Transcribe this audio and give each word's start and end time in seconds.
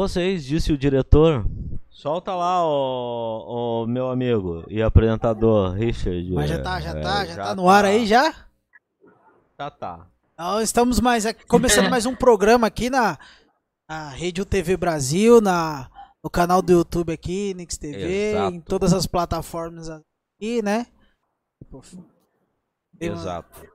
Vocês, 0.00 0.46
disse 0.46 0.72
o 0.72 0.78
diretor. 0.78 1.44
Solta 1.90 2.34
lá, 2.34 2.64
o, 2.64 3.84
meu 3.86 4.08
amigo 4.08 4.64
e 4.66 4.80
apresentador 4.80 5.74
Richard. 5.74 6.32
Mas 6.32 6.48
já 6.48 6.62
tá, 6.62 6.80
já 6.80 6.90
é, 6.92 7.00
tá, 7.02 7.26
já, 7.26 7.34
já 7.34 7.44
tá 7.44 7.54
no 7.54 7.68
ar 7.68 7.84
aí 7.84 8.06
já? 8.06 8.34
Tá, 9.58 9.70
tá. 9.70 10.06
Então, 10.32 10.62
estamos 10.62 11.00
mais 11.00 11.26
começando 11.46 11.90
mais 11.90 12.06
um 12.06 12.16
programa 12.16 12.66
aqui 12.66 12.88
na, 12.88 13.18
na 13.86 14.08
Rede 14.08 14.40
UTV 14.40 14.78
Brasil, 14.78 15.38
na, 15.38 15.90
no 16.24 16.30
canal 16.30 16.62
do 16.62 16.72
YouTube 16.72 17.12
aqui, 17.12 17.52
Nix 17.52 17.76
TV, 17.76 18.30
Exato. 18.30 18.54
em 18.54 18.60
todas 18.60 18.94
as 18.94 19.04
plataformas 19.04 19.90
aqui, 19.90 20.62
né? 20.62 20.86
Exato. 22.98 23.68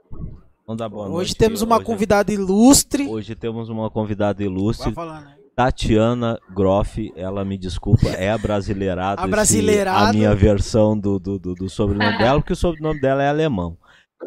Vamos 0.66 0.88
boa 0.90 1.06
Hoje 1.06 1.12
noite. 1.12 1.36
temos 1.36 1.62
uma 1.62 1.76
hoje, 1.76 1.86
convidada 1.86 2.34
ilustre. 2.34 3.08
Hoje 3.08 3.36
temos 3.36 3.70
uma 3.70 3.92
convidada 3.92 4.44
ilustre. 4.44 4.86
Vai 4.86 4.94
falar, 4.96 5.22
né? 5.22 5.35
Tatiana 5.56 6.38
Groff, 6.54 7.12
ela 7.16 7.46
me 7.46 7.58
desculpa, 7.58 8.10
é 8.10 8.30
a 8.32 8.38
brasileirada. 8.38 9.22
a 9.22 9.28
brasileirada. 9.28 10.10
a 10.10 10.14
minha 10.14 10.36
versão 10.36 11.00
do, 11.00 11.18
do, 11.18 11.40
do, 11.40 11.56
do 11.56 11.70
sobrenome 11.70 12.18
dela, 12.18 12.40
porque 12.40 12.54
o 12.54 12.58
sobrenome 12.58 13.00
dela 13.00 13.24
é 13.24 13.30
alemão. 13.30 13.78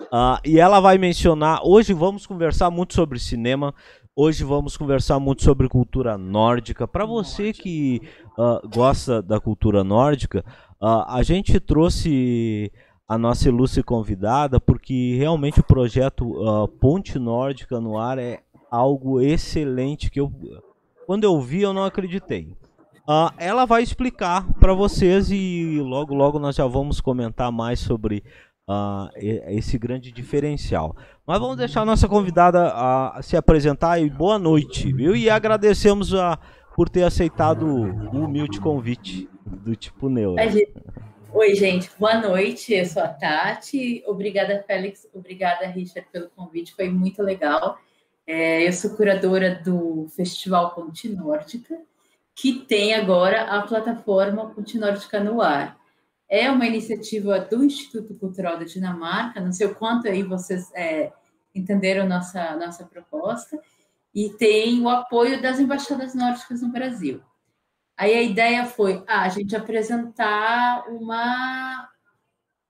Uh, 0.07 0.39
e 0.45 0.59
ela 0.59 0.81
vai 0.81 0.97
mencionar. 0.97 1.61
Hoje 1.63 1.93
vamos 1.93 2.27
conversar 2.27 2.71
muito 2.71 2.95
sobre 2.95 3.19
cinema. 3.19 3.75
Hoje 4.17 4.43
vamos 4.43 4.77
conversar 4.77 5.19
muito 5.21 5.43
sobre 5.43 5.69
cultura 5.69 6.17
nórdica. 6.17 6.89
Para 6.89 7.05
você 7.05 7.53
que 7.53 8.01
uh, 8.39 8.67
gosta 8.69 9.21
da 9.21 9.39
cultura 9.39 9.85
nórdica, 9.85 10.45
uh, 10.81 11.05
a 11.09 11.23
gente 11.23 11.61
trouxe 11.61 12.73
a 13.07 13.19
nossa 13.19 13.49
ilustre 13.49 13.83
convidada 13.83 14.61
porque 14.61 15.17
realmente 15.17 15.61
o 15.61 15.65
projeto 15.65 16.69
Ponte 16.79 17.19
Nórdica 17.19 17.81
no 17.81 17.99
Ar 17.99 18.19
é 18.19 18.41
algo 18.71 19.19
excelente 19.19 20.11
que 20.11 20.21
eu 20.21 20.31
quando 21.09 21.25
eu 21.25 21.41
vi, 21.41 21.63
eu 21.63 21.73
não 21.73 21.87
acreditei. 21.87 22.55
Uh, 23.09 23.33
ela 23.39 23.65
vai 23.65 23.83
explicar 23.83 24.47
para 24.61 24.75
vocês 24.75 25.31
e 25.31 25.81
logo 25.81 26.15
logo 26.15 26.39
nós 26.39 26.55
já 26.55 26.67
vamos 26.67 27.01
comentar 27.01 27.51
mais 27.51 27.81
sobre 27.81 28.23
uh, 28.69 29.09
esse 29.47 29.79
grande 29.79 30.13
diferencial. 30.13 30.95
Mas 31.27 31.41
vamos 31.41 31.57
deixar 31.57 31.81
a 31.81 31.87
nossa 31.87 32.07
convidada 32.07 32.75
uh, 32.75 33.23
se 33.23 33.39
apresentar 33.39 33.99
e 33.99 34.11
boa 34.11 34.39
noite, 34.39 34.93
viu? 34.93 35.17
E 35.17 35.31
agradecemos 35.31 36.13
a, 36.13 36.39
por 36.77 36.91
ter 36.91 37.05
aceitado 37.05 37.65
o 37.65 38.25
humilde 38.25 38.61
convite 38.61 39.31
do 39.47 39.75
tipo 39.75 40.11
Neu. 40.11 40.35
Oi, 41.33 41.55
gente, 41.55 41.91
boa 41.99 42.21
noite. 42.21 42.75
Eu 42.75 42.85
sou 42.85 43.03
a 43.03 43.09
Tati. 43.09 44.05
Obrigada, 44.07 44.63
Félix. 44.67 45.09
Obrigada, 45.15 45.69
Richard, 45.69 46.07
pelo 46.13 46.29
convite. 46.37 46.75
Foi 46.75 46.91
muito 46.91 47.23
legal. 47.23 47.79
É, 48.31 48.69
eu 48.69 48.73
sou 48.75 48.91
curadora 48.91 49.55
do 49.55 50.07
Festival 50.15 50.75
Ponte 50.75 51.09
Nórdica, 51.09 51.81
que 52.35 52.59
tem 52.59 52.93
agora 52.93 53.45
a 53.45 53.63
plataforma 53.63 54.51
Ponte 54.51 54.77
Nórdica 54.77 55.19
no 55.19 55.41
ar. 55.41 55.81
É 56.29 56.51
uma 56.51 56.67
iniciativa 56.67 57.41
do 57.41 57.65
Instituto 57.65 58.15
Cultural 58.17 58.59
da 58.59 58.67
Dinamarca, 58.67 59.41
não 59.41 59.51
sei 59.51 59.67
o 59.67 59.75
quanto 59.75 60.07
aí 60.07 60.23
vocês 60.23 60.71
é, 60.75 61.11
entenderam 61.55 62.07
nossa, 62.07 62.55
nossa 62.57 62.85
proposta, 62.85 63.59
e 64.15 64.29
tem 64.29 64.79
o 64.83 64.91
apoio 64.91 65.41
das 65.41 65.59
embaixadas 65.59 66.15
nórdicas 66.15 66.61
no 66.61 66.69
Brasil. 66.69 67.23
Aí 67.97 68.13
a 68.13 68.23
ideia 68.23 68.67
foi 68.67 69.03
ah, 69.07 69.23
a 69.23 69.29
gente 69.31 69.57
apresentar 69.57 70.87
uma 70.91 71.89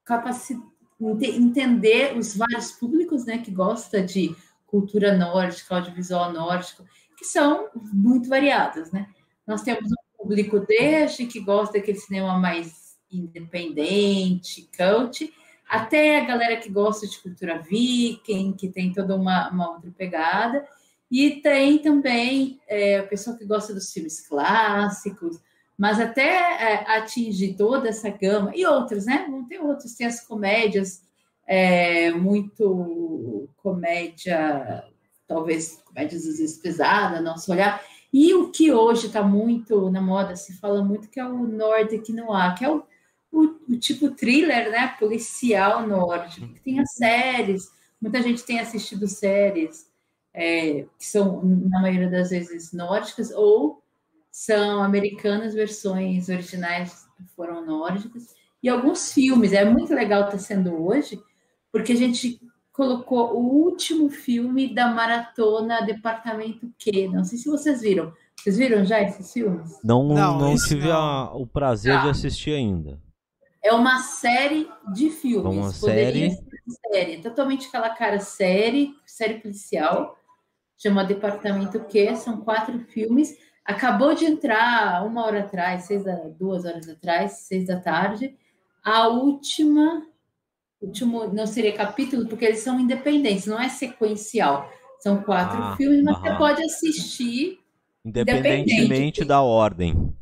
capacidade, 0.05 0.69
entender 1.01 2.17
os 2.17 2.37
vários 2.37 2.71
públicos 2.71 3.25
né, 3.25 3.39
que 3.39 3.51
gosta 3.51 4.01
de 4.01 4.37
cultura 4.69 5.17
nórdica, 5.17 5.75
audiovisual 5.75 6.33
nórdico, 6.33 6.85
que 7.17 7.25
são 7.25 7.69
muito 7.75 8.29
variadas, 8.29 8.93
né? 8.93 9.09
Nós 9.47 9.63
temos 9.63 9.91
um 9.91 10.23
público 10.23 10.61
desde 10.61 11.27
que 11.27 11.41
gosta 11.41 11.79
daquele 11.79 11.99
cinema 11.99 12.39
mais 12.39 12.97
independente, 13.11 14.69
cult, 14.77 15.33
até 15.69 16.21
a 16.21 16.25
galera 16.25 16.57
que 16.59 16.71
gosta 16.71 17.07
de 17.07 17.19
cultura 17.19 17.59
viking, 17.59 18.53
que 18.53 18.69
tem 18.69 18.93
toda 18.93 19.17
uma, 19.17 19.51
uma 19.51 19.71
outra 19.73 19.91
pegada, 19.91 20.67
e 21.11 21.41
tem 21.41 21.79
também 21.79 22.61
é, 22.69 22.99
a 22.99 23.03
pessoa 23.03 23.37
que 23.37 23.45
gosta 23.45 23.73
dos 23.73 23.91
filmes 23.91 24.27
clássicos, 24.27 25.41
mas 25.77 25.99
até 25.99 26.23
é, 26.23 26.97
atingir 26.99 27.55
toda 27.55 27.89
essa 27.89 28.11
gama, 28.11 28.53
e 28.55 28.67
outros, 28.67 29.07
né? 29.07 29.27
Vão 29.31 29.45
ter 29.45 29.61
outros, 29.61 29.95
tem 29.95 30.07
as 30.07 30.21
comédias 30.21 31.03
é, 31.49 32.11
muito 32.11 33.49
comédia, 33.57 34.85
talvez 35.27 35.83
comédias 35.83 36.27
às 36.27 36.39
vezes 36.39 36.59
pesada, 36.59 37.23
nosso 37.23 37.51
olhar. 37.51 37.83
E 38.13 38.35
o 38.35 38.51
que 38.51 38.71
hoje 38.71 39.07
está 39.07 39.23
muito 39.23 39.91
na 39.91 40.01
moda, 40.01 40.37
se 40.37 40.59
fala 40.59 40.85
muito, 40.85 41.09
que 41.09 41.19
é 41.19 41.25
o 41.25 41.47
Nordic 41.47 42.13
Noir, 42.13 42.55
que 42.55 42.65
é 42.67 42.71
o, 42.71 42.85
o, 43.33 43.43
o 43.67 43.79
tipo 43.79 44.11
thriller, 44.11 44.71
né, 44.71 44.95
policial 44.99 45.87
nórdico, 45.87 46.49
que 46.49 46.61
tem 46.61 46.81
as 46.81 46.93
séries, 46.93 47.71
muita 48.01 48.23
gente 48.23 48.45
tem 48.45 48.61
assistido 48.61 49.09
séries 49.09 49.91
é, 50.35 50.87
que 50.99 51.07
são, 51.07 51.43
na 51.43 51.81
maioria 51.81 52.11
das 52.11 52.31
vezes, 52.31 52.73
nórdicas, 52.73 53.31
ou 53.31 53.83
são 54.31 54.83
americanas, 54.83 55.55
versões 55.55 56.29
originais 56.29 57.07
foram 57.35 57.65
nórdicas, 57.65 58.35
e 58.63 58.69
alguns 58.69 59.13
filmes, 59.13 59.53
é 59.53 59.65
muito 59.65 59.95
legal 59.95 60.23
estar 60.23 60.33
tá 60.33 60.39
sendo 60.39 60.85
hoje, 60.85 61.21
porque 61.73 61.93
a 61.93 61.97
gente 61.97 62.41
colocou 62.73 63.35
o 63.35 63.65
último 63.65 64.09
filme 64.09 64.73
da 64.73 64.89
maratona 64.89 65.83
Departamento 65.83 66.73
Q. 66.79 67.09
Não 67.09 67.25
sei 67.25 67.39
se 67.39 67.49
vocês 67.49 67.81
viram. 67.81 68.13
Vocês 68.37 68.57
viram 68.57 68.85
já 68.85 69.03
esses 69.03 69.33
filmes? 69.33 69.79
Não, 69.83 70.05
não, 70.05 70.39
não 70.39 70.55
tive 70.55 70.87
não. 70.87 70.97
A, 70.97 71.35
o 71.35 71.47
prazer 71.47 71.97
ah. 71.97 72.03
de 72.03 72.11
assistir 72.11 72.53
ainda. 72.53 73.01
É 73.63 73.73
uma 73.73 73.99
série 73.99 74.71
de 74.95 75.11
filmes. 75.11 75.45
Uma 75.45 75.73
série? 75.73 76.39
série. 76.93 77.21
Totalmente 77.21 77.67
aquela 77.67 77.91
cara 77.91 78.21
série, 78.21 78.95
série 79.05 79.41
policial. 79.41 80.17
Chama 80.77 81.05
Departamento 81.05 81.81
Q. 81.81 82.15
São 82.15 82.41
quatro 82.43 82.79
filmes. 82.79 83.37
Acabou 83.65 84.15
de 84.15 84.25
entrar 84.25 85.05
uma 85.05 85.27
hora 85.27 85.41
atrás, 85.41 85.83
seis 85.83 86.05
da, 86.05 86.15
duas 86.15 86.65
horas 86.65 86.89
atrás, 86.89 87.33
seis 87.41 87.67
da 87.67 87.81
tarde. 87.81 88.37
A 88.85 89.09
última 89.09 90.07
último 90.81 91.27
não 91.33 91.47
seria 91.47 91.73
capítulo, 91.73 92.27
porque 92.27 92.45
eles 92.45 92.61
são 92.61 92.79
independentes, 92.79 93.47
não 93.47 93.61
é 93.61 93.69
sequencial. 93.69 94.71
São 95.01 95.23
quatro 95.23 95.59
ah, 95.61 95.77
filmes, 95.77 96.03
mas 96.03 96.19
você 96.19 96.35
pode 96.35 96.63
assistir 96.63 97.61
independentemente 98.05 99.25
da 99.25 99.41
ordem. 99.41 100.13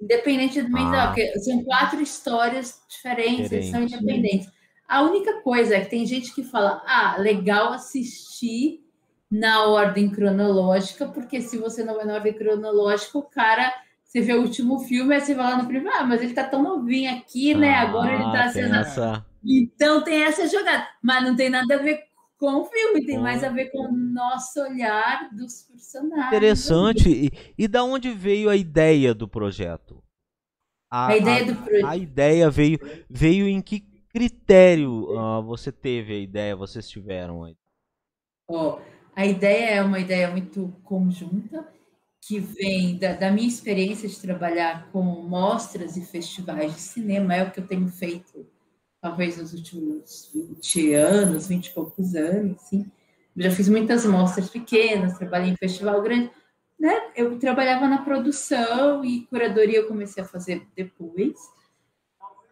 Independentemente 0.00 0.86
ah. 0.86 0.90
da 0.90 1.06
porque 1.08 1.38
são 1.40 1.62
quatro 1.64 2.00
histórias 2.00 2.80
diferentes, 2.88 3.50
Diferente. 3.50 3.70
são 3.70 3.82
independentes. 3.82 4.48
A 4.88 5.02
única 5.02 5.40
coisa 5.42 5.76
é 5.76 5.80
que 5.80 5.90
tem 5.90 6.06
gente 6.06 6.34
que 6.34 6.42
fala: 6.42 6.82
"Ah, 6.86 7.16
legal 7.18 7.72
assistir 7.72 8.82
na 9.30 9.64
ordem 9.64 10.10
cronológica, 10.10 11.06
porque 11.06 11.40
se 11.40 11.56
você 11.56 11.82
não 11.82 11.96
vai 11.96 12.04
na 12.04 12.14
ordem 12.14 12.34
cronológica, 12.34 13.18
o 13.18 13.22
cara 13.22 13.72
você 14.12 14.20
vê 14.20 14.34
o 14.34 14.42
último 14.42 14.78
filme, 14.80 15.14
aí 15.14 15.22
você 15.22 15.34
vai 15.34 15.52
lá 15.52 15.62
no 15.62 15.66
primeiro, 15.66 15.96
ah, 15.96 16.04
mas 16.04 16.20
ele 16.20 16.34
tá 16.34 16.44
tão 16.44 16.62
novinho 16.62 17.10
aqui, 17.16 17.54
né? 17.54 17.76
Agora 17.76 18.12
ele 18.12 18.24
tá 18.24 18.50
sendo. 18.50 18.74
Essa... 18.74 19.24
Então 19.42 20.04
tem 20.04 20.22
essa 20.22 20.46
jogada, 20.46 20.86
mas 21.02 21.24
não 21.24 21.34
tem 21.34 21.48
nada 21.48 21.76
a 21.76 21.78
ver 21.78 22.04
com 22.36 22.60
o 22.60 22.64
filme, 22.66 23.06
tem 23.06 23.18
mais 23.18 23.42
a 23.42 23.48
ver 23.48 23.70
com 23.70 23.86
o 23.86 23.90
nosso 23.90 24.60
olhar 24.60 25.30
dos 25.32 25.62
personagens. 25.62 26.26
Interessante. 26.26 27.08
E, 27.08 27.30
e 27.56 27.66
da 27.66 27.82
onde 27.84 28.12
veio 28.12 28.50
a 28.50 28.56
ideia 28.56 29.14
do 29.14 29.26
projeto? 29.26 30.04
A, 30.90 31.06
a 31.06 31.16
ideia 31.16 31.46
do 31.46 31.56
projeto. 31.56 31.86
A 31.86 31.96
ideia 31.96 32.50
veio, 32.50 32.78
veio 33.08 33.48
em 33.48 33.62
que 33.62 33.80
critério 34.10 35.04
uh, 35.04 35.42
você 35.42 35.72
teve 35.72 36.12
a 36.12 36.18
ideia, 36.18 36.54
vocês 36.54 36.86
tiveram 36.86 37.44
aí? 37.44 37.56
Oh, 38.46 38.78
a 39.16 39.24
ideia 39.24 39.76
é 39.76 39.82
uma 39.82 39.98
ideia 39.98 40.30
muito 40.30 40.68
conjunta 40.84 41.66
que 42.24 42.38
vem 42.38 42.96
da, 42.96 43.14
da, 43.14 43.32
minha 43.32 43.48
experiência 43.48 44.08
de 44.08 44.16
trabalhar 44.16 44.88
com 44.92 45.02
mostras 45.02 45.96
e 45.96 46.06
festivais 46.06 46.72
de 46.72 46.80
cinema, 46.80 47.34
é 47.34 47.42
o 47.42 47.50
que 47.50 47.58
eu 47.58 47.66
tenho 47.66 47.88
feito 47.88 48.46
talvez 49.00 49.36
nos 49.36 49.52
últimos 49.52 50.30
20 50.32 50.94
anos, 50.94 51.48
20 51.48 51.66
e 51.66 51.70
poucos 51.70 52.14
anos. 52.14 52.60
Eu 52.72 52.86
já 53.36 53.50
fiz 53.50 53.68
muitas 53.68 54.06
mostras 54.06 54.48
pequenas, 54.48 55.18
trabalhei 55.18 55.50
em 55.50 55.56
festival 55.56 56.00
grande, 56.00 56.30
né? 56.78 57.10
Eu 57.16 57.36
trabalhava 57.40 57.88
na 57.88 58.02
produção 58.02 59.04
e 59.04 59.26
curadoria 59.26 59.78
eu 59.78 59.88
comecei 59.88 60.22
a 60.22 60.26
fazer 60.26 60.64
depois, 60.76 61.36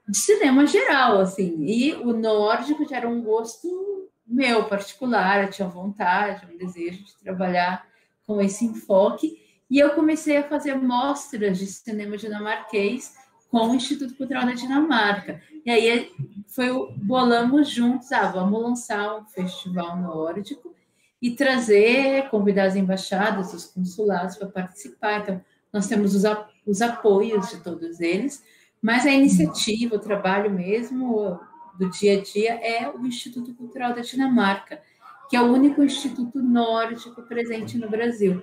de 0.09 0.19
cinema 0.19 0.67
geral, 0.67 1.21
assim. 1.21 1.65
E 1.65 1.95
o 1.95 2.13
nórdico 2.13 2.85
já 2.89 2.97
era 2.97 3.09
um 3.09 3.23
gosto 3.23 4.09
meu 4.27 4.65
particular, 4.65 5.45
eu 5.45 5.51
tinha 5.51 5.69
vontade, 5.69 6.49
um 6.53 6.59
desejo 6.59 7.05
de 7.05 7.17
trabalhar 7.19 7.87
com 8.27 8.41
esse 8.41 8.65
enfoque. 8.65 9.50
E 9.71 9.79
eu 9.79 9.91
comecei 9.91 10.37
a 10.37 10.49
fazer 10.49 10.75
mostras 10.75 11.59
de 11.59 11.67
cinema 11.67 12.17
dinamarquês 12.17 13.15
com 13.49 13.69
o 13.69 13.75
Instituto 13.75 14.15
Cultural 14.15 14.45
da 14.45 14.53
Dinamarca. 14.53 15.41
E 15.65 15.71
aí 15.71 16.13
foi 16.49 16.71
o 16.71 16.93
bolamos 16.97 17.69
juntos, 17.69 18.11
ah, 18.13 18.31
vamos 18.31 18.63
lançar 18.63 19.17
um 19.17 19.25
festival 19.27 19.97
nórdico 19.97 20.75
e 21.23 21.33
trazer, 21.33 22.29
convidar 22.31 22.65
as 22.65 22.77
embaixadas, 22.77 23.53
os 23.53 23.67
consulados 23.67 24.37
para 24.37 24.49
participar. 24.49 25.21
Então, 25.21 25.41
nós 25.73 25.87
temos 25.87 26.15
os, 26.15 26.25
os 26.67 26.83
apoios 26.83 27.51
de 27.51 27.59
todos 27.59 28.01
eles, 28.01 28.43
mas 28.83 29.07
a 29.07 29.11
iniciativa, 29.11 29.97
o 29.97 30.01
trabalho 30.01 30.51
mesmo 30.51 31.39
do 31.79 31.91
dia 31.91 32.19
a 32.19 32.23
dia 32.23 32.55
é 32.55 32.89
o 32.89 33.07
Instituto 33.07 33.55
Cultural 33.55 33.95
da 33.95 34.01
Dinamarca, 34.01 34.81
que 35.29 35.37
é 35.37 35.41
o 35.41 35.53
único 35.53 35.83
instituto 35.83 36.43
nórdico 36.43 37.23
presente 37.23 37.79
no 37.79 37.89
Brasil, 37.89 38.43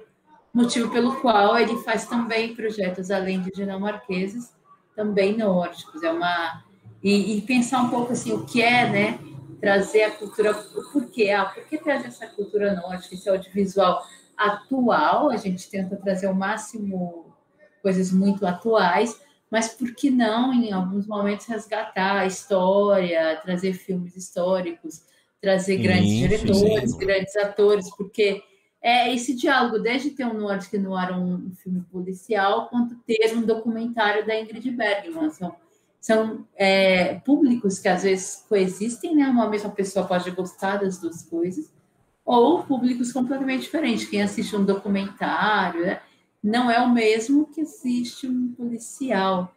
motivo 0.58 0.92
pelo 0.92 1.22
qual 1.22 1.58
ele 1.58 1.78
faz 1.84 2.08
também 2.08 2.56
projetos 2.56 3.12
além 3.12 3.42
de 3.42 3.52
dinamarqueses, 3.52 4.52
também 4.96 5.38
nórdicos. 5.38 6.02
É 6.02 6.12
uma 6.12 6.64
e, 7.04 7.38
e 7.38 7.42
pensar 7.42 7.84
um 7.84 7.90
pouco 7.90 8.14
assim 8.14 8.34
o 8.34 8.44
que 8.44 8.62
é, 8.62 8.90
né, 8.90 9.20
trazer 9.62 10.04
a 10.04 10.12
cultura, 10.12 10.54
por 10.92 11.06
quê? 11.12 11.30
Ah, 11.30 11.46
por 11.46 11.64
que 11.66 11.78
trazer 11.78 12.08
essa 12.08 12.26
cultura 12.26 12.74
nórdica, 12.74 13.14
esse 13.14 13.30
audiovisual 13.30 14.04
atual? 14.36 15.30
A 15.30 15.38
gente 15.38 15.70
tenta 15.70 15.96
trazer 15.96 16.28
o 16.28 16.34
máximo 16.34 17.36
coisas 17.84 18.12
muito 18.12 18.46
atuais, 18.46 19.22
mas 19.52 19.70
por 19.70 19.94
que 19.94 20.10
não, 20.10 20.52
em 20.52 20.74
alguns 20.74 21.06
momentos, 21.06 21.46
resgatar 21.46 22.18
a 22.18 22.26
história, 22.26 23.40
trazer 23.44 23.74
filmes 23.74 24.18
históricos, 24.18 25.04
trazer 25.40 25.78
grandes 25.78 26.10
sim, 26.10 26.28
diretores, 26.28 26.92
sim. 26.92 26.98
grandes 26.98 27.36
atores, 27.36 27.96
porque 27.96 28.42
é 28.88 29.14
esse 29.14 29.36
diálogo, 29.36 29.80
desde 29.80 30.12
ter 30.12 30.26
um 30.26 30.34
Nordic 30.34 30.78
Noir, 30.78 31.12
um, 31.12 31.48
um 31.48 31.52
filme 31.52 31.82
policial, 31.92 32.70
quanto 32.70 32.96
ter 33.06 33.36
um 33.36 33.42
documentário 33.42 34.26
da 34.26 34.40
Ingrid 34.40 34.72
Bergman. 34.72 35.30
São, 35.30 35.54
são 36.00 36.48
é, 36.56 37.16
públicos 37.16 37.80
que 37.80 37.90
às 37.90 38.04
vezes 38.04 38.46
coexistem, 38.48 39.14
né? 39.14 39.28
Uma 39.28 39.50
mesma 39.50 39.70
pessoa 39.70 40.08
pode 40.08 40.32
gostar 40.32 40.78
das 40.78 41.00
duas 41.00 41.22
coisas, 41.22 41.70
ou 42.24 42.64
públicos 42.64 43.12
completamente 43.12 43.64
diferentes. 43.64 44.08
Quem 44.08 44.22
assiste 44.22 44.56
um 44.56 44.64
documentário 44.64 45.86
né? 45.86 46.00
não 46.42 46.72
é 46.72 46.80
o 46.80 46.90
mesmo 46.90 47.46
que 47.48 47.60
assiste 47.60 48.26
um 48.26 48.54
policial. 48.54 49.54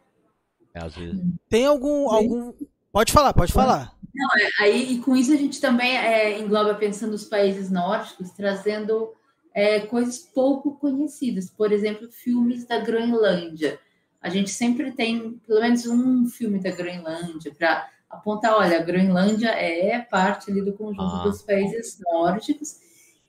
É, 0.73 0.83
às 0.83 0.93
vezes. 0.93 1.21
Tem 1.47 1.65
algum, 1.65 2.09
algum. 2.09 2.53
Pode 2.91 3.13
falar, 3.13 3.33
pode 3.33 3.53
falar. 3.53 3.95
Não, 4.13 4.27
é, 4.37 4.49
aí, 4.59 4.91
e 4.91 4.99
com 4.99 5.15
isso 5.15 5.31
a 5.31 5.37
gente 5.37 5.61
também 5.61 5.97
é, 5.97 6.37
engloba 6.37 6.75
pensando 6.75 7.11
nos 7.11 7.23
países 7.23 7.71
nórdicos, 7.71 8.31
trazendo 8.31 9.13
é, 9.53 9.79
coisas 9.81 10.19
pouco 10.19 10.77
conhecidas. 10.77 11.49
Por 11.49 11.71
exemplo, 11.71 12.11
filmes 12.11 12.65
da 12.65 12.79
Groenlândia. 12.79 13.79
A 14.21 14.29
gente 14.29 14.51
sempre 14.51 14.91
tem 14.91 15.39
pelo 15.47 15.61
menos 15.61 15.85
um 15.85 16.27
filme 16.27 16.59
da 16.59 16.71
Groenlândia 16.71 17.53
para 17.57 17.89
apontar, 18.09 18.55
olha, 18.55 18.79
a 18.79 18.83
Groenlândia 18.83 19.49
é 19.49 19.99
parte 19.99 20.51
ali 20.51 20.61
do 20.61 20.73
conjunto 20.73 21.01
ah. 21.01 21.23
dos 21.23 21.41
países 21.41 21.99
nórdicos, 22.11 22.79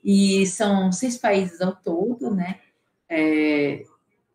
e 0.03 0.45
são 0.45 0.91
seis 0.91 1.17
países 1.17 1.61
ao 1.61 1.73
todo, 1.73 2.35
né? 2.35 2.59
É, 3.07 3.83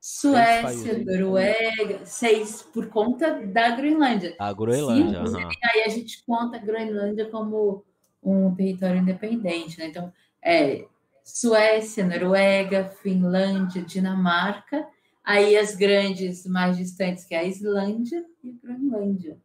Suécia, 0.01 1.05
Noruega, 1.05 2.01
seis 2.05 2.63
por 2.63 2.87
conta 2.89 3.43
da 3.47 3.71
Groenlândia. 3.71 4.35
A 4.39 4.53
Groenlândia. 4.53 5.23
Uhum. 5.23 5.49
Aí 5.65 5.83
a 5.85 5.89
gente 5.89 6.25
conta 6.25 6.57
a 6.57 6.61
Groenlândia 6.61 7.27
como 7.27 7.85
um 8.23 8.55
território 8.55 9.01
independente, 9.01 9.79
né? 9.79 9.87
Então, 9.87 10.13
é 10.43 10.87
Suécia, 11.29 12.07
Noruega, 12.07 12.91
Finlândia, 13.03 13.83
Dinamarca, 13.83 14.87
aí 15.23 15.59
as 15.59 15.77
grandes 15.77 16.47
mais 16.47 16.79
distantes, 16.79 17.25
que 17.25 17.35
é 17.35 17.41
a 17.41 17.45
Islândia 17.45 18.25
e 18.43 18.51
a 18.51 18.67
Groenlândia. 18.67 19.39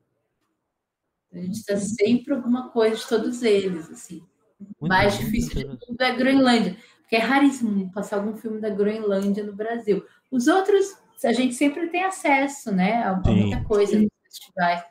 A 1.33 1.37
gente 1.37 1.59
está 1.59 1.75
sempre 1.75 2.33
alguma 2.33 2.69
coisa 2.69 2.95
de 2.95 3.07
todos 3.07 3.43
eles, 3.43 3.91
assim. 3.91 4.23
Muito 4.59 4.89
mais 4.89 5.17
difícil 5.17 5.55
de 5.55 5.77
tudo 5.77 6.01
é 6.01 6.11
a 6.11 6.15
Groenlândia, 6.15 6.77
porque 7.01 7.17
é 7.17 7.19
raríssimo 7.19 7.91
passar 7.91 8.15
algum 8.15 8.37
filme 8.37 8.61
da 8.61 8.69
Groenlândia 8.69 9.43
no 9.43 9.53
Brasil. 9.53 10.05
Os 10.31 10.47
outros, 10.47 10.97
a 11.21 11.33
gente 11.33 11.53
sempre 11.53 11.89
tem 11.89 12.05
acesso, 12.05 12.71
né, 12.71 13.03
a, 13.03 13.13
muita 13.15 13.61
coisa 13.65 13.99
nos 13.99 14.09
festivais. 14.23 14.81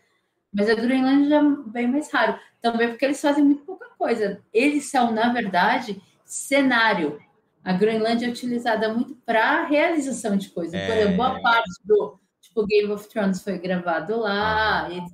Mas 0.53 0.69
a 0.69 0.75
Groenlândia 0.75 1.37
é 1.37 1.71
bem 1.71 1.89
mais 1.89 2.13
raro. 2.13 2.39
Também 2.61 2.89
porque 2.89 3.07
eles 3.07 3.21
fazem 3.21 3.43
muito 3.43 3.65
pouca 3.65 3.89
coisa. 3.97 4.43
Eles 4.53 4.91
são, 4.91 5.11
na 5.11 5.33
verdade, 5.33 6.03
cenário. 6.33 7.21
A 7.63 7.73
Groenlândia 7.73 8.27
é 8.27 8.31
utilizada 8.31 8.93
muito 8.93 9.15
para 9.25 9.67
realização 9.67 10.37
de 10.37 10.49
coisas. 10.51 10.75
É... 10.75 10.87
Por 10.87 10.97
exemplo, 10.97 11.17
boa 11.17 11.41
parte 11.41 11.71
do 11.85 12.19
tipo 12.41 12.67
Game 12.67 12.91
of 12.91 13.09
Thrones 13.09 13.43
foi 13.43 13.59
gravado 13.59 14.19
lá, 14.19 14.89
ah. 14.89 15.07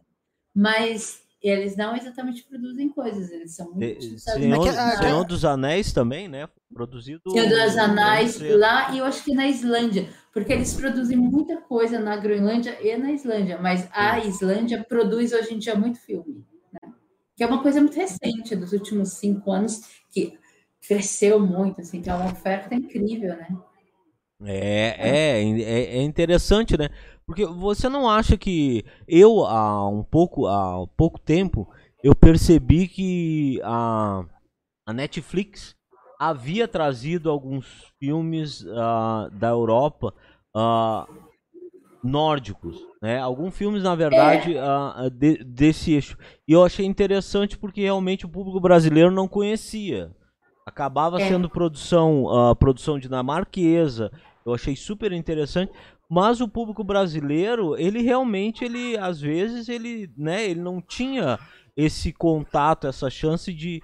mas 0.55 1.23
eles 1.43 1.77
não 1.77 1.95
exatamente 1.97 2.43
produzem 2.45 2.89
coisas, 2.89 3.31
eles 3.31 3.55
são 3.55 3.71
muito 3.73 4.03
Senhor, 4.19 4.73
Senhor 4.97 5.25
dos 5.25 5.45
Anéis 5.45 5.93
também, 5.93 6.27
né? 6.27 6.49
Produzido. 6.73 7.21
Senhor 7.31 7.49
dos 7.49 7.77
Anéis 7.77 8.41
lá 8.41 8.93
e 8.93 8.99
eu 8.99 9.05
acho 9.05 9.23
que 9.25 9.35
na 9.35 9.47
Islândia, 9.47 10.09
porque 10.33 10.53
eles 10.53 10.75
produzem 10.75 11.17
muita 11.17 11.59
coisa 11.59 11.99
na 12.01 12.17
Groenlândia 12.17 12.77
e 12.81 12.97
na 12.97 13.13
Islândia, 13.13 13.59
mas 13.61 13.89
a 13.93 14.19
Islândia 14.21 14.85
produz 14.89 15.33
hoje 15.33 15.55
em 15.55 15.59
dia 15.59 15.77
muito 15.77 16.01
filme, 16.01 16.45
né? 16.73 16.93
que 17.37 17.45
é 17.45 17.47
uma 17.47 17.63
coisa 17.63 17.81
muito 17.81 17.95
recente, 17.95 18.57
dos 18.57 18.73
últimos 18.73 19.11
cinco 19.11 19.53
anos, 19.53 19.81
que 20.11 20.37
cresceu 20.89 21.39
muito, 21.39 21.83
assim, 21.83 22.01
que 22.01 22.09
é 22.09 22.15
uma 22.15 22.33
oferta 22.33 22.75
incrível, 22.75 23.37
né? 23.37 23.49
É, 24.45 24.97
é, 24.99 25.61
é, 25.61 25.99
é 25.99 26.03
interessante, 26.03 26.77
né? 26.77 26.89
Porque 27.27 27.45
você 27.45 27.89
não 27.89 28.09
acha 28.09 28.37
que 28.39 28.85
eu 29.07 29.45
há 29.45 29.87
um 29.89 30.03
pouco 30.03 30.47
há 30.47 30.87
pouco 30.97 31.19
tempo 31.19 31.69
eu 32.03 32.15
percebi 32.15 32.87
que 32.87 33.61
a, 33.65 34.25
a 34.87 34.93
Netflix 34.93 35.75
havia 36.19 36.67
trazido 36.67 37.31
alguns 37.31 37.67
filmes 37.99 38.63
uh, 38.63 39.31
da 39.33 39.49
Europa 39.49 40.15
uh, 40.57 41.13
nórdicos, 42.03 42.79
né? 43.03 43.19
Alguns 43.19 43.57
filmes 43.57 43.83
na 43.83 43.95
verdade 43.95 44.55
uh, 44.55 45.11
de, 45.11 45.43
desse 45.45 45.93
eixo. 45.93 46.17
E 46.47 46.53
eu 46.53 46.65
achei 46.65 46.87
interessante 46.87 47.59
porque 47.59 47.83
realmente 47.83 48.25
o 48.25 48.29
público 48.29 48.61
brasileiro 48.61 49.11
não 49.11 49.29
conhecia. 49.29 50.17
Acabava 50.69 51.21
é. 51.21 51.29
sendo 51.29 51.49
produção 51.49 52.25
produção 52.59 52.99
dinamarquesa. 52.99 54.13
Eu 54.45 54.55
achei 54.55 54.77
super 54.77 55.13
interessante. 55.13 55.73
Mas 56.09 56.41
o 56.41 56.49
público 56.49 56.83
brasileiro, 56.83 57.77
ele 57.77 58.01
realmente, 58.01 58.65
ele 58.65 58.97
às 58.97 59.21
vezes, 59.21 59.69
ele, 59.69 60.11
né, 60.17 60.49
ele 60.49 60.61
não 60.61 60.81
tinha 60.81 61.39
esse 61.77 62.13
contato, 62.13 62.87
essa 62.87 63.11
chance 63.11 63.53
de, 63.53 63.83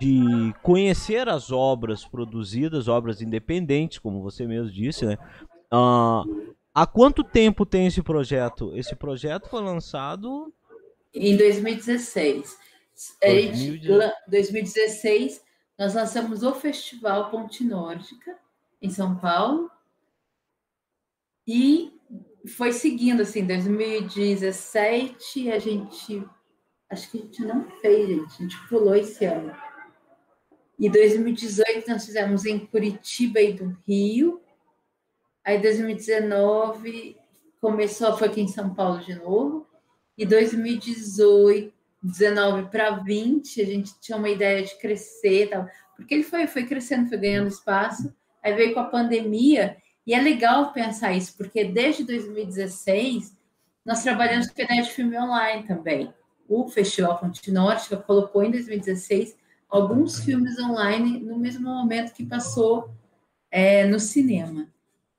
de 0.00 0.54
conhecer 0.62 1.28
as 1.28 1.52
obras 1.52 2.04
produzidas, 2.04 2.88
obras 2.88 3.20
independentes, 3.20 3.98
como 3.98 4.22
você 4.22 4.46
mesmo 4.46 4.70
disse, 4.70 5.04
né? 5.04 5.18
Uh, 5.72 6.54
há 6.74 6.86
quanto 6.86 7.22
tempo 7.22 7.66
tem 7.66 7.86
esse 7.86 8.02
projeto? 8.02 8.74
Esse 8.74 8.96
projeto 8.96 9.48
foi 9.48 9.60
lançado 9.60 10.52
em 11.14 11.36
2016. 11.36 12.56
2016, 13.20 14.12
2016 14.28 15.45
nós 15.78 15.94
lançamos 15.94 16.42
o 16.42 16.54
Festival 16.54 17.30
Ponte 17.30 17.64
Nórdica 17.64 18.38
em 18.80 18.90
São 18.90 19.16
Paulo 19.16 19.70
e 21.46 21.92
foi 22.46 22.72
seguindo, 22.72 23.22
assim, 23.22 23.46
2017 23.46 25.50
a 25.50 25.58
gente. 25.58 26.24
Acho 26.88 27.10
que 27.10 27.18
a 27.18 27.20
gente 27.20 27.44
não 27.44 27.68
fez, 27.80 28.08
gente. 28.08 28.32
A 28.32 28.42
gente 28.42 28.68
pulou 28.68 28.94
esse 28.94 29.24
ano. 29.24 29.52
E 30.78 30.88
2018 30.88 31.88
nós 31.88 32.04
fizemos 32.04 32.44
em 32.44 32.64
Curitiba 32.66 33.40
e 33.40 33.52
do 33.52 33.76
Rio. 33.86 34.40
Aí 35.44 35.60
2019 35.60 37.16
começou, 37.60 38.16
foi 38.16 38.28
aqui 38.28 38.40
em 38.40 38.48
São 38.48 38.74
Paulo 38.74 39.00
de 39.00 39.14
novo. 39.14 39.66
E 40.16 40.24
2018, 40.24 41.74
19 42.02 42.70
para 42.70 42.90
20, 42.90 43.60
a 43.60 43.64
gente 43.64 44.00
tinha 44.00 44.16
uma 44.16 44.28
ideia 44.28 44.62
de 44.62 44.78
crescer, 44.78 45.48
tal, 45.48 45.66
porque 45.96 46.14
ele 46.14 46.22
foi, 46.22 46.46
foi 46.46 46.64
crescendo, 46.64 47.08
foi 47.08 47.18
ganhando 47.18 47.48
espaço. 47.48 48.14
Aí 48.42 48.54
veio 48.54 48.74
com 48.74 48.80
a 48.80 48.84
pandemia 48.84 49.76
e 50.06 50.14
é 50.14 50.20
legal 50.20 50.72
pensar 50.72 51.12
isso, 51.12 51.36
porque 51.36 51.64
desde 51.64 52.04
2016 52.04 53.36
nós 53.84 54.02
trabalhamos 54.02 54.48
com 54.48 54.60
a 54.60 54.64
ideia 54.64 54.82
de 54.82 54.90
filme 54.90 55.18
online 55.18 55.66
também. 55.66 56.12
O 56.48 56.68
Festival 56.68 57.18
Fonte 57.18 57.50
Nórdica 57.50 57.96
colocou 57.96 58.42
em 58.44 58.50
2016 58.50 59.36
alguns 59.68 60.20
filmes 60.20 60.58
online 60.60 61.18
no 61.20 61.38
mesmo 61.38 61.64
momento 61.64 62.12
que 62.12 62.24
passou 62.24 62.90
é, 63.50 63.84
no 63.84 63.98
cinema. 63.98 64.68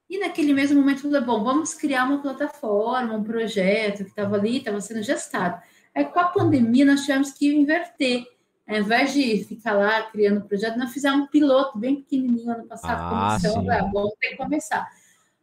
E 0.09 0.19
naquele 0.19 0.53
mesmo 0.53 0.79
momento 0.79 1.01
falou, 1.01 1.21
bom, 1.21 1.43
vamos 1.43 1.73
criar 1.73 2.05
uma 2.05 2.21
plataforma, 2.21 3.13
um 3.13 3.23
projeto 3.23 4.05
que 4.05 4.09
estava 4.09 4.37
ali, 4.37 4.57
estava 4.57 4.79
sendo 4.79 5.03
gestado. 5.03 5.61
Aí 5.97 6.05
com 6.05 6.19
a 6.19 6.27
pandemia 6.27 6.85
nós 6.85 7.01
tivemos 7.01 7.31
que 7.31 7.53
inverter 7.53 8.25
ao 8.67 8.77
invés 8.79 9.13
de 9.13 9.45
ficar 9.45 9.73
lá 9.73 10.03
criando 10.03 10.45
projeto, 10.45 10.77
nós 10.77 10.91
fizemos 10.91 11.21
um 11.21 11.27
piloto 11.27 11.79
bem 11.79 11.95
pequenininho 12.01 12.51
ano 12.51 12.67
passado, 12.67 13.01
ah, 13.01 13.37
começou, 13.39 13.71
ah, 13.71 13.89
vamos 13.93 14.13
ter 14.19 14.29
que 14.29 14.35
começar. 14.35 14.87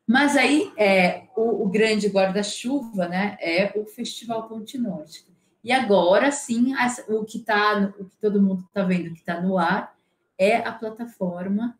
Mas 0.06 0.36
aí 0.36 0.70
é, 0.76 1.22
o, 1.34 1.64
o 1.64 1.68
grande 1.68 2.06
guarda-chuva 2.08 3.08
né, 3.08 3.38
é 3.40 3.72
o 3.76 3.86
Festival 3.86 4.46
Ponte 4.46 4.76
Nórdica. 4.76 5.32
E 5.62 5.72
agora 5.72 6.30
sim, 6.30 6.74
o 7.08 7.24
que 7.24 7.38
tá, 7.38 7.94
o 7.98 8.04
que 8.04 8.16
todo 8.18 8.42
mundo 8.42 8.64
está 8.68 8.82
vendo 8.82 9.14
que 9.14 9.20
está 9.20 9.40
no 9.40 9.56
ar 9.56 9.96
é 10.36 10.56
a 10.56 10.70
plataforma 10.70 11.78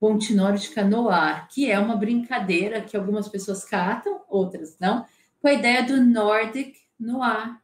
Ponte 0.00 0.34
Nórdica 0.34 0.82
no 0.82 1.10
ar, 1.10 1.48
que 1.48 1.70
é 1.70 1.78
uma 1.78 1.96
brincadeira 1.96 2.80
que 2.80 2.96
algumas 2.96 3.28
pessoas 3.28 3.62
catam, 3.66 4.22
outras 4.26 4.78
não, 4.80 5.04
com 5.42 5.48
a 5.48 5.52
ideia 5.52 5.82
do 5.82 6.02
Nordic 6.02 6.78
no 6.98 7.22
ar. 7.22 7.60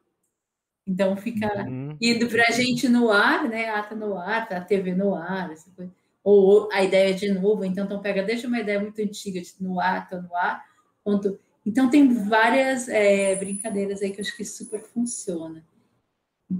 Então 0.86 1.16
fica 1.16 1.64
uhum. 1.64 1.96
indo 2.00 2.26
para 2.28 2.44
a 2.48 2.50
gente 2.50 2.88
no 2.88 3.10
ar, 3.10 3.48
né? 3.48 3.68
Ah, 3.70 3.82
tá 3.82 3.94
no 3.94 4.16
ar, 4.16 4.48
tá 4.48 4.56
a 4.56 4.60
TV 4.60 4.94
no 4.94 5.14
ar, 5.14 5.50
essa 5.52 5.70
coisa. 5.70 5.92
Ou 6.24 6.68
a 6.72 6.82
ideia 6.82 7.14
de 7.14 7.30
novo, 7.32 7.64
então, 7.64 7.84
então 7.84 8.00
pega, 8.00 8.22
deixa 8.22 8.46
uma 8.46 8.60
ideia 8.60 8.80
muito 8.80 9.00
antiga 9.00 9.40
de 9.40 9.54
no 9.60 9.80
ar, 9.80 10.08
tá 10.08 10.20
no 10.20 10.34
ar, 10.34 10.64
ponto. 11.04 11.38
Então 11.64 11.88
tem 11.88 12.12
várias 12.12 12.88
é, 12.88 13.34
brincadeiras 13.36 14.02
aí 14.02 14.10
que 14.10 14.20
eu 14.20 14.24
acho 14.24 14.36
que 14.36 14.44
super 14.44 14.82
funciona. 14.82 15.64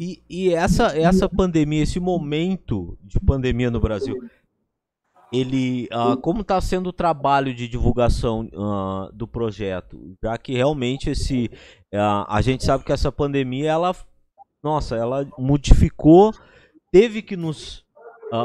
E, 0.00 0.22
e 0.28 0.54
essa, 0.54 0.96
essa 0.96 1.28
pandemia, 1.28 1.82
esse 1.82 2.00
momento 2.00 2.96
de 3.02 3.20
pandemia 3.20 3.70
no 3.70 3.80
Brasil, 3.80 4.16
ele 5.32 5.88
uh, 5.92 6.16
como 6.18 6.42
está 6.42 6.60
sendo 6.60 6.88
o 6.88 6.92
trabalho 6.92 7.54
de 7.54 7.66
divulgação 7.66 8.48
uh, 8.52 9.12
do 9.12 9.26
projeto 9.26 10.14
já 10.22 10.36
que 10.36 10.52
realmente 10.52 11.08
esse 11.08 11.50
uh, 11.92 12.26
a 12.28 12.42
gente 12.42 12.62
sabe 12.62 12.84
que 12.84 12.92
essa 12.92 13.10
pandemia 13.10 13.70
ela 13.70 13.96
nossa 14.62 14.97
ela 14.97 15.26
modificou 15.38 16.33
teve 16.90 17.23
que 17.23 17.37
nos 17.37 17.83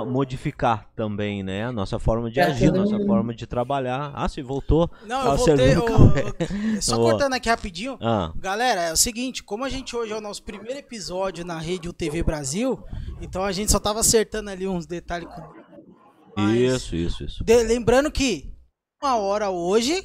modificar 0.05 0.89
também 0.97 1.41
né? 1.43 1.65
A 1.65 1.71
nossa 1.71 1.97
forma 1.97 2.29
de 2.29 2.41
é, 2.41 2.43
agir 2.43 2.73
nossa 2.73 2.99
forma 3.05 3.33
de 3.33 3.47
trabalhar. 3.47 4.11
Ah 4.13 4.27
se 4.27 4.41
voltou 4.41 4.89
não 5.05 5.31
eu 5.31 5.37
voltei 5.37 5.75
eu, 5.75 6.81
só 6.81 6.97
cortando 6.97 7.33
aqui 7.33 7.47
rapidinho. 7.47 7.97
Ah. 8.01 8.33
galera 8.35 8.81
é 8.81 8.93
o 8.93 8.97
seguinte 8.97 9.43
como 9.43 9.63
a 9.63 9.69
gente 9.69 9.95
hoje 9.95 10.11
é 10.11 10.17
o 10.17 10.21
nosso 10.21 10.43
primeiro 10.43 10.79
episódio 10.79 11.45
na 11.45 11.57
rede 11.57 11.87
UTV 11.87 12.21
Brasil 12.23 12.83
então 13.21 13.43
a 13.43 13.51
gente 13.53 13.71
só 13.71 13.79
tava 13.79 14.01
acertando 14.01 14.49
ali 14.49 14.67
uns 14.67 14.85
detalhes 14.85 15.29
com 15.29 15.57
isso, 16.51 16.95
isso, 16.95 17.23
isso. 17.23 17.43
De, 17.43 17.63
lembrando 17.63 18.11
que 18.11 18.53
uma 19.01 19.15
hora 19.15 19.49
hoje, 19.49 20.03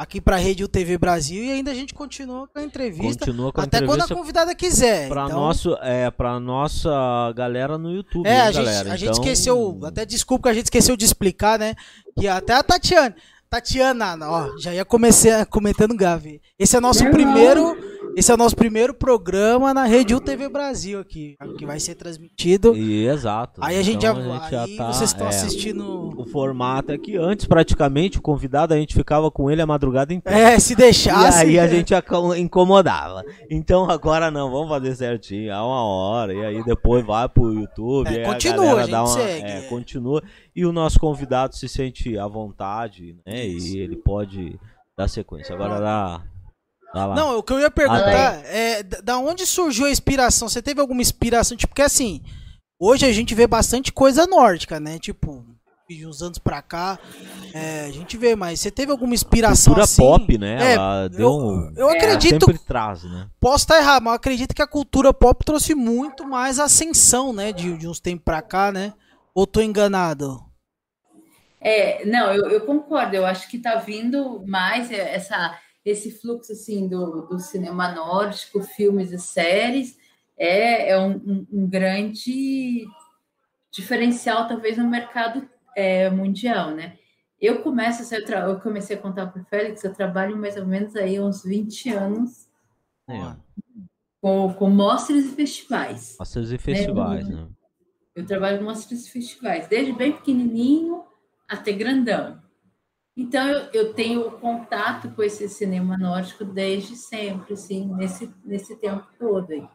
aqui 0.00 0.18
pra 0.18 0.36
Rede 0.36 0.64
UTV 0.64 0.96
Brasil, 0.96 1.44
e 1.44 1.52
ainda 1.52 1.70
a 1.70 1.74
gente 1.74 1.92
continua 1.92 2.48
com 2.48 2.58
a 2.58 2.62
entrevista. 2.62 3.26
Continua 3.26 3.52
com 3.52 3.60
a 3.60 3.64
até 3.64 3.76
entrevista 3.76 4.06
quando 4.06 4.12
a 4.12 4.18
convidada 4.18 4.54
quiser. 4.54 5.10
Pra, 5.10 5.26
então... 5.26 5.38
nosso, 5.38 5.76
é, 5.82 6.10
pra 6.10 6.40
nossa 6.40 6.90
galera 7.36 7.76
no 7.76 7.92
YouTube. 7.92 8.26
É, 8.26 8.32
hein, 8.32 8.40
a, 8.40 8.50
gente, 8.50 8.64
galera? 8.64 8.78
a 8.78 8.82
então... 8.82 8.96
gente 8.96 9.12
esqueceu, 9.12 9.78
até 9.84 10.06
desculpa 10.06 10.44
que 10.44 10.48
a 10.48 10.54
gente 10.54 10.64
esqueceu 10.64 10.96
de 10.96 11.04
explicar, 11.04 11.58
né? 11.58 11.74
Que 12.18 12.26
até 12.26 12.54
a 12.54 12.62
Tatiana. 12.62 13.14
Tatiana, 13.50 14.16
ó, 14.22 14.56
já 14.58 14.72
ia 14.72 14.86
começar 14.86 15.44
comentando 15.44 15.94
Gavi. 15.94 16.40
Esse 16.58 16.78
é 16.78 16.80
nosso 16.80 17.04
primeiro 17.10 17.76
esse 18.16 18.30
é 18.30 18.34
o 18.34 18.36
nosso 18.36 18.56
primeiro 18.56 18.92
programa 18.92 19.72
na 19.72 19.84
Rede 19.84 20.14
UTV 20.14 20.48
Brasil 20.48 21.00
aqui, 21.00 21.36
que 21.58 21.66
vai 21.66 21.78
ser 21.78 21.94
transmitido. 21.94 22.76
E, 22.76 23.06
exato. 23.06 23.60
Aí 23.62 23.78
a 23.78 23.82
gente, 23.82 24.04
então, 24.04 24.14
já, 24.14 24.20
a 24.20 24.38
gente 24.38 24.50
já 24.50 24.64
aí 24.64 24.76
tá, 24.76 24.92
vocês 24.92 25.10
estão 25.10 25.26
é, 25.26 25.30
assistindo. 25.30 26.20
O 26.20 26.26
formato 26.26 26.92
é 26.92 26.98
que 26.98 27.16
antes, 27.16 27.46
praticamente, 27.46 28.18
o 28.18 28.22
convidado 28.22 28.74
a 28.74 28.76
gente 28.76 28.94
ficava 28.94 29.30
com 29.30 29.50
ele 29.50 29.62
a 29.62 29.66
madrugada 29.66 30.12
inteira. 30.12 30.38
É, 30.38 30.58
se 30.58 30.74
deixasse. 30.74 31.46
E 31.46 31.50
aí 31.50 31.58
a 31.58 31.66
gente 31.66 31.92
incomodava. 32.38 33.24
Então 33.50 33.90
agora 33.90 34.30
não, 34.30 34.50
vamos 34.50 34.68
fazer 34.68 34.94
certinho, 34.94 35.54
há 35.54 35.64
uma 35.64 35.84
hora. 35.84 36.34
E 36.34 36.44
aí 36.44 36.64
depois 36.64 37.04
vai 37.04 37.28
pro 37.28 37.52
YouTube. 37.52 38.08
É, 38.08 38.24
continua, 38.24 38.80
a, 38.80 38.82
a 38.82 38.84
gente 38.84 38.94
uma, 38.94 39.06
segue. 39.06 39.50
É, 39.50 39.60
continua. 39.62 40.22
E 40.54 40.66
o 40.66 40.72
nosso 40.72 40.98
convidado 40.98 41.56
se 41.56 41.68
sente 41.68 42.18
à 42.18 42.26
vontade, 42.26 43.16
né? 43.26 43.46
Isso. 43.46 43.76
E 43.76 43.80
ele 43.80 43.96
pode 43.96 44.58
dar 44.96 45.08
sequência. 45.08 45.54
Agora 45.54 45.80
dá. 45.80 46.22
Não, 46.94 47.38
o 47.38 47.42
que 47.42 47.52
eu 47.52 47.60
ia 47.60 47.70
perguntar 47.70 48.44
é 48.44 48.82
da 48.82 49.18
onde 49.18 49.46
surgiu 49.46 49.86
a 49.86 49.90
inspiração? 49.90 50.48
Você 50.48 50.60
teve 50.60 50.80
alguma 50.80 51.00
inspiração? 51.00 51.56
Tipo, 51.56 51.70
porque 51.70 51.82
assim, 51.82 52.20
hoje 52.78 53.06
a 53.06 53.12
gente 53.12 53.34
vê 53.34 53.46
bastante 53.46 53.92
coisa 53.92 54.26
nórdica, 54.26 54.80
né? 54.80 54.98
Tipo, 54.98 55.44
de 55.88 56.06
uns 56.06 56.22
anos 56.22 56.38
pra 56.38 56.62
cá, 56.62 56.98
é, 57.52 57.86
a 57.86 57.90
gente 57.90 58.16
vê, 58.16 58.36
mas 58.36 58.60
você 58.60 58.70
teve 58.70 58.92
alguma 58.92 59.14
inspiração 59.14 59.74
cultura 59.74 59.84
assim? 59.84 60.02
pop, 60.02 60.38
né? 60.38 60.70
É, 60.70 60.74
Ela 60.74 61.08
deu 61.08 61.20
eu, 61.20 61.36
um... 61.36 61.72
eu 61.76 61.90
acredito. 61.90 62.46
Sempre 62.46 62.64
traz, 62.64 63.02
né? 63.04 63.28
Posso 63.40 63.64
estar 63.64 63.78
errado, 63.78 64.02
mas 64.02 64.12
eu 64.12 64.16
acredito 64.16 64.54
que 64.54 64.62
a 64.62 64.66
cultura 64.66 65.12
pop 65.12 65.44
trouxe 65.44 65.74
muito 65.74 66.26
mais 66.26 66.58
ascensão, 66.58 67.32
né? 67.32 67.52
De, 67.52 67.76
de 67.76 67.88
uns 67.88 68.00
tempos 68.00 68.24
pra 68.24 68.40
cá, 68.40 68.70
né? 68.70 68.92
Ou 69.34 69.46
tô 69.46 69.60
enganado? 69.60 70.40
É, 71.60 72.04
não, 72.06 72.32
eu, 72.32 72.48
eu 72.48 72.60
concordo. 72.62 73.14
Eu 73.14 73.26
acho 73.26 73.48
que 73.48 73.58
tá 73.58 73.76
vindo 73.76 74.44
mais 74.46 74.90
essa 74.90 75.58
esse 75.84 76.10
fluxo 76.10 76.52
assim 76.52 76.88
do, 76.88 77.22
do 77.22 77.38
cinema 77.38 77.92
nórdico, 77.92 78.62
filmes 78.62 79.12
e 79.12 79.18
séries, 79.18 79.96
é, 80.36 80.90
é 80.90 80.98
um, 80.98 81.12
um, 81.12 81.46
um 81.52 81.68
grande 81.68 82.86
diferencial, 83.70 84.48
talvez, 84.48 84.76
no 84.76 84.88
mercado 84.88 85.48
é, 85.76 86.10
mundial, 86.10 86.70
né? 86.70 86.98
Eu 87.40 87.62
começo, 87.62 88.14
eu, 88.14 88.20
eu 88.20 88.60
comecei 88.60 88.96
a 88.96 89.00
contar 89.00 89.26
para 89.28 89.40
o 89.40 89.44
Félix, 89.46 89.82
eu 89.82 89.94
trabalho 89.94 90.36
mais 90.36 90.56
ou 90.56 90.66
menos 90.66 90.94
aí 90.94 91.18
uns 91.18 91.42
20 91.42 91.88
anos 91.90 92.48
é. 93.08 93.36
com, 94.20 94.52
com 94.52 94.68
mostras 94.68 95.24
e 95.24 95.28
festivais. 95.34 96.16
Mostras 96.18 96.52
e 96.52 96.58
festivais, 96.58 97.26
né? 97.26 97.36
né? 97.36 97.48
Eu 98.14 98.26
trabalho 98.26 98.58
com 98.58 98.64
mostras 98.64 99.06
e 99.06 99.10
festivais, 99.10 99.68
desde 99.68 99.92
bem 99.92 100.12
pequenininho 100.12 101.04
até 101.48 101.72
grandão. 101.72 102.42
Então, 103.16 103.46
eu, 103.48 103.68
eu, 103.72 103.92
tenho 103.92 104.30
contato 104.38 105.10
com 105.10 105.22
esse 105.22 105.48
cinema 105.48 105.98
nórdico 105.98 106.44
desde 106.44 106.96
sempre, 106.96 107.54
assim, 107.54 107.92
nesse, 107.94 108.32
nesse 108.44 108.76
tempo 108.76 109.06
todo 109.18 109.50
aí. 109.50 109.68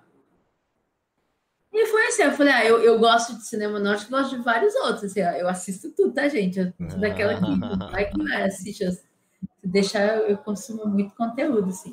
E 1.71 1.85
foi 1.87 2.07
assim, 2.07 2.23
eu 2.23 2.31
falei, 2.31 2.53
ah, 2.53 2.65
eu, 2.65 2.79
eu 2.79 2.97
gosto 2.97 3.35
de 3.35 3.45
cinema 3.45 3.77
nórdico, 3.77 4.09
gosto 4.11 4.37
de 4.37 4.41
vários 4.41 4.73
outros, 4.75 5.03
assim, 5.03 5.19
eu 5.19 5.47
assisto 5.47 5.91
tudo, 5.91 6.13
tá, 6.13 6.27
gente? 6.29 6.57
Eu 6.57 6.73
sou 6.89 6.99
daquela 6.99 7.35
que 7.35 7.41
vai 7.91 8.09
que 8.09 8.23
vai, 8.23 8.43
assiste, 8.43 8.89
se 8.89 9.03
deixar, 9.61 10.17
eu 10.19 10.37
consumo 10.37 10.85
muito 10.87 11.13
conteúdo, 11.15 11.69
assim. 11.69 11.91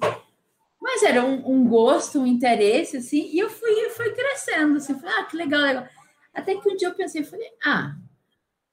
Mas 0.81 1.03
era 1.03 1.25
um, 1.25 1.51
um, 1.51 1.69
gosto, 1.69 2.21
um 2.21 2.27
interesse, 2.27 2.99
assim, 2.99 3.29
e 3.33 3.41
eu 3.41 3.51
fui, 3.51 3.91
fui 3.91 4.11
crescendo, 4.13 4.77
assim, 4.77 4.99
falei, 4.99 5.17
ah, 5.19 5.25
que 5.25 5.37
legal, 5.37 5.61
legal. 5.61 5.89
Até 6.33 6.55
que 6.55 6.69
um 6.69 6.77
dia 6.77 6.89
eu 6.89 6.95
pensei, 6.95 7.25
falei, 7.25 7.51
ah, 7.65 7.97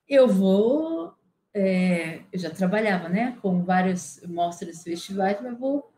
eu 0.07 0.27
vou 0.27 1.13
é, 1.53 2.21
eu 2.31 2.39
já 2.39 2.49
trabalhava 2.49 3.09
né, 3.09 3.37
com 3.41 3.63
várias 3.63 4.21
mostras 4.27 4.83
festivais, 4.83 5.37
mas 5.41 5.57
vou, 5.57 5.91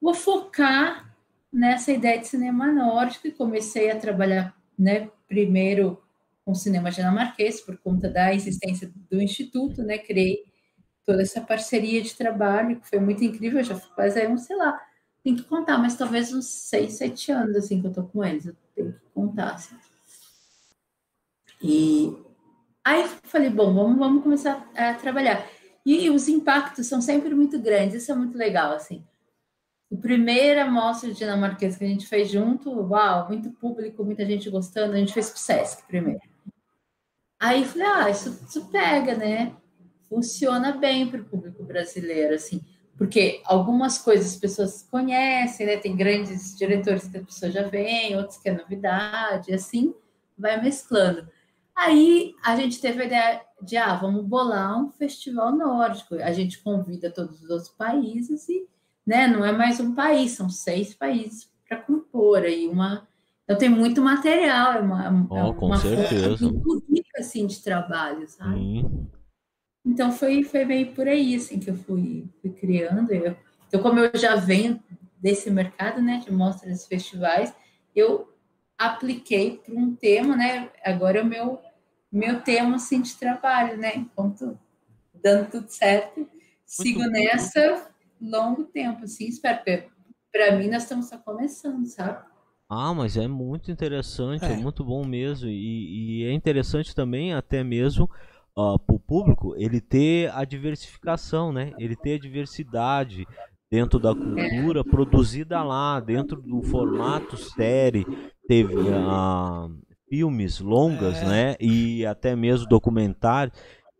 vou 0.00 0.14
focar 0.14 1.14
nessa 1.52 1.92
ideia 1.92 2.18
de 2.18 2.28
cinema 2.28 2.66
nórdico 2.72 3.26
e 3.26 3.32
comecei 3.32 3.90
a 3.90 3.98
trabalhar 3.98 4.56
né, 4.78 5.10
primeiro 5.28 6.02
com 6.44 6.54
cinema 6.54 6.90
dinamarquês 6.90 7.60
por 7.60 7.76
conta 7.78 8.08
da 8.08 8.34
existência 8.34 8.92
do 9.10 9.20
instituto, 9.20 9.82
né, 9.82 9.98
criei 9.98 10.44
toda 11.04 11.22
essa 11.22 11.40
parceria 11.40 12.00
de 12.00 12.14
trabalho 12.14 12.80
que 12.80 12.88
foi 12.88 13.00
muito 13.00 13.24
incrível, 13.24 13.62
já 13.62 13.76
faz 13.76 14.16
aí 14.16 14.26
um, 14.28 14.38
sei 14.38 14.56
lá, 14.56 14.80
tem 15.22 15.36
que 15.36 15.42
contar, 15.44 15.78
mas 15.78 15.96
talvez 15.96 16.32
uns 16.32 16.46
seis, 16.46 16.94
sete 16.94 17.30
anos 17.30 17.56
assim 17.56 17.80
que 17.80 17.86
eu 17.86 17.92
tô 17.92 18.04
com 18.04 18.24
eles, 18.24 18.46
eu 18.46 18.56
tenho 18.74 18.92
que 18.92 19.00
contar. 19.14 19.54
Assim. 19.54 19.76
E 21.60 22.16
Aí 22.84 23.06
falei, 23.24 23.48
bom, 23.48 23.72
vamos, 23.72 23.98
vamos 23.98 24.22
começar 24.22 24.68
a 24.74 24.94
trabalhar. 24.94 25.46
E 25.84 26.10
os 26.10 26.28
impactos 26.28 26.86
são 26.86 27.00
sempre 27.00 27.34
muito 27.34 27.58
grandes, 27.58 28.02
isso 28.02 28.12
é 28.12 28.14
muito 28.14 28.36
legal, 28.36 28.72
assim. 28.72 29.04
A 29.92 29.96
primeira 29.96 30.70
mostra 30.70 31.12
dinamarquesa 31.12 31.78
que 31.78 31.84
a 31.84 31.88
gente 31.88 32.06
fez 32.06 32.30
junto, 32.30 32.70
uau, 32.70 33.28
muito 33.28 33.50
público, 33.50 34.04
muita 34.04 34.24
gente 34.24 34.48
gostando, 34.48 34.94
a 34.94 34.96
gente 34.96 35.12
fez 35.12 35.28
com 35.28 35.36
o 35.36 35.40
Sesc 35.40 35.86
primeiro. 35.86 36.20
Aí 37.38 37.64
falei, 37.64 37.88
ah, 37.88 38.10
isso, 38.10 38.40
isso 38.48 38.70
pega, 38.70 39.16
né? 39.16 39.52
Funciona 40.08 40.72
bem 40.72 41.08
para 41.08 41.20
o 41.20 41.24
público 41.24 41.62
brasileiro, 41.64 42.34
assim, 42.34 42.64
porque 42.96 43.42
algumas 43.44 43.98
coisas 43.98 44.32
as 44.32 44.36
pessoas 44.36 44.82
conhecem, 44.90 45.66
né? 45.66 45.76
Tem 45.76 45.96
grandes 45.96 46.56
diretores 46.56 47.08
que 47.08 47.18
a 47.18 47.24
pessoa 47.24 47.50
já 47.50 47.64
vem, 47.64 48.16
outros 48.16 48.38
que 48.38 48.48
é 48.48 48.52
novidade, 48.52 49.52
assim, 49.52 49.94
vai 50.38 50.60
mesclando. 50.62 51.28
Aí 51.76 52.34
a 52.44 52.54
gente 52.56 52.80
teve 52.80 53.02
a 53.02 53.06
ideia 53.06 53.42
de, 53.62 53.76
ah, 53.76 53.94
vamos 53.94 54.24
bolar 54.24 54.78
um 54.78 54.90
festival 54.90 55.54
nórdico. 55.56 56.16
A 56.16 56.32
gente 56.32 56.62
convida 56.62 57.10
todos 57.10 57.42
os 57.42 57.50
outros 57.50 57.70
países 57.70 58.48
e, 58.48 58.66
né, 59.06 59.26
não 59.26 59.44
é 59.44 59.52
mais 59.52 59.80
um 59.80 59.94
país, 59.94 60.32
são 60.32 60.48
seis 60.48 60.94
países 60.94 61.50
para 61.68 61.78
compor 61.78 62.42
aí 62.42 62.68
uma. 62.68 63.08
Então 63.44 63.56
tem 63.56 63.68
muito 63.68 64.00
material, 64.00 64.74
é 64.74 64.80
uma, 64.80 65.28
oh, 65.30 65.36
é 65.36 65.42
uma 65.42 65.76
certeza. 65.78 66.50
muito 66.50 66.84
rica 66.88 67.20
assim 67.20 67.46
de 67.46 67.60
trabalho, 67.62 68.28
sabe? 68.28 68.84
Então 69.84 70.12
foi, 70.12 70.44
foi 70.44 70.64
meio 70.64 70.92
por 70.94 71.08
aí 71.08 71.34
assim 71.34 71.58
que 71.58 71.70
eu 71.70 71.76
fui, 71.76 72.28
fui 72.40 72.50
criando. 72.50 73.12
Eu, 73.12 73.36
então, 73.66 73.80
como 73.80 73.98
eu 73.98 74.10
já 74.16 74.36
venho 74.36 74.80
desse 75.18 75.50
mercado, 75.50 76.02
né, 76.02 76.22
de 76.24 76.30
mostras 76.30 76.84
e 76.84 76.88
festivais, 76.88 77.54
eu 77.94 78.31
apliquei 78.86 79.58
para 79.58 79.74
um 79.74 79.94
tema, 79.94 80.36
né? 80.36 80.70
Agora 80.84 81.18
é 81.18 81.22
o 81.22 81.26
meu, 81.26 81.58
meu 82.10 82.42
tema 82.42 82.76
assim, 82.76 83.00
de 83.00 83.14
trabalho, 83.14 83.76
né? 83.76 83.96
Enquanto 83.96 84.58
dando 85.22 85.50
tudo 85.50 85.68
certo, 85.68 86.28
sigo 86.64 87.00
muito 87.00 87.12
nessa 87.12 87.88
bom. 88.20 88.30
longo 88.30 88.64
tempo, 88.64 89.04
assim, 89.04 89.26
espero. 89.26 89.60
Para 90.32 90.56
mim, 90.56 90.68
nós 90.68 90.84
estamos 90.84 91.08
só 91.08 91.18
começando, 91.18 91.86
sabe? 91.86 92.24
Ah, 92.68 92.94
mas 92.94 93.18
é 93.18 93.28
muito 93.28 93.70
interessante, 93.70 94.44
é, 94.44 94.52
é 94.52 94.56
muito 94.56 94.82
bom 94.82 95.04
mesmo. 95.04 95.48
E, 95.48 96.22
e, 96.22 96.24
é 96.24 96.32
interessante 96.32 96.94
também, 96.94 97.34
até 97.34 97.62
mesmo, 97.62 98.04
uh, 98.56 98.78
para 98.78 98.96
o 98.96 98.98
público 98.98 99.54
ele 99.58 99.78
ter 99.78 100.32
a 100.32 100.42
diversificação, 100.44 101.52
né? 101.52 101.74
Ele 101.78 101.94
ter 101.94 102.14
a 102.14 102.18
diversidade 102.18 103.26
dentro 103.70 103.98
da 103.98 104.14
cultura 104.14 104.84
produzida 104.84 105.62
lá, 105.62 106.00
dentro 106.00 106.40
do 106.40 106.62
formato 106.62 107.36
série, 107.36 108.06
teve 108.46 108.74
uh, 108.74 109.70
filmes 110.08 110.60
longas, 110.60 111.16
é. 111.16 111.24
né? 111.24 111.56
E 111.60 112.04
até 112.06 112.36
mesmo 112.36 112.68
documentários 112.68 113.56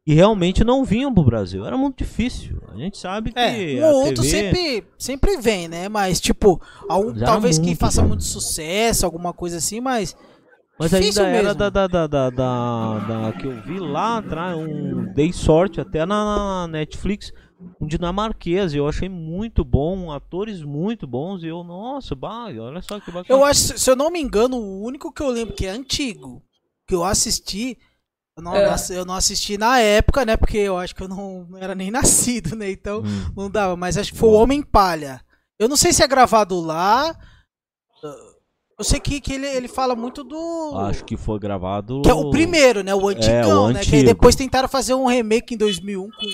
e 0.06 0.14
realmente 0.14 0.64
não 0.64 0.84
vinham 0.84 1.14
pro 1.14 1.22
Brasil. 1.22 1.64
Era 1.64 1.76
muito 1.76 1.98
difícil. 1.98 2.60
A 2.72 2.76
gente 2.76 2.98
sabe 2.98 3.32
que. 3.32 3.38
É, 3.38 3.80
um 3.80 3.90
ou 3.90 4.06
outro 4.06 4.22
TV... 4.22 4.28
sempre, 4.28 4.84
sempre 4.98 5.36
vem, 5.36 5.68
né? 5.68 5.88
Mas, 5.88 6.20
tipo, 6.20 6.60
algum, 6.88 7.14
talvez 7.14 7.58
muito, 7.58 7.70
que 7.70 7.76
faça 7.76 8.02
muito 8.02 8.24
sucesso, 8.24 9.06
alguma 9.06 9.32
coisa 9.32 9.58
assim, 9.58 9.80
mas. 9.80 10.16
Mas 10.78 10.92
ainda 10.92 11.24
mesmo. 11.24 11.36
era 11.36 11.54
da, 11.54 11.70
da, 11.70 11.86
da, 11.86 12.06
da, 12.06 12.30
da, 12.30 12.98
da, 12.98 13.32
que 13.32 13.46
eu 13.46 13.62
vi 13.62 13.78
lá 13.78 14.18
atrás, 14.18 14.56
um 14.56 15.04
dei 15.14 15.32
sorte 15.32 15.80
até 15.80 16.04
na 16.04 16.66
Netflix, 16.66 17.32
um 17.80 17.86
dinamarquês, 17.86 18.74
eu 18.74 18.88
achei 18.88 19.08
muito 19.08 19.64
bom, 19.64 20.10
atores 20.12 20.62
muito 20.62 21.06
bons, 21.06 21.42
e 21.42 21.48
eu, 21.48 21.62
nossa, 21.64 22.14
bah, 22.14 22.46
olha 22.46 22.82
só 22.82 22.98
que 23.00 23.10
bacana. 23.10 23.26
Eu 23.28 23.44
acho, 23.44 23.78
se 23.78 23.90
eu 23.90 23.96
não 23.96 24.10
me 24.10 24.20
engano, 24.20 24.56
o 24.56 24.82
único 24.82 25.12
que 25.12 25.22
eu 25.22 25.30
lembro 25.30 25.54
que 25.54 25.66
é 25.66 25.70
antigo, 25.70 26.42
que 26.86 26.94
eu 26.94 27.04
assisti, 27.04 27.78
eu 28.36 28.42
não, 28.42 28.56
é. 28.56 28.74
eu 28.90 29.04
não 29.04 29.14
assisti 29.14 29.58
na 29.58 29.78
época, 29.78 30.24
né? 30.24 30.36
Porque 30.36 30.56
eu 30.56 30.78
acho 30.78 30.94
que 30.94 31.02
eu 31.02 31.08
não, 31.08 31.46
não 31.50 31.58
era 31.58 31.74
nem 31.74 31.90
nascido, 31.92 32.56
né? 32.56 32.70
Então 32.70 33.00
hum. 33.00 33.32
não 33.36 33.50
dava. 33.50 33.76
Mas 33.76 33.98
acho 33.98 34.12
que 34.12 34.18
foi 34.18 34.30
o 34.30 34.32
Homem 34.32 34.62
Palha. 34.62 35.20
Eu 35.58 35.68
não 35.68 35.76
sei 35.76 35.92
se 35.92 36.02
é 36.02 36.08
gravado 36.08 36.58
lá. 36.60 37.14
Eu 38.78 38.84
sei 38.84 38.98
que, 38.98 39.20
que 39.20 39.34
ele, 39.34 39.46
ele 39.46 39.68
fala 39.68 39.94
muito 39.94 40.24
do. 40.24 40.72
Acho 40.76 41.04
que 41.04 41.16
foi 41.16 41.38
gravado. 41.38 42.02
Que 42.02 42.10
é 42.10 42.14
o 42.14 42.30
primeiro, 42.30 42.82
né? 42.82 42.94
O 42.94 43.06
antigão, 43.06 43.68
é, 43.68 43.70
o 43.70 43.72
né? 43.74 43.80
Que 43.80 44.02
depois 44.02 44.34
tentaram 44.34 44.68
fazer 44.68 44.94
um 44.94 45.06
remake 45.06 45.54
em 45.54 45.58
2001 45.58 46.10
com 46.10 46.26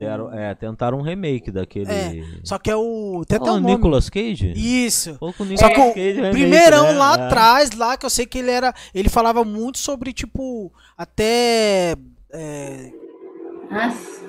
Deram, 0.00 0.32
é, 0.32 0.54
tentaram 0.54 0.96
um 0.96 1.02
remake 1.02 1.50
daquele. 1.50 1.92
É, 1.92 2.24
só 2.42 2.58
que 2.58 2.70
é 2.70 2.74
o. 2.74 3.22
Tem 3.28 3.36
até 3.36 3.50
oh, 3.50 3.56
o 3.56 3.60
Nicolas 3.60 4.08
Cage? 4.08 4.54
Isso. 4.56 5.12
Nicolas 5.12 5.60
só 5.60 5.68
que 5.68 5.78
o 5.78 5.92
Cage, 5.92 6.12
remake, 6.12 6.32
primeirão 6.32 6.84
né? 6.84 6.92
lá 6.92 7.18
é. 7.18 7.22
atrás, 7.26 7.70
lá 7.72 7.98
que 7.98 8.06
eu 8.06 8.08
sei 8.08 8.24
que 8.24 8.38
ele 8.38 8.50
era. 8.50 8.74
Ele 8.94 9.10
falava 9.10 9.44
muito 9.44 9.76
sobre, 9.76 10.14
tipo, 10.14 10.72
até. 10.96 11.96
É, 12.32 12.90
Nossa. 13.70 14.22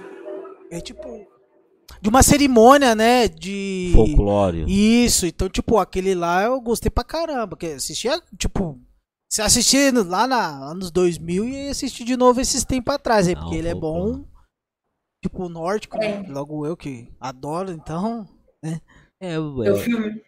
é 0.70 0.82
tipo. 0.82 1.26
De 2.02 2.10
uma 2.10 2.22
cerimônia, 2.22 2.94
né? 2.94 3.30
De. 3.30 3.94
Folclore. 3.96 4.66
Isso. 4.68 5.26
Então, 5.26 5.48
tipo, 5.48 5.78
aquele 5.78 6.14
lá 6.14 6.44
eu 6.44 6.60
gostei 6.60 6.92
pra 6.92 7.06
caramba. 7.06 7.48
Porque 7.48 7.68
assistia, 7.68 8.22
tipo. 8.38 8.78
Se 9.30 9.42
assistindo 9.42 10.04
lá 10.04 10.28
na 10.28 10.50
anos 10.70 10.92
2000 10.92 11.48
e 11.48 11.70
assistir 11.70 12.04
de 12.04 12.18
novo 12.18 12.42
esses 12.42 12.66
tempos 12.66 12.94
atrás 12.94 13.30
aí, 13.30 13.36
porque 13.38 13.52
Não, 13.52 13.58
ele 13.60 13.70
é 13.70 13.74
bom 13.74 14.26
tipo 15.22 15.48
nórdico, 15.48 15.98
né? 15.98 16.24
é. 16.26 16.32
logo 16.32 16.66
eu 16.66 16.76
que 16.76 17.08
adoro, 17.20 17.72
então, 17.72 18.28
né? 18.62 18.82
É, 19.20 19.40
o 19.40 19.64
é. 19.64 19.76
filme. 19.78 20.22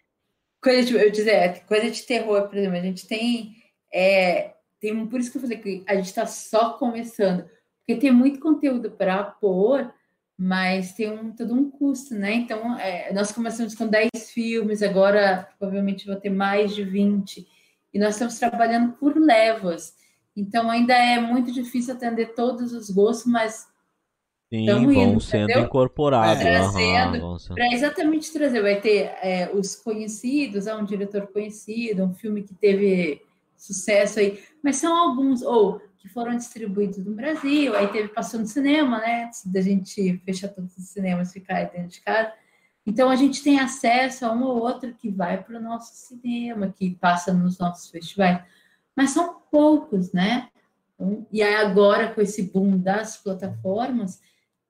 Coisa 0.62 0.86
de, 0.86 0.94
eu 0.94 1.10
dizer, 1.10 1.30
é, 1.30 1.48
coisa 1.60 1.90
de 1.90 2.02
terror, 2.02 2.48
por 2.48 2.56
exemplo, 2.56 2.78
a 2.78 2.82
gente 2.82 3.06
tem. 3.06 3.56
É, 3.92 4.54
tem 4.80 5.06
por 5.06 5.20
isso 5.20 5.30
que 5.30 5.36
eu 5.36 5.42
falei 5.42 5.58
que 5.58 5.84
a 5.86 5.96
gente 5.96 6.06
está 6.06 6.26
só 6.26 6.74
começando. 6.74 7.44
Porque 7.80 8.00
tem 8.00 8.12
muito 8.12 8.40
conteúdo 8.40 8.90
para 8.90 9.22
pôr, 9.24 9.92
mas 10.38 10.94
tem 10.94 11.10
um, 11.10 11.34
todo 11.34 11.52
um 11.52 11.70
custo, 11.70 12.14
né? 12.14 12.32
Então, 12.32 12.78
é, 12.78 13.12
nós 13.12 13.30
começamos 13.30 13.74
com 13.74 13.86
10 13.86 14.10
filmes, 14.30 14.82
agora 14.82 15.48
provavelmente 15.58 16.06
vou 16.06 16.16
ter 16.16 16.30
mais 16.30 16.74
de 16.74 16.82
20. 16.82 17.46
E 17.92 17.98
nós 17.98 18.14
estamos 18.14 18.38
trabalhando 18.38 18.92
por 18.92 19.16
levas. 19.16 19.94
Então, 20.36 20.70
ainda 20.70 20.94
é 20.94 21.20
muito 21.20 21.52
difícil 21.52 21.94
atender 21.94 22.34
todos 22.34 22.72
os 22.72 22.90
gostos, 22.90 23.30
mas 23.30 23.66
Sim, 24.54 24.66
vão 24.66 24.92
indo, 24.92 25.20
sendo 25.20 25.44
entendeu? 25.44 25.64
incorporados. 25.64 26.44
É. 26.44 26.50
Trazendo, 26.50 27.36
para 27.54 27.72
exatamente 27.72 28.32
trazer. 28.32 28.62
Vai 28.62 28.80
ter 28.80 29.12
é, 29.22 29.50
os 29.52 29.74
conhecidos, 29.74 30.66
é 30.66 30.74
um 30.74 30.84
diretor 30.84 31.26
conhecido, 31.26 32.04
um 32.04 32.14
filme 32.14 32.42
que 32.42 32.54
teve 32.54 33.22
sucesso 33.56 34.20
aí, 34.20 34.38
mas 34.62 34.76
são 34.76 34.94
alguns, 34.96 35.42
ou 35.42 35.80
que 35.98 36.08
foram 36.08 36.36
distribuídos 36.36 36.98
no 36.98 37.12
Brasil, 37.12 37.74
aí 37.74 37.88
teve 37.88 38.08
passou 38.08 38.38
no 38.38 38.46
cinema, 38.46 38.98
né? 38.98 39.24
Antes 39.24 39.46
da 39.46 39.60
gente 39.60 40.18
fechar 40.18 40.48
todos 40.48 40.76
os 40.76 40.84
cinemas 40.88 41.32
ficar 41.32 41.64
dentro 41.64 41.88
de 41.88 42.00
casa. 42.02 42.30
Então 42.86 43.08
a 43.08 43.16
gente 43.16 43.42
tem 43.42 43.58
acesso 43.58 44.26
a 44.26 44.32
um 44.32 44.42
ou 44.42 44.58
outro 44.58 44.94
que 44.94 45.10
vai 45.10 45.42
para 45.42 45.58
o 45.58 45.62
nosso 45.62 45.94
cinema, 45.94 46.74
que 46.76 46.94
passa 46.96 47.32
nos 47.32 47.58
nossos 47.58 47.90
festivais, 47.90 48.42
mas 48.94 49.10
são 49.10 49.40
poucos, 49.50 50.12
né? 50.12 50.48
Então, 50.94 51.26
e 51.32 51.42
aí 51.42 51.54
agora 51.54 52.12
com 52.12 52.20
esse 52.20 52.42
boom 52.42 52.78
das 52.78 53.16
plataformas, 53.16 54.20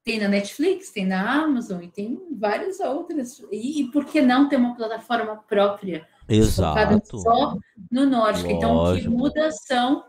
tem 0.05 0.21
na 0.21 0.29
Netflix, 0.29 0.91
tem 0.91 1.07
na 1.07 1.43
Amazon 1.43 1.83
e 1.83 1.89
tem 1.89 2.21
várias 2.33 2.79
outras. 2.79 3.43
E, 3.51 3.81
e 3.81 3.91
por 3.91 4.05
que 4.05 4.21
não 4.21 4.49
ter 4.49 4.57
uma 4.57 4.77
plataforma 4.77 5.37
própria? 5.49 6.07
Exato. 6.29 7.19
Só 7.19 7.57
no 7.91 8.07
nórdico. 8.07 8.51
Então, 8.51 8.93
o 8.93 8.97
que 8.97 9.09
muda 9.09 9.51
são 9.51 10.05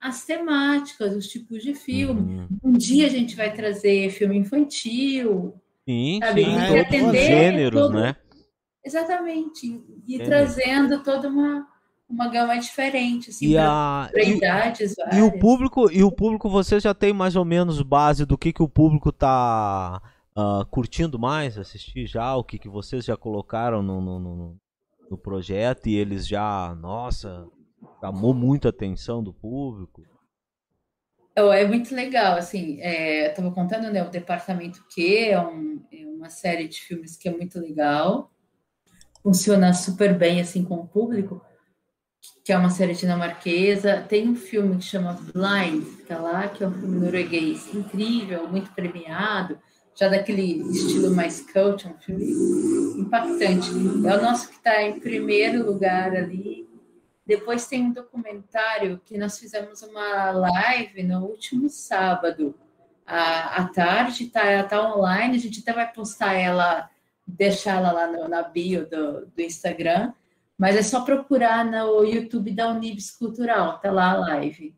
as 0.00 0.24
temáticas, 0.24 1.14
os 1.14 1.28
tipos 1.28 1.62
de 1.62 1.74
filme. 1.74 2.40
Uhum. 2.40 2.48
Um 2.64 2.72
dia 2.72 3.06
a 3.06 3.10
gente 3.10 3.36
vai 3.36 3.52
trazer 3.52 4.10
filme 4.10 4.38
infantil. 4.38 5.54
Sim, 5.86 6.20
sabe? 6.22 6.44
sim. 6.44 6.50
E 6.50 6.78
atender 6.78 7.26
gêneros, 7.26 7.80
todo... 7.80 7.94
né? 7.94 8.16
Exatamente. 8.82 9.82
E 10.06 10.18
trazendo 10.18 11.02
toda 11.02 11.28
uma 11.28 11.66
uma 12.08 12.28
gama 12.28 12.56
diferente, 12.58 13.30
assim, 13.30 13.54
para 13.54 14.22
idades 14.22 14.94
várias. 14.96 15.16
E 15.16 15.22
o 15.22 15.38
público, 15.38 15.90
e 15.90 16.02
o 16.02 16.12
público, 16.12 16.48
você 16.48 16.78
já 16.78 16.94
tem 16.94 17.12
mais 17.12 17.36
ou 17.36 17.44
menos 17.44 17.80
base 17.82 18.24
do 18.24 18.38
que, 18.38 18.52
que 18.52 18.62
o 18.62 18.68
público 18.68 19.10
tá 19.10 20.00
uh, 20.36 20.64
curtindo 20.66 21.18
mais 21.18 21.58
assistir 21.58 22.06
já, 22.06 22.36
o 22.36 22.44
que, 22.44 22.58
que 22.58 22.68
vocês 22.68 23.04
já 23.04 23.16
colocaram 23.16 23.82
no, 23.82 24.00
no, 24.00 24.18
no, 24.18 24.56
no 25.10 25.18
projeto 25.18 25.86
e 25.88 25.94
eles 25.94 26.26
já, 26.26 26.74
nossa, 26.74 27.46
chamou 28.00 28.34
muita 28.34 28.68
atenção 28.68 29.22
do 29.22 29.32
público. 29.32 30.02
É 31.36 31.66
muito 31.66 31.92
legal, 31.92 32.36
assim, 32.36 32.80
é, 32.80 33.26
eu 33.26 33.34
tava 33.34 33.50
contando, 33.50 33.90
né, 33.90 34.04
o 34.04 34.10
Departamento 34.10 34.84
Q 34.94 35.30
é, 35.30 35.40
um, 35.40 35.82
é 35.92 36.06
uma 36.06 36.30
série 36.30 36.68
de 36.68 36.80
filmes 36.80 37.16
que 37.16 37.28
é 37.28 37.32
muito 37.32 37.58
legal, 37.58 38.30
funciona 39.20 39.72
super 39.72 40.16
bem, 40.16 40.40
assim, 40.40 40.62
com 40.62 40.76
o 40.76 40.86
público, 40.86 41.42
que 42.44 42.52
é 42.52 42.58
uma 42.58 42.70
série 42.70 42.94
dinamarquesa. 42.94 44.04
Tem 44.08 44.28
um 44.28 44.36
filme 44.36 44.76
que 44.76 44.84
chama 44.84 45.18
Blind, 45.32 45.84
que 45.96 46.02
tá 46.04 46.18
lá, 46.18 46.48
que 46.48 46.62
é 46.62 46.68
um 46.68 46.72
filme 46.72 47.00
norueguês 47.00 47.74
incrível, 47.74 48.48
muito 48.48 48.70
premiado, 48.72 49.58
já 49.94 50.08
daquele 50.08 50.60
estilo 50.70 51.14
mais 51.14 51.40
cult, 51.40 51.86
é 51.86 51.90
um 51.90 51.98
filme 51.98 53.00
impactante. 53.00 53.70
É 54.06 54.16
o 54.16 54.22
nosso 54.22 54.48
que 54.48 54.56
está 54.56 54.82
em 54.82 54.98
primeiro 54.98 55.64
lugar 55.64 56.14
ali. 56.14 56.68
Depois 57.26 57.66
tem 57.66 57.84
um 57.84 57.92
documentário 57.92 59.00
que 59.04 59.16
nós 59.16 59.38
fizemos 59.38 59.82
uma 59.82 60.30
live 60.30 61.02
no 61.02 61.24
último 61.24 61.70
sábado 61.70 62.54
à, 63.06 63.62
à 63.62 63.68
tarde, 63.68 64.26
tá, 64.26 64.62
tá 64.64 64.94
online, 64.94 65.36
a 65.36 65.40
gente 65.40 65.60
até 65.60 65.72
vai 65.72 65.90
postar 65.90 66.34
ela, 66.34 66.90
deixar 67.26 67.76
ela 67.76 67.92
lá 67.92 68.06
no, 68.06 68.28
na 68.28 68.42
bio 68.42 68.88
do, 68.88 69.26
do 69.26 69.40
Instagram 69.40 70.12
mas 70.58 70.76
é 70.76 70.82
só 70.82 71.02
procurar 71.02 71.64
no 71.64 72.04
YouTube 72.04 72.52
da 72.52 72.70
Unibis 72.70 73.10
Cultural, 73.10 73.80
tá 73.80 73.90
lá 73.90 74.12
a 74.12 74.18
live. 74.18 74.74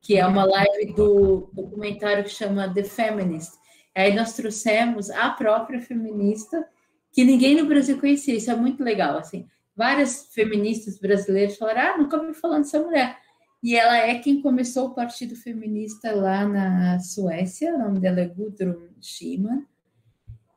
Que 0.00 0.16
é 0.16 0.26
uma 0.26 0.44
live 0.44 0.92
do 0.94 1.50
documentário 1.52 2.24
que 2.24 2.30
chama 2.30 2.72
The 2.72 2.84
Feminist. 2.84 3.52
Aí 3.94 4.14
nós 4.14 4.34
trouxemos 4.34 5.08
a 5.10 5.30
própria 5.30 5.80
feminista, 5.80 6.66
que 7.12 7.24
ninguém 7.24 7.56
no 7.56 7.66
Brasil 7.66 7.98
conhecia. 7.98 8.34
Isso 8.34 8.50
é 8.50 8.56
muito 8.56 8.82
legal, 8.82 9.16
assim. 9.16 9.46
Várias 9.76 10.28
feministas 10.34 10.98
brasileiras 10.98 11.56
falaram: 11.56 11.80
ah, 11.80 11.98
nunca 11.98 12.16
ouvi 12.16 12.34
falando 12.34 12.64
dessa 12.64 12.80
mulher. 12.80 13.18
E 13.62 13.76
ela 13.76 13.96
é 13.96 14.18
quem 14.18 14.42
começou 14.42 14.88
o 14.88 14.94
Partido 14.94 15.34
Feminista 15.34 16.12
lá 16.12 16.46
na 16.46 16.98
Suécia, 17.00 17.74
o 17.74 17.78
nome 17.78 17.98
dela 17.98 18.20
é 18.20 18.26
Gudrun 18.26 18.88
Schyman. 19.00 19.64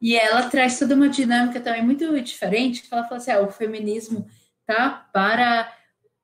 E 0.02 0.16
ela 0.16 0.50
traz 0.50 0.78
toda 0.78 0.96
uma 0.96 1.10
dinâmica 1.10 1.60
também 1.60 1.84
muito 1.84 2.20
diferente, 2.22 2.84
que 2.84 2.94
ela 2.94 3.04
fala 3.04 3.18
assim, 3.18 3.32
ah, 3.32 3.42
o 3.42 3.52
feminismo 3.52 4.28
tá 4.66 5.08
para 5.12 5.74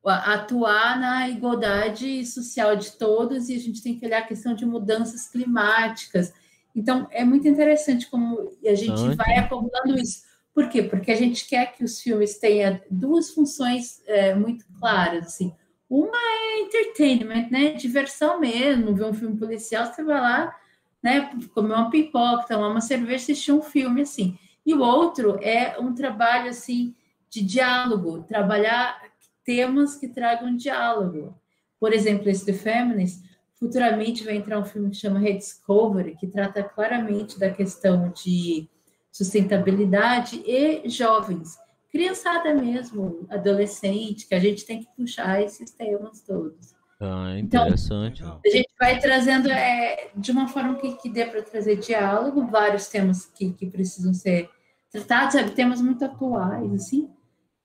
atuar 0.04 1.00
na 1.00 1.30
igualdade 1.30 2.26
social 2.26 2.76
de 2.76 2.92
todos 2.92 3.50
e 3.50 3.56
a 3.56 3.60
gente 3.60 3.82
tem 3.82 3.98
que 3.98 4.06
olhar 4.06 4.20
a 4.20 4.28
questão 4.28 4.54
de 4.54 4.66
mudanças 4.66 5.30
climáticas. 5.30 6.34
Então, 6.76 7.08
é 7.12 7.24
muito 7.24 7.48
interessante 7.48 8.10
como 8.10 8.52
a 8.66 8.76
gente 8.76 9.16
vai 9.16 9.38
acumulando 9.38 9.98
isso. 9.98 10.24
Por 10.54 10.70
quê? 10.70 10.84
Porque 10.84 11.12
a 11.12 11.16
gente 11.16 11.48
quer 11.48 11.74
que 11.74 11.84
os 11.84 12.02
filmes 12.02 12.38
tenham 12.38 12.80
duas 12.90 13.32
funções 13.32 14.02
é, 14.06 14.36
muito 14.36 14.66
claras, 14.80 15.28
assim. 15.28 15.54
Uma 15.90 16.18
é 16.18 16.62
entertainment, 16.62 17.50
né? 17.50 17.74
Diversão 17.74 18.40
mesmo, 18.40 18.96
ver 18.96 19.06
um 19.06 19.14
filme 19.14 19.38
policial, 19.38 19.86
você 19.86 20.04
vai 20.04 20.20
lá, 20.20 20.56
né? 21.04 21.30
Comer 21.54 21.74
uma 21.74 21.90
pipoca, 21.90 22.48
tomar 22.48 22.70
uma 22.70 22.82
cerveja, 22.82 23.24
assistir 23.24 23.52
um 23.52 23.62
filme, 23.62 24.02
assim. 24.02 24.38
E 24.66 24.74
o 24.74 24.80
outro 24.80 25.38
é 25.42 25.78
um 25.80 25.94
trabalho, 25.94 26.50
assim, 26.50 26.96
de 27.30 27.44
diálogo, 27.44 28.24
trabalhar 28.24 29.02
temas 29.44 29.98
que 29.98 30.08
tragam 30.08 30.56
diálogo. 30.56 31.38
Por 31.80 31.92
exemplo, 31.92 32.30
esse 32.30 32.46
The 32.46 32.54
Feminist 32.54 33.22
futuramente 33.56 34.24
vai 34.24 34.38
entrar 34.38 34.60
um 34.60 34.66
filme 34.66 34.90
que 34.90 34.98
chama 34.98 35.20
Rediscovery, 35.20 36.16
que 36.16 36.28
trata 36.28 36.64
claramente 36.64 37.38
da 37.38 37.50
questão 37.50 38.10
de 38.12 38.70
sustentabilidade 39.12 40.42
e 40.46 40.88
jovens, 40.90 41.58
criançada 41.92 42.54
mesmo, 42.56 43.28
adolescente, 43.30 44.28
que 44.28 44.34
a 44.34 44.40
gente 44.40 44.66
tem 44.66 44.80
que 44.80 44.88
puxar 44.96 45.42
esses 45.42 45.72
temas 45.72 46.22
todos. 46.22 46.73
Ah, 47.04 47.38
então, 47.38 47.66
interessante. 47.66 48.22
Então, 48.22 48.40
a 48.46 48.50
gente 48.50 48.70
vai 48.80 49.00
trazendo 49.00 49.52
é, 49.52 50.10
de 50.16 50.32
uma 50.32 50.48
forma 50.48 50.76
que, 50.76 50.94
que 50.98 51.10
dê 51.10 51.26
para 51.26 51.42
trazer 51.42 51.78
diálogo, 51.78 52.48
vários 52.48 52.88
temas 52.88 53.26
que, 53.26 53.52
que 53.52 53.70
precisam 53.70 54.14
ser 54.14 54.50
tratados, 54.92 55.34
sabe, 55.34 55.52
temas 55.52 55.82
muito 55.82 56.06
atuais, 56.06 56.72
assim, 56.74 57.10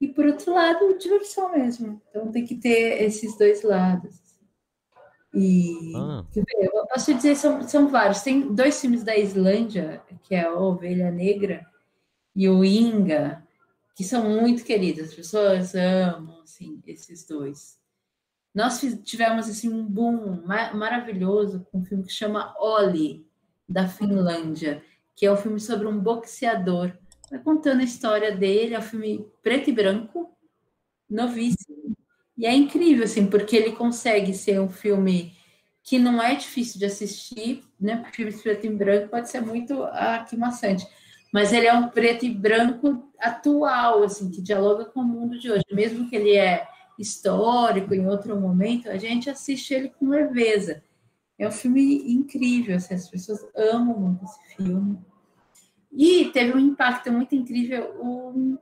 e 0.01 0.09
por 0.09 0.27
outro 0.27 0.55
lado, 0.55 0.99
diversão 0.99 1.53
mesmo. 1.53 2.01
Então 2.09 2.31
tem 2.31 2.45
que 2.45 2.55
ter 2.55 3.03
esses 3.03 3.37
dois 3.37 3.63
lados. 3.63 4.17
E 5.35 5.93
ah. 5.95 6.25
eu 6.35 6.87
posso 6.87 7.15
dizer, 7.15 7.37
são, 7.37 7.63
são 7.63 7.89
vários. 7.89 8.23
Tem 8.23 8.53
dois 8.55 8.81
filmes 8.81 9.05
da 9.05 9.17
Islândia, 9.17 10.03
que 10.23 10.35
é 10.35 10.45
a 10.45 10.55
Ovelha 10.59 11.11
Negra 11.11 11.67
e 12.35 12.49
o 12.49 12.65
Inga, 12.65 13.45
que 13.95 14.05
são 14.05 14.29
muito 14.29 14.65
queridos. 14.65 15.09
As 15.09 15.15
pessoas 15.15 15.75
amam 15.75 16.41
assim, 16.43 16.81
esses 16.87 17.27
dois. 17.27 17.78
Nós 18.55 18.81
tivemos 19.05 19.49
assim, 19.49 19.69
um 19.73 19.85
boom 19.85 20.43
maravilhoso 20.75 21.67
com 21.71 21.79
um 21.79 21.85
filme 21.85 22.05
que 22.05 22.13
chama 22.13 22.55
Oli, 22.59 23.27
da 23.69 23.87
Finlândia, 23.87 24.83
que 25.15 25.27
é 25.27 25.33
um 25.33 25.37
filme 25.37 25.61
sobre 25.61 25.87
um 25.87 25.99
boxeador. 25.99 26.93
Vai 27.31 27.41
contando 27.41 27.81
a 27.81 27.85
história 27.85 28.35
dele, 28.35 28.75
é 28.75 28.79
um 28.79 28.83
filme 28.83 29.27
preto 29.43 29.69
e 29.69 29.73
branco, 29.73 30.35
novíssimo. 31.09 31.97
E 32.37 32.47
é 32.47 32.55
incrível, 32.55 33.05
assim, 33.05 33.27
porque 33.27 33.57
ele 33.57 33.73
consegue 33.73 34.33
ser 34.33 34.61
um 34.61 34.69
filme 34.69 35.37
que 35.83 35.99
não 35.99 36.23
é 36.23 36.35
difícil 36.35 36.79
de 36.79 36.87
assistir, 36.87 37.65
né? 37.81 38.05
Filme 38.13 38.33
preto 38.33 38.67
e 38.67 38.71
branco 38.71 39.09
pode 39.09 39.29
ser 39.29 39.41
muito 39.41 39.83
ah. 39.85 40.25
Mas 41.33 41.53
ele 41.53 41.67
é 41.67 41.75
um 41.75 41.89
preto 41.89 42.25
e 42.25 42.31
branco 42.31 43.11
atual, 43.19 44.03
assim, 44.03 44.31
que 44.31 44.41
dialoga 44.41 44.85
com 44.87 45.01
o 45.01 45.05
mundo 45.05 45.39
de 45.39 45.51
hoje. 45.51 45.65
Mesmo 45.73 46.09
que 46.09 46.17
ele 46.17 46.37
é 46.37 46.67
histórico 46.99 47.95
em 47.95 48.07
outro 48.07 48.39
momento, 48.39 48.91
a 48.91 48.97
gente 48.97 49.31
assiste 49.31 49.73
ele 49.73 49.91
com 49.91 50.09
leveza. 50.09 50.83
É 51.39 51.47
um 51.47 51.53
filme 51.53 52.13
incrível, 52.13 52.77
assim, 52.77 52.95
as 52.95 53.09
pessoas 53.09 53.47
amam 53.57 53.99
muito 53.99 54.25
esse 54.25 54.57
filme. 54.57 54.99
E 55.93 56.27
teve 56.33 56.53
um 56.53 56.59
impacto 56.59 57.13
muito 57.13 57.35
incrível 57.35 57.95
um 58.03 58.59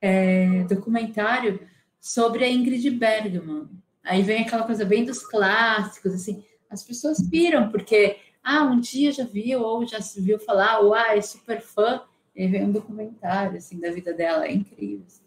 é, 0.00 0.62
documentário 0.64 1.60
sobre 2.00 2.44
a 2.44 2.50
Ingrid 2.50 2.88
Bergman. 2.90 3.68
Aí 4.04 4.22
vem 4.22 4.42
aquela 4.42 4.64
coisa 4.64 4.84
bem 4.84 5.04
dos 5.04 5.26
clássicos, 5.26 6.14
assim, 6.14 6.44
as 6.70 6.84
pessoas 6.84 7.20
piram, 7.28 7.70
porque, 7.70 8.18
ah, 8.42 8.62
um 8.64 8.78
dia 8.78 9.10
já 9.10 9.24
viu, 9.24 9.62
ou 9.62 9.86
já 9.86 10.00
se 10.00 10.20
viu 10.20 10.38
falar, 10.38 10.80
ou, 10.80 10.94
ah, 10.94 11.16
é 11.16 11.22
super 11.22 11.60
fã, 11.60 12.02
e 12.36 12.46
vem 12.46 12.64
um 12.64 12.72
documentário, 12.72 13.56
assim, 13.56 13.80
da 13.80 13.90
vida 13.90 14.12
dela, 14.12 14.46
é 14.46 14.52
incrível. 14.52 15.04
Assim. 15.06 15.23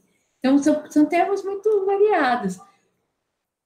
Então, 0.47 0.57
são, 0.57 0.91
são 0.91 1.05
temas 1.05 1.43
muito 1.43 1.85
variados. 1.85 2.57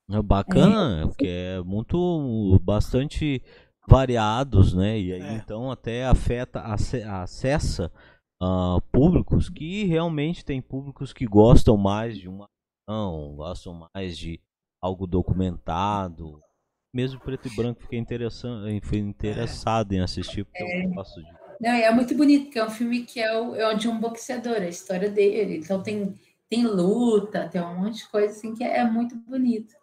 É 0.10 0.22
bacana, 0.22 1.04
é, 1.04 1.08
porque 1.08 1.28
é 1.28 1.62
muito, 1.62 2.60
bastante 2.63 3.41
variados, 3.88 4.74
né? 4.74 5.00
E 5.00 5.13
aí, 5.13 5.22
é. 5.22 5.34
então, 5.36 5.72
até 5.72 6.06
afeta, 6.06 6.62
acessa 6.62 7.91
uh, 8.41 8.82
públicos 8.91 9.50
que 9.50 9.86
realmente 9.86 10.44
tem 10.44 10.62
públicos 10.62 11.13
que 11.13 11.26
gostam 11.26 11.78
mais 11.78 12.17
de 12.17 12.28
uma 12.28 12.48
ação, 12.89 13.36
gostam 13.36 13.88
mais 13.94 14.17
de 14.17 14.41
algo 14.82 15.06
documentado. 15.06 16.41
Mesmo 16.94 17.22
preto 17.22 17.48
e 17.48 17.56
branco 17.56 17.84
fiquei 17.84 18.00
interessante, 18.00 18.86
fui 18.86 18.98
interessado 18.98 19.94
é. 19.94 19.98
em 19.98 20.02
assistir 20.02 20.44
porque 20.44 20.63
é. 20.63 20.86
eu 20.86 20.89
gosto 20.89 21.22
de. 21.22 21.41
Não, 21.62 21.70
é 21.70 21.91
muito 21.91 22.15
bonito, 22.15 22.46
porque 22.46 22.58
é 22.58 22.65
um 22.65 22.72
filme 22.72 23.04
que 23.04 23.20
é, 23.20 23.39
o, 23.39 23.56
é 23.56 23.76
de 23.76 23.88
um 23.88 24.00
boxeador, 24.00 24.58
a 24.58 24.67
história 24.67 25.10
dele. 25.10 25.58
Então 25.58 25.82
tem, 25.82 26.15
tem 26.52 26.68
luta, 26.68 27.48
tem 27.48 27.62
um 27.62 27.80
monte 27.80 28.00
de 28.00 28.10
coisa 28.10 28.34
assim 28.34 28.54
que 28.54 28.62
é, 28.62 28.84
muito 28.84 29.16
bonito. 29.16 29.74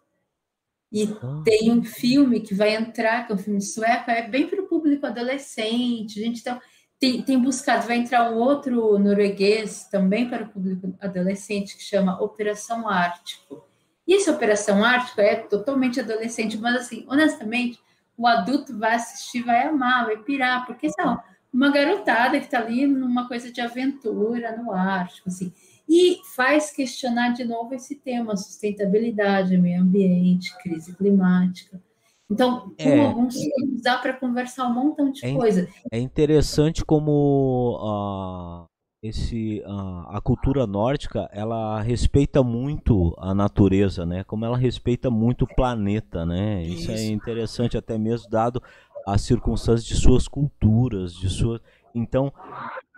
E 0.91 1.03
ah. 1.19 1.41
tem 1.43 1.71
um 1.71 1.83
filme 1.83 2.41
que 2.41 2.53
vai 2.53 2.75
entrar, 2.75 3.25
que 3.25 3.31
é 3.31 3.35
um 3.35 3.39
filme 3.39 3.59
sueco, 3.59 4.11
é 4.11 4.27
bem 4.27 4.47
para 4.47 4.61
o 4.61 4.67
público 4.67 5.03
adolescente. 5.07 6.19
A 6.19 6.23
gente 6.23 6.41
então, 6.41 6.61
tem, 6.99 7.23
tem 7.23 7.39
buscado, 7.41 7.87
vai 7.87 7.97
entrar 7.97 8.31
um 8.31 8.37
outro 8.37 8.99
norueguês 8.99 9.87
também 9.89 10.29
para 10.29 10.43
o 10.43 10.49
público 10.49 10.95
adolescente 11.01 11.75
que 11.75 11.81
chama 11.81 12.21
Operação 12.21 12.87
Ártico. 12.87 13.65
E 14.05 14.13
essa 14.13 14.31
Operação 14.31 14.85
Ártico 14.85 15.21
é 15.21 15.37
totalmente 15.37 15.99
adolescente, 15.99 16.55
mas 16.59 16.75
assim, 16.75 17.03
honestamente, 17.07 17.79
o 18.15 18.27
adulto 18.27 18.77
vai 18.77 18.93
assistir, 18.93 19.41
vai 19.41 19.67
amar, 19.67 20.05
vai 20.05 20.17
pirar, 20.17 20.67
porque 20.67 20.87
são 20.91 21.19
uma 21.51 21.71
garotada 21.71 22.39
que 22.39 22.45
está 22.45 22.59
ali 22.59 22.85
numa 22.85 23.27
coisa 23.27 23.51
de 23.51 23.59
aventura 23.59 24.55
no 24.55 24.71
Ártico, 24.71 25.29
assim, 25.29 25.51
e 25.89 26.21
faz 26.35 26.71
questionar 26.71 27.33
de 27.33 27.43
novo 27.43 27.73
esse 27.73 27.95
tema, 27.95 28.37
sustentabilidade, 28.37 29.57
meio 29.57 29.81
ambiente, 29.81 30.55
crise 30.59 30.95
climática. 30.95 31.81
Então, 32.29 32.69
com 32.69 32.75
é, 32.77 33.05
alguns 33.07 33.33
filmes 33.33 33.81
dá 33.81 33.97
para 33.97 34.13
conversar 34.13 34.67
um 34.67 34.73
montão 34.73 35.11
de 35.11 35.25
é, 35.25 35.33
coisa. 35.33 35.67
É 35.91 35.97
interessante 35.97 36.85
como 36.85 37.79
uh, 37.81 38.67
esse, 39.01 39.63
uh, 39.65 40.09
a 40.09 40.21
cultura 40.21 40.67
nórdica 40.67 41.27
ela 41.33 41.81
respeita 41.81 42.43
muito 42.43 43.15
a 43.17 43.33
natureza, 43.33 44.05
né? 44.05 44.23
Como 44.23 44.45
ela 44.45 44.57
respeita 44.57 45.09
muito 45.09 45.45
o 45.45 45.55
planeta, 45.55 46.23
né? 46.23 46.61
Isso, 46.61 46.91
é 46.91 46.95
Isso 46.95 47.03
é 47.03 47.07
interessante 47.07 47.75
até 47.75 47.97
mesmo 47.97 48.29
dado 48.29 48.61
as 49.07 49.21
circunstâncias 49.21 49.85
de 49.85 49.95
suas 49.95 50.27
culturas, 50.27 51.15
de 51.15 51.29
suas. 51.29 51.59
Então, 51.95 52.31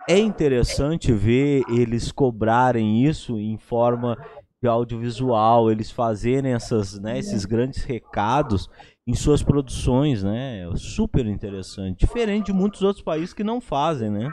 é 0.08 0.18
interessante 0.18 1.12
ver 1.12 1.62
eles 1.68 2.10
cobrarem 2.10 3.04
isso 3.04 3.38
em 3.38 3.56
forma 3.56 4.16
de 4.60 4.68
audiovisual, 4.68 5.70
eles 5.70 5.90
fazerem 5.90 6.52
essas, 6.52 6.98
né, 6.98 7.18
esses 7.18 7.44
grandes 7.44 7.82
recados 7.82 8.68
em 9.06 9.14
suas 9.14 9.42
produções, 9.42 10.22
né? 10.22 10.70
Super 10.76 11.26
interessante. 11.26 11.98
Diferente 11.98 12.46
de 12.46 12.52
muitos 12.52 12.82
outros 12.82 13.04
países 13.04 13.34
que 13.34 13.42
não 13.42 13.60
fazem, 13.60 14.08
né? 14.08 14.30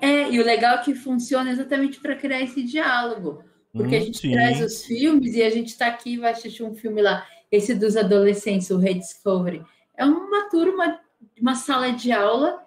É, 0.00 0.30
e 0.30 0.38
o 0.38 0.44
legal 0.44 0.76
é 0.76 0.82
que 0.82 0.94
funciona 0.94 1.50
exatamente 1.50 1.98
para 2.00 2.14
criar 2.14 2.42
esse 2.42 2.62
diálogo. 2.62 3.42
Porque 3.72 3.96
hum, 3.96 3.98
a 3.98 4.02
gente 4.02 4.18
sim. 4.18 4.32
traz 4.32 4.60
os 4.60 4.84
filmes 4.84 5.34
e 5.34 5.42
a 5.42 5.48
gente 5.48 5.68
está 5.68 5.86
aqui 5.86 6.12
e 6.12 6.18
vai 6.18 6.32
assistir 6.32 6.62
um 6.62 6.74
filme 6.74 7.00
lá, 7.00 7.26
esse 7.50 7.74
dos 7.74 7.96
adolescentes, 7.96 8.68
o 8.70 8.76
Rediscovery. 8.76 9.64
É 9.96 10.04
uma 10.04 10.50
turma, 10.50 11.00
uma 11.40 11.54
sala 11.54 11.90
de 11.90 12.12
aula 12.12 12.63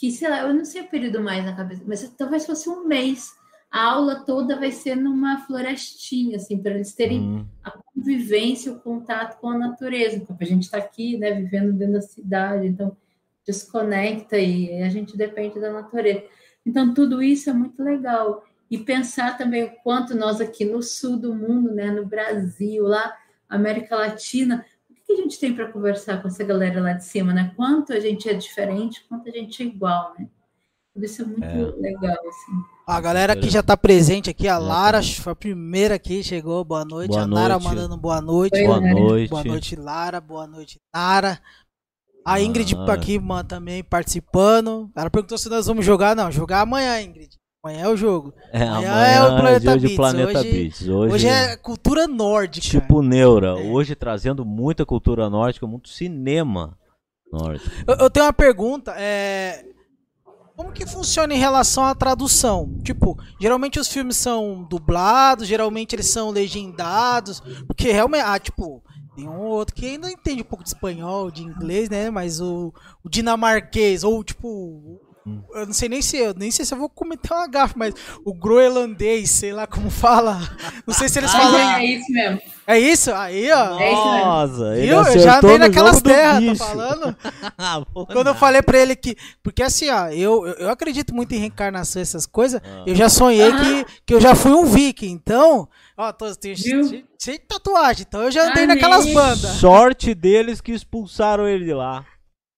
que, 0.00 0.10
sei 0.10 0.30
lá, 0.30 0.40
eu 0.40 0.54
não 0.54 0.64
sei 0.64 0.80
o 0.80 0.88
período 0.88 1.20
mais 1.20 1.44
na 1.44 1.54
cabeça, 1.54 1.82
mas 1.86 2.08
talvez 2.16 2.46
fosse 2.46 2.68
um 2.68 2.86
mês 2.86 3.38
a 3.70 3.84
aula 3.84 4.24
toda 4.24 4.58
vai 4.58 4.72
ser 4.72 4.96
numa 4.96 5.38
florestinha, 5.46 6.36
assim, 6.36 6.58
para 6.58 6.72
eles 6.72 6.92
terem 6.92 7.20
uhum. 7.20 7.46
a 7.62 7.70
convivência, 7.70 8.72
o 8.72 8.80
contato 8.80 9.38
com 9.40 9.48
a 9.48 9.56
natureza, 9.56 10.20
porque 10.26 10.42
a 10.42 10.46
gente 10.46 10.64
está 10.64 10.78
aqui, 10.78 11.16
né, 11.16 11.32
vivendo 11.32 11.72
dentro 11.72 11.94
da 11.94 12.00
cidade, 12.00 12.66
então 12.66 12.96
desconecta 13.46 14.36
e 14.36 14.82
a 14.82 14.88
gente 14.88 15.16
depende 15.16 15.60
da 15.60 15.72
natureza. 15.72 16.24
Então, 16.66 16.92
tudo 16.92 17.22
isso 17.22 17.48
é 17.48 17.52
muito 17.52 17.80
legal. 17.82 18.44
E 18.68 18.76
pensar 18.76 19.38
também 19.38 19.64
o 19.64 19.70
quanto 19.82 20.16
nós 20.16 20.40
aqui 20.40 20.64
no 20.64 20.82
sul 20.82 21.16
do 21.16 21.32
mundo, 21.32 21.72
né, 21.72 21.92
no 21.92 22.04
Brasil, 22.04 22.82
lá, 22.82 23.16
América 23.48 23.94
Latina, 23.94 24.64
que 25.10 25.20
a 25.20 25.22
gente 25.22 25.38
tem 25.38 25.54
para 25.54 25.70
conversar 25.70 26.22
com 26.22 26.28
essa 26.28 26.44
galera 26.44 26.80
lá 26.80 26.92
de 26.92 27.04
cima, 27.04 27.32
né? 27.32 27.52
Quanto 27.56 27.92
a 27.92 28.00
gente 28.00 28.28
é 28.28 28.34
diferente, 28.34 29.04
quanto 29.08 29.28
a 29.28 29.32
gente 29.32 29.62
é 29.62 29.66
igual, 29.66 30.14
né? 30.18 30.28
Tudo 30.92 31.04
isso 31.04 31.22
é 31.22 31.24
muito 31.24 31.44
é. 31.44 31.80
legal, 31.80 32.16
assim. 32.28 32.52
A 32.86 33.00
galera 33.00 33.36
que 33.36 33.48
já 33.48 33.62
tá 33.62 33.76
presente 33.76 34.30
aqui, 34.30 34.48
a 34.48 34.58
Lara 34.58 35.00
foi 35.02 35.32
a 35.32 35.36
primeira 35.36 35.94
aqui, 35.94 36.22
chegou, 36.22 36.64
boa 36.64 36.84
noite. 36.84 37.10
Boa 37.10 37.22
a 37.22 37.26
Nara 37.26 37.54
noite. 37.54 37.64
mandando 37.64 37.96
boa 37.96 38.20
noite. 38.20 38.64
Boa 38.64 38.80
noite. 38.80 39.30
Boa 39.30 39.44
noite, 39.44 39.76
Lara. 39.76 40.20
Boa 40.20 40.46
noite, 40.46 40.80
Nara. 40.92 41.40
A 42.24 42.40
Ingrid 42.40 42.74
ah. 42.76 42.92
aqui 42.92 43.18
mano, 43.18 43.48
também 43.48 43.82
participando. 43.82 44.90
Ela 44.94 45.08
perguntou 45.08 45.38
se 45.38 45.48
nós 45.48 45.66
vamos 45.66 45.84
jogar. 45.84 46.16
Não, 46.16 46.30
jogar 46.30 46.62
amanhã, 46.62 47.00
Ingrid. 47.00 47.29
Amanhã 47.62 47.84
é 47.84 47.88
o 47.88 47.96
jogo. 47.96 48.32
É, 48.52 48.62
amanhã, 48.62 48.90
amanhã 48.90 49.12
é 49.12 49.22
o 49.22 49.36
Planeta, 49.36 49.70
é 49.70 49.78
Beats. 49.78 49.96
Planeta 49.96 50.38
hoje, 50.40 50.52
Beats. 50.52 50.88
Hoje, 50.88 51.14
hoje, 51.14 51.28
é 51.28 51.56
cultura 51.56 52.08
nórdica. 52.08 52.66
Tipo 52.66 53.02
Neura. 53.02 53.48
É. 53.48 53.70
Hoje 53.70 53.94
trazendo 53.94 54.46
muita 54.46 54.86
cultura 54.86 55.28
nórdica, 55.28 55.66
muito 55.66 55.90
cinema 55.90 56.78
nórdico. 57.30 57.70
Eu, 57.86 57.96
eu 57.96 58.10
tenho 58.10 58.24
uma 58.24 58.32
pergunta. 58.32 58.94
É, 58.96 59.62
como 60.56 60.72
que 60.72 60.86
funciona 60.86 61.34
em 61.34 61.38
relação 61.38 61.84
à 61.84 61.94
tradução? 61.94 62.78
Tipo, 62.82 63.18
geralmente 63.38 63.78
os 63.78 63.88
filmes 63.88 64.16
são 64.16 64.62
dublados, 64.64 65.46
geralmente 65.46 65.94
eles 65.94 66.06
são 66.08 66.30
legendados, 66.30 67.40
porque 67.66 67.92
realmente, 67.92 68.24
ah, 68.24 68.38
tipo, 68.38 68.82
tem 69.16 69.28
um 69.28 69.40
outro 69.40 69.74
que 69.74 69.84
ainda 69.84 70.10
entende 70.10 70.40
um 70.40 70.44
pouco 70.46 70.64
de 70.64 70.70
espanhol, 70.70 71.30
de 71.30 71.42
inglês, 71.42 71.90
né? 71.90 72.10
Mas 72.10 72.40
o, 72.40 72.72
o 73.04 73.08
dinamarquês, 73.08 74.02
ou 74.02 74.24
tipo, 74.24 74.98
eu 75.54 75.66
não 75.66 75.72
sei 75.72 75.88
nem 75.88 76.00
se 76.02 76.16
eu 76.16 76.34
nem 76.34 76.50
sei 76.50 76.64
se 76.64 76.72
eu 76.74 76.78
vou 76.78 76.88
cometer 76.88 77.32
uma 77.32 77.46
gafe, 77.46 77.74
mas 77.76 77.94
o 78.24 78.32
groenlandês, 78.34 79.30
sei 79.30 79.52
lá 79.52 79.66
como 79.66 79.90
fala. 79.90 80.38
Não 80.86 80.94
sei 80.94 81.08
se 81.08 81.18
eles 81.18 81.34
Ah, 81.34 81.38
falam. 81.38 81.58
é 81.60 81.84
isso 81.84 82.12
mesmo. 82.12 82.40
É 82.66 82.78
isso? 82.78 83.12
Aí, 83.12 83.50
ó. 83.50 83.78
É 83.80 83.92
isso 83.92 84.04
mesmo. 84.04 84.24
Nossa, 84.24 84.76
ele 84.76 84.86
Viu? 84.86 84.96
Eu 84.96 85.18
já 85.18 85.38
andei 85.38 85.52
no 85.52 85.58
naquelas 85.58 86.00
terras, 86.00 86.44
tô 86.44 86.50
bicho. 86.52 86.64
falando. 86.64 87.16
Ah, 87.58 87.82
Quando 87.92 88.28
eu 88.28 88.34
falei 88.34 88.62
pra 88.62 88.78
ele 88.78 88.96
que. 88.96 89.16
Porque 89.42 89.62
assim, 89.62 89.90
ó, 89.90 90.08
eu, 90.08 90.46
eu, 90.46 90.70
acredito 90.70 91.14
muito 91.14 91.34
em 91.34 91.38
reencarnação, 91.38 92.00
essas 92.00 92.24
coisas. 92.26 92.60
Ah. 92.64 92.84
Eu 92.86 92.94
já 92.94 93.08
sonhei 93.08 93.50
que, 93.52 93.86
que 94.06 94.14
eu 94.14 94.20
já 94.20 94.34
fui 94.34 94.52
um 94.52 94.64
viking. 94.64 95.10
Então, 95.10 95.68
ó, 95.96 96.12
tô 96.12 96.34
tenho 96.34 96.56
Viu? 96.56 96.88
cheio 96.88 97.04
cheio 97.20 97.38
de 97.38 97.44
tatuagem. 97.44 98.06
Então 98.08 98.22
eu 98.22 98.30
já 98.30 98.48
andei 98.48 98.64
Amém. 98.64 98.76
naquelas 98.76 99.06
bandas. 99.12 99.50
Sorte 99.56 100.14
deles 100.14 100.60
que 100.60 100.72
expulsaram 100.72 101.46
ele 101.46 101.64
de 101.66 101.74
lá. 101.74 102.04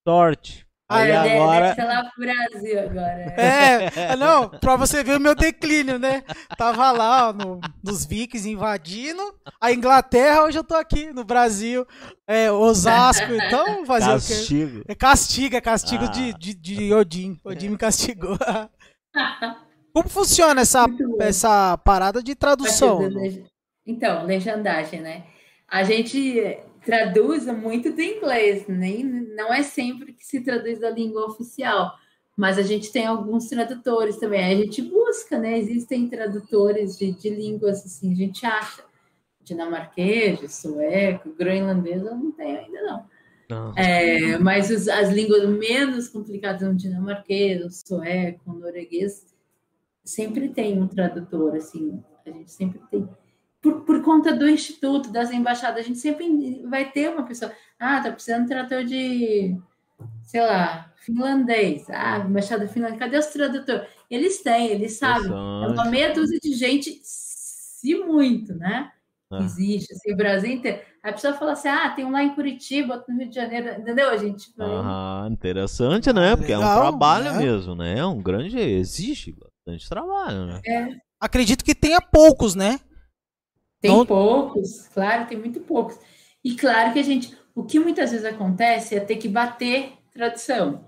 Sorte. 0.07 0.65
Aí 0.89 1.11
Deve- 1.11 1.29
agora. 1.37 1.61
Deve 1.69 1.75
ser 1.75 1.87
lá 1.87 2.03
pro 2.03 2.23
Brasil 2.25 2.79
agora. 2.79 3.33
É, 3.37 4.15
não, 4.15 4.49
pra 4.49 4.75
você 4.75 5.03
ver 5.03 5.17
o 5.17 5.19
meu 5.19 5.33
declínio, 5.33 5.97
né? 5.97 6.23
Tava 6.57 6.91
lá, 6.91 7.29
ó, 7.29 7.33
no- 7.33 7.59
nos 7.83 8.05
vikings 8.05 8.47
invadindo 8.49 9.21
a 9.59 9.71
Inglaterra, 9.71 10.43
hoje 10.43 10.59
eu 10.59 10.63
tô 10.63 10.75
aqui 10.75 11.11
no 11.13 11.23
Brasil, 11.23 11.87
é, 12.27 12.51
Osasco, 12.51 13.31
então 13.33 13.85
fazer 13.85 14.09
o 14.11 14.19
quê? 14.19 14.33
Castigo. 14.35 14.83
É 14.87 14.95
castigo, 14.95 15.55
é 15.55 15.61
castigo 15.61 16.03
Ah. 16.03 16.07
de, 16.07 16.33
de, 16.33 16.53
de 16.53 16.93
Odin. 16.93 17.39
Odin 17.45 17.69
me 17.69 17.77
castigou. 17.77 18.37
Como 19.93 20.09
funciona 20.09 20.61
essa, 20.61 20.85
essa 21.19 21.77
parada 21.77 22.21
de 22.21 22.35
tradução? 22.35 22.99
Então, 23.85 24.25
legendagem, 24.25 25.01
né? 25.01 25.23
A 25.67 25.83
gente 25.83 26.57
traduz 26.85 27.45
muito 27.47 27.91
do 27.91 28.01
inglês, 28.01 28.65
nem 28.67 29.03
não 29.03 29.53
é 29.53 29.63
sempre 29.63 30.13
que 30.13 30.25
se 30.25 30.41
traduz 30.41 30.79
da 30.79 30.89
língua 30.89 31.25
oficial, 31.25 31.91
mas 32.35 32.57
a 32.57 32.63
gente 32.63 32.91
tem 32.91 33.05
alguns 33.05 33.47
tradutores 33.47 34.17
também. 34.17 34.43
A 34.43 34.55
gente 34.55 34.81
busca, 34.81 35.37
né? 35.39 35.57
Existem 35.57 36.09
tradutores 36.09 36.97
de, 36.97 37.11
de 37.11 37.29
línguas 37.29 37.85
assim, 37.85 38.11
a 38.11 38.15
gente 38.15 38.45
acha. 38.45 38.83
Dinamarquês, 39.43 40.55
sueco, 40.55 41.33
groenlandês, 41.37 42.01
eu 42.01 42.15
não 42.15 42.31
tenho 42.31 42.59
ainda 42.59 42.81
não. 42.83 43.05
Não. 43.49 43.73
É, 43.77 44.37
mas 44.37 44.69
os- 44.71 44.87
as 44.87 45.09
línguas 45.09 45.47
menos 45.49 46.07
complicadas, 46.07 46.67
o 46.67 46.73
dinamarquês, 46.73 47.63
o 47.65 47.69
sueco, 47.69 48.39
o 48.49 48.53
norueguês, 48.53 49.35
sempre 50.03 50.47
tem 50.49 50.81
um 50.81 50.87
tradutor, 50.87 51.55
assim, 51.55 52.01
a 52.25 52.29
gente 52.31 52.51
sempre 52.53 52.79
tem. 52.89 53.07
Por, 53.63 53.81
por 53.85 54.01
conta 54.01 54.35
do 54.35 54.47
instituto, 54.47 55.09
das 55.09 55.31
embaixadas, 55.31 55.79
a 55.79 55.87
gente 55.87 55.97
sempre 55.97 56.61
vai 56.69 56.91
ter 56.91 57.09
uma 57.09 57.23
pessoa. 57.23 57.49
Ah, 57.79 58.01
tá 58.01 58.11
precisando 58.11 58.43
de 58.43 58.49
tradutor 58.49 58.83
de, 58.83 59.57
sei 60.21 60.41
lá, 60.41 60.91
finlandês. 60.97 61.89
Ah, 61.89 62.19
embaixada 62.19 62.67
finlandesa, 62.67 62.99
cadê 62.99 63.17
os 63.17 63.27
tradutores? 63.27 63.87
Eles 64.11 64.43
têm, 64.43 64.67
eles 64.67 64.97
sabem. 64.97 65.31
É 65.31 65.67
uma 65.67 65.85
meia 65.85 66.13
dúzia 66.13 66.37
de 66.43 66.53
gente, 66.53 66.99
se 67.03 67.95
muito, 67.95 68.53
né? 68.53 68.91
Ah. 69.31 69.41
Existe, 69.43 69.93
assim, 69.93 70.11
o 70.11 70.17
Brasil 70.17 70.51
inteiro. 70.51 70.79
Aí 71.01 71.11
a 71.11 71.13
pessoa 71.13 71.33
fala 71.33 71.53
assim: 71.53 71.69
ah, 71.69 71.89
tem 71.89 72.03
um 72.03 72.11
lá 72.11 72.21
em 72.21 72.35
Curitiba, 72.35 72.95
outro 72.95 73.13
no 73.13 73.19
Rio 73.19 73.29
de 73.29 73.35
Janeiro, 73.35 73.79
entendeu? 73.79 74.09
A 74.09 74.17
gente 74.17 74.51
vai. 74.57 74.69
Aham, 74.69 75.29
interessante, 75.31 76.11
né? 76.11 76.35
Porque 76.35 76.51
é 76.51 76.57
um 76.57 76.61
Legal, 76.61 76.81
trabalho 76.81 77.31
né? 77.31 77.37
mesmo, 77.39 77.75
né? 77.75 77.97
É 77.97 78.05
um 78.05 78.21
grande. 78.21 78.59
Exige 78.59 79.31
bastante 79.31 79.87
trabalho, 79.87 80.47
né? 80.47 80.61
Acredito 81.17 81.63
que 81.63 81.73
tenha 81.73 82.01
poucos, 82.01 82.55
né? 82.55 82.77
Tem 83.83 83.91
Não- 83.91 84.05
poucos, 84.05 84.87
claro, 84.93 85.27
tem 85.27 85.37
muito 85.37 85.59
poucos. 85.59 85.99
E 86.41 86.55
claro 86.55 86.93
que 86.93 86.99
a 86.99 87.03
gente, 87.03 87.37
o 87.53 87.65
que 87.65 87.77
muitas 87.77 88.11
vezes 88.11 88.25
acontece 88.25 88.95
é 88.95 88.99
ter 89.01 89.17
que 89.17 89.27
bater 89.27 89.91
tradução. 90.09 90.85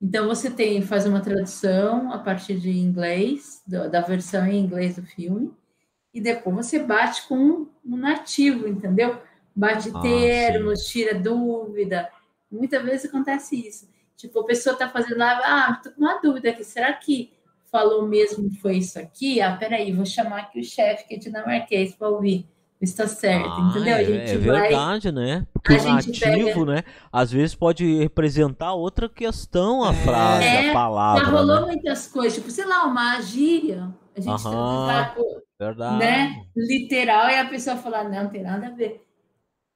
Então 0.00 0.28
você 0.28 0.48
tem 0.48 0.80
faz 0.80 1.06
uma 1.06 1.20
tradução 1.20 2.12
a 2.12 2.18
partir 2.18 2.54
de 2.60 2.70
inglês, 2.70 3.60
do- 3.66 3.90
da 3.90 4.00
versão 4.00 4.46
em 4.46 4.60
inglês 4.60 4.94
do 4.94 5.02
filme, 5.02 5.52
e 6.14 6.20
depois 6.20 6.54
você 6.66 6.78
bate 6.78 7.26
com 7.26 7.36
um, 7.36 7.68
um 7.84 7.96
nativo, 7.96 8.68
entendeu? 8.68 9.20
Bate 9.54 9.90
Ah, 9.92 10.00
termos, 10.00 10.84
tira 10.86 11.14
dúvida. 11.18 12.08
Muitas 12.48 12.80
vezes 12.84 13.06
acontece 13.06 13.56
isso. 13.56 13.88
Tipo, 14.16 14.38
a 14.38 14.44
pessoa 14.44 14.74
está 14.74 14.88
fazendo 14.88 15.18
lá, 15.18 15.40
ah, 15.44 15.80
tô 15.82 15.90
com 15.90 16.00
uma 16.00 16.20
dúvida 16.20 16.50
aqui, 16.50 16.62
será 16.62 16.92
que 16.92 17.32
falou 17.70 18.06
mesmo 18.06 18.50
foi 18.60 18.78
isso 18.78 18.98
aqui? 18.98 19.40
Ah, 19.40 19.56
peraí, 19.56 19.92
vou 19.92 20.04
chamar 20.06 20.40
aqui 20.40 20.60
o 20.60 20.64
chefe 20.64 21.06
que 21.08 21.14
é 21.14 21.18
dinamarquês 21.18 21.94
para 21.94 22.08
ouvir. 22.08 22.46
Está 22.80 23.06
certo, 23.06 23.46
Ah, 23.46 23.68
entendeu? 23.70 23.94
é, 23.94 24.00
A 24.00 24.04
gente 24.04 24.30
é 24.30 24.38
vai. 24.38 24.60
verdade, 24.62 25.12
né? 25.12 25.46
Porque 25.52 25.74
o 25.74 25.82
nativo, 25.84 26.64
né? 26.64 26.82
Às 27.12 27.30
vezes 27.30 27.54
pode 27.54 27.98
representar 27.98 28.72
outra 28.72 29.06
questão 29.06 29.84
a 29.84 29.92
frase, 29.92 30.46
É, 30.46 30.70
a 30.70 30.72
palavra. 30.72 31.24
Já 31.24 31.30
rolou 31.30 31.60
né? 31.60 31.66
muitas 31.66 32.06
coisas, 32.06 32.34
tipo, 32.34 32.50
sei 32.50 32.64
lá, 32.64 32.84
uma 32.86 33.20
gíria. 33.20 33.94
A 34.16 34.20
gente 34.20 34.46
Aham. 34.46 35.12
por- 35.14 35.42
Verdade. 35.58 35.98
né, 35.98 36.42
literal 36.56 37.28
e 37.28 37.34
a 37.38 37.44
pessoa 37.44 37.76
falar, 37.76 38.04
não, 38.04 38.24
não 38.24 38.30
tem 38.30 38.42
nada 38.42 38.68
a 38.68 38.70
ver. 38.70 39.04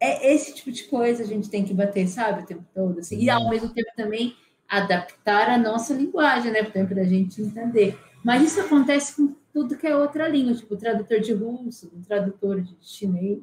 É 0.01 0.33
esse 0.35 0.55
tipo 0.55 0.73
de 0.73 0.85
coisa 0.85 1.23
a 1.23 1.27
gente 1.27 1.51
tem 1.51 1.63
que 1.63 1.75
bater, 1.75 2.09
sabe, 2.09 2.43
o 2.43 2.47
tempo 2.47 2.65
todo. 2.75 3.01
Assim. 3.01 3.19
E 3.21 3.29
ao 3.29 3.51
mesmo 3.51 3.69
tempo 3.69 3.91
também 3.95 4.35
adaptar 4.69 5.51
a 5.51 5.59
nossa 5.59 5.95
linguagem, 5.95 6.51
né, 6.53 6.63
para 6.63 6.73
tempo 6.73 6.95
da 6.95 7.05
gente 7.05 7.41
entender. 7.43 7.99
Mas 8.25 8.43
isso 8.43 8.61
acontece 8.61 9.17
com 9.17 9.35
tudo 9.53 9.77
que 9.77 9.87
é 9.87 9.97
outra 9.97 10.29
língua, 10.29 10.55
tipo 10.55 10.77
tradutor 10.77 11.21
de 11.21 11.33
russo, 11.33 11.91
tradutor 12.07 12.61
de 12.63 12.77
chinês. 12.81 13.39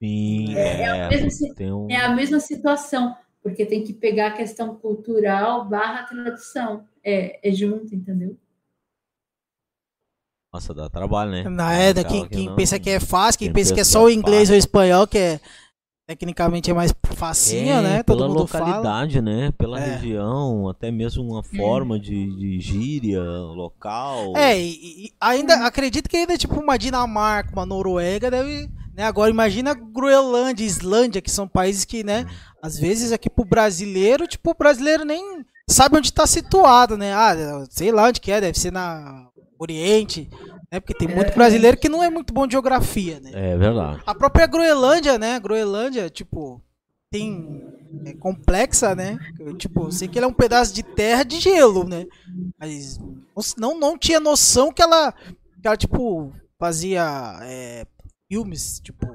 Sim, 0.00 0.54
É, 0.54 0.82
é 0.82 0.86
a 0.88 0.96
é, 1.08 1.08
mesma 1.08 1.28
um... 1.74 1.88
É 1.88 1.96
a 1.96 2.08
mesma 2.14 2.40
situação, 2.40 3.16
porque 3.42 3.64
tem 3.66 3.84
que 3.84 3.92
pegar 3.92 4.28
a 4.28 4.36
questão 4.36 4.76
cultural 4.76 5.68
barra 5.68 6.04
tradução. 6.04 6.86
É, 7.04 7.48
é 7.48 7.52
junto, 7.52 7.94
entendeu? 7.94 8.36
Nossa, 10.52 10.72
dá 10.74 10.88
trabalho, 10.88 11.30
né? 11.30 11.50
Na 11.50 11.72
é, 11.74 11.92
Acaba 11.92 12.04
quem, 12.04 12.28
quem 12.28 12.48
não- 12.48 12.54
pensa 12.54 12.78
que 12.78 12.90
é 12.90 12.98
fácil, 13.00 13.38
quem 13.38 13.50
quem 13.50 13.52
pensa 13.52 13.72
que 13.72 13.80
é 13.80 13.84
pensa 13.84 13.84
só 13.84 14.04
que 14.04 14.04
o 14.04 14.10
inglês 14.10 14.48
fácil. 14.48 14.50
ou 14.50 14.56
o 14.56 14.58
espanhol, 14.58 15.06
que 15.06 15.18
é 15.18 15.40
tecnicamente 16.06 16.70
é 16.70 16.74
mais 16.74 16.94
facinho, 17.14 17.72
É, 17.78 17.82
né? 17.82 18.02
Todo 18.02 18.18
pela 18.18 18.28
mundo 18.28 18.46
fala. 18.46 18.66
localidade, 18.66 19.20
né? 19.20 19.52
Pela 19.58 19.80
É. 19.80 19.96
região, 19.96 20.68
até 20.68 20.90
mesmo 20.90 21.24
uma 21.24 21.42
forma 21.42 21.98
de, 21.98 22.26
de 22.36 22.60
gíria 22.60 23.20
local. 23.22 24.36
É, 24.36 24.56
e, 24.58 25.06
e 25.06 25.12
ainda 25.20 25.66
acredito 25.66 26.08
que 26.08 26.16
ainda 26.16 26.38
tipo 26.38 26.60
uma 26.60 26.78
Dinamarca, 26.78 27.52
uma 27.52 27.66
Noruega 27.66 28.30
deve, 28.30 28.70
né? 28.94 29.02
Agora 29.04 29.30
imagina 29.30 29.74
Groenlândia, 29.74 30.64
Islândia, 30.64 31.20
que 31.20 31.30
são 31.30 31.48
países 31.48 31.84
que, 31.84 32.04
né, 32.04 32.24
às 32.62 32.78
vezes 32.78 33.10
aqui 33.10 33.28
pro 33.28 33.44
brasileiro, 33.44 34.28
tipo, 34.28 34.50
o 34.52 34.56
brasileiro 34.56 35.04
nem 35.04 35.44
sabe 35.68 35.98
onde 35.98 36.12
tá 36.12 36.26
situado, 36.26 36.96
né? 36.96 37.12
Ah, 37.12 37.64
sei 37.68 37.90
lá 37.90 38.04
onde 38.08 38.20
que 38.20 38.30
é, 38.30 38.40
deve 38.40 38.56
ser 38.58 38.70
na 38.72 39.26
Oriente, 39.58 40.28
né? 40.70 40.80
Porque 40.80 40.94
tem 40.94 41.08
muito 41.08 41.34
brasileiro 41.34 41.76
que 41.76 41.88
não 41.88 42.02
é 42.02 42.10
muito 42.10 42.32
bom 42.32 42.46
de 42.46 42.52
geografia, 42.52 43.20
né? 43.20 43.30
É 43.32 43.56
verdade. 43.56 44.02
A 44.06 44.14
própria 44.14 44.46
Groenlândia, 44.46 45.18
né? 45.18 45.38
Groenlândia, 45.40 46.10
tipo, 46.10 46.62
tem. 47.10 47.64
É 48.04 48.14
complexa, 48.14 48.94
né? 48.94 49.16
Eu, 49.38 49.56
tipo, 49.56 49.84
eu 49.84 49.92
sei 49.92 50.08
que 50.08 50.18
ela 50.18 50.26
é 50.26 50.30
um 50.30 50.34
pedaço 50.34 50.74
de 50.74 50.82
terra 50.82 51.22
de 51.22 51.40
gelo, 51.40 51.84
né? 51.84 52.04
Mas 52.58 52.98
não, 53.56 53.78
não 53.78 53.96
tinha 53.96 54.20
noção 54.20 54.72
que 54.72 54.82
ela, 54.82 55.12
que 55.12 55.66
ela 55.66 55.76
tipo, 55.76 56.32
fazia 56.58 57.38
é, 57.42 57.86
filmes, 58.28 58.80
tipo, 58.80 59.06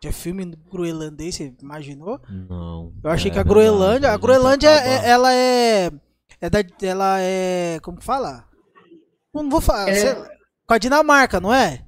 tinha 0.00 0.12
filme 0.12 0.56
groenlandês, 0.70 1.36
você 1.36 1.54
imaginou? 1.62 2.20
Não. 2.28 2.92
Eu 3.02 3.10
achei 3.10 3.30
é 3.30 3.34
que 3.34 3.38
a 3.38 3.42
verdade, 3.42 3.66
Groenlândia. 3.68 4.12
A 4.12 4.16
Groenlândia, 4.16 4.68
é- 4.68 5.08
ela 5.08 5.32
é. 5.32 5.90
é 6.40 6.50
da, 6.50 6.58
ela 6.82 7.20
é. 7.20 7.78
Como 7.80 7.98
que 7.98 8.04
fala? 8.04 8.44
Não 9.34 9.48
vou 9.48 9.60
falar. 9.60 9.88
É. 9.88 10.35
com 10.66 10.74
a 10.74 10.78
Dinamarca, 10.78 11.40
não 11.40 11.52
é? 11.52 11.84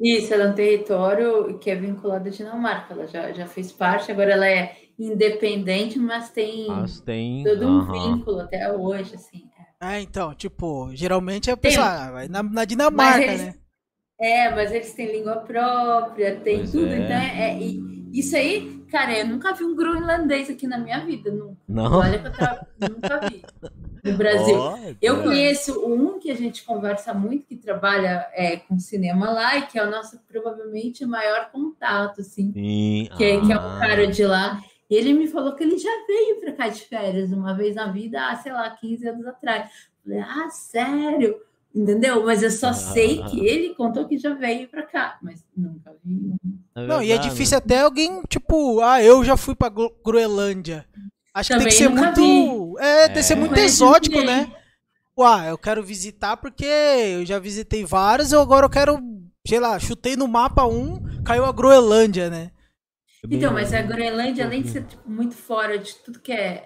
Isso, 0.00 0.32
ela 0.34 0.44
é 0.44 0.48
um 0.48 0.54
território 0.54 1.58
que 1.58 1.70
é 1.70 1.76
vinculado 1.76 2.28
à 2.28 2.32
Dinamarca. 2.32 2.94
Ela 2.94 3.06
já, 3.06 3.32
já 3.32 3.46
fez 3.46 3.70
parte, 3.70 4.10
agora 4.10 4.32
ela 4.32 4.46
é 4.48 4.76
independente, 4.98 5.98
mas 5.98 6.30
tem 6.30 6.66
Mas 6.66 7.00
tem. 7.00 7.44
todo 7.44 7.66
um 7.68 7.90
vínculo 7.92 8.40
até 8.40 8.72
hoje, 8.72 9.14
assim. 9.14 9.48
É, 9.82 10.00
então, 10.00 10.34
tipo, 10.34 10.94
geralmente 10.94 11.50
a 11.50 11.56
Tem- 11.56 11.60
pessoa 11.62 11.86
ah, 11.86 12.10
vai 12.12 12.28
na, 12.28 12.42
na 12.42 12.64
Dinamarca, 12.64 13.32
Mas 13.32 13.40
eles- 13.40 13.54
né? 13.54 13.60
É, 14.20 14.50
mas 14.50 14.72
eles 14.72 14.92
têm 14.94 15.12
língua 15.12 15.36
própria, 15.36 16.40
tem 16.40 16.58
Pois 16.58 16.70
tudo. 16.70 16.86
é. 16.86 16.98
Então, 16.98 17.16
é, 17.16 17.52
é- 17.52 17.62
e 17.62 18.10
isso 18.12 18.36
aí, 18.36 18.79
cara, 18.90 19.18
eu 19.18 19.26
nunca 19.26 19.52
vi 19.54 19.64
um 19.64 19.74
groenlandês 19.76 20.50
aqui 20.50 20.66
na 20.66 20.78
minha 20.78 20.98
vida. 21.04 21.30
Não, 21.30 21.56
Não? 21.68 21.92
olha 21.98 22.18
que 22.18 22.26
eu 22.26 22.32
tra- 22.32 22.66
nunca 22.80 23.20
vi 23.28 23.42
no 24.04 24.16
Brasil. 24.16 24.56
Ó, 24.58 24.78
Eu 25.00 25.20
é. 25.20 25.22
conheço 25.22 25.86
um 25.86 26.18
que 26.18 26.30
a 26.30 26.34
gente 26.36 26.64
conversa 26.64 27.12
muito, 27.14 27.46
que 27.46 27.56
trabalha 27.56 28.26
é, 28.32 28.56
com 28.56 28.78
cinema 28.78 29.30
lá, 29.30 29.56
e 29.58 29.66
que 29.66 29.78
é 29.78 29.84
o 29.86 29.90
nosso, 29.90 30.18
provavelmente, 30.28 31.04
maior 31.06 31.50
contato, 31.50 32.20
assim, 32.20 32.52
Sim. 32.52 33.08
que, 33.16 33.24
é- 33.24 33.40
que 33.40 33.52
é 33.52 33.54
ah, 33.56 33.60
um 33.76 33.78
cara 33.78 34.06
de 34.06 34.24
lá. 34.24 34.60
E 34.88 34.94
ele 34.96 35.12
me 35.12 35.28
falou 35.28 35.54
que 35.54 35.62
ele 35.62 35.78
já 35.78 36.04
veio 36.06 36.40
para 36.40 36.52
cá 36.52 36.68
de 36.68 36.80
férias 36.80 37.30
uma 37.30 37.54
vez 37.54 37.76
na 37.76 37.86
vida, 37.92 38.20
há, 38.26 38.36
sei 38.36 38.52
lá, 38.52 38.68
15 38.70 39.06
anos 39.08 39.26
atrás. 39.26 39.70
Eu 40.04 40.12
Falei, 40.12 40.20
ah, 40.20 40.50
sério? 40.50 41.36
Entendeu? 41.74 42.24
Mas 42.24 42.42
eu 42.42 42.50
só 42.50 42.68
Ah. 42.68 42.72
sei 42.74 43.22
que 43.24 43.46
ele 43.46 43.74
contou 43.76 44.06
que 44.06 44.18
já 44.18 44.34
veio 44.34 44.68
para 44.68 44.82
cá, 44.82 45.18
mas 45.22 45.44
nunca 45.56 45.94
vi. 46.04 46.34
é 46.74 46.86
Não, 46.86 47.00
e 47.02 47.12
é 47.12 47.18
difícil 47.18 47.58
até 47.58 47.80
alguém, 47.80 48.22
tipo, 48.28 48.80
ah, 48.80 49.02
eu 49.02 49.24
já 49.24 49.36
fui 49.36 49.54
pra 49.54 49.68
Gro- 49.68 49.94
Groenlândia. 50.04 50.84
Acho 51.32 51.50
que 51.52 51.58
tem 51.58 51.68
que 51.68 51.78
Também 51.78 51.78
ser 51.78 51.88
muito. 52.16 52.78
É, 52.80 53.06
tem 53.06 53.14
que 53.16 53.22
ser 53.22 53.34
É. 53.34 53.36
muito 53.36 53.56
exótico, 53.56 54.20
né? 54.22 54.52
ah, 55.22 55.46
eu 55.48 55.58
quero 55.58 55.82
visitar 55.82 56.38
porque 56.38 56.64
eu 56.64 57.26
já 57.26 57.38
visitei 57.38 57.84
vários, 57.84 58.32
eu 58.32 58.40
agora 58.40 58.64
eu 58.64 58.70
quero, 58.70 58.98
sei 59.46 59.60
lá, 59.60 59.78
chutei 59.78 60.16
no 60.16 60.26
mapa 60.26 60.64
um, 60.66 60.98
caiu 61.22 61.44
a 61.44 61.52
Groenlândia, 61.52 62.30
né? 62.30 62.50
Então, 63.30 63.52
mas 63.52 63.72
a 63.74 63.82
Groenlândia, 63.82 64.46
além 64.46 64.62
de 64.62 64.70
ser 64.70 64.82
tipo, 64.84 65.08
muito 65.08 65.34
fora 65.34 65.78
de 65.78 65.94
tudo 65.96 66.18
que 66.20 66.32
é. 66.32 66.64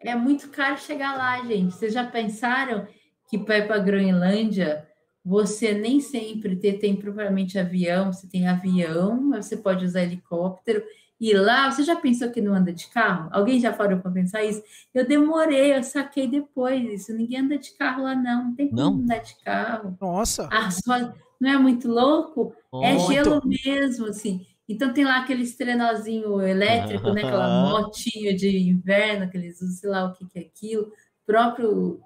É 0.00 0.14
muito 0.14 0.48
caro 0.50 0.78
chegar 0.78 1.16
lá, 1.16 1.44
gente. 1.44 1.74
Vocês 1.74 1.92
já 1.92 2.04
pensaram 2.04 2.86
que 3.28 3.38
para 3.38 3.58
ir 3.58 3.66
para 3.66 3.76
a 3.76 3.80
Groenlândia 3.80 4.86
você 5.24 5.74
nem 5.74 6.00
sempre 6.00 6.54
tem, 6.54 6.78
tem 6.78 6.94
propriamente 6.94 7.58
avião, 7.58 8.12
você 8.12 8.28
tem 8.28 8.46
avião, 8.46 9.20
mas 9.20 9.46
você 9.46 9.56
pode 9.56 9.84
usar 9.84 10.02
helicóptero. 10.02 10.84
E 11.18 11.32
lá, 11.32 11.70
você 11.70 11.82
já 11.82 11.96
pensou 11.96 12.30
que 12.30 12.40
não 12.40 12.54
anda 12.54 12.72
de 12.72 12.86
carro? 12.88 13.28
Alguém 13.32 13.58
já 13.58 13.72
parou 13.72 13.98
para 13.98 14.10
pensar 14.10 14.44
isso? 14.44 14.62
Eu 14.94 15.06
demorei, 15.06 15.74
eu 15.74 15.82
saquei 15.82 16.28
depois 16.28 16.84
isso. 16.84 17.12
Ninguém 17.12 17.40
anda 17.40 17.58
de 17.58 17.72
carro 17.72 18.04
lá, 18.04 18.14
não. 18.14 18.44
Não 18.44 18.54
tem 18.54 18.68
como 18.68 18.80
não? 18.80 18.92
andar 19.02 19.18
de 19.18 19.34
carro. 19.42 19.96
Nossa! 20.00 20.48
Ah, 20.52 20.70
só, 20.70 21.12
não 21.40 21.50
é 21.50 21.58
muito 21.58 21.88
louco? 21.88 22.54
Oh, 22.70 22.84
é 22.84 22.98
gelo 22.98 23.40
muito... 23.42 23.48
mesmo, 23.48 24.06
assim. 24.06 24.46
Então 24.68 24.92
tem 24.92 25.04
lá 25.04 25.20
aquele 25.20 25.48
trenozinho 25.50 26.40
elétrico, 26.40 27.12
né? 27.12 27.22
Aquela 27.22 27.70
motinha 27.70 28.34
de 28.34 28.68
inverno, 28.68 29.24
aqueles, 29.24 29.58
sei 29.58 29.88
lá 29.88 30.04
o 30.04 30.12
que, 30.12 30.26
que 30.26 30.38
é 30.38 30.42
aquilo, 30.42 30.92
próprio. 31.24 32.00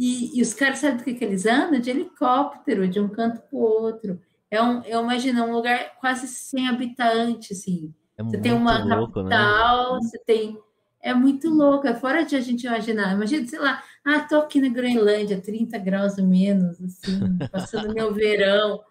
E, 0.00 0.38
e 0.38 0.40
os 0.40 0.54
caras 0.54 0.78
sabem 0.78 0.96
do 0.96 1.04
que, 1.04 1.12
que 1.12 1.22
eles 1.22 1.44
andam? 1.44 1.78
De 1.78 1.90
helicóptero, 1.90 2.88
de 2.88 2.98
um 2.98 3.06
canto 3.06 3.38
para 3.42 3.58
o 3.58 3.60
outro. 3.60 4.18
É 4.50 4.60
um, 4.62 4.82
eu 4.84 5.02
imagino, 5.02 5.44
um 5.44 5.52
lugar 5.52 5.94
quase 6.00 6.26
sem 6.26 6.66
habitante, 6.66 7.52
assim. 7.52 7.92
É 8.16 8.22
você 8.22 8.38
tem 8.38 8.54
uma 8.54 8.82
louco, 8.82 9.22
né? 9.22 9.28
capital, 9.28 9.94
né? 9.96 10.00
você 10.00 10.18
tem. 10.20 10.58
É 11.02 11.12
muito 11.12 11.50
louco, 11.50 11.86
é 11.86 11.94
fora 11.94 12.24
de 12.24 12.34
a 12.34 12.40
gente 12.40 12.66
imaginar. 12.66 13.12
Imagina, 13.12 13.46
sei 13.46 13.58
lá, 13.58 13.82
ah, 14.02 14.20
tô 14.20 14.36
aqui 14.36 14.58
na 14.58 14.70
Groenlândia, 14.70 15.38
30 15.38 15.76
graus 15.76 16.16
ou 16.16 16.26
menos, 16.26 16.80
assim, 16.80 17.36
passando 17.52 17.92
meu 17.92 18.14
verão. 18.14 18.80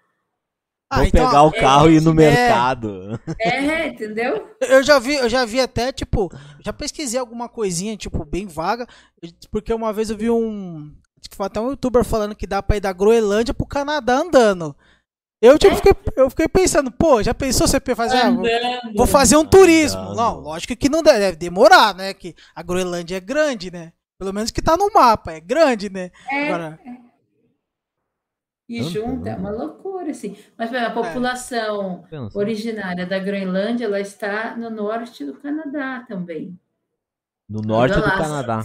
Ah, 0.92 0.98
Vou 0.98 1.06
então, 1.06 1.28
pegar 1.28 1.44
o 1.44 1.50
é, 1.50 1.60
carro 1.60 1.88
é, 1.88 1.92
e 1.92 1.96
ir 1.98 2.02
no 2.02 2.12
é, 2.12 2.14
mercado. 2.14 3.20
É, 3.40 3.88
entendeu? 3.88 4.50
Eu 4.60 4.82
já 4.82 4.98
vi, 4.98 5.16
eu 5.16 5.30
já 5.30 5.46
vi 5.46 5.62
até, 5.62 5.92
tipo, 5.92 6.32
já 6.66 6.74
pesquisei 6.74 7.20
alguma 7.20 7.48
coisinha, 7.48 7.96
tipo, 7.96 8.26
bem 8.26 8.48
vaga, 8.48 8.88
porque 9.52 9.72
uma 9.72 9.94
vez 9.94 10.10
eu 10.10 10.18
vi 10.18 10.32
um. 10.32 10.92
Acho 11.20 11.30
que 11.30 11.36
foi 11.36 11.46
até 11.46 11.60
um 11.60 11.70
youtuber 11.70 12.04
falando 12.04 12.36
que 12.36 12.48
dá 12.48 12.64
pra 12.64 12.78
ir 12.78 12.80
da 12.80 12.92
Groenlândia 12.92 13.54
pro 13.54 13.68
Canadá 13.68 14.16
andando. 14.16 14.76
Eu, 15.42 15.60
tipo, 15.60 15.76
fiquei, 15.76 15.94
eu 16.18 16.30
fiquei 16.30 16.48
pensando, 16.48 16.92
pô, 16.92 17.22
já 17.22 17.36
pensou 17.36 17.68
você 17.68 17.80
fazer. 17.96 18.18
Ah, 18.18 18.32
vou 18.96 19.06
fazer 19.06 19.38
um 19.38 19.46
turismo. 19.46 20.00
Andando. 20.00 20.16
Não, 20.16 20.40
lógico 20.40 20.76
que 20.76 20.90
não 20.90 21.04
deve, 21.04 21.20
deve, 21.20 21.38
demorar, 21.38 21.94
né? 21.94 22.16
Que 22.16 22.36
a 22.56 22.64
Groenlândia 22.64 23.18
é 23.18 23.22
grande, 23.22 23.72
né? 23.72 23.94
Pelo 24.20 24.34
menos 24.34 24.50
que 24.50 24.62
tá 24.62 24.76
no 24.76 24.92
mapa, 24.92 25.34
é 25.34 25.40
grande, 25.40 25.90
né? 25.90 26.12
É, 26.32 26.48
Agora... 26.48 26.80
É. 26.86 27.09
E 28.70 28.84
junta, 28.84 29.32
é 29.32 29.36
uma 29.36 29.50
loucura, 29.50 30.12
assim. 30.12 30.38
Mas 30.56 30.72
a 30.72 30.78
é. 30.78 30.90
população 30.92 32.06
é. 32.12 32.38
originária 32.38 33.04
da 33.04 33.18
Groenlândia, 33.18 33.86
ela 33.86 34.00
está 34.00 34.56
no 34.56 34.70
norte 34.70 35.26
do 35.26 35.34
Canadá 35.34 36.06
também. 36.08 36.56
No 37.50 37.62
norte 37.62 37.96
do, 37.96 38.02
do 38.02 38.12
Canadá. 38.12 38.64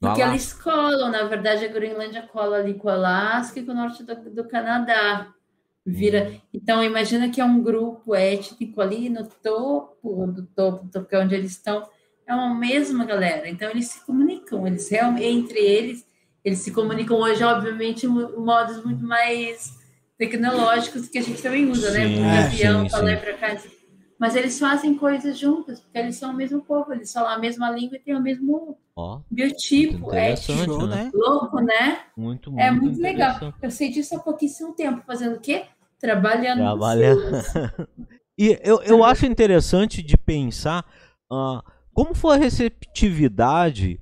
Porque 0.00 0.20
eles 0.20 0.52
colam, 0.52 1.08
na 1.10 1.22
verdade, 1.22 1.64
a 1.64 1.68
Groenlândia 1.68 2.22
cola 2.22 2.56
ali 2.56 2.74
com 2.74 2.88
o 2.88 2.90
Alasca 2.90 3.60
e 3.60 3.64
com 3.64 3.70
o 3.70 3.76
norte 3.76 4.02
do, 4.02 4.14
do 4.30 4.44
Canadá 4.48 5.32
vira. 5.86 6.24
Uhum. 6.24 6.40
Então, 6.54 6.82
imagina 6.82 7.28
que 7.28 7.40
é 7.40 7.44
um 7.44 7.62
grupo 7.62 8.16
étnico 8.16 8.80
ali 8.80 9.08
no 9.08 9.24
topo 9.24 10.26
do 10.26 10.46
topo, 10.46 10.84
do 10.84 10.90
topo 10.90 11.06
que 11.06 11.14
é 11.14 11.20
onde 11.20 11.34
eles 11.36 11.52
estão, 11.52 11.88
é 12.26 12.34
uma 12.34 12.54
mesma 12.54 13.04
galera. 13.04 13.48
Então, 13.48 13.70
eles 13.70 13.86
se 13.86 14.04
comunicam, 14.04 14.66
eles 14.66 14.88
realmente, 14.90 15.24
entre 15.24 15.58
eles, 15.58 16.07
eles 16.48 16.60
se 16.60 16.72
comunicam 16.72 17.18
hoje, 17.18 17.44
obviamente, 17.44 18.06
em 18.06 18.08
modos 18.08 18.82
muito 18.84 19.04
mais 19.04 19.78
tecnológicos 20.16 21.08
que 21.08 21.18
a 21.18 21.22
gente 21.22 21.40
também 21.40 21.70
usa, 21.70 21.90
né? 21.90 22.06
sim, 22.06 22.20
né? 22.20 22.38
avião, 22.38 22.88
para 22.88 23.02
lá 23.02 23.12
e 23.12 23.16
para 23.16 23.34
cá. 23.34 23.56
Mas 24.18 24.34
eles 24.34 24.58
fazem 24.58 24.96
coisas 24.96 25.38
juntas, 25.38 25.78
porque 25.78 25.96
eles 25.96 26.16
são 26.16 26.32
o 26.32 26.34
mesmo 26.34 26.60
povo, 26.62 26.92
eles 26.92 27.12
falam 27.12 27.30
a 27.30 27.38
mesma 27.38 27.70
língua 27.70 27.96
e 27.96 28.00
têm 28.00 28.16
o 28.16 28.20
mesmo 28.20 28.76
oh, 28.96 29.20
biotipo. 29.30 30.12
É 30.12 30.34
tipo, 30.34 30.86
né? 30.86 31.10
louco, 31.14 31.60
né? 31.60 32.00
Muito, 32.16 32.50
muito 32.50 32.62
É 32.62 32.70
muito 32.70 33.00
legal. 33.00 33.54
Eu 33.62 33.70
sei 33.70 33.90
disso 33.90 34.16
há 34.16 34.18
pouquíssimo 34.18 34.72
tempo, 34.72 35.04
fazendo 35.06 35.36
o 35.36 35.40
quê? 35.40 35.66
Trabalhando. 36.00 36.58
Trabalhando. 36.58 37.20
e 38.36 38.58
eu, 38.64 38.82
eu 38.82 39.04
acho 39.04 39.24
interessante 39.24 40.02
de 40.02 40.16
pensar 40.16 40.84
uh, 41.30 41.62
como 41.92 42.14
foi 42.14 42.36
a 42.36 42.40
receptividade 42.40 44.00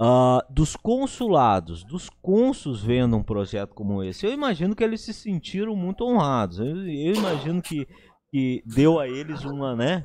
uh, 0.00 0.42
dos 0.52 0.74
consulados, 0.74 1.84
dos 1.84 2.08
cônsuls 2.22 2.82
vendo 2.82 3.16
um 3.16 3.22
projeto 3.22 3.74
como 3.74 4.02
esse. 4.02 4.24
Eu 4.24 4.32
imagino 4.32 4.74
que 4.74 4.82
eles 4.82 5.02
se 5.02 5.12
sentiram 5.12 5.76
muito 5.76 6.04
honrados. 6.04 6.58
Eu, 6.58 6.66
eu 6.66 7.14
imagino 7.14 7.60
que, 7.60 7.86
que 8.30 8.62
deu 8.64 8.98
a 8.98 9.06
eles 9.06 9.44
uma, 9.44 9.76
né? 9.76 10.04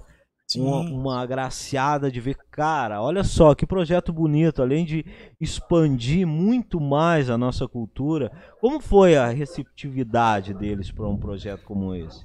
uma, 0.57 0.79
uma 0.81 1.21
agraciada 1.21 2.11
de 2.11 2.19
ver, 2.21 2.37
cara, 2.51 3.01
olha 3.01 3.23
só 3.23 3.55
que 3.55 3.65
projeto 3.65 4.13
bonito, 4.13 4.61
além 4.61 4.85
de 4.85 5.03
expandir 5.41 6.27
muito 6.27 6.79
mais 6.79 7.29
a 7.31 7.37
nossa 7.37 7.67
cultura, 7.67 8.31
como 8.59 8.79
foi 8.79 9.15
a 9.15 9.27
receptividade 9.27 10.53
deles 10.53 10.91
para 10.91 11.07
um 11.07 11.17
projeto 11.17 11.63
como 11.63 11.95
esse? 11.95 12.23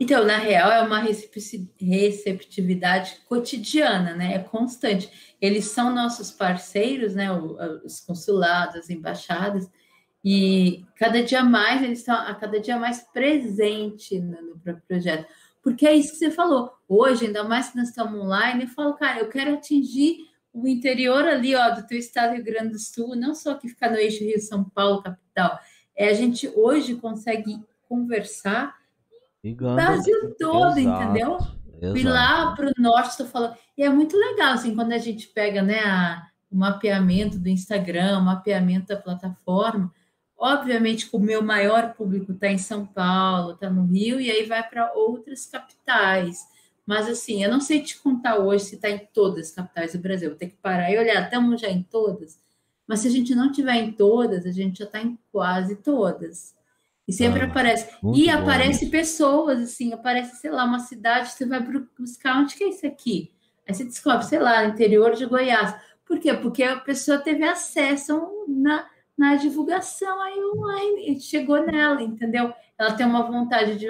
Então, 0.00 0.24
na 0.24 0.36
real, 0.36 0.72
é 0.72 0.82
uma 0.82 0.98
receptividade 0.98 3.18
cotidiana, 3.28 4.14
né? 4.14 4.34
É 4.34 4.38
constante. 4.40 5.36
Eles 5.40 5.66
são 5.66 5.94
nossos 5.94 6.30
parceiros, 6.30 7.14
né? 7.14 7.32
Os 7.32 8.00
consulados, 8.00 8.76
as 8.76 8.90
embaixadas, 8.90 9.70
e 10.24 10.84
cada 10.96 11.22
dia 11.22 11.44
mais 11.44 11.82
eles 11.82 11.98
estão 11.98 12.16
a 12.16 12.34
cada 12.34 12.58
dia 12.58 12.78
mais 12.78 13.02
presente 13.12 14.18
no, 14.18 14.40
no 14.42 14.58
projeto. 14.88 15.26
Porque 15.62 15.86
é 15.86 15.94
isso 15.94 16.12
que 16.12 16.18
você 16.18 16.30
falou. 16.30 16.72
Hoje, 16.88 17.26
ainda 17.26 17.44
mais 17.44 17.70
que 17.70 17.76
nós 17.76 17.88
estamos 17.88 18.20
online, 18.20 18.64
eu 18.64 18.68
falo, 18.68 18.94
cara, 18.94 19.20
eu 19.20 19.28
quero 19.28 19.54
atingir 19.54 20.18
o 20.52 20.66
interior 20.66 21.24
ali, 21.24 21.54
ó, 21.54 21.70
do 21.70 21.86
teu 21.86 21.98
estado 21.98 22.34
Rio 22.34 22.44
Grande 22.44 22.70
do 22.70 22.78
Sul, 22.78 23.16
não 23.16 23.34
só 23.34 23.54
que 23.54 23.68
fica 23.68 23.90
no 23.90 23.96
eixo 23.96 24.24
Rio-São 24.24 24.64
Paulo, 24.64 25.02
capital. 25.02 25.58
É, 25.96 26.08
a 26.08 26.14
gente 26.14 26.50
hoje 26.54 26.94
consegue 26.94 27.62
conversar 27.88 28.74
o 29.52 29.74
Brasil 29.74 30.34
todo, 30.38 30.78
Exato. 30.78 31.02
entendeu? 31.02 31.38
Exato. 31.80 31.98
E 31.98 32.02
lá 32.02 32.54
para 32.54 32.68
o 32.68 32.72
norte, 32.78 33.10
estou 33.10 33.26
falando. 33.26 33.56
E 33.76 33.82
é 33.82 33.88
muito 33.88 34.16
legal, 34.16 34.54
assim, 34.54 34.74
quando 34.74 34.92
a 34.92 34.98
gente 34.98 35.28
pega 35.28 35.62
né, 35.62 35.80
a, 35.80 36.26
o 36.50 36.56
mapeamento 36.56 37.38
do 37.38 37.48
Instagram, 37.48 38.18
o 38.18 38.24
mapeamento 38.24 38.86
da 38.86 38.96
plataforma, 38.96 39.92
Obviamente 40.36 41.08
que 41.08 41.16
o 41.16 41.20
meu 41.20 41.42
maior 41.42 41.94
público 41.94 42.32
está 42.32 42.48
em 42.48 42.58
São 42.58 42.84
Paulo, 42.84 43.52
está 43.52 43.70
no 43.70 43.84
Rio, 43.86 44.20
e 44.20 44.30
aí 44.30 44.44
vai 44.44 44.62
para 44.68 44.92
outras 44.92 45.46
capitais. 45.46 46.46
Mas 46.84 47.08
assim, 47.08 47.42
eu 47.42 47.50
não 47.50 47.60
sei 47.60 47.82
te 47.82 47.98
contar 47.98 48.38
hoje 48.38 48.64
se 48.64 48.74
está 48.74 48.90
em 48.90 48.98
todas 48.98 49.46
as 49.46 49.52
capitais 49.52 49.92
do 49.92 50.00
Brasil. 50.00 50.28
Vou 50.30 50.38
ter 50.38 50.48
que 50.48 50.56
parar 50.56 50.90
e 50.90 50.98
olhar, 50.98 51.24
estamos 51.24 51.60
já 51.60 51.68
em 51.68 51.82
todas. 51.82 52.38
Mas 52.86 53.00
se 53.00 53.08
a 53.08 53.10
gente 53.10 53.34
não 53.34 53.50
tiver 53.50 53.76
em 53.76 53.92
todas, 53.92 54.44
a 54.44 54.50
gente 54.50 54.80
já 54.80 54.84
está 54.84 55.00
em 55.00 55.18
quase 55.32 55.76
todas. 55.76 56.54
E 57.06 57.12
sempre 57.12 57.42
ah, 57.42 57.46
aparece. 57.46 57.88
E 58.14 58.26
bom. 58.26 58.32
aparece 58.32 58.86
pessoas, 58.86 59.60
assim, 59.60 59.92
aparece, 59.92 60.36
sei 60.36 60.50
lá, 60.50 60.64
uma 60.64 60.80
cidade, 60.80 61.30
você 61.30 61.46
vai 61.46 61.60
buscar 61.98 62.38
onde 62.38 62.54
que 62.54 62.64
é 62.64 62.68
isso 62.68 62.86
aqui? 62.86 63.30
Aí 63.68 63.74
você 63.74 63.84
descobre, 63.84 64.24
sei 64.26 64.38
lá, 64.38 64.64
interior 64.64 65.14
de 65.14 65.26
Goiás. 65.26 65.74
Por 66.06 66.18
quê? 66.18 66.34
Porque 66.34 66.62
a 66.62 66.80
pessoa 66.80 67.18
teve 67.18 67.44
acesso 67.44 68.46
na, 68.48 68.86
na 69.16 69.36
divulgação 69.36 70.20
aí 70.22 70.38
online, 70.38 71.20
chegou 71.20 71.64
nela, 71.64 72.02
entendeu? 72.02 72.52
Ela 72.78 72.92
tem 72.92 73.06
uma 73.06 73.22
vontade 73.22 73.78
de. 73.78 73.86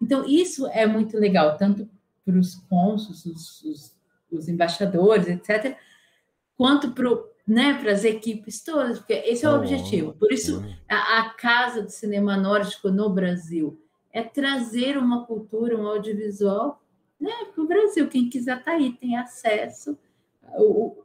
Então, 0.00 0.24
isso 0.26 0.66
é 0.68 0.86
muito 0.86 1.16
legal, 1.16 1.56
tanto 1.56 1.88
para 2.24 2.38
os 2.38 2.56
cônsuls, 2.68 3.24
os, 3.24 3.62
os, 3.62 3.96
os, 4.30 4.48
embaixadores, 4.48 5.28
etc., 5.28 5.76
quanto 6.56 6.92
para 6.92 7.08
né, 7.46 7.80
as 7.88 8.04
equipes 8.04 8.60
todas, 8.62 8.98
porque 8.98 9.12
esse 9.12 9.44
é 9.44 9.48
o 9.48 9.52
oh, 9.52 9.56
objetivo. 9.56 10.12
Por 10.14 10.32
isso, 10.32 10.64
a, 10.88 11.20
a 11.20 11.30
Casa 11.30 11.82
do 11.82 11.90
Cinema 11.90 12.36
Nórdico 12.36 12.90
no 12.90 13.08
Brasil 13.08 13.80
é 14.12 14.22
trazer 14.22 14.98
uma 14.98 15.24
cultura, 15.24 15.76
um 15.76 15.86
audiovisual 15.86 16.82
né, 17.20 17.32
para 17.54 17.62
o 17.62 17.66
Brasil. 17.66 18.08
Quem 18.08 18.28
quiser 18.28 18.58
estar 18.58 18.72
tá 18.72 18.76
aí 18.76 18.92
tem 18.92 19.16
acesso. 19.16 19.96
O, 20.58 20.96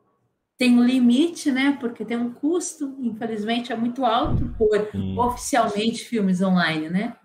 tem 0.57 0.77
um 0.77 0.83
limite, 0.83 1.51
né? 1.51 1.77
Porque 1.79 2.05
tem 2.05 2.17
um 2.17 2.31
custo, 2.31 2.95
infelizmente, 2.99 3.71
é 3.71 3.75
muito 3.75 4.05
alto 4.05 4.53
por 4.57 4.91
Sim. 4.91 5.17
oficialmente 5.17 6.03
filmes 6.03 6.41
online, 6.41 6.89
né? 6.89 7.15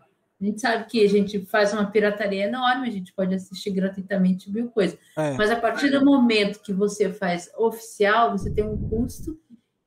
A 0.41 0.45
gente 0.45 0.61
sabe 0.61 0.85
que 0.85 1.03
a 1.03 1.09
gente 1.09 1.47
faz 1.47 1.73
uma 1.73 1.91
pirataria 1.91 2.45
enorme, 2.45 2.89
a 2.89 2.93
gente 2.93 3.13
pode 3.13 3.35
assistir 3.35 3.71
gratuitamente 3.71 4.51
mil 4.51 4.69
coisas. 4.69 4.99
É. 5.17 5.33
Mas 5.33 5.51
a 5.51 5.57
partir 5.57 5.91
do 5.91 6.05
momento 6.05 6.61
que 6.61 6.75
você 6.75 7.11
faz 7.11 7.51
oficial, 7.57 8.33
você 8.33 8.53
tem 8.53 8.65
um 8.65 8.77
custo, 8.89 9.39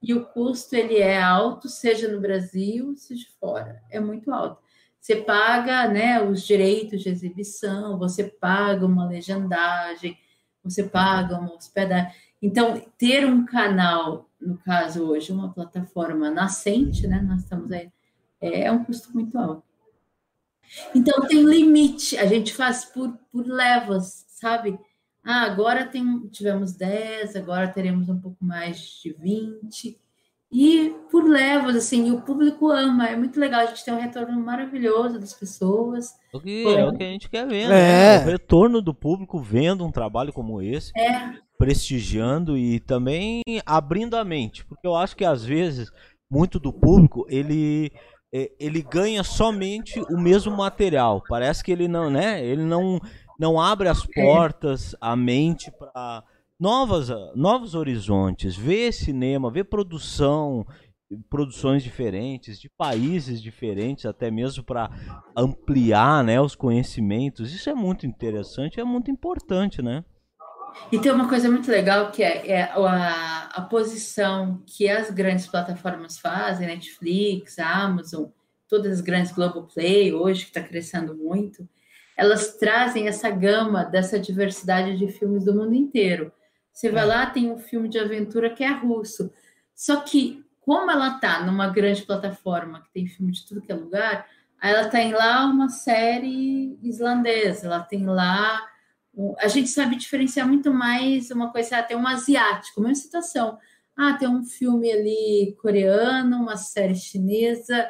e 0.01 0.13
o 0.13 0.25
custo 0.25 0.75
ele 0.75 0.97
é 0.97 1.21
alto, 1.21 1.67
seja 1.67 2.07
no 2.11 2.19
Brasil, 2.19 2.95
seja 2.95 3.27
fora. 3.39 3.83
É 3.91 3.99
muito 3.99 4.31
alto. 4.31 4.61
Você 4.99 5.17
paga 5.17 5.87
né, 5.87 6.21
os 6.21 6.45
direitos 6.45 7.01
de 7.01 7.09
exibição, 7.09 7.97
você 7.97 8.23
paga 8.23 8.85
uma 8.85 9.07
legendagem, 9.07 10.17
você 10.63 10.83
paga 10.83 11.37
uma 11.37 11.53
hospedagem. 11.53 12.11
Então, 12.41 12.81
ter 12.97 13.25
um 13.25 13.45
canal, 13.45 14.29
no 14.41 14.57
caso 14.57 15.03
hoje, 15.03 15.31
uma 15.31 15.53
plataforma 15.53 16.29
nascente, 16.29 17.07
né? 17.07 17.21
Nós 17.21 17.41
estamos 17.41 17.71
aí, 17.71 17.91
é, 18.41 18.63
é 18.63 18.71
um 18.71 18.83
custo 18.83 19.13
muito 19.13 19.37
alto. 19.37 19.68
Então, 20.93 21.27
tem 21.27 21.43
limite, 21.43 22.17
a 22.17 22.25
gente 22.25 22.53
faz 22.53 22.85
por, 22.85 23.17
por 23.31 23.45
levas, 23.45 24.25
sabe? 24.27 24.77
Ah, 25.23 25.43
agora 25.43 25.85
tem, 25.85 26.27
tivemos 26.29 26.73
10, 26.73 27.35
agora 27.35 27.67
teremos 27.67 28.09
um 28.09 28.19
pouco 28.19 28.43
mais 28.43 28.79
de 29.01 29.13
20 29.13 29.99
e 30.51 30.95
por 31.11 31.29
levas, 31.29 31.75
assim, 31.75 32.09
o 32.09 32.21
público 32.21 32.71
ama, 32.71 33.07
é 33.07 33.15
muito 33.15 33.39
legal, 33.39 33.61
a 33.61 33.65
gente 33.67 33.85
tem 33.85 33.93
um 33.93 33.99
retorno 33.99 34.39
maravilhoso 34.39 35.19
das 35.19 35.31
pessoas. 35.31 36.15
O 36.33 36.39
que, 36.39 36.65
é 36.65 36.85
o 36.85 36.93
que 36.93 37.03
a 37.03 37.07
gente 37.07 37.29
quer 37.29 37.47
ver, 37.47 37.69
né? 37.69 38.15
É. 38.15 38.19
O 38.19 38.25
retorno 38.25 38.81
do 38.81 38.93
público 38.93 39.39
vendo 39.39 39.85
um 39.85 39.91
trabalho 39.91 40.33
como 40.33 40.59
esse, 40.59 40.91
é. 40.97 41.33
prestigiando 41.55 42.57
e 42.57 42.79
também 42.79 43.43
abrindo 43.63 44.15
a 44.15 44.25
mente, 44.25 44.65
porque 44.65 44.87
eu 44.87 44.95
acho 44.95 45.15
que 45.15 45.23
às 45.23 45.45
vezes 45.45 45.91
muito 46.31 46.59
do 46.59 46.73
público, 46.73 47.27
ele 47.29 47.91
ele 48.31 48.81
ganha 48.81 49.23
somente 49.23 49.99
o 49.99 50.17
mesmo 50.17 50.55
material. 50.55 51.23
Parece 51.27 51.63
que 51.63 51.71
ele 51.71 51.87
não, 51.87 52.09
né? 52.09 52.43
Ele 52.43 52.63
não 52.63 52.99
não 53.39 53.59
abre 53.59 53.87
as 53.87 54.03
é. 54.03 54.07
portas, 54.21 54.95
a 54.99 55.15
mente 55.15 55.71
para 55.71 56.23
novas, 56.59 57.09
novos 57.35 57.73
horizontes, 57.73 58.55
ver 58.55 58.91
cinema, 58.91 59.49
ver 59.49 59.63
produção, 59.63 60.65
produções 61.29 61.81
diferentes, 61.81 62.59
de 62.59 62.69
países 62.69 63.41
diferentes, 63.41 64.05
até 64.05 64.29
mesmo 64.29 64.63
para 64.63 64.91
ampliar 65.35 66.23
né, 66.23 66.39
os 66.41 66.55
conhecimentos. 66.55 67.53
Isso 67.53 67.69
é 67.69 67.73
muito 67.73 68.05
interessante, 68.05 68.79
é 68.79 68.83
muito 68.83 69.09
importante, 69.09 69.81
né? 69.81 70.03
E 70.91 70.99
tem 70.99 71.11
uma 71.11 71.27
coisa 71.27 71.49
muito 71.49 71.69
legal 71.69 72.11
que 72.11 72.23
é, 72.23 72.47
é 72.47 72.61
a, 72.63 73.49
a, 73.53 73.61
posição 73.61 74.61
que 74.65 74.89
as 74.89 75.11
grandes 75.11 75.47
plataformas 75.47 76.17
fazem, 76.17 76.67
Netflix, 76.67 77.59
Amazon, 77.59 78.25
todas 78.67 78.93
as 78.93 79.01
grandes 79.01 79.31
Globoplay 79.31 80.13
hoje, 80.13 80.43
que 80.45 80.49
está 80.49 80.61
crescendo 80.61 81.15
muito, 81.15 81.67
elas 82.17 82.57
trazem 82.57 83.07
essa 83.07 83.29
gama 83.29 83.83
dessa 83.83 84.19
diversidade 84.19 84.97
de 84.97 85.07
filmes 85.07 85.45
do 85.45 85.53
mundo 85.53 85.73
inteiro. 85.73 86.31
Você 86.71 86.89
vai 86.89 87.03
é. 87.03 87.05
lá, 87.05 87.25
tem 87.25 87.51
um 87.51 87.57
filme 87.57 87.87
de 87.87 87.97
aventura 87.97 88.49
que 88.49 88.63
é 88.63 88.71
russo. 88.71 89.31
Só 89.75 90.01
que, 90.01 90.43
como 90.59 90.91
ela 90.91 91.19
tá 91.19 91.43
numa 91.43 91.69
grande 91.69 92.03
plataforma 92.03 92.81
que 92.81 92.91
tem 92.93 93.07
filme 93.07 93.31
de 93.31 93.45
tudo 93.47 93.61
que 93.61 93.71
é 93.71 93.75
lugar, 93.75 94.27
ela 94.61 94.89
tem 94.89 95.13
lá 95.13 95.45
uma 95.45 95.69
série 95.69 96.77
islandesa, 96.83 97.67
ela 97.67 97.79
tem 97.79 98.05
lá. 98.05 98.67
A 99.39 99.47
gente 99.47 99.69
sabe 99.69 99.95
diferenciar 99.95 100.47
muito 100.47 100.73
mais 100.73 101.31
uma 101.31 101.51
coisa, 101.51 101.77
ah, 101.77 101.83
tem 101.83 101.97
um 101.97 102.07
asiático, 102.07 102.81
mesma 102.81 102.95
situação. 102.95 103.57
Ah, 103.95 104.13
tem 104.13 104.27
um 104.29 104.43
filme 104.43 104.91
ali 104.91 105.55
coreano, 105.61 106.37
uma 106.37 106.55
série 106.55 106.95
chinesa, 106.95 107.89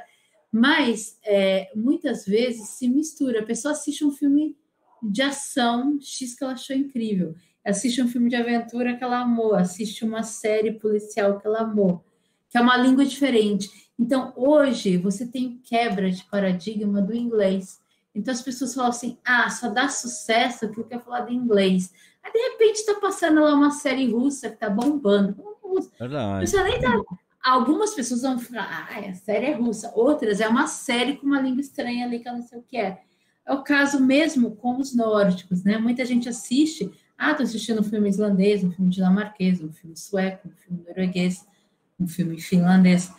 mas 0.52 1.20
é, 1.24 1.72
muitas 1.76 2.26
vezes 2.26 2.70
se 2.70 2.88
mistura. 2.88 3.42
A 3.42 3.46
pessoa 3.46 3.74
assiste 3.74 4.04
um 4.04 4.12
filme 4.12 4.58
de 5.04 5.22
ação 5.22 6.00
X 6.02 6.36
que 6.36 6.44
ela 6.44 6.54
achou 6.54 6.76
incrível 6.76 7.36
assiste 7.70 8.02
um 8.02 8.08
filme 8.08 8.30
de 8.30 8.36
aventura 8.36 8.96
que 8.96 9.04
ela 9.04 9.20
amou, 9.20 9.56
assiste 9.56 10.04
uma 10.04 10.24
série 10.24 10.74
policial 10.74 11.40
que 11.40 11.48
ela 11.48 11.62
amou, 11.62 12.04
que 12.50 12.58
é 12.58 12.62
uma 12.62 12.78
língua 12.78 13.06
diferente. 13.06 13.70
Então, 13.98 14.34
hoje, 14.36 14.98
você 14.98 15.26
tem 15.26 15.60
quebra 15.64 16.10
de 16.10 16.24
paradigma 16.26 17.02
do 17.02 17.14
inglês. 17.14 17.80
Então, 18.20 18.34
as 18.34 18.42
pessoas 18.42 18.74
falam 18.74 18.90
assim: 18.90 19.18
ah, 19.24 19.50
só 19.50 19.70
dá 19.70 19.88
sucesso 19.88 20.66
aquilo 20.66 20.86
que 20.86 20.94
é 20.94 21.00
falado 21.00 21.32
em 21.32 21.36
inglês. 21.36 21.94
Aí, 22.22 22.32
de 22.32 22.38
repente, 22.38 22.76
está 22.76 22.96
passando 22.96 23.40
lá 23.40 23.54
uma 23.54 23.72
série 23.72 24.12
russa 24.12 24.50
que 24.50 24.56
está 24.56 24.70
bombando. 24.70 25.36
Verdade. 25.98 26.46
nem 26.64 26.80
tá... 26.80 27.02
Algumas 27.42 27.94
pessoas 27.94 28.22
vão 28.22 28.38
falar, 28.38 28.90
ah, 28.92 29.00
a 29.00 29.14
série 29.14 29.46
é 29.46 29.54
russa. 29.54 29.92
Outras, 29.96 30.42
é 30.42 30.48
uma 30.48 30.68
série 30.68 31.16
com 31.16 31.26
uma 31.26 31.40
língua 31.40 31.62
estranha 31.62 32.06
ali 32.06 32.20
que 32.20 32.28
eu 32.28 32.34
não 32.34 32.42
sei 32.42 32.60
o 32.60 32.64
que 32.64 32.76
é. 32.76 33.02
É 33.48 33.54
o 33.54 33.64
caso 33.64 34.02
mesmo 34.02 34.58
com 34.58 34.78
os 34.78 34.94
nórdicos, 34.94 35.64
né? 35.64 35.78
Muita 35.78 36.04
gente 36.04 36.28
assiste, 36.28 36.92
ah, 37.18 37.32
estou 37.32 37.46
assistindo 37.46 37.80
um 37.80 37.84
filme 37.84 38.10
islandês, 38.10 38.62
um 38.64 38.72
filme 38.72 38.92
dinamarquês, 38.92 39.64
um 39.64 39.72
filme 39.72 39.96
sueco, 39.96 40.50
um 40.50 40.52
filme 40.52 40.84
norueguês, 40.86 41.48
um 41.98 42.08
filme 42.08 42.40
finlandês. 42.42 43.10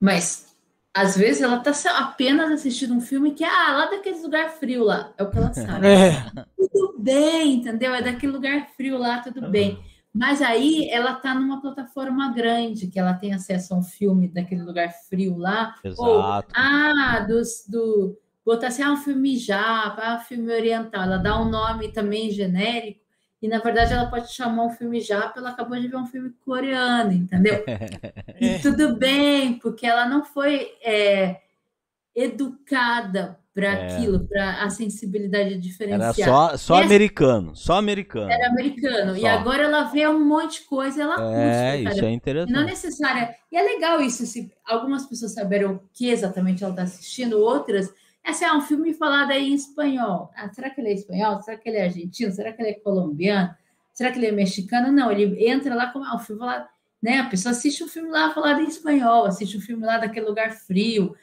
Mas, 0.00 0.49
às 0.92 1.16
vezes, 1.16 1.40
ela 1.40 1.62
está 1.62 1.98
apenas 1.98 2.50
assistindo 2.50 2.94
um 2.94 3.00
filme 3.00 3.32
que 3.32 3.44
é 3.44 3.48
ah, 3.48 3.76
lá 3.76 3.86
daquele 3.86 4.20
lugar 4.20 4.50
frio 4.50 4.84
lá. 4.84 5.12
É 5.16 5.22
o 5.22 5.30
que 5.30 5.38
ela 5.38 5.52
sabe. 5.54 5.86
É. 5.86 6.12
Tudo 6.56 6.96
bem, 6.98 7.54
entendeu? 7.54 7.94
É 7.94 8.02
daquele 8.02 8.32
lugar 8.32 8.68
frio 8.76 8.98
lá, 8.98 9.20
tudo 9.20 9.42
uhum. 9.42 9.50
bem. 9.50 9.78
Mas 10.12 10.42
aí 10.42 10.88
ela 10.90 11.12
está 11.12 11.32
numa 11.32 11.60
plataforma 11.60 12.32
grande, 12.32 12.88
que 12.88 12.98
ela 12.98 13.14
tem 13.14 13.32
acesso 13.32 13.72
a 13.72 13.78
um 13.78 13.82
filme 13.82 14.26
daquele 14.26 14.62
lugar 14.62 14.92
frio 15.08 15.36
lá. 15.36 15.76
Exato. 15.84 16.02
Ou, 16.02 16.20
ah, 16.20 17.24
dos, 17.28 17.64
do. 17.68 18.18
Botar 18.44 18.68
assim, 18.68 18.82
ah, 18.82 18.92
um 18.92 18.96
filme 18.96 19.36
já, 19.36 19.94
ah, 19.96 20.18
um 20.20 20.24
filme 20.24 20.52
oriental. 20.52 21.02
Ela 21.04 21.18
dá 21.18 21.40
um 21.40 21.48
nome 21.48 21.92
também 21.92 22.30
genérico 22.30 23.00
e 23.42 23.48
na 23.48 23.58
verdade 23.58 23.92
ela 23.92 24.10
pode 24.10 24.32
chamar 24.32 24.64
um 24.64 24.70
filme 24.70 25.00
já 25.00 25.22
porque 25.22 25.38
ela 25.38 25.50
acabou 25.50 25.78
de 25.78 25.88
ver 25.88 25.96
um 25.96 26.06
filme 26.06 26.30
coreano, 26.44 27.12
entendeu? 27.12 27.64
e 28.40 28.58
tudo 28.58 28.96
bem, 28.96 29.58
porque 29.58 29.86
ela 29.86 30.06
não 30.06 30.24
foi 30.24 30.72
é, 30.82 31.40
educada 32.14 33.38
para 33.54 33.66
é. 33.66 33.94
aquilo, 33.94 34.26
para 34.28 34.62
a 34.62 34.70
sensibilidade 34.70 35.58
diferenciada. 35.58 36.22
Era 36.22 36.32
só, 36.32 36.56
só 36.56 36.74
Essa... 36.76 36.84
americano, 36.84 37.56
só 37.56 37.74
americano. 37.74 38.30
Era 38.30 38.48
americano. 38.48 39.12
Só. 39.12 39.16
E 39.16 39.26
agora 39.26 39.64
ela 39.64 39.84
vê 39.84 40.06
um 40.06 40.24
monte 40.24 40.60
de 40.60 40.66
coisa, 40.66 41.02
ela 41.02 41.14
é, 41.34 41.82
curte. 41.82 41.96
Isso 41.96 42.04
é 42.04 42.10
interessante. 42.12 42.52
não 42.52 42.64
necessária. 42.64 43.34
E 43.50 43.56
é 43.56 43.62
legal 43.62 44.00
isso, 44.00 44.24
se 44.26 44.52
algumas 44.64 45.06
pessoas 45.06 45.32
saberem 45.32 45.66
o 45.66 45.82
que 45.92 46.08
exatamente 46.10 46.62
ela 46.62 46.72
está 46.72 46.84
assistindo, 46.84 47.40
outras 47.40 47.92
esse 48.24 48.44
é 48.44 48.52
um 48.52 48.60
filme 48.60 48.92
falado 48.92 49.30
aí 49.30 49.50
em 49.50 49.54
espanhol. 49.54 50.30
Ah, 50.36 50.48
será 50.52 50.70
que 50.70 50.80
ele 50.80 50.90
é 50.90 50.94
espanhol? 50.94 51.40
Será 51.42 51.56
que 51.56 51.68
ele 51.68 51.78
é 51.78 51.84
argentino? 51.84 52.32
Será 52.32 52.52
que 52.52 52.62
ele 52.62 52.70
é 52.70 52.74
colombiano? 52.74 53.54
Será 53.92 54.12
que 54.12 54.18
ele 54.18 54.26
é 54.26 54.32
mexicano? 54.32 54.92
Não, 54.92 55.10
ele 55.10 55.46
entra 55.46 55.74
lá 55.74 55.88
como 55.92 56.04
ah, 56.04 56.16
um 56.16 56.18
filme 56.18 56.40
falado, 56.40 56.68
né? 57.02 57.18
A 57.18 57.28
pessoa 57.28 57.52
assiste 57.52 57.82
um 57.82 57.88
filme 57.88 58.10
lá 58.10 58.30
falado 58.32 58.60
em 58.60 58.68
espanhol, 58.68 59.26
assiste 59.26 59.56
um 59.56 59.60
filme 59.60 59.84
lá 59.84 59.98
daquele 59.98 60.26
lugar 60.26 60.52
frio, 60.52 61.14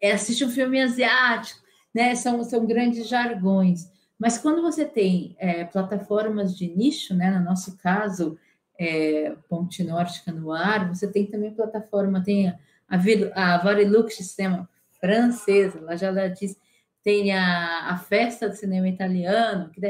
é, 0.00 0.12
assiste 0.12 0.44
um 0.44 0.50
filme 0.50 0.80
asiático, 0.80 1.60
né? 1.94 2.14
São, 2.14 2.42
são 2.44 2.64
grandes 2.64 3.08
jargões. 3.08 3.90
Mas 4.18 4.38
quando 4.38 4.62
você 4.62 4.84
tem 4.84 5.36
é, 5.38 5.64
plataformas 5.64 6.56
de 6.56 6.68
nicho, 6.68 7.14
né? 7.14 7.30
No 7.30 7.44
nosso 7.44 7.76
caso, 7.76 8.38
é, 8.78 9.36
Ponte 9.48 9.82
Nórdica 9.82 10.32
no 10.32 10.52
ar, 10.52 10.88
você 10.88 11.06
tem 11.06 11.26
também 11.26 11.52
plataforma, 11.52 12.22
tem 12.22 12.48
a, 12.48 12.58
a, 12.88 13.54
a 13.54 13.58
Varilux 13.58 14.14
Sistema 14.14 14.68
francesa, 15.00 15.78
ela 15.78 15.96
já 15.96 16.28
diz, 16.28 16.56
tem 17.02 17.32
a, 17.32 17.90
a 17.90 17.96
festa 17.98 18.48
do 18.48 18.54
cinema 18.54 18.88
italiano, 18.88 19.70
que 19.70 19.80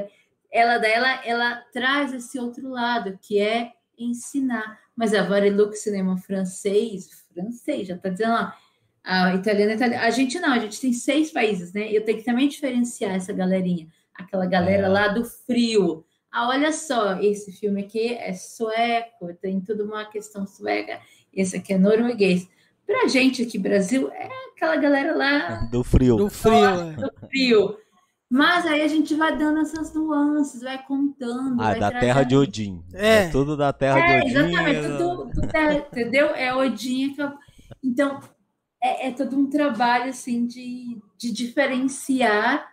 ela, 0.51 0.75
ela, 0.87 1.27
ela 1.27 1.57
traz 1.73 2.13
esse 2.13 2.39
outro 2.39 2.69
lado, 2.69 3.19
que 3.21 3.41
é 3.41 3.73
ensinar. 3.99 4.79
Mas 4.97 5.15
a 5.15 5.23
Varilux 5.23 5.81
Cinema 5.81 6.17
francês, 6.19 7.27
francês, 7.33 7.89
já 7.89 7.95
está 7.95 8.09
dizendo 8.09 8.33
lá, 8.33 8.57
a 9.05 9.35
italiana, 9.35 9.75
italiana, 9.75 10.05
a 10.05 10.11
gente 10.11 10.39
não, 10.39 10.53
a 10.53 10.59
gente 10.59 10.81
tem 10.81 10.93
seis 10.93 11.31
países, 11.31 11.73
né? 11.73 11.91
Eu 11.91 12.05
tenho 12.05 12.19
que 12.19 12.25
também 12.25 12.49
diferenciar 12.49 13.15
essa 13.15 13.33
galerinha, 13.33 13.89
aquela 14.15 14.47
galera 14.47 14.87
é. 14.87 14.89
lá 14.89 15.09
do 15.09 15.25
frio. 15.25 16.05
Ah, 16.31 16.49
olha 16.49 16.73
só, 16.73 17.19
esse 17.21 17.53
filme 17.53 17.83
aqui 17.83 18.15
é 18.15 18.35
sueco, 18.35 19.33
tem 19.41 19.61
tudo 19.61 19.85
uma 19.85 20.05
questão 20.05 20.47
sueca, 20.47 21.01
esse 21.33 21.57
aqui 21.57 21.73
é 21.73 21.79
norueguês. 21.79 22.49
Pra 22.89 23.07
gente 23.07 23.43
aqui, 23.43 23.59
Brasil, 23.59 24.11
é 24.13 24.31
aquela 24.57 24.77
galera 24.77 25.15
lá. 25.15 25.69
Do 25.71 25.85
frio. 25.85 26.17
Do 26.17 26.31
frio. 26.31 26.65
É. 26.65 26.93
Do 26.93 27.13
frio. 27.29 27.77
Mas 28.31 28.65
aí 28.65 28.81
a 28.81 28.89
gente 28.89 29.15
vai 29.15 29.37
dando 29.37 29.61
essas 29.61 29.93
nuances, 29.93 30.63
vai 30.63 30.83
contando. 30.87 31.61
Ah, 31.61 31.73
vai 31.73 31.81
da 31.81 31.91
terra 31.91 32.23
de 32.23 32.35
Odin. 32.35 32.83
É. 32.95 33.25
é. 33.25 33.29
tudo 33.29 33.59
da 33.59 33.75
terra 33.75 33.99
é, 33.99 34.21
de 34.21 34.39
Odin. 34.39 34.49
Exatamente, 34.49 34.97
tudo, 34.97 35.31
tudo 35.35 35.49
terra, 35.49 35.75
entendeu? 35.75 36.29
É 36.29 36.55
Odin. 36.55 37.13
Que 37.13 37.21
eu... 37.21 37.33
Então, 37.85 38.21
é, 38.83 39.09
é, 39.09 39.11
todo 39.13 39.37
um 39.37 39.51
trabalho 39.51 40.09
assim 40.09 40.47
de, 40.47 40.99
de 41.19 41.31
diferenciar 41.31 42.73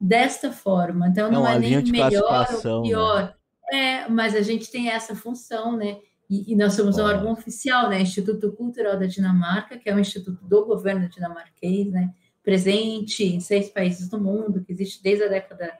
desta 0.00 0.50
forma. 0.50 1.08
Então, 1.08 1.30
não, 1.30 1.46
é 1.46 1.58
nem 1.58 1.82
melhor 1.82 2.48
ou 2.64 2.82
pior. 2.82 3.36
Né? 3.70 3.78
É, 3.78 4.08
mas 4.08 4.34
a 4.34 4.40
gente 4.40 4.70
tem 4.70 4.88
essa 4.88 5.14
função, 5.14 5.76
né? 5.76 5.98
E, 6.30 6.52
e 6.52 6.56
nós 6.56 6.74
somos 6.74 6.96
um 6.96 7.02
órgão 7.02 7.32
oficial, 7.32 7.90
né? 7.90 8.00
Instituto 8.00 8.52
Cultural 8.52 8.96
da 8.96 9.06
Dinamarca, 9.06 9.76
que 9.76 9.90
é 9.90 9.94
um 9.94 9.98
instituto 9.98 10.44
do 10.44 10.64
governo 10.64 11.08
dinamarquês, 11.08 11.90
né? 11.90 12.14
Presente 12.40 13.24
em 13.24 13.40
seis 13.40 13.68
países 13.68 14.08
do 14.08 14.20
mundo, 14.20 14.62
que 14.64 14.72
existe 14.72 15.02
desde 15.02 15.24
a 15.24 15.28
década 15.28 15.76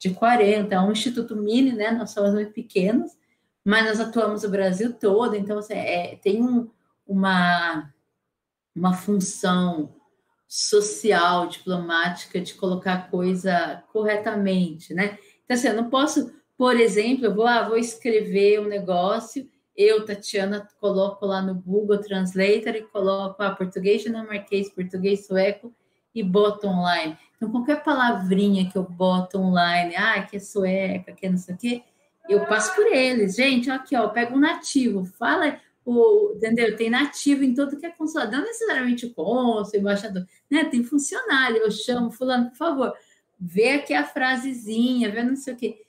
de 0.00 0.10
40, 0.10 0.74
é 0.74 0.80
um 0.80 0.90
instituto 0.90 1.36
mini, 1.36 1.72
né? 1.72 1.92
Nós 1.92 2.10
somos 2.10 2.34
muito 2.34 2.52
pequenos, 2.52 3.12
mas 3.64 3.86
nós 3.86 4.00
atuamos 4.00 4.42
no 4.42 4.50
Brasil 4.50 4.92
todo, 4.92 5.36
então 5.36 5.58
assim, 5.58 5.74
é, 5.74 6.16
tem 6.16 6.42
um, 6.42 6.68
uma, 7.06 7.88
uma 8.74 8.92
função 8.94 9.94
social, 10.48 11.46
diplomática, 11.46 12.40
de 12.40 12.54
colocar 12.54 12.94
a 12.94 13.02
coisa 13.02 13.84
corretamente, 13.92 14.92
né? 14.92 15.16
Então, 15.44 15.56
assim, 15.56 15.68
eu 15.68 15.76
não 15.76 15.88
posso 15.88 16.32
Por 16.58 16.76
exemplo, 16.78 17.24
eu 17.24 17.34
vou, 17.34 17.46
ah, 17.46 17.68
vou 17.68 17.76
escrever 17.76 18.60
um 18.60 18.68
negócio, 18.68 19.48
eu, 19.76 20.04
Tatiana, 20.04 20.68
coloco 20.80 21.24
lá 21.24 21.40
no 21.40 21.54
Google 21.54 21.98
Translator 21.98 22.74
e 22.74 22.82
coloco 22.82 23.42
ah, 23.42 23.50
português 23.50 24.02
dinamarquês, 24.02 24.70
português 24.70 25.26
sueco 25.26 25.74
e 26.14 26.22
boto 26.22 26.66
online. 26.66 27.16
Então, 27.36 27.50
qualquer 27.50 27.82
palavrinha 27.82 28.70
que 28.70 28.76
eu 28.76 28.84
boto 28.84 29.38
online, 29.38 29.96
ah, 29.96 30.22
que 30.22 30.36
é 30.36 30.40
sueca, 30.40 31.12
que 31.12 31.26
é 31.26 31.30
não 31.30 31.38
sei 31.38 31.54
o 31.54 31.58
quê, 31.58 31.82
eu 32.28 32.46
passo 32.46 32.74
por 32.74 32.86
eles. 32.86 33.34
Gente, 33.34 33.70
aqui, 33.70 33.96
ó, 33.96 34.08
pega 34.08 34.34
um 34.34 34.38
nativo, 34.38 35.04
fala, 35.04 35.58
o, 35.84 36.34
entendeu? 36.36 36.76
Tem 36.76 36.90
nativo 36.90 37.42
em 37.42 37.54
todo 37.54 37.76
que 37.76 37.86
é 37.86 37.90
consulado, 37.90 38.32
não 38.32 38.44
necessariamente 38.44 39.12
o 39.16 39.62
embaixador, 39.74 40.26
né? 40.50 40.64
Tem 40.66 40.84
funcionário, 40.84 41.58
eu 41.58 41.70
chamo 41.70 42.10
fulano, 42.10 42.50
por 42.50 42.56
favor, 42.56 42.94
vê 43.38 43.72
aqui 43.72 43.94
a 43.94 44.04
frasezinha, 44.04 45.10
vê 45.10 45.22
não 45.22 45.36
sei 45.36 45.54
o 45.54 45.56
quê. 45.56 45.82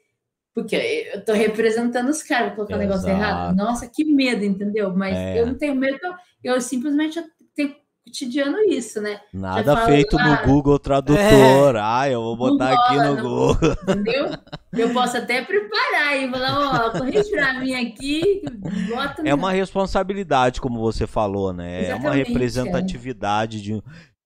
Porque 0.54 0.76
eu 1.12 1.26
tô 1.26 1.34
representando 1.34 2.10
os 2.10 2.22
caras, 2.22 2.48
vou 2.50 2.58
colocar 2.58 2.76
o 2.76 2.78
um 2.78 2.82
negócio 2.82 3.10
errado. 3.10 3.56
Nossa, 3.56 3.88
que 3.88 4.06
medo, 4.06 4.46
entendeu? 4.46 4.94
Mas 4.96 5.16
é. 5.16 5.42
eu 5.42 5.48
não 5.48 5.56
tenho 5.56 5.76
medo, 5.76 5.98
eu 6.44 6.62
simplesmente 6.62 7.20
tenho 7.56 7.76
cotidiano 8.06 8.60
isso, 8.70 9.02
né? 9.02 9.20
Nada 9.34 9.76
falo, 9.76 9.88
feito 9.88 10.18
ah, 10.20 10.24
no 10.24 10.48
Google 10.48 10.78
Tradutor. 10.78 11.76
É. 11.76 11.82
Ah, 11.82 12.08
eu 12.08 12.22
vou 12.22 12.38
botar 12.38 12.74
aqui 12.74 12.98
no, 12.98 13.16
Google. 13.16 13.58
Entendeu? 13.82 14.30
Eu 14.74 14.94
posso 14.94 15.18
até 15.18 15.42
preparar 15.42 16.18
e 16.18 16.30
falar, 16.30 16.88
ó, 16.88 16.92
corrige 16.92 17.32
pra 17.32 17.60
mim 17.60 17.74
aqui, 17.74 18.44
bota 18.90 19.28
É 19.28 19.34
uma 19.34 19.52
responsabilidade, 19.52 20.62
como 20.62 20.80
você 20.80 21.08
falou, 21.08 21.52
né? 21.52 21.86
Exatamente, 21.86 22.06
é 22.06 22.10
uma 22.10 22.16
representatividade 22.16 23.58
é. 23.58 23.62
de 23.62 23.84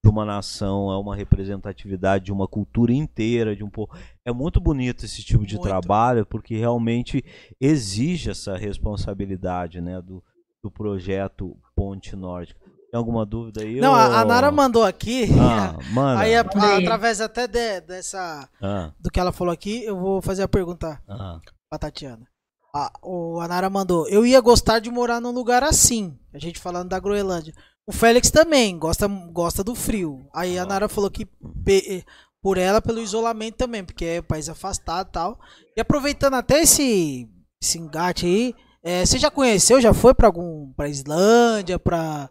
de 0.07 0.09
uma 0.09 0.23
nação, 0.23 0.91
é 0.91 0.97
uma 0.97 1.15
representatividade 1.15 2.25
de 2.25 2.31
uma 2.31 2.47
cultura 2.47 2.93
inteira, 2.93 3.55
de 3.55 3.63
um 3.63 3.69
povo. 3.69 3.91
É 4.27 4.31
muito 4.33 4.59
bonito 4.59 5.05
esse 5.05 5.23
tipo 5.23 5.45
de 5.45 5.55
muito. 5.55 5.65
trabalho, 5.65 6.25
porque 6.25 6.57
realmente 6.57 7.23
exige 7.61 8.29
essa 8.29 8.57
responsabilidade, 8.57 9.79
né, 9.79 10.01
do, 10.01 10.21
do 10.61 10.69
projeto 10.69 11.55
Ponte 11.73 12.13
Nórdica. 12.13 12.59
Tem 12.91 12.97
alguma 12.97 13.25
dúvida 13.25 13.61
aí? 13.61 13.79
Não, 13.79 13.91
ou... 13.91 13.95
a 13.95 14.25
Nara 14.25 14.51
mandou 14.51 14.83
aqui. 14.83 15.29
Ah, 15.39 15.77
manda. 15.93 16.19
Aí, 16.19 16.35
a, 16.35 16.41
a, 16.41 16.77
através 16.77 17.21
até 17.21 17.47
de, 17.47 17.79
dessa. 17.79 18.49
Ah. 18.61 18.91
Do 18.99 19.09
que 19.09 19.17
ela 19.17 19.31
falou 19.31 19.53
aqui, 19.53 19.85
eu 19.85 19.97
vou 19.97 20.21
fazer 20.21 20.43
a 20.43 20.47
pergunta 20.49 21.01
ah. 21.07 21.39
pra 21.69 21.79
Tatiana. 21.79 22.27
A, 22.75 22.91
o, 23.01 23.39
a 23.39 23.47
Nara 23.47 23.69
mandou. 23.69 24.09
Eu 24.09 24.25
ia 24.25 24.41
gostar 24.41 24.79
de 24.79 24.91
morar 24.91 25.21
num 25.21 25.31
lugar 25.31 25.63
assim. 25.63 26.19
A 26.33 26.37
gente 26.37 26.59
falando 26.59 26.89
da 26.89 26.99
Groenlândia. 26.99 27.53
O 27.87 27.93
Félix 27.93 28.29
também 28.29 28.77
gosta, 28.77 29.07
gosta 29.07 29.63
do 29.63 29.73
frio. 29.73 30.27
Aí 30.33 30.59
a 30.59 30.65
Nara 30.65 30.89
falou 30.89 31.09
que 31.09 31.25
por 32.41 32.57
ela, 32.57 32.81
pelo 32.81 33.01
isolamento 33.01 33.55
também, 33.55 33.83
porque 33.83 34.05
é 34.05 34.21
país 34.21 34.49
afastado 34.49 35.07
e 35.09 35.11
tal. 35.11 35.39
E 35.75 35.81
aproveitando 35.81 36.35
até 36.35 36.61
esse, 36.61 37.27
esse 37.61 37.77
engate 37.77 38.25
aí, 38.25 38.53
é, 38.83 39.05
você 39.05 39.17
já 39.17 39.29
conheceu, 39.29 39.81
já 39.81 39.93
foi 39.93 40.13
para 40.13 40.27
algum, 40.27 40.71
pra 40.73 40.87
Islândia, 40.87 41.77
pra 41.77 42.29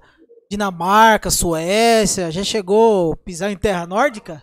Dinamarca, 0.51 1.31
Suécia? 1.31 2.31
Já 2.31 2.43
chegou 2.43 3.13
a 3.13 3.17
pisar 3.17 3.51
em 3.51 3.57
terra 3.57 3.87
nórdica? 3.87 4.43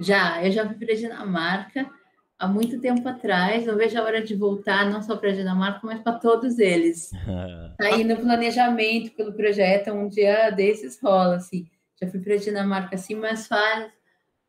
Já, 0.00 0.44
eu 0.44 0.52
já 0.52 0.66
fui 0.66 0.74
para 0.76 0.94
Dinamarca 0.94 1.90
há 2.38 2.46
muito 2.46 2.80
tempo 2.80 3.06
atrás. 3.08 3.66
Não 3.66 3.76
vejo 3.76 3.98
a 3.98 4.02
hora 4.02 4.22
de 4.22 4.34
voltar, 4.34 4.88
não 4.88 5.02
só 5.02 5.16
para 5.16 5.30
a 5.30 5.34
Dinamarca, 5.34 5.80
mas 5.82 6.00
para 6.00 6.18
todos 6.18 6.58
eles. 6.58 7.10
Tá 7.76 7.88
aí 7.88 8.04
no 8.04 8.16
planejamento 8.16 9.14
pelo 9.14 9.34
projeto, 9.34 9.92
um 9.92 10.08
dia 10.08 10.48
desses 10.48 10.98
rola, 11.02 11.36
assim. 11.36 11.66
Já 12.00 12.08
fui 12.08 12.20
para 12.20 12.32
a 12.32 12.38
Dinamarca, 12.38 12.94
assim, 12.94 13.14
mas 13.14 13.46
faz 13.46 13.90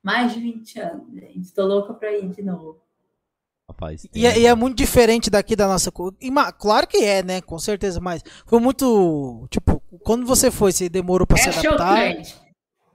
mais 0.03 0.33
de 0.33 0.39
20 0.39 0.79
anos, 0.79 1.13
gente. 1.13 1.39
Estou 1.39 1.65
louca 1.65 1.93
para 1.93 2.11
ir 2.17 2.29
de 2.29 2.41
novo. 2.41 2.81
Rapaz, 3.69 4.07
e, 4.15 4.25
é, 4.25 4.39
e, 4.39 4.45
é, 4.45 4.55
muito 4.55 4.77
diferente 4.77 5.29
daqui 5.29 5.53
da 5.53 5.67
nossa. 5.67 5.91
Claro 6.57 6.87
que 6.87 6.97
é, 7.03 7.21
né? 7.21 7.41
Com 7.41 7.59
certeza, 7.59 7.99
mas 7.99 8.23
foi 8.45 8.61
muito. 8.61 9.45
Tipo, 9.49 9.81
quando 10.03 10.25
você 10.25 10.49
foi, 10.49 10.71
você 10.71 10.87
demorou 10.87 11.27
para 11.27 11.37
é 11.37 11.41
se 11.41 11.49
adaptar? 11.49 12.11
Chocante. 12.11 12.35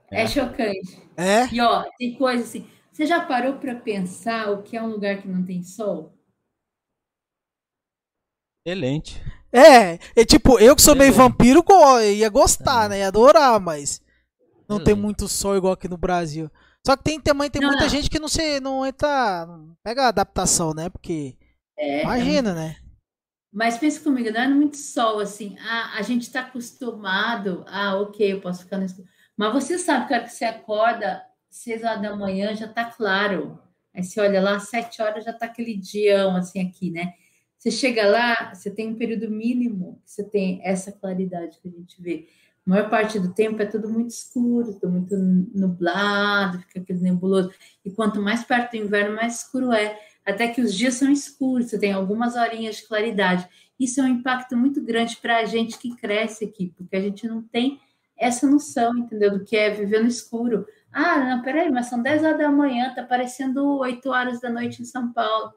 É. 0.09 0.21
é 0.23 0.27
chocante. 0.27 1.03
É. 1.15 1.47
E 1.53 1.61
ó, 1.61 1.85
tem 1.97 2.15
coisa 2.15 2.43
assim. 2.43 2.67
Você 2.91 3.05
já 3.05 3.23
parou 3.23 3.53
para 3.53 3.75
pensar 3.75 4.51
o 4.51 4.63
que 4.63 4.75
é 4.75 4.81
um 4.81 4.89
lugar 4.89 5.21
que 5.21 5.27
não 5.27 5.43
tem 5.43 5.61
sol? 5.63 6.11
Excelente. 8.65 9.21
É, 9.51 9.99
é 10.15 10.25
tipo, 10.25 10.57
eu 10.57 10.75
que 10.75 10.81
sou 10.81 10.95
meio 10.95 11.13
vampiro, 11.13 11.63
ia 12.15 12.29
gostar, 12.29 12.85
é. 12.85 12.89
né? 12.89 12.99
Ia 12.99 13.09
adorar, 13.09 13.59
mas 13.59 14.01
não 14.67 14.77
Excelente. 14.77 14.85
tem 14.85 14.95
muito 14.95 15.27
sol 15.27 15.55
igual 15.55 15.73
aqui 15.73 15.87
no 15.87 15.97
Brasil. 15.97 16.49
Só 16.85 16.97
que 16.97 17.03
tem 17.03 17.19
também 17.19 17.49
tem 17.49 17.61
não, 17.61 17.69
muita 17.69 17.83
não. 17.83 17.89
gente 17.89 18.09
que 18.09 18.19
não 18.19 18.27
se 18.27 18.59
não 18.59 18.85
entra, 18.85 19.45
não 19.45 19.75
pega 19.83 20.03
a 20.03 20.07
adaptação, 20.09 20.73
né? 20.73 20.89
Porque 20.89 21.37
é, 21.77 22.03
imagina, 22.03 22.53
né? 22.53 22.77
Mas 23.51 23.77
pensa 23.77 24.01
comigo, 24.01 24.31
não 24.31 24.41
é 24.41 24.47
muito 24.47 24.77
sol 24.77 25.19
assim. 25.19 25.55
Ah, 25.59 25.93
a 25.97 26.01
gente 26.01 26.23
está 26.23 26.41
acostumado. 26.41 27.63
Ah, 27.67 27.95
ok, 28.01 28.33
eu 28.33 28.41
posso 28.41 28.63
ficar 28.63 28.77
no 28.77 28.85
escuro. 28.85 29.07
Mas 29.37 29.53
você 29.53 29.77
sabe 29.77 30.07
que 30.07 30.13
a 30.13 30.17
hora 30.17 30.25
que 30.25 30.33
você 30.33 30.45
acorda, 30.45 31.23
seis 31.49 31.83
horas 31.83 32.01
da 32.01 32.15
manhã 32.15 32.55
já 32.55 32.65
está 32.65 32.85
claro. 32.85 33.59
Aí 33.93 34.03
você 34.03 34.19
olha 34.19 34.41
lá, 34.41 34.59
sete 34.59 35.01
horas 35.01 35.23
já 35.23 35.31
está 35.31 35.45
aquele 35.45 35.77
dião 35.77 36.35
assim 36.35 36.59
aqui, 36.67 36.89
né? 36.89 37.13
Você 37.57 37.71
chega 37.71 38.05
lá, 38.07 38.53
você 38.53 38.69
tem 38.69 38.89
um 38.89 38.95
período 38.95 39.29
mínimo, 39.29 40.01
você 40.03 40.23
tem 40.23 40.59
essa 40.63 40.91
claridade 40.91 41.59
que 41.61 41.67
a 41.67 41.71
gente 41.71 42.01
vê. 42.01 42.27
A 42.65 42.69
maior 42.69 42.89
parte 42.89 43.19
do 43.19 43.33
tempo 43.33 43.61
é 43.61 43.65
tudo 43.65 43.89
muito 43.89 44.11
escuro, 44.11 44.73
tudo 44.73 44.89
muito 44.89 45.15
nublado, 45.53 46.59
fica 46.59 46.79
aquele 46.79 46.99
nebuloso. 46.99 47.51
E 47.83 47.91
quanto 47.91 48.21
mais 48.21 48.43
perto 48.43 48.71
do 48.71 48.77
inverno, 48.77 49.15
mais 49.15 49.41
escuro 49.41 49.71
é. 49.73 49.99
Até 50.25 50.47
que 50.47 50.61
os 50.61 50.73
dias 50.73 50.93
são 50.93 51.11
escuros, 51.11 51.69
você 51.69 51.77
tem 51.77 51.91
algumas 51.91 52.35
horinhas 52.35 52.77
de 52.77 52.87
claridade. 52.87 53.47
Isso 53.77 53.99
é 53.99 54.03
um 54.03 54.07
impacto 54.07 54.55
muito 54.55 54.81
grande 54.81 55.17
para 55.17 55.39
a 55.39 55.45
gente 55.45 55.77
que 55.77 55.93
cresce 55.97 56.45
aqui, 56.45 56.73
porque 56.77 56.95
a 56.95 57.01
gente 57.01 57.27
não 57.27 57.41
tem 57.41 57.81
essa 58.17 58.49
noção, 58.49 58.97
entendeu? 58.97 59.31
Do 59.31 59.43
que 59.43 59.57
é 59.57 59.69
viver 59.69 60.01
no 60.01 60.07
escuro. 60.07 60.65
Ah, 60.91 61.17
não, 61.17 61.41
peraí, 61.41 61.69
mas 61.69 61.87
são 61.87 62.01
10 62.01 62.23
horas 62.23 62.37
da 62.37 62.51
manhã, 62.51 62.93
tá 62.93 63.03
parecendo 63.03 63.77
8 63.79 64.09
horas 64.09 64.39
da 64.39 64.49
noite 64.49 64.81
em 64.81 64.85
São 64.85 65.11
Paulo. 65.11 65.53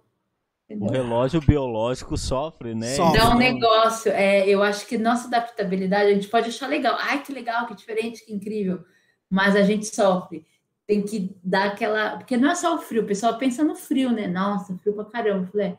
Entendeu? 0.68 0.88
O 0.88 0.90
relógio 0.90 1.40
biológico 1.40 2.16
sofre, 2.18 2.74
né? 2.74 2.94
Sofre. 2.94 3.18
Dá 3.18 3.30
um 3.30 3.38
negócio. 3.38 4.10
É, 4.10 4.48
eu 4.48 4.62
acho 4.62 4.84
que 4.86 4.98
nossa 4.98 5.28
adaptabilidade, 5.28 6.10
a 6.10 6.14
gente 6.14 6.28
pode 6.28 6.48
achar 6.48 6.68
legal. 6.68 6.96
Ai, 6.98 7.22
que 7.22 7.32
legal, 7.32 7.66
que 7.66 7.74
diferente, 7.74 8.24
que 8.24 8.32
incrível. 8.32 8.84
Mas 9.30 9.54
a 9.54 9.62
gente 9.62 9.86
sofre. 9.86 10.44
Tem 10.84 11.02
que 11.02 11.36
dar 11.42 11.68
aquela. 11.68 12.16
Porque 12.16 12.36
não 12.36 12.50
é 12.50 12.54
só 12.54 12.74
o 12.74 12.78
frio, 12.78 13.02
o 13.02 13.06
pessoal 13.06 13.38
pensa 13.38 13.62
no 13.62 13.76
frio, 13.76 14.10
né? 14.10 14.26
Nossa, 14.26 14.76
frio 14.78 14.94
pra 14.94 15.04
caramba. 15.04 15.44
Eu 15.46 15.50
falei, 15.52 15.66
é, 15.68 15.78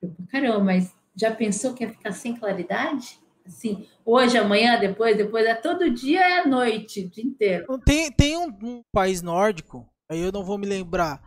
frio 0.00 0.14
pra 0.16 0.26
caramba, 0.40 0.64
mas 0.64 0.94
já 1.14 1.30
pensou 1.30 1.74
que 1.74 1.84
ia 1.84 1.90
ficar 1.90 2.12
sem 2.12 2.34
claridade? 2.34 3.20
Assim, 3.46 3.86
hoje, 4.04 4.38
amanhã, 4.38 4.78
depois, 4.78 5.16
depois, 5.16 5.44
é 5.44 5.54
todo 5.54 5.90
dia 5.90 6.20
é 6.20 6.46
noite, 6.46 7.04
o 7.04 7.10
dia 7.10 7.24
inteiro. 7.24 7.66
Tem, 7.84 8.10
tem 8.10 8.38
um, 8.38 8.48
um 8.62 8.82
país 8.92 9.20
nórdico, 9.20 9.86
aí 10.08 10.20
eu 10.20 10.32
não 10.32 10.44
vou 10.44 10.56
me 10.56 10.66
lembrar. 10.66 11.20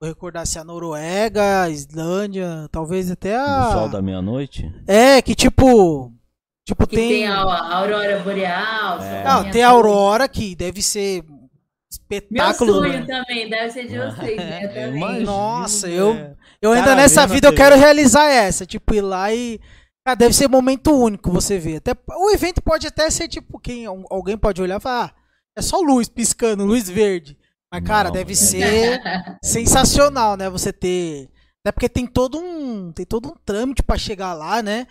Vou 0.00 0.08
recordar 0.08 0.46
se 0.46 0.58
a 0.58 0.64
Noruega, 0.64 1.62
a 1.62 1.70
Islândia, 1.70 2.68
talvez 2.70 3.10
até 3.10 3.36
a. 3.36 3.68
O 3.68 3.72
sol 3.72 3.88
da 3.88 4.00
meia-noite? 4.00 4.72
É, 4.86 5.20
que 5.20 5.34
tipo. 5.34 6.12
Tipo, 6.64 6.86
que 6.86 6.96
tem. 6.96 7.08
tem 7.08 7.26
a, 7.26 7.40
a 7.40 7.76
aurora 7.78 8.20
boreal. 8.20 9.02
É. 9.02 9.24
Não, 9.24 9.50
tem 9.50 9.62
a 9.62 9.68
aurora 9.68 10.28
que 10.28 10.54
deve 10.54 10.82
ser 10.82 11.24
espetáculo. 11.90 12.80
Meu 12.80 12.90
sonho 12.90 13.00
né? 13.00 13.06
também, 13.06 13.48
deve 13.48 13.70
ser 13.70 13.88
de 13.88 13.98
vocês, 13.98 14.36
né? 14.36 14.68
Também. 14.68 15.24
Nossa, 15.24 15.88
eu, 15.88 16.36
eu 16.62 16.72
ainda 16.72 16.94
nessa 16.94 17.26
vida 17.26 17.48
eu 17.48 17.54
quero 17.54 17.74
realizar 17.74 18.28
essa. 18.30 18.64
Tipo, 18.64 18.94
ir 18.94 19.00
lá 19.00 19.32
e 19.32 19.58
Cara, 20.08 20.16
deve 20.16 20.34
ser 20.34 20.48
momento 20.48 20.90
único 20.90 21.30
você 21.30 21.58
ver. 21.58 21.76
Até, 21.76 21.92
o 22.16 22.30
evento 22.30 22.62
pode 22.62 22.86
até 22.86 23.10
ser 23.10 23.28
tipo, 23.28 23.58
quem, 23.58 23.84
alguém 23.84 24.38
pode 24.38 24.62
olhar 24.62 24.78
e 24.78 24.82
falar, 24.82 25.06
ah, 25.06 25.14
é 25.54 25.60
só 25.60 25.80
luz 25.80 26.08
piscando, 26.08 26.64
luz 26.64 26.88
verde. 26.88 27.36
Mas, 27.72 27.84
cara, 27.84 28.08
Não, 28.08 28.12
deve 28.14 28.32
é. 28.32 28.36
ser 28.36 29.00
sensacional, 29.42 30.36
né? 30.36 30.48
Você 30.48 30.72
ter. 30.72 31.28
Até 31.64 31.72
porque 31.72 31.88
tem 31.88 32.06
todo 32.06 32.38
um. 32.38 32.92
Tem 32.92 33.04
todo 33.04 33.28
um 33.28 33.36
trâmite 33.44 33.82
para 33.82 33.98
chegar 33.98 34.34
lá, 34.34 34.62
né? 34.62 34.86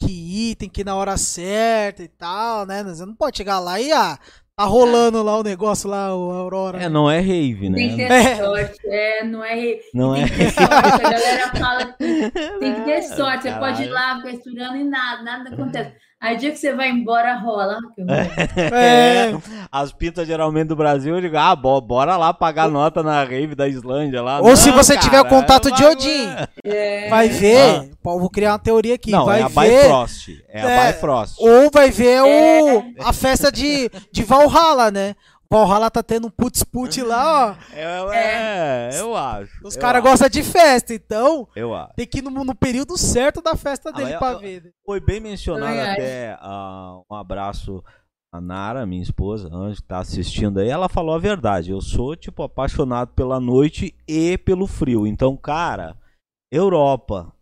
Que 0.00 0.10
ir, 0.50 0.56
tem 0.56 0.68
que 0.68 0.80
ir 0.80 0.84
na 0.84 0.96
hora 0.96 1.16
certa 1.16 2.02
e 2.02 2.08
tal, 2.08 2.66
né? 2.66 2.82
Você 2.84 3.04
não 3.04 3.14
pode 3.14 3.36
chegar 3.36 3.58
lá 3.58 3.80
e 3.80 3.92
ah, 3.92 4.18
Tá 4.56 4.66
rolando 4.66 5.20
lá 5.20 5.36
o 5.36 5.42
negócio 5.42 5.90
lá, 5.90 6.14
o 6.14 6.30
Aurora. 6.30 6.80
É, 6.80 6.88
não 6.88 7.10
é 7.10 7.18
rave, 7.18 7.68
né? 7.68 7.76
Tem 7.76 7.90
que 7.90 7.96
ter 7.96 8.12
é. 8.12 8.36
sorte. 8.36 8.78
É, 8.86 9.24
não 9.24 9.44
é 9.44 9.52
rave. 9.52 9.80
Não 9.92 10.14
tem 10.14 10.22
é. 10.22 10.28
que 10.28 10.36
ter 10.36 10.50
sorte. 10.50 10.72
A 10.72 11.10
galera 11.10 11.48
fala 11.56 11.86
que 11.86 12.30
tem 12.60 12.74
que 12.74 12.80
ter 12.82 13.02
sorte. 13.02 13.42
Você 13.42 13.52
pode 13.58 13.82
ir 13.82 13.88
lá, 13.88 14.16
ficar 14.18 14.30
estudando 14.30 14.76
e 14.76 14.84
nada, 14.84 15.22
nada 15.24 15.50
acontece. 15.52 15.92
Aí 16.24 16.38
dia 16.38 16.50
que 16.50 16.56
você 16.56 16.74
vai 16.74 16.88
embora, 16.88 17.36
rola. 17.36 17.76
É. 18.08 19.28
é. 19.28 19.38
As 19.70 19.92
pintas 19.92 20.26
geralmente 20.26 20.68
do 20.68 20.76
Brasil, 20.76 21.14
eu 21.14 21.20
digo, 21.20 21.36
ah, 21.36 21.54
bora 21.54 22.16
lá 22.16 22.32
pagar 22.32 22.66
nota 22.66 23.02
na 23.02 23.22
rave 23.22 23.54
da 23.54 23.68
Islândia 23.68 24.22
lá. 24.22 24.40
Ou 24.40 24.48
Não, 24.48 24.56
se 24.56 24.70
você 24.70 24.94
cara, 24.94 25.04
tiver 25.04 25.20
o 25.20 25.26
contato 25.26 25.70
de 25.70 25.84
Odin, 25.84 26.34
é. 26.64 27.10
vai 27.10 27.28
ver. 27.28 27.58
Ah. 27.60 27.84
Vou 28.02 28.30
criar 28.30 28.52
uma 28.52 28.58
teoria 28.58 28.94
aqui. 28.94 29.10
Não, 29.10 29.26
vai 29.26 29.40
é 29.40 29.42
a 29.42 29.48
ver, 29.48 29.82
Bifrost. 29.82 30.44
É, 30.48 30.60
é 30.60 30.88
a 30.88 30.92
Bifrost. 30.92 31.34
Ou 31.38 31.70
vai 31.70 31.90
ver 31.90 32.22
o, 32.22 32.26
é. 32.26 32.84
a 33.00 33.12
festa 33.12 33.52
de, 33.52 33.90
de 34.10 34.22
Valhalla, 34.22 34.90
né? 34.90 35.14
Valhalla 35.54 35.90
tá 35.90 36.02
tendo 36.02 36.26
um 36.26 36.30
putz-put 36.30 37.00
lá, 37.02 37.50
ó. 37.50 37.54
É, 37.74 38.90
é, 38.94 39.00
eu 39.00 39.16
acho. 39.16 39.52
Os 39.64 39.74
eu 39.76 39.80
caras 39.80 40.02
gostam 40.02 40.28
de 40.28 40.42
festa, 40.42 40.92
então 40.94 41.48
Eu 41.54 41.74
acho. 41.74 41.94
tem 41.94 42.06
que 42.06 42.18
ir 42.18 42.22
no, 42.22 42.30
no 42.44 42.54
período 42.54 42.96
certo 42.98 43.40
da 43.40 43.54
festa 43.56 43.92
dele 43.92 44.10
mas 44.10 44.18
pra 44.18 44.32
eu- 44.32 44.38
ver. 44.40 44.72
Foi 44.84 45.00
bem 45.00 45.20
mencionado 45.20 45.78
até 45.78 46.36
ah, 46.40 47.00
um 47.10 47.14
abraço 47.14 47.82
a 48.32 48.40
Nara, 48.40 48.84
minha 48.84 49.02
esposa, 49.02 49.48
Anjo, 49.52 49.80
que 49.80 49.86
tá 49.86 49.98
assistindo 49.98 50.58
aí. 50.58 50.68
Ela 50.68 50.88
falou 50.88 51.14
a 51.14 51.18
verdade. 51.18 51.70
Eu 51.70 51.80
sou, 51.80 52.16
tipo, 52.16 52.42
apaixonado 52.42 53.12
pela 53.14 53.38
noite 53.38 53.94
e 54.08 54.36
pelo 54.38 54.66
frio. 54.66 55.06
Então, 55.06 55.36
cara, 55.36 55.96
Europa. 56.52 57.32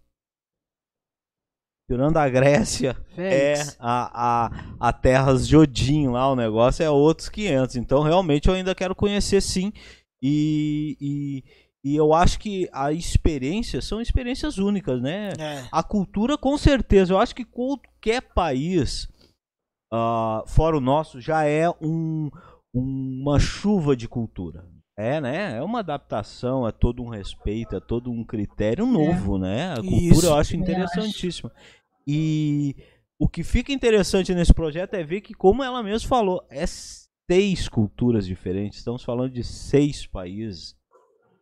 Tirando 1.92 2.16
a 2.16 2.26
Grécia, 2.26 2.96
é 3.18 3.54
Félix. 3.54 3.76
a, 3.78 4.46
a, 4.46 4.50
a 4.80 4.92
Terras 4.94 5.46
de 5.46 5.54
Odin 5.54 6.08
lá, 6.08 6.32
o 6.32 6.34
negócio 6.34 6.82
é 6.82 6.88
outros 6.88 7.28
500. 7.28 7.76
Então, 7.76 8.02
realmente, 8.02 8.48
eu 8.48 8.54
ainda 8.54 8.74
quero 8.74 8.94
conhecer 8.94 9.42
sim. 9.42 9.70
E, 10.22 10.96
e, 10.98 11.44
e 11.84 11.94
eu 11.94 12.14
acho 12.14 12.38
que 12.38 12.66
a 12.72 12.90
experiência 12.90 13.82
são 13.82 14.00
experiências 14.00 14.56
únicas, 14.56 15.02
né? 15.02 15.34
É. 15.38 15.64
A 15.70 15.82
cultura, 15.82 16.38
com 16.38 16.56
certeza. 16.56 17.12
Eu 17.12 17.18
acho 17.18 17.34
que 17.34 17.44
qualquer 17.44 18.22
país, 18.22 19.06
ah, 19.92 20.42
fora 20.46 20.78
o 20.78 20.80
nosso, 20.80 21.20
já 21.20 21.44
é 21.44 21.68
um, 21.68 22.30
uma 22.74 23.38
chuva 23.38 23.94
de 23.94 24.08
cultura. 24.08 24.64
É, 24.96 25.20
né? 25.20 25.56
É 25.56 25.62
uma 25.62 25.78
adaptação, 25.80 26.68
é 26.68 26.72
todo 26.72 27.02
um 27.02 27.08
respeito, 27.08 27.74
é 27.74 27.80
todo 27.80 28.10
um 28.10 28.22
critério 28.22 28.86
novo, 28.86 29.38
né? 29.38 29.72
A 29.72 29.76
cultura 29.76 29.98
Isso. 29.98 30.26
eu 30.26 30.34
acho 30.34 30.54
interessantíssima. 30.54 31.50
E 32.06 32.74
o 33.18 33.28
que 33.28 33.42
fica 33.44 33.72
interessante 33.72 34.34
nesse 34.34 34.52
projeto 34.52 34.94
é 34.94 35.02
ver 35.04 35.20
que, 35.20 35.34
como 35.34 35.62
ela 35.62 35.82
mesma 35.82 36.08
falou, 36.08 36.44
é 36.50 36.64
seis 36.66 37.68
culturas 37.68 38.26
diferentes. 38.26 38.78
Estamos 38.78 39.02
falando 39.04 39.30
de 39.32 39.44
seis 39.44 40.06
países. 40.06 40.74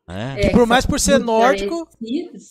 Né? 0.07 0.37
É, 0.39 0.51
por 0.51 0.67
mais 0.67 0.85
por 0.85 0.99
ser 1.01 1.19
nórdico- 1.19 1.89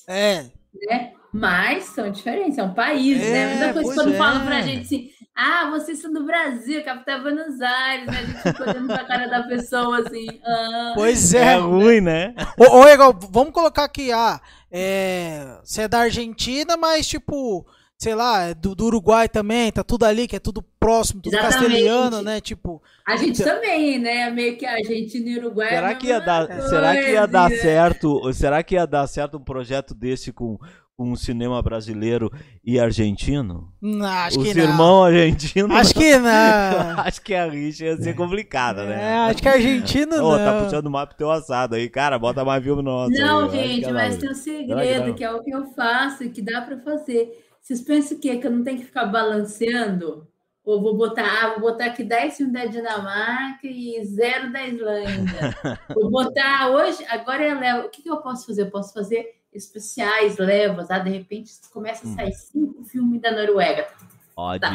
É. 0.07 0.45
né? 0.87 1.13
Mas 1.31 1.83
são 1.85 2.09
diferentes, 2.09 2.55
são 2.55 2.73
países, 2.73 3.21
É, 3.23 3.31
né? 3.31 3.43
A 3.45 3.47
mesma 3.49 3.73
coisa 3.73 3.83
pois 3.83 3.95
quando 3.95 4.13
é. 4.15 4.17
falam 4.17 4.45
pra 4.45 4.61
gente 4.61 4.81
assim, 4.81 5.09
ah, 5.35 5.69
vocês 5.69 6.01
são 6.01 6.11
do 6.11 6.25
Brasil, 6.25 6.83
capital 6.83 7.19
é 7.19 7.21
Buenos 7.21 7.61
Aires, 7.61 8.07
né? 8.07 8.17
A 8.17 8.25
gente 8.25 8.41
fica 8.41 8.63
olhando 8.71 8.87
pra 8.87 9.03
cara 9.05 9.27
da 9.27 9.43
pessoa 9.43 9.99
assim, 9.99 10.25
ah, 10.43 10.93
Pois 10.95 11.33
É 11.35 11.53
é. 11.53 11.55
ruim, 11.57 12.01
né? 12.01 12.33
Ô, 12.57 12.79
ô 12.79 12.87
Egal, 12.87 13.13
vamos 13.29 13.53
colocar 13.53 13.83
aqui, 13.83 14.11
ah, 14.11 14.41
é, 14.71 15.59
você 15.63 15.83
é 15.83 15.87
da 15.87 15.99
Argentina, 15.99 16.75
mas 16.75 17.07
tipo, 17.07 17.63
sei 17.99 18.15
lá, 18.15 18.43
é 18.43 18.53
do, 18.53 18.73
do 18.73 18.85
Uruguai 18.85 19.27
também, 19.27 19.69
tá 19.73 19.83
tudo 19.83 20.05
ali, 20.05 20.25
que 20.25 20.37
é 20.37 20.39
tudo 20.39 20.63
próximo, 20.79 21.21
tudo 21.21 21.33
Exatamente. 21.35 21.59
castelhano, 21.69 22.21
né? 22.21 22.39
Tipo, 22.39 22.81
a 23.05 23.17
gente 23.17 23.43
também, 23.43 23.99
né? 23.99 24.29
Meio 24.31 24.55
que 24.57 24.65
a 24.65 24.71
Argentina 24.75 25.29
e 25.29 25.37
Uruguai. 25.37 25.67
é 25.67 25.71
Será 25.71 25.95
que 25.95 26.07
ia 26.07 26.19
dar, 26.19 26.47
será 26.69 26.95
que 26.95 27.11
ia 27.11 27.25
dar 27.27 27.49
né? 27.49 27.57
certo? 27.57 28.33
Será 28.33 28.63
que 28.63 28.75
ia 28.75 28.87
dar 28.87 29.05
certo 29.05 29.35
um 29.37 29.43
projeto 29.43 29.93
desse 29.93 30.31
com, 30.31 30.57
com 30.95 31.11
um 31.11 31.15
cinema 31.17 31.61
brasileiro 31.61 32.31
e 32.63 32.79
argentino? 32.79 33.69
não, 33.81 34.05
acho 34.05 34.39
Os 34.39 34.47
que 34.47 34.53
não. 34.53 34.63
irmãos 34.63 35.03
argentinos. 35.07 35.75
Acho 35.75 35.93
que 35.93 36.15
não. 36.19 36.99
acho 37.01 37.21
que 37.21 37.35
a 37.35 37.49
rixa 37.49 37.83
ia 37.83 37.97
ser 37.97 38.15
complicada, 38.15 38.83
É, 38.83 38.87
né? 38.87 39.17
acho 39.29 39.41
que 39.41 39.49
argentino 39.49 40.15
Ô, 40.23 40.37
não. 40.37 40.45
tá 40.45 40.63
puxando 40.63 40.89
mais 40.89 41.05
pro 41.09 41.17
teu 41.17 41.29
assado 41.29 41.75
aí, 41.75 41.89
cara. 41.89 42.17
Bota 42.17 42.45
mais 42.45 42.63
filme 42.63 42.81
nosso. 42.81 43.11
aí, 43.11 43.19
Não, 43.19 43.49
que 43.49 43.57
gente, 43.57 43.89
é 43.89 43.91
mas 43.91 44.15
tem 44.17 44.29
um 44.29 44.31
que 44.31 44.37
segredo, 44.39 45.07
não? 45.07 45.13
que 45.15 45.23
é 45.25 45.31
o 45.33 45.43
que 45.43 45.51
eu 45.51 45.65
faço 45.73 46.23
e 46.23 46.29
que 46.29 46.41
dá 46.41 46.61
pra 46.61 46.77
fazer. 46.79 47.45
Vocês 47.69 47.81
pensam 47.81 48.17
o 48.17 48.19
quê? 48.19 48.35
Que 48.37 48.47
eu 48.47 48.51
não 48.51 48.63
tenho 48.63 48.79
que 48.79 48.85
ficar 48.85 49.05
balanceando? 49.05 50.27
Ou 50.65 50.81
vou 50.81 50.97
botar, 50.97 51.23
ah, 51.23 51.49
vou 51.51 51.59
botar 51.59 51.85
aqui 51.85 52.03
10 52.03 52.37
filmes 52.37 52.53
da 52.53 52.65
Dinamarca 52.65 53.67
e 53.67 54.03
zero 54.05 54.51
da 54.51 54.65
Islândia. 54.65 55.55
vou 55.93 56.09
botar 56.09 56.69
hoje, 56.71 57.05
agora 57.07 57.43
é 57.43 57.53
leva. 57.53 57.85
O 57.85 57.89
que, 57.89 58.01
que 58.01 58.09
eu 58.09 58.17
posso 58.17 58.47
fazer? 58.47 58.63
Eu 58.63 58.71
posso 58.71 58.91
fazer 58.91 59.35
especiais, 59.53 60.39
levas, 60.39 60.89
ah, 60.89 60.97
de 60.97 61.11
repente 61.11 61.51
começa 61.71 62.07
a 62.07 62.11
sair 62.15 62.33
cinco 62.33 62.83
filmes 62.85 63.21
da 63.21 63.31
Noruega. 63.31 63.87
Ó, 64.35 64.57
Tá. 64.57 64.71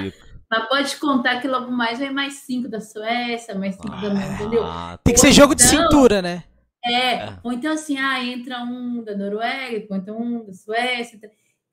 Mas 0.49 0.69
pode 0.69 0.97
contar 0.99 1.41
que 1.41 1.49
logo 1.49 1.73
mais 1.73 1.99
vem 1.99 2.13
mais 2.13 2.35
cinco 2.35 2.69
da 2.69 2.81
Suécia, 2.81 3.57
mais 3.57 3.75
cinco 3.75 3.89
da 3.91 4.35
entendeu? 4.35 4.63
Ah, 4.63 4.97
Tem 5.03 5.15
que 5.15 5.21
ser 5.21 5.33
jogo 5.33 5.57
de 5.57 5.65
Não. 5.65 5.71
cintura, 5.71 6.23
né? 6.23 6.45
É, 6.85 7.15
É. 7.15 7.39
ou 7.43 7.53
então 7.53 7.73
assim, 7.73 7.99
ah, 7.99 8.23
entra 8.23 8.63
um 8.63 9.03
da 9.03 9.17
Noruega, 9.17 9.85
ou 9.91 9.97
então 9.97 10.17
um 10.17 10.45
da 10.45 10.53
Suécia. 10.53 11.19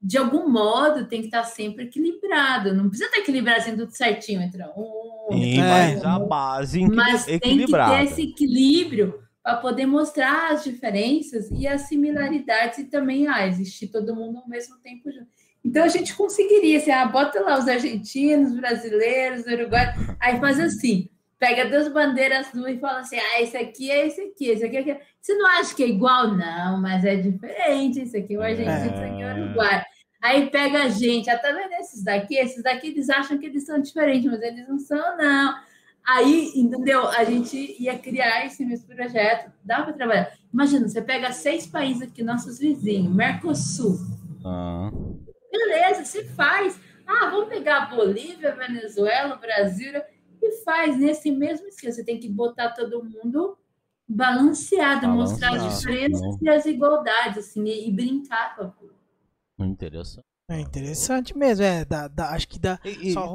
De 0.02 0.18
algum 0.18 0.49
modo 0.49 1.06
tem 1.06 1.22
que 1.22 1.28
estar 1.28 1.43
sempre 1.43 1.84
equilibrado. 1.84 2.74
Não 2.74 2.89
precisa 2.89 3.10
estar 3.10 3.22
equilibrado 3.22 3.60
assim, 3.60 3.78
tudo 3.78 3.91
certinho. 3.91 4.41
Entra 4.41 4.72
um, 4.76 5.28
Sim, 5.32 5.60
É. 5.60 5.64
mas 5.64 6.04
a 6.04 6.20
base 6.20 6.88
mas 6.88 7.26
tem 7.26 7.39
que 7.66 7.68
ter 7.72 8.04
esse 8.04 8.24
equilíbrio 8.24 9.22
para 9.43 9.58
poder 9.58 9.86
mostrar 9.86 10.52
as 10.52 10.64
diferenças 10.64 11.49
e 11.52 11.68
as 11.68 11.82
similaridades 11.82 12.80
e 12.80 12.86
também 12.86 13.28
ah, 13.28 13.45
existir 13.47 13.88
todo 13.88 14.16
mundo 14.16 14.39
ao 14.39 14.47
mesmo 14.47 14.78
tempo 14.80 15.12
junto. 15.12 15.28
Então 15.64 15.84
a 15.84 15.88
gente 15.88 16.16
conseguiria, 16.16 16.78
assim, 16.78 16.91
ah, 16.91 17.06
bota 17.06 17.39
lá 17.39 17.58
os 17.58 17.68
argentinos, 17.68 18.56
brasileiros, 18.56 19.45
uruguaios, 19.45 19.93
aí 20.20 20.39
faz 20.39 20.60
assim, 20.60 21.08
pega 21.39 21.70
duas 21.70 21.88
bandeiras 21.91 22.47
duas 22.54 22.76
e 22.76 22.80
fala 22.80 22.99
assim, 22.99 23.18
ah, 23.18 23.41
esse 23.41 23.58
aqui 23.58 23.89
é 23.89 24.08
esse 24.08 24.22
aqui, 24.22 24.47
esse 24.49 24.64
aqui 24.66 24.78
é 24.78 24.80
aquele. 24.80 24.99
Você 25.20 25.34
não 25.36 25.47
acha 25.47 25.76
que 25.76 25.84
é 25.84 25.88
igual? 25.88 26.36
Não, 26.36 26.82
mas 26.82 27.06
é 27.06 27.16
diferente, 27.16 27.99
esse 27.99 28.18
aqui 28.18 28.36
é 28.36 28.38
o 28.38 28.41
argentino, 28.41 28.76
esse 28.76 29.04
aqui 29.04 29.22
é 29.22 29.34
o 29.34 29.43
uruguaio. 29.43 29.84
Aí 30.22 30.49
pega 30.49 30.84
a 30.84 30.89
gente, 30.89 31.30
ah, 31.30 31.38
tá 31.38 31.51
vendo 31.51 31.74
esses 31.74 32.03
daqui? 32.03 32.36
Esses 32.36 32.61
daqui 32.61 32.88
eles 32.88 33.09
acham 33.09 33.38
que 33.39 33.45
eles 33.47 33.65
são 33.65 33.82
diferentes, 33.82 34.30
mas 34.30 34.41
eles 34.41 34.67
não 34.67 34.78
são, 34.78 35.17
não. 35.17 35.55
Aí, 36.05 36.51
entendeu? 36.55 37.07
A 37.07 37.24
gente 37.24 37.76
ia 37.82 37.97
criar 37.97 38.45
esse 38.45 38.63
mesmo 38.65 38.93
projeto, 38.95 39.51
dá 39.63 39.82
para 39.82 39.93
trabalhar. 39.93 40.32
Imagina, 40.53 40.88
você 40.88 41.01
pega 41.01 41.32
seis 41.32 41.65
países 41.65 42.03
aqui, 42.03 42.24
nossos 42.24 42.59
vizinhos, 42.59 43.13
Mercosul. 43.13 43.97
Ah. 44.45 44.91
Beleza, 45.51 46.05
você 46.05 46.24
faz. 46.26 46.80
Ah, 47.05 47.30
vamos 47.30 47.49
pegar 47.49 47.84
a 47.84 47.86
Bolívia, 47.88 48.55
Venezuela, 48.55 49.36
Brasil 49.36 50.01
e 50.41 50.51
faz 50.63 50.97
nesse 50.97 51.32
mesmo 51.32 51.67
esquema. 51.67 51.93
Você 51.93 52.03
tem 52.03 52.19
que 52.19 52.30
botar 52.30 52.69
todo 52.72 53.03
mundo 53.03 53.57
balanceado, 54.07 55.07
mostrar 55.07 55.53
as 55.53 55.57
Balanceado, 55.57 55.78
diferenças 55.78 56.22
não. 56.22 56.39
e 56.41 56.49
as 56.49 56.65
igualdades, 56.65 57.38
assim, 57.38 57.63
e, 57.65 57.88
e 57.88 57.91
brincar 57.91 58.55
com 58.55 58.63
a 58.63 58.67
coisa. 58.69 59.01
Interessante. 59.66 60.26
É 60.49 60.59
interessante 60.59 61.38
mesmo, 61.38 61.64
é. 61.64 61.86
Dá, 61.86 62.07
dá- 62.09 62.32
acho 62.32 62.47
que 62.47 62.59
dá. 62.59 62.78
E- 62.84 63.14
Só. 63.14 63.34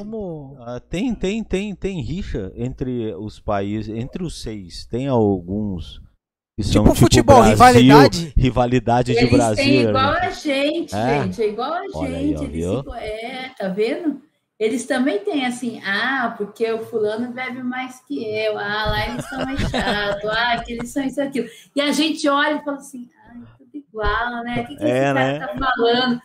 Ah, 0.61 0.81
tem, 0.81 1.15
tem, 1.15 1.43
tem, 1.43 1.75
tem 1.75 2.03
rixa 2.03 2.53
entre 2.55 3.15
os 3.15 3.41
países, 3.41 3.95
entre 3.95 4.23
os 4.23 4.43
seis. 4.43 4.85
Tem 4.87 5.07
alguns 5.09 6.01
que 6.59 6.65
são 6.65 6.83
Tipo 6.85 6.95
futebol, 6.95 7.37
Brasil, 7.37 7.53
rivalidade? 7.53 8.33
Rivalidade 8.37 9.13
de 9.13 9.19
Eles 9.19 9.31
Brasil. 9.31 9.65
têm 9.65 9.81
igual 9.83 10.13
né? 10.13 10.21
a 10.21 10.31
gente, 10.31 10.95
É? 10.95 11.23
gente, 11.23 11.43
é 11.43 11.49
igual 11.49 11.73
a 11.73 11.83
Olha 11.95 12.17
aí, 12.19 12.29
gente. 12.29 12.37
ó, 12.39 12.43
eles 12.43 12.53
viu? 12.53 12.79
ficam- 12.79 12.95
é, 12.97 13.49
tá 13.59 13.69
vendo? 13.69 14.23
Eles 14.59 14.87
também 14.87 15.19
têm 15.19 15.45
assim, 15.45 15.81
ah, 15.85 16.35
porque 16.37 16.71
o 16.73 16.85
fulano 16.87 17.31
bebe 17.31 17.63
mais 17.63 18.01
que 18.07 18.25
eu, 18.25 18.59
ah, 18.59 18.87
lá 18.87 19.09
eles 19.11 19.27
são 19.29 19.45
mais 19.45 19.61
chatos, 19.71 20.31
ah, 20.31 20.63
que 20.65 20.73
eles 20.73 20.89
são 20.91 21.05
isso 21.05 21.21
e 21.21 21.23
aquilo. 21.23 21.49
E 21.75 21.81
a 21.81 21.93
gente 21.93 22.27
olha 22.29 22.55
e 22.57 22.65
fala 22.65 22.79
assim, 22.79 23.07
ah, 23.26 23.26
tudo 23.83 23.89
igual, 23.89 24.45
né? 24.45 24.63
O 24.63 24.67
que, 24.67 24.77
que 24.77 24.85
É, 24.85 24.93
esse 25.05 25.13
cara 25.15 25.35
né? 25.35 25.39
tá 25.39 25.49
falando? 25.59 26.21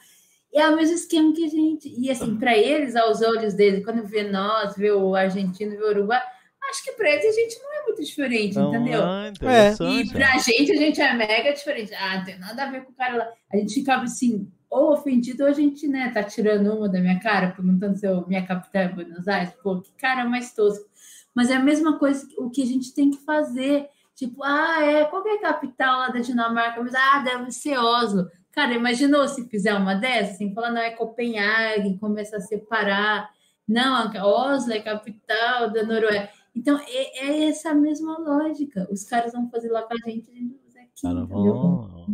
É 0.54 0.68
o 0.68 0.76
mesmo 0.76 0.96
esquema 0.96 1.34
que 1.34 1.46
a 1.46 1.48
gente. 1.48 1.90
E 1.98 2.12
assim, 2.12 2.38
para 2.38 2.58
eles, 2.58 2.96
aos 2.96 3.22
olhos 3.22 3.54
deles, 3.54 3.84
quando 3.86 4.06
vê 4.06 4.24
nós, 4.24 4.76
vê 4.76 4.92
o 4.92 5.16
argentino, 5.16 5.72
vê 5.78 5.84
o 5.84 5.90
uruguai, 5.90 6.22
acho 6.70 6.84
que 6.84 6.92
para 6.94 7.10
eles 7.10 7.26
a 7.26 7.32
gente 7.32 7.60
não 7.62 7.74
é 7.74 7.84
muito 7.86 8.04
diferente, 8.04 8.58
Então, 8.58 8.76
entendeu? 8.78 9.04
ah, 9.06 9.28
E 9.28 9.30
interessante. 9.30 10.14
pra 10.14 10.38
gente, 10.38 10.72
a 10.72 10.76
gente 10.76 11.02
é 11.02 11.14
mega 11.14 11.54
diferente. 11.54 11.94
Ah, 11.96 12.18
não 12.18 12.26
tem 12.26 12.38
nada 12.40 12.64
a 12.64 12.72
ver 12.72 12.84
com 12.84 12.92
o 12.92 12.96
cara 12.96 13.16
lá. 13.18 13.28
A 13.52 13.58
gente 13.58 13.74
ficava 13.76 14.04
assim, 14.04 14.52
ou 14.70 14.94
ofendido, 14.94 15.44
ou 15.44 15.50
a 15.50 15.54
gente, 15.54 15.88
né, 15.88 16.12
tá 16.14 16.24
tirando 16.24 16.74
uma 16.74 16.90
da 16.90 17.00
minha 17.00 17.20
cara, 17.20 17.52
perguntando 17.52 17.98
se 17.98 18.06
eu, 18.06 18.26
minha 18.28 18.46
capital 18.46 18.84
é 18.84 18.88
Buenos 18.90 19.28
Aires. 19.28 19.54
Pô, 19.64 19.82
que 19.82 19.92
cara 19.94 20.26
mais 20.26 20.54
tosco. 20.54 20.86
Mas 21.34 21.50
é 21.50 21.56
a 21.56 21.60
mesma 21.64 21.98
coisa, 21.98 22.28
que- 22.28 22.40
o 22.42 22.50
que 22.50 22.62
a 22.62 22.66
gente 22.66 22.94
tem 22.94 23.10
que 23.12 23.20
fazer. 23.24 23.88
Tipo, 24.22 24.44
ah, 24.44 24.84
é, 24.86 25.06
qual 25.06 25.24
que 25.24 25.30
é 25.30 25.34
a 25.38 25.42
capital 25.42 25.98
lá 25.98 26.10
da 26.10 26.20
Dinamarca? 26.20 26.80
Mas, 26.84 26.94
ah, 26.94 27.24
deve 27.26 27.52
ser 27.52 27.76
Oslo. 27.80 28.28
Cara, 28.52 28.72
imaginou 28.76 29.28
se 29.28 29.48
fizer 29.50 29.74
uma 29.74 29.96
dessas, 29.96 30.36
assim, 30.36 30.54
falar, 30.54 30.70
não, 30.70 30.80
é 30.82 30.92
Copenhague, 30.92 31.98
começa 31.98 32.38
a 32.38 32.42
separar. 32.42 33.32
Não, 33.68 34.12
Oslo 34.24 34.74
é 34.74 34.80
capital 34.80 35.72
da 35.72 35.82
Noruega. 35.82 36.30
Então, 36.56 36.80
é, 36.88 37.26
é 37.30 37.50
essa 37.50 37.74
mesma 37.74 38.16
lógica. 38.20 38.88
Os 38.92 39.04
caras 39.06 39.32
vão 39.34 39.50
fazer 39.50 39.70
lá 39.72 39.82
com 39.82 39.94
a 39.96 39.98
gente, 40.08 40.30
a 40.30 40.36
gente 40.36 40.50
vai 40.52 40.60
fazer 40.68 40.80
aqui. 40.82 41.02
Cara, 41.02 41.26
bom. 41.26 42.06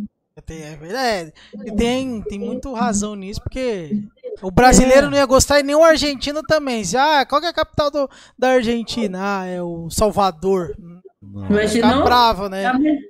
Tem, 0.46 0.62
é 0.62 0.76
verdade. 0.76 1.32
E 1.66 1.72
tem, 1.72 2.22
tem 2.22 2.38
muito 2.38 2.72
razão 2.72 3.14
nisso, 3.14 3.42
porque 3.42 4.02
o 4.40 4.50
brasileiro 4.50 5.10
não 5.10 5.18
ia 5.18 5.26
gostar 5.26 5.60
e 5.60 5.62
nem 5.62 5.74
o 5.76 5.84
argentino 5.84 6.40
também. 6.42 6.82
Se, 6.84 6.96
Ah, 6.96 7.26
qual 7.26 7.38
que 7.38 7.46
é 7.48 7.50
a 7.50 7.52
capital 7.52 7.90
do- 7.90 8.08
da 8.38 8.52
Argentina? 8.52 9.18
Ah, 9.40 9.44
é 9.46 9.60
o 9.60 9.90
Salvador. 9.90 10.74
Não, 11.22 11.46
Imaginou? 11.50 11.90
Fica 11.90 12.04
bravo, 12.04 12.48
né? 12.48 12.64
É 12.64 12.72
um- 12.72 13.00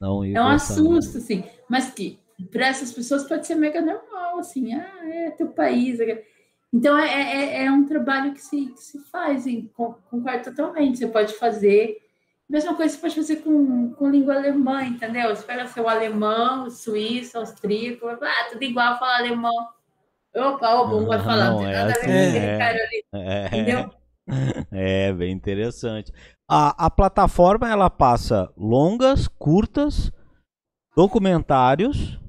não 0.00 0.24
É 0.24 0.40
um 0.40 0.48
assusto, 0.48 1.18
assim. 1.18 1.44
Mas 1.68 1.90
que 1.92 2.18
para 2.50 2.66
essas 2.66 2.92
pessoas 2.92 3.24
pode 3.24 3.46
ser 3.46 3.54
mega 3.54 3.80
normal, 3.80 4.38
assim. 4.38 4.74
Ah, 4.74 5.08
é 5.08 5.30
teu 5.30 5.48
país. 5.48 5.98
Então, 6.72 6.98
é, 6.98 7.62
é, 7.62 7.64
é 7.64 7.70
um 7.70 7.86
trabalho 7.86 8.32
que 8.34 8.40
se, 8.40 8.66
que 8.66 8.80
se 8.82 8.98
faz, 9.10 9.44
con- 9.74 9.94
concordo 10.10 10.44
totalmente. 10.44 10.98
Você 10.98 11.06
pode 11.06 11.34
fazer 11.34 11.98
Mesma 12.48 12.76
coisa 12.76 12.94
você 12.94 13.00
pode 13.00 13.14
fazer 13.16 13.36
com, 13.38 13.90
com 13.94 14.08
língua 14.08 14.36
alemã, 14.36 14.84
entendeu? 14.84 15.34
Você 15.34 15.42
pega 15.42 15.66
seu 15.66 15.88
alemão, 15.88 16.70
suíço, 16.70 17.38
austríaco, 17.38 18.06
ah, 18.06 18.48
tudo 18.52 18.62
igual, 18.62 18.96
fala 19.00 19.18
alemão. 19.18 19.68
Opa, 20.34 20.74
o 20.82 20.88
bom 20.88 21.06
vai 21.06 21.18
falar, 21.18 21.50
não, 21.50 21.52
não 21.54 21.58
tem 21.58 21.68
é 21.68 21.72
nada 21.72 21.90
assim, 21.92 22.06
a 22.06 22.10
ver 22.10 22.14
com 22.14 22.28
aquele 22.30 22.46
é, 22.46 22.58
cara 22.58 22.78
ali. 22.78 23.04
É, 23.14 23.46
entendeu? 23.46 23.90
É, 24.72 25.12
bem 25.12 25.32
interessante. 25.32 26.12
A, 26.48 26.86
a 26.86 26.90
plataforma 26.90 27.68
ela 27.68 27.90
passa 27.90 28.52
longas, 28.56 29.26
curtas, 29.26 30.12
documentários. 30.96 32.20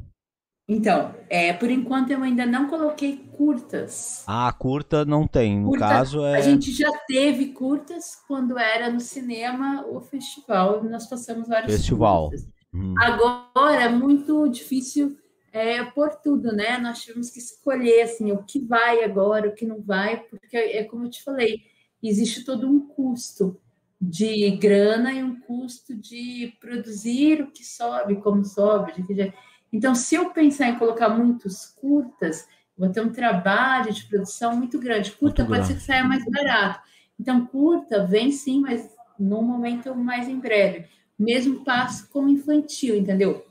Então, 0.67 1.15
é, 1.29 1.53
por 1.53 1.69
enquanto 1.69 2.11
eu 2.11 2.23
ainda 2.23 2.45
não 2.45 2.67
coloquei 2.67 3.17
curtas. 3.31 4.23
Ah, 4.27 4.51
curta 4.51 5.05
não 5.05 5.27
tem. 5.27 5.61
No 5.61 5.69
curta, 5.69 5.87
caso 5.87 6.25
é. 6.25 6.35
A 6.35 6.41
gente 6.41 6.71
já 6.71 6.91
teve 7.07 7.53
curtas 7.53 8.15
quando 8.27 8.57
era 8.57 8.89
no 8.89 8.99
cinema 8.99 9.85
o 9.87 10.01
festival. 10.01 10.83
Nós 10.83 11.07
passamos 11.07 11.47
vários 11.47 11.71
festival. 11.71 12.31
Hum. 12.73 12.95
Agora 12.99 13.83
é 13.83 13.89
muito 13.89 14.49
difícil 14.49 15.15
é, 15.53 15.83
por 15.83 16.15
tudo, 16.15 16.51
né? 16.51 16.79
Nós 16.79 17.03
tivemos 17.03 17.29
que 17.29 17.39
escolher 17.39 18.01
assim 18.01 18.31
o 18.31 18.43
que 18.43 18.59
vai 18.59 19.03
agora, 19.03 19.47
o 19.47 19.53
que 19.53 19.65
não 19.65 19.81
vai, 19.81 20.17
porque 20.21 20.57
é 20.57 20.83
como 20.83 21.05
eu 21.05 21.09
te 21.09 21.23
falei, 21.23 21.61
existe 22.01 22.43
todo 22.43 22.67
um 22.67 22.79
custo 22.87 23.57
de 23.99 24.51
grana 24.57 25.11
e 25.13 25.23
um 25.23 25.39
custo 25.39 25.95
de 25.95 26.55
produzir 26.59 27.41
o 27.41 27.51
que 27.51 27.65
sobe, 27.65 28.17
como 28.17 28.45
sobe. 28.45 28.93
Então, 29.73 29.95
se 29.95 30.15
eu 30.15 30.29
pensar 30.29 30.69
em 30.69 30.77
colocar 30.77 31.09
muitos 31.09 31.65
curtas, 31.65 32.47
vou 32.77 32.89
ter 32.89 33.01
um 33.01 33.11
trabalho 33.11 33.91
de 33.91 34.05
produção 34.05 34.55
muito 34.55 34.79
grande. 34.79 35.11
Curta 35.11 35.43
muito 35.43 35.55
pode 35.55 35.67
grande. 35.67 35.67
ser 35.67 35.79
que 35.79 35.85
saia 35.85 36.03
mais 36.03 36.23
barato. 36.25 36.87
Então, 37.19 37.45
curta 37.45 38.05
vem 38.05 38.31
sim, 38.31 38.61
mas 38.61 38.95
num 39.19 39.41
momento 39.41 39.95
mais 39.95 40.27
em 40.27 40.39
breve. 40.39 40.85
Mesmo 41.17 41.63
passo 41.63 42.07
com 42.09 42.29
infantil, 42.29 42.95
entendeu? 42.95 43.45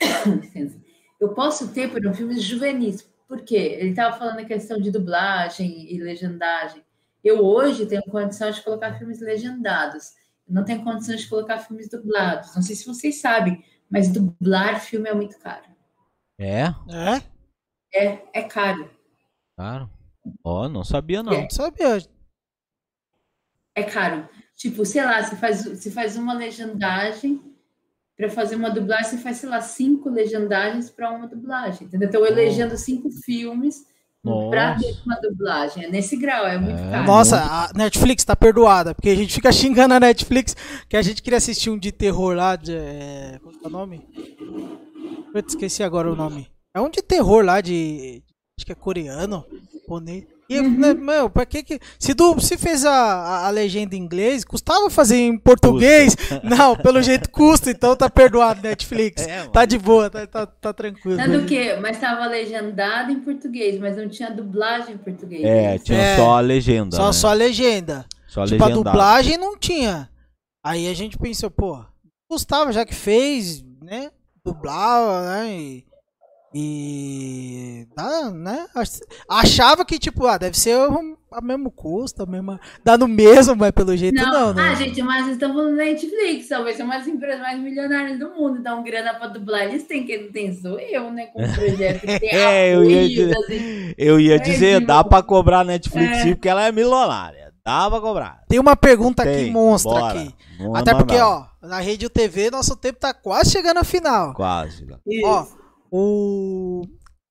Eu 1.20 1.30
posso 1.30 1.72
ter, 1.72 1.90
por 1.90 2.06
um 2.06 2.14
filmes 2.14 2.40
juvenis, 2.44 3.02
por 3.26 3.42
quê? 3.42 3.76
Ele 3.80 3.90
estava 3.90 4.16
falando 4.16 4.38
a 4.38 4.44
questão 4.44 4.80
de 4.80 4.90
dublagem 4.90 5.92
e 5.92 6.00
legendagem. 6.00 6.80
Eu 7.22 7.44
hoje 7.44 7.86
tenho 7.86 8.02
condição 8.04 8.50
de 8.50 8.62
colocar 8.62 8.98
filmes 8.98 9.20
legendados. 9.20 10.12
Eu 10.46 10.54
não 10.54 10.64
tenho 10.64 10.82
condições 10.82 11.20
de 11.20 11.28
colocar 11.28 11.58
filmes 11.58 11.88
dublados. 11.88 12.54
Não 12.54 12.62
sei 12.62 12.76
se 12.76 12.86
vocês 12.86 13.20
sabem, 13.20 13.64
mas 13.90 14.08
dublar 14.08 14.80
filme 14.80 15.08
é 15.08 15.14
muito 15.14 15.38
caro. 15.38 15.66
É? 16.38 16.66
É? 16.88 17.22
É, 17.92 18.22
é 18.32 18.42
caro. 18.42 18.90
Caro? 19.56 19.90
Ó, 20.44 20.64
oh, 20.64 20.68
não 20.68 20.84
sabia 20.84 21.22
não. 21.22 21.32
É. 21.32 21.42
Não 21.42 21.50
sabia. 21.50 21.98
É 23.74 23.82
caro. 23.82 24.28
Tipo, 24.54 24.84
sei 24.84 25.04
lá, 25.04 25.22
você 25.22 25.36
faz, 25.36 25.64
você 25.64 25.90
faz 25.90 26.16
uma 26.16 26.34
legendagem 26.34 27.40
para 28.16 28.28
fazer 28.28 28.56
uma 28.56 28.70
dublagem, 28.70 29.10
você 29.10 29.18
faz, 29.18 29.36
sei 29.36 29.48
lá, 29.48 29.60
cinco 29.60 30.10
legendagens 30.10 30.90
para 30.90 31.10
uma 31.10 31.28
dublagem, 31.28 31.86
entendeu? 31.86 32.08
Então, 32.08 32.26
eu 32.26 32.34
legendo 32.34 32.76
cinco 32.76 33.10
filmes 33.10 33.86
para 34.50 34.76
uma 35.04 35.16
dublagem. 35.20 35.84
É 35.84 35.90
nesse 35.90 36.16
grau, 36.16 36.46
é 36.46 36.58
muito 36.58 36.78
é, 36.78 36.90
caro. 36.90 37.06
Nossa, 37.06 37.36
a 37.38 37.70
Netflix 37.74 38.24
tá 38.24 38.36
perdoada, 38.36 38.94
porque 38.94 39.10
a 39.10 39.16
gente 39.16 39.32
fica 39.32 39.50
xingando 39.52 39.94
a 39.94 40.00
Netflix 40.00 40.56
que 40.88 40.96
a 40.96 41.02
gente 41.02 41.22
queria 41.22 41.38
assistir 41.38 41.70
um 41.70 41.78
de 41.78 41.92
terror 41.92 42.34
lá, 42.34 42.56
de. 42.56 42.74
É, 42.74 43.38
qual 43.42 43.54
é 43.62 43.66
o 43.66 43.70
nome? 43.70 44.08
Eu 45.34 45.44
esqueci 45.46 45.82
agora 45.82 46.10
o 46.10 46.16
nome. 46.16 46.48
É 46.74 46.80
um 46.80 46.90
de 46.90 47.02
terror 47.02 47.44
lá 47.44 47.60
de. 47.60 48.22
Acho 48.58 48.66
que 48.66 48.72
é 48.72 48.74
coreano, 48.74 49.44
japonês. 49.72 50.37
E, 50.50 50.58
uhum. 50.60 50.78
né, 50.78 50.94
meu, 50.94 51.28
pra 51.28 51.44
que 51.44 51.62
que. 51.62 51.78
Se, 51.98 52.14
tu, 52.14 52.40
se 52.40 52.56
fez 52.56 52.86
a, 52.86 52.90
a, 52.90 53.46
a, 53.48 53.50
legenda 53.50 53.94
em 53.94 53.98
inglês, 53.98 54.44
custava 54.44 54.88
fazer 54.88 55.16
em 55.16 55.36
português? 55.36 56.14
Custa. 56.14 56.40
Não, 56.48 56.74
pelo 56.74 57.02
jeito 57.02 57.28
custa, 57.28 57.70
então 57.70 57.94
tá 57.94 58.08
perdoado, 58.08 58.62
Netflix. 58.62 59.26
É, 59.26 59.46
tá 59.48 59.66
de 59.66 59.78
boa, 59.78 60.08
tá, 60.08 60.26
tá, 60.26 60.46
tá 60.46 60.72
tranquilo. 60.72 61.18
Do 61.18 61.44
que? 61.44 61.76
Mas 61.76 62.00
tava 62.00 62.26
legendado 62.26 63.12
em 63.12 63.20
português, 63.20 63.78
mas 63.78 63.98
não 63.98 64.08
tinha 64.08 64.30
dublagem 64.30 64.94
em 64.94 64.98
português. 64.98 65.44
É, 65.44 65.78
tinha 65.78 65.98
é, 65.98 66.16
só 66.16 66.38
a 66.38 66.40
legenda. 66.40 66.96
Só, 66.96 67.06
né? 67.08 67.12
só 67.12 67.28
a 67.28 67.34
legenda. 67.34 68.06
Só 68.26 68.42
a 68.42 68.46
tipo, 68.46 68.64
a 68.64 68.70
dublagem 68.70 69.36
não 69.36 69.54
tinha. 69.58 70.08
Aí 70.64 70.88
a 70.88 70.94
gente 70.94 71.18
pensou, 71.18 71.50
pô, 71.50 71.84
custava 72.26 72.72
já 72.72 72.86
que 72.86 72.94
fez, 72.94 73.62
né? 73.82 74.10
Dublava, 74.42 75.28
né? 75.28 75.52
E 75.52 75.87
e. 76.54 77.86
Dá, 77.94 78.30
né? 78.30 78.66
Achava 79.28 79.84
que, 79.84 79.98
tipo, 79.98 80.26
ah, 80.26 80.38
deve 80.38 80.58
ser 80.58 80.76
a 81.30 81.40
mesmo 81.42 81.70
custo, 81.70 82.22
a 82.22 82.26
mesma. 82.26 82.58
Dá 82.82 82.96
no 82.96 83.06
mesmo, 83.06 83.54
mas 83.54 83.70
pelo 83.70 83.96
jeito 83.96 84.14
não, 84.14 84.32
não 84.32 84.54
né? 84.54 84.70
Ah, 84.70 84.74
gente, 84.74 85.02
mas 85.02 85.28
estamos 85.28 85.56
falando 85.56 85.76
da 85.76 85.84
Netflix, 85.84 86.48
talvez 86.48 86.76
são 86.76 86.90
as 86.90 87.06
empresas 87.06 87.40
mais 87.40 87.60
milionárias 87.60 88.18
do 88.18 88.30
mundo. 88.30 88.58
Então, 88.58 88.82
grana 88.82 89.14
pra 89.14 89.28
dublar, 89.28 89.64
eles 89.64 89.84
têm 89.84 90.06
que 90.06 90.18
tem 90.32 90.54
sou 90.54 90.78
eu, 90.80 91.10
né? 91.10 91.26
Com 91.26 91.42
o 91.42 91.54
projeto 91.54 92.00
que 92.00 92.06
tem 92.20 92.30
é, 92.30 92.74
eu 92.74 92.84
ia, 92.84 93.08
dizer, 93.08 93.36
assim. 93.36 93.94
eu 93.98 94.20
ia 94.20 94.38
dizer, 94.38 94.86
dá 94.86 95.04
pra 95.04 95.22
cobrar 95.22 95.64
Netflix 95.64 96.18
é. 96.18 96.22
sim, 96.22 96.34
porque 96.34 96.48
ela 96.48 96.66
é 96.66 96.72
milionária. 96.72 97.52
Dá 97.64 97.90
pra 97.90 98.00
cobrar. 98.00 98.42
Tem 98.48 98.58
uma 98.58 98.74
pergunta 98.74 99.22
tem, 99.22 99.42
aqui, 99.42 99.50
monstra 99.50 99.90
bora. 99.90 100.20
aqui. 100.20 100.34
Até 100.74 100.94
porque, 100.94 101.18
ó, 101.18 101.44
na 101.62 101.80
Rede 101.80 102.08
TV, 102.08 102.50
nosso 102.50 102.74
tempo 102.74 102.98
tá 102.98 103.12
quase 103.12 103.50
chegando 103.50 103.76
ao 103.76 103.84
final. 103.84 104.32
Quase. 104.32 104.86
Isso. 105.06 105.26
Ó, 105.26 105.46
o. 105.90 106.82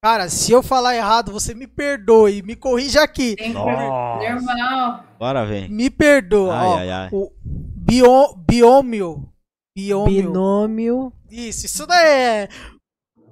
Cara, 0.03 0.30
se 0.30 0.51
eu 0.51 0.62
falar 0.62 0.95
errado, 0.95 1.32
você 1.32 1.53
me 1.53 1.68
perdoe, 1.68 2.41
me 2.43 2.55
corrija 2.55 3.01
aqui. 3.01 3.36
Normal. 3.51 5.03
Bora, 5.20 5.45
vem. 5.45 5.68
Me 5.70 5.89
perdoa. 5.89 6.55
Ai, 6.55 6.68
ó, 6.68 6.78
ai, 6.78 6.89
ai. 6.91 7.10
O 7.12 7.32
bio, 7.41 8.36
biômio. 8.47 9.28
Biômio. 9.76 10.24
Binômio. 10.24 11.14
Isso, 11.30 11.66
isso 11.66 11.86
daí 11.86 12.08
é. 12.08 12.49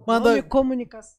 Manda. 0.07 0.41
comunicação. 0.43 1.15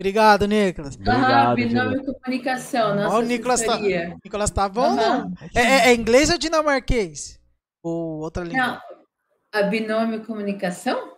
Obrigado, 0.00 0.46
Nicolas. 0.46 0.96
Obrigado, 0.96 1.54
binômio 1.54 2.00
de 2.00 2.12
comunicação. 2.12 2.96
Nossa, 2.96 3.16
o 3.18 3.22
Nicolas 3.22 3.62
tá, 3.62 3.78
Nicolas 3.78 4.50
tá 4.50 4.68
bom, 4.68 4.90
uhum. 4.90 4.96
não? 4.96 5.32
É, 5.54 5.60
é, 5.60 5.88
é, 5.90 5.94
inglês 5.94 6.28
ou 6.28 6.36
dinamarquês? 6.36 7.40
Ou 7.84 8.18
outra 8.18 8.42
língua? 8.42 8.66
Não, 8.66 8.80
a 9.52 9.62
binômio 9.62 10.24
comunicação? 10.24 11.12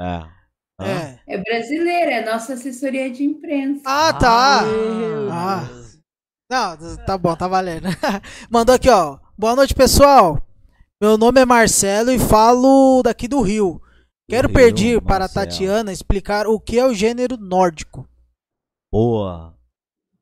É. 0.00 0.37
É. 0.80 1.18
é 1.26 1.38
brasileira, 1.38 2.12
é 2.12 2.24
nossa 2.24 2.54
assessoria 2.54 3.10
de 3.10 3.24
imprensa. 3.24 3.82
Ah, 3.84 4.12
tá. 4.12 4.62
Ah. 5.30 5.68
Não, 6.50 6.96
tá 7.04 7.18
bom, 7.18 7.34
tá 7.34 7.48
valendo. 7.48 7.88
Mandou 8.48 8.74
aqui, 8.74 8.88
ó. 8.88 9.18
Boa 9.36 9.56
noite, 9.56 9.74
pessoal. 9.74 10.40
Meu 11.00 11.18
nome 11.18 11.40
é 11.40 11.44
Marcelo 11.44 12.10
e 12.10 12.18
falo 12.18 13.02
daqui 13.02 13.28
do 13.28 13.40
Rio. 13.40 13.80
Quero 14.28 14.48
Rio, 14.48 14.56
pedir 14.56 15.02
para 15.02 15.24
a 15.24 15.28
Tatiana 15.28 15.92
explicar 15.92 16.46
o 16.46 16.58
que 16.60 16.78
é 16.78 16.86
o 16.86 16.94
gênero 16.94 17.36
nórdico. 17.36 18.08
Boa. 18.92 19.54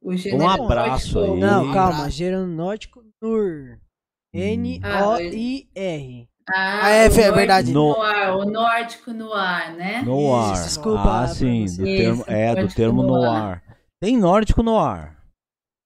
um 0.02 0.48
abraço 0.48 1.18
nórdico. 1.18 1.34
aí. 1.34 1.40
Não, 1.40 1.72
calma. 1.72 2.11
Gênero 2.11 2.46
nórdico 2.46 3.04
Nur. 3.22 3.78
N-O-I-R. 4.34 6.28
Ah, 6.49 6.86
ah 6.86 6.90
é, 6.90 7.07
é 7.07 7.32
verdade. 7.32 7.72
No... 7.72 7.94
Noir, 7.94 8.36
o 8.36 8.44
nórdico 8.44 9.12
noir, 9.12 9.74
né? 9.76 10.03
Noir. 10.03 10.53
Isso, 10.53 10.64
desculpa. 10.64 11.22
Ah, 11.22 11.28
sim, 11.28 11.64
do 11.64 11.84
termo, 11.84 12.24
é, 12.26 12.55
do 12.55 12.68
termo 12.74 13.03
noir. 13.03 13.30
noir. 13.30 13.62
Tem 14.01 14.16
nórdico 14.16 14.62
noir. 14.62 15.16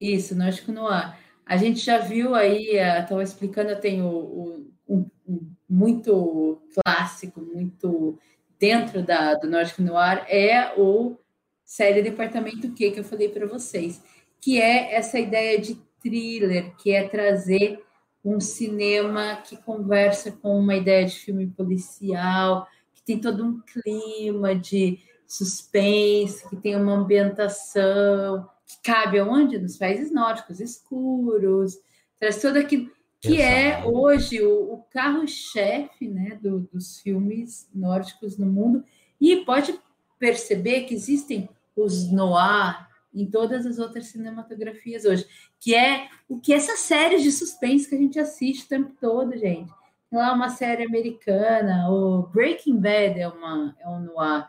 Isso, 0.00 0.34
nórdico 0.34 0.72
noir. 0.72 1.14
A 1.46 1.56
gente 1.56 1.80
já 1.80 1.98
viu 1.98 2.34
aí, 2.34 2.76
estava 2.76 3.22
explicando, 3.22 3.70
eu 3.70 3.80
tenho 3.80 4.06
o, 4.06 4.70
um, 4.88 5.06
um, 5.26 5.52
muito 5.68 6.62
clássico, 6.74 7.40
muito 7.40 8.18
dentro 8.58 9.02
da, 9.02 9.34
do 9.34 9.48
nórdico 9.48 9.82
noir, 9.82 10.24
é 10.28 10.72
o 10.76 11.16
série 11.64 12.02
Departamento 12.02 12.72
Q, 12.72 12.90
que 12.90 13.00
eu 13.00 13.04
falei 13.04 13.28
para 13.28 13.46
vocês, 13.46 14.02
que 14.40 14.60
é 14.60 14.94
essa 14.94 15.18
ideia 15.18 15.58
de 15.58 15.76
thriller, 16.02 16.74
que 16.76 16.90
é 16.90 17.08
trazer 17.08 17.82
um 18.24 18.40
cinema 18.40 19.36
que 19.36 19.56
conversa 19.56 20.30
com 20.30 20.58
uma 20.58 20.74
ideia 20.76 21.06
de 21.06 21.18
filme 21.18 21.46
policial, 21.46 22.66
que 22.92 23.02
tem 23.02 23.18
todo 23.18 23.44
um 23.44 23.60
clima 23.60 24.54
de 24.54 24.98
suspense, 25.26 26.48
que 26.48 26.56
tem 26.56 26.76
uma 26.76 26.94
ambientação 26.94 28.48
que 28.66 28.76
cabe 28.82 29.18
aonde? 29.18 29.58
Nos 29.58 29.76
países 29.76 30.12
nórdicos, 30.12 30.60
escuros, 30.60 31.78
traz 32.18 32.40
tudo 32.40 32.58
aquilo 32.58 32.90
que 33.20 33.40
é 33.40 33.84
hoje 33.84 34.42
o, 34.42 34.74
o 34.74 34.82
carro-chefe 34.90 36.08
né, 36.08 36.38
do, 36.40 36.60
dos 36.72 37.00
filmes 37.00 37.68
nórdicos 37.74 38.38
no 38.38 38.46
mundo. 38.46 38.82
E 39.20 39.44
pode 39.44 39.78
perceber 40.18 40.82
que 40.82 40.94
existem 40.94 41.48
os 41.76 42.10
noir, 42.10 42.88
em 43.12 43.26
todas 43.26 43.66
as 43.66 43.78
outras 43.78 44.06
cinematografias 44.06 45.04
hoje, 45.04 45.26
que 45.58 45.74
é 45.74 46.08
o 46.28 46.38
que 46.40 46.52
essa 46.52 46.76
série 46.76 47.20
de 47.20 47.32
suspense 47.32 47.88
que 47.88 47.94
a 47.94 47.98
gente 47.98 48.18
assiste 48.18 48.64
o 48.64 48.68
tempo 48.68 48.92
todo, 49.00 49.36
gente. 49.36 49.72
Tem 50.10 50.18
lá 50.18 50.32
uma 50.32 50.48
série 50.48 50.84
americana, 50.84 51.90
o 51.90 52.22
Breaking 52.22 52.80
Bad 52.80 53.20
é, 53.20 53.28
uma, 53.28 53.76
é 53.78 53.88
um 53.88 54.00
noir. 54.00 54.46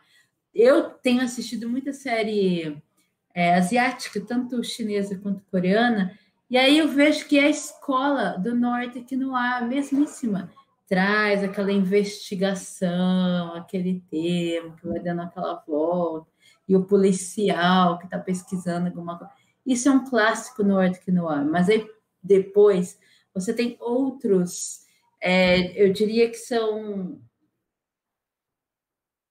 Eu 0.53 0.89
tenho 0.89 1.21
assistido 1.21 1.69
muita 1.69 1.93
série 1.93 2.81
é, 3.33 3.55
asiática, 3.55 4.19
tanto 4.21 4.63
chinesa 4.63 5.17
quanto 5.17 5.43
coreana, 5.51 6.17
E 6.49 6.57
aí 6.57 6.77
eu 6.79 6.87
vejo 6.89 7.27
que 7.27 7.39
a 7.39 7.49
escola 7.49 8.37
do 8.37 8.53
norte 8.53 8.99
aqui 8.99 9.15
no 9.15 9.35
ar, 9.35 9.65
mesmíssima, 9.67 10.51
traz 10.87 11.43
aquela 11.43 11.71
investigação, 11.71 13.53
aquele 13.55 14.03
tema 14.11 14.75
que 14.75 14.85
vai 14.87 14.99
dando 14.99 15.21
aquela 15.21 15.63
volta, 15.65 16.30
e 16.71 16.75
o 16.75 16.85
policial 16.85 17.99
que 17.99 18.05
está 18.05 18.17
pesquisando 18.17 18.87
alguma 18.87 19.17
coisa. 19.17 19.33
Isso 19.65 19.89
é 19.89 19.91
um 19.91 20.09
clássico 20.09 20.63
no 20.63 20.79
ar, 21.27 21.43
mas 21.43 21.67
aí 21.67 21.85
depois 22.23 22.97
você 23.33 23.53
tem 23.53 23.75
outros, 23.77 24.85
é, 25.21 25.83
eu 25.83 25.91
diria 25.91 26.29
que 26.29 26.37
são 26.37 27.21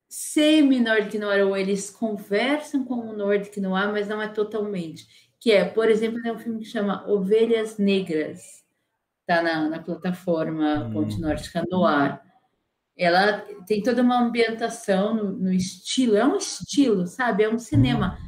semi-Nordic 0.07 1.19
Noir, 1.19 1.47
ou 1.47 1.57
eles 1.57 1.89
conversam 1.89 2.85
com 2.85 2.97
o 2.97 3.17
Nordic 3.17 3.59
Noir, 3.59 3.91
mas 3.91 4.07
não 4.07 4.21
é 4.21 4.29
totalmente. 4.29 5.07
Que 5.41 5.53
é, 5.53 5.65
por 5.65 5.89
exemplo, 5.89 6.21
tem 6.21 6.33
um 6.33 6.39
filme 6.39 6.59
que 6.59 6.67
chama 6.67 7.09
Ovelhas 7.09 7.79
Negras, 7.79 8.63
tá 9.27 9.43
na, 9.43 9.67
na 9.67 9.79
plataforma 9.79 10.85
hum. 10.85 10.93
Ponte 10.93 11.19
Nórdica 11.19 11.65
Noir. 11.71 12.21
Ela 13.01 13.43
tem 13.67 13.83
toda 13.83 14.03
uma 14.03 14.21
ambientação 14.21 15.15
no, 15.15 15.33
no, 15.33 15.51
estilo, 15.51 16.19
é 16.19 16.27
um 16.27 16.37
estilo, 16.37 17.07
sabe? 17.07 17.45
É 17.45 17.49
um 17.49 17.59
cinema, 17.59 18.19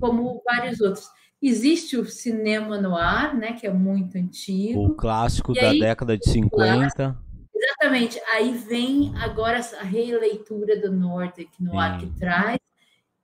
como 0.00 0.42
vários 0.42 0.80
outros. 0.80 1.06
Existe 1.42 1.98
o 1.98 2.06
cinema 2.06 2.80
no 2.80 2.96
ar, 2.96 3.36
né, 3.36 3.52
que 3.52 3.66
é 3.66 3.70
muito 3.70 4.16
antigo. 4.16 4.82
O 4.82 4.94
clássico 4.94 5.52
da 5.52 5.68
aí, 5.68 5.78
década 5.78 6.16
de 6.16 6.26
50. 6.30 7.18
Exatamente. 7.54 8.18
Aí 8.32 8.52
vem 8.52 9.12
agora 9.18 9.60
a 9.78 9.84
releitura 9.84 10.80
do 10.80 10.90
Nordic 10.90 11.50
Noir 11.62 11.98
que 11.98 12.06
traz, 12.18 12.58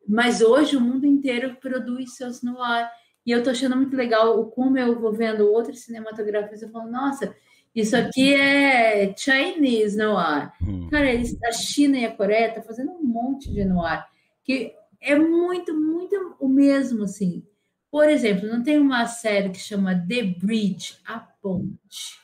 mas 0.06 0.42
hoje 0.42 0.76
o 0.76 0.80
mundo 0.82 1.06
inteiro 1.06 1.56
produz 1.58 2.14
seus 2.14 2.42
noir. 2.42 2.86
E 3.24 3.30
eu 3.30 3.42
tô 3.42 3.48
achando 3.48 3.74
muito 3.74 3.96
legal 3.96 4.50
como 4.50 4.76
eu 4.76 5.00
vou 5.00 5.14
vendo 5.14 5.50
outros 5.50 5.80
cinematográficos, 5.80 6.60
eu 6.60 6.70
falo, 6.70 6.90
nossa, 6.90 7.34
isso 7.74 7.96
aqui 7.96 8.34
é 8.34 9.14
Chinese 9.16 9.96
noir. 9.96 10.52
Hum. 10.62 10.88
Cara, 10.90 11.12
eles, 11.12 11.36
a 11.42 11.52
China 11.52 11.98
e 11.98 12.04
a 12.04 12.14
Coreia 12.14 12.48
estão 12.48 12.62
tá 12.62 12.66
fazendo 12.66 12.92
um 12.92 13.02
monte 13.02 13.52
de 13.52 13.64
noir, 13.64 14.04
que 14.44 14.74
é 15.00 15.14
muito, 15.16 15.74
muito 15.74 16.36
o 16.40 16.48
mesmo, 16.48 17.04
assim. 17.04 17.44
Por 17.90 18.08
exemplo, 18.08 18.48
não 18.48 18.62
tem 18.62 18.78
uma 18.78 19.06
série 19.06 19.50
que 19.50 19.58
chama 19.58 19.94
The 19.94 20.22
Bridge, 20.22 20.98
A 21.04 21.18
Ponte. 21.18 22.20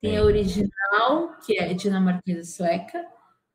Tem 0.00 0.16
a 0.16 0.22
original, 0.22 1.36
que 1.44 1.58
é 1.58 1.74
dinamarquesa 1.74 2.44
sueca, 2.44 3.04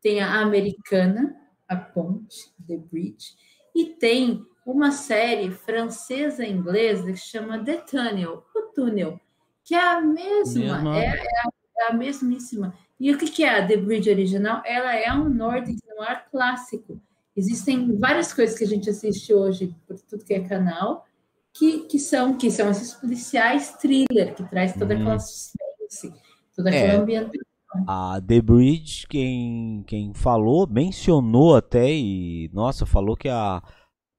tem 0.02 0.22
a 0.22 0.42
americana, 0.42 1.36
A 1.68 1.76
Ponte, 1.76 2.54
The 2.68 2.78
Bridge, 2.78 3.34
e 3.76 3.86
tem 3.86 4.46
uma 4.66 4.92
série 4.92 5.52
francesa 5.52 6.46
inglesa 6.46 7.12
que 7.12 7.18
chama 7.18 7.64
The 7.64 7.78
Tunnel, 7.78 8.44
o 8.56 8.62
túnel, 8.74 9.20
que 9.66 9.74
é 9.74 9.82
a 9.82 10.00
mesma, 10.00 10.98
é, 10.98 11.06
é, 11.06 11.10
a, 11.10 11.50
é, 11.80 11.92
a, 11.92 11.94
mesmíssima. 11.94 12.74
E 13.00 13.12
o 13.12 13.18
que, 13.18 13.30
que 13.30 13.44
é 13.44 13.60
a 13.60 13.68
The 13.68 13.78
Bridge 13.78 14.10
original? 14.10 14.62
Ela 14.64 14.96
é 14.96 15.12
um 15.12 15.28
Nordic 15.28 15.80
Noir 15.98 16.24
clássico. 16.32 17.02
Existem 17.36 17.98
várias 17.98 18.32
coisas 18.32 18.58
que 18.58 18.64
a 18.64 18.68
gente 18.68 18.90
assiste 18.90 19.34
hoje 19.34 19.76
por 19.86 20.00
tudo 20.00 20.24
que 20.24 20.34
é 20.34 20.48
canal, 20.48 21.06
que, 21.54 21.80
que 21.88 22.00
são 22.00 22.38
que 22.38 22.50
são 22.50 22.70
esses 22.70 22.94
policiais 22.94 23.74
thriller, 23.74 24.36
que 24.36 24.44
traz 24.44 24.74
toda 24.74 24.94
aquela 24.94 25.14
uhum. 25.14 25.20
suspense 25.20 26.14
toda 26.56 26.70
aquela 26.70 26.94
é, 26.94 26.96
ambientação. 26.96 27.42
A 27.88 28.22
The 28.26 28.42
Bridge, 28.42 29.06
quem, 29.08 29.84
quem 29.86 30.14
falou, 30.14 30.66
mencionou 30.66 31.56
até 31.56 31.92
e, 31.92 32.50
nossa, 32.54 32.86
falou 32.86 33.18
que 33.18 33.28
a, 33.28 33.62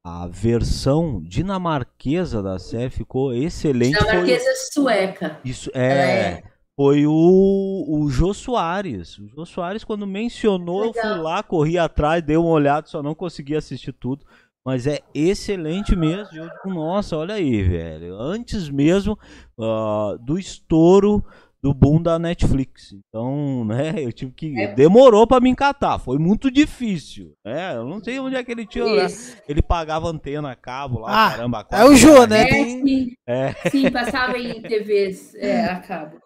a 0.08 0.28
versão 0.28 1.20
dinamarquesa 1.20 2.40
da 2.40 2.60
série 2.60 2.90
ficou 2.90 3.34
excelente. 3.34 3.98
Dinamarquesa 3.98 4.44
foi... 4.44 4.54
sueca. 4.72 5.40
Isso, 5.44 5.68
é, 5.74 5.88
é. 5.88 6.42
Foi 6.76 7.04
o, 7.08 7.84
o 7.88 8.08
Jô 8.08 8.32
Soares. 8.32 9.18
O 9.18 9.26
Jô 9.26 9.44
Soares, 9.44 9.82
quando 9.82 10.06
mencionou, 10.06 10.82
Legal. 10.82 10.94
eu 10.94 11.14
fui 11.14 11.22
lá, 11.22 11.42
corri 11.42 11.76
atrás, 11.76 12.22
dei 12.22 12.36
uma 12.36 12.50
olhada, 12.50 12.86
só 12.86 13.02
não 13.02 13.16
consegui 13.16 13.56
assistir 13.56 13.92
tudo. 13.92 14.24
Mas 14.64 14.86
é 14.86 15.00
excelente 15.12 15.96
mesmo. 15.96 16.36
Eu 16.36 16.50
digo, 16.50 16.72
nossa, 16.72 17.16
olha 17.16 17.34
aí, 17.34 17.64
velho. 17.64 18.14
Antes 18.14 18.68
mesmo 18.68 19.18
uh, 19.58 20.16
do 20.24 20.38
estouro 20.38 21.24
do 21.62 21.74
boom 21.74 22.00
da 22.00 22.18
Netflix. 22.18 22.92
Então, 22.92 23.64
né, 23.64 23.94
eu 24.02 24.12
tive 24.12 24.32
que. 24.32 24.60
É. 24.60 24.74
Demorou 24.74 25.26
para 25.26 25.40
me 25.40 25.50
encatar, 25.50 25.98
foi 25.98 26.18
muito 26.18 26.50
difícil. 26.50 27.34
Né? 27.44 27.76
Eu 27.76 27.84
não 27.84 28.02
sei 28.02 28.18
onde 28.18 28.36
é 28.36 28.44
que 28.44 28.52
ele 28.52 28.66
tinha. 28.66 28.84
Né? 28.84 29.06
Ele 29.48 29.62
pagava 29.62 30.08
antena 30.08 30.50
a 30.50 30.56
cabo 30.56 31.00
lá, 31.00 31.26
ah, 31.26 31.30
caramba. 31.30 31.66
É 31.70 31.84
o 31.84 31.94
Jô, 31.94 32.26
né? 32.26 32.48
É, 32.48 32.64
sim. 32.64 33.12
É. 33.26 33.54
sim, 33.70 33.90
passava 33.90 34.38
em 34.38 34.60
TVs 34.62 35.34
é, 35.34 35.64
a 35.66 35.80
cabo. 35.80 36.20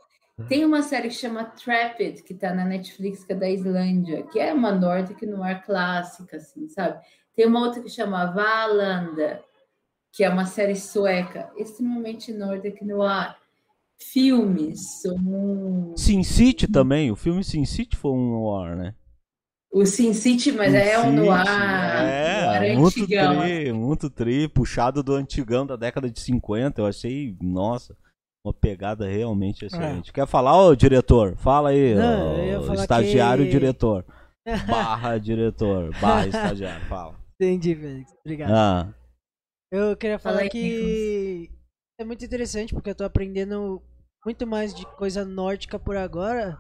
Tem 0.48 0.64
uma 0.64 0.82
série 0.82 1.08
que 1.08 1.14
chama 1.14 1.44
Trapped, 1.44 2.22
que 2.22 2.32
tá 2.32 2.54
na 2.54 2.64
Netflix, 2.64 3.24
que 3.24 3.32
é 3.32 3.36
da 3.36 3.48
Islândia, 3.48 4.22
que 4.22 4.38
é 4.38 4.52
uma 4.54 4.72
nórdica 4.72 5.26
no 5.26 5.42
ar 5.42 5.62
clássica, 5.62 6.38
assim, 6.38 6.66
sabe? 6.68 6.98
Tem 7.36 7.46
uma 7.46 7.60
outra 7.60 7.82
que 7.82 7.90
chama 7.90 8.24
Valanda, 8.26 9.42
que 10.12 10.24
é 10.24 10.30
uma 10.30 10.46
série 10.46 10.76
sueca, 10.76 11.50
extremamente 11.56 12.32
nórdica 12.32 12.84
no 12.84 13.02
ar 13.02 13.39
filmes. 14.02 15.02
Um... 15.06 15.94
Sin 15.96 16.22
City 16.22 16.66
também, 16.66 17.10
o 17.10 17.16
filme 17.16 17.44
Sin 17.44 17.64
City 17.64 17.96
foi 17.96 18.12
um 18.12 18.30
noir, 18.30 18.76
né? 18.76 18.94
O 19.72 19.86
Sin 19.86 20.12
City, 20.12 20.50
mas 20.50 20.72
Sin 20.72 20.78
é 20.78 20.98
um 20.98 21.12
noir, 21.12 21.46
é, 21.46 22.58
noir 22.58 22.78
muito 22.78 23.00
antigão. 23.02 23.40
Tri, 23.40 23.72
muito 23.72 24.10
tri, 24.10 24.48
puxado 24.48 25.02
do 25.02 25.14
antigão 25.14 25.64
da 25.64 25.76
década 25.76 26.10
de 26.10 26.18
50, 26.20 26.80
eu 26.80 26.86
achei, 26.86 27.36
nossa, 27.40 27.96
uma 28.44 28.52
pegada 28.52 29.06
realmente 29.06 29.64
excelente. 29.64 30.10
É. 30.10 30.12
Quer 30.12 30.26
falar, 30.26 30.60
ô 30.60 30.74
diretor? 30.74 31.36
Fala 31.36 31.68
aí, 31.68 31.94
Não, 31.94 32.68
ó, 32.68 32.74
estagiário 32.74 33.44
que... 33.44 33.50
diretor. 33.50 34.04
Barra 34.66 35.18
diretor, 35.18 35.90
barra 36.00 36.26
estagiário, 36.26 36.84
fala. 36.86 37.14
Entendi, 37.40 37.74
Félix, 37.74 38.12
obrigado. 38.24 38.50
Ah. 38.52 38.94
Eu 39.70 39.96
queria 39.96 40.18
falar 40.18 40.38
Fala 40.38 40.50
que 40.50 41.48
é 42.00 42.04
muito 42.04 42.24
interessante 42.24 42.74
porque 42.74 42.90
eu 42.90 42.94
tô 42.94 43.04
aprendendo 43.04 43.80
muito 44.24 44.46
mais 44.46 44.74
de 44.74 44.84
coisa 44.96 45.24
nórdica 45.24 45.78
por 45.78 45.96
agora, 45.96 46.58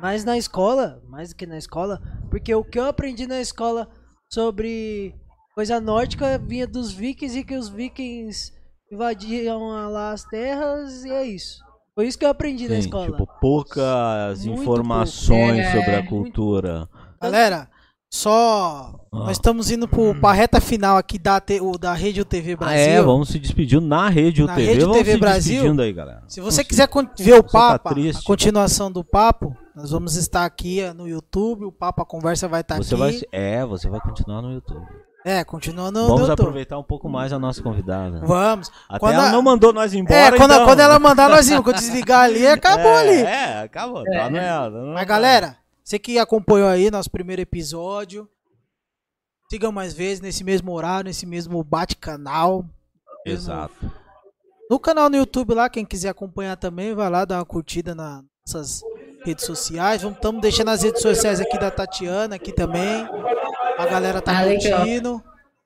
mais 0.00 0.24
na 0.24 0.36
escola, 0.36 1.02
mais 1.08 1.30
do 1.30 1.36
que 1.36 1.46
na 1.46 1.58
escola, 1.58 2.00
porque 2.30 2.54
o 2.54 2.64
que 2.64 2.78
eu 2.78 2.86
aprendi 2.86 3.26
na 3.26 3.40
escola 3.40 3.88
sobre 4.30 5.14
coisa 5.54 5.80
nórdica 5.80 6.38
vinha 6.38 6.66
dos 6.66 6.92
vikings 6.92 7.38
e 7.38 7.44
que 7.44 7.54
os 7.54 7.68
vikings 7.68 8.52
invadiam 8.90 9.90
lá 9.90 10.12
as 10.12 10.24
terras 10.24 11.04
e 11.04 11.10
é 11.10 11.24
isso. 11.24 11.62
Foi 11.94 12.06
isso 12.06 12.18
que 12.18 12.24
eu 12.24 12.30
aprendi 12.30 12.64
Sim, 12.66 12.72
na 12.72 12.78
escola. 12.78 13.10
Tipo, 13.10 13.26
poucas 13.38 14.46
muito 14.46 14.62
informações 14.62 15.66
pouco. 15.66 15.78
sobre 15.78 15.94
a 15.94 15.98
é, 15.98 16.02
cultura. 16.02 16.78
Muito... 16.78 17.18
Galera, 17.20 17.68
só. 18.12 18.94
Ah. 19.10 19.18
Nós 19.18 19.32
estamos 19.32 19.70
indo 19.70 19.88
pro, 19.88 20.14
pra 20.14 20.32
reta 20.32 20.60
final 20.60 20.98
aqui 20.98 21.18
da, 21.18 21.42
da 21.80 21.94
Rede 21.94 22.20
UTV 22.20 22.56
Brasil. 22.56 22.76
Ah, 22.76 22.80
é, 22.80 23.02
vamos 23.02 23.30
se 23.30 23.38
despedir 23.38 23.80
na 23.80 24.08
Rede 24.08 24.42
UTV. 24.42 24.60
Na 24.60 24.66
Rede 24.66 24.80
vamos 24.80 24.96
UTV 24.98 25.16
Brasil. 25.16 25.80
Aí, 25.80 25.92
galera. 25.92 26.22
Se 26.28 26.40
você 26.40 26.62
vamos 26.62 26.68
quiser 26.68 26.88
se... 27.16 27.24
ver 27.24 27.34
o 27.34 27.42
tá 27.42 27.78
papo, 27.78 27.94
tá 27.94 28.18
a 28.18 28.22
continuação 28.22 28.92
do 28.92 29.02
papo, 29.02 29.56
nós 29.74 29.90
vamos 29.90 30.16
estar 30.16 30.44
aqui 30.44 30.82
no 30.94 31.08
YouTube. 31.08 31.64
O 31.64 31.72
papo, 31.72 32.02
a 32.02 32.06
conversa 32.06 32.46
vai 32.46 32.60
estar 32.60 32.76
você 32.76 32.94
aqui. 32.94 33.00
Vai, 33.00 33.20
é, 33.32 33.64
você 33.64 33.88
vai 33.88 34.00
continuar 34.00 34.42
no 34.42 34.52
YouTube. 34.52 34.86
É, 35.24 35.44
continuando 35.44 36.00
no 36.00 36.08
Vamos 36.08 36.28
aproveitar 36.28 36.76
um 36.78 36.82
pouco 36.82 37.08
mais 37.08 37.32
a 37.32 37.38
nossa 37.38 37.62
convidada. 37.62 38.20
Vamos. 38.24 38.72
Até 38.88 38.98
quando 38.98 39.14
ela 39.14 39.28
a... 39.28 39.32
não 39.32 39.40
mandou 39.40 39.72
nós 39.72 39.94
embora. 39.94 40.20
É, 40.20 40.36
quando, 40.36 40.52
então... 40.52 40.66
quando 40.66 40.80
ela 40.80 40.98
mandar 40.98 41.28
nós 41.28 41.48
ir, 41.48 41.62
quando 41.62 41.76
desligar 41.76 42.24
ali, 42.24 42.46
acabou 42.46 42.90
é, 42.90 43.00
ali. 43.00 43.22
É, 43.22 43.62
acabou. 43.62 44.04
Tá 44.04 44.12
é. 44.12 44.18
Tá 44.18 44.30
nela, 44.30 44.92
Mas 44.92 45.06
galera, 45.06 45.56
você 45.84 45.98
que 45.98 46.18
acompanhou 46.18 46.68
aí 46.68 46.90
nosso 46.90 47.10
primeiro 47.10 47.42
episódio, 47.42 48.28
Sigam 49.50 49.70
mais 49.70 49.92
vezes 49.92 50.22
nesse 50.22 50.42
mesmo 50.42 50.72
horário, 50.72 51.08
nesse 51.08 51.26
mesmo 51.26 51.62
bate-canal. 51.62 52.64
Exato. 53.26 53.92
No 54.70 54.78
canal 54.78 55.10
no 55.10 55.16
YouTube 55.16 55.52
lá, 55.52 55.68
quem 55.68 55.84
quiser 55.84 56.08
acompanhar 56.08 56.56
também, 56.56 56.94
vai 56.94 57.10
lá 57.10 57.26
dar 57.26 57.36
uma 57.36 57.44
curtida 57.44 57.94
nas 57.94 58.24
nossas 58.46 58.82
redes 59.26 59.44
sociais. 59.44 60.02
Estamos 60.02 60.40
deixando 60.40 60.70
as 60.70 60.82
redes 60.82 61.02
sociais 61.02 61.38
aqui 61.38 61.58
da 61.58 61.70
Tatiana 61.70 62.36
aqui 62.36 62.50
também. 62.50 63.06
A 63.76 63.84
galera 63.84 64.22
tá 64.22 64.38
ah, 64.38 64.44
curtindo. 64.44 65.22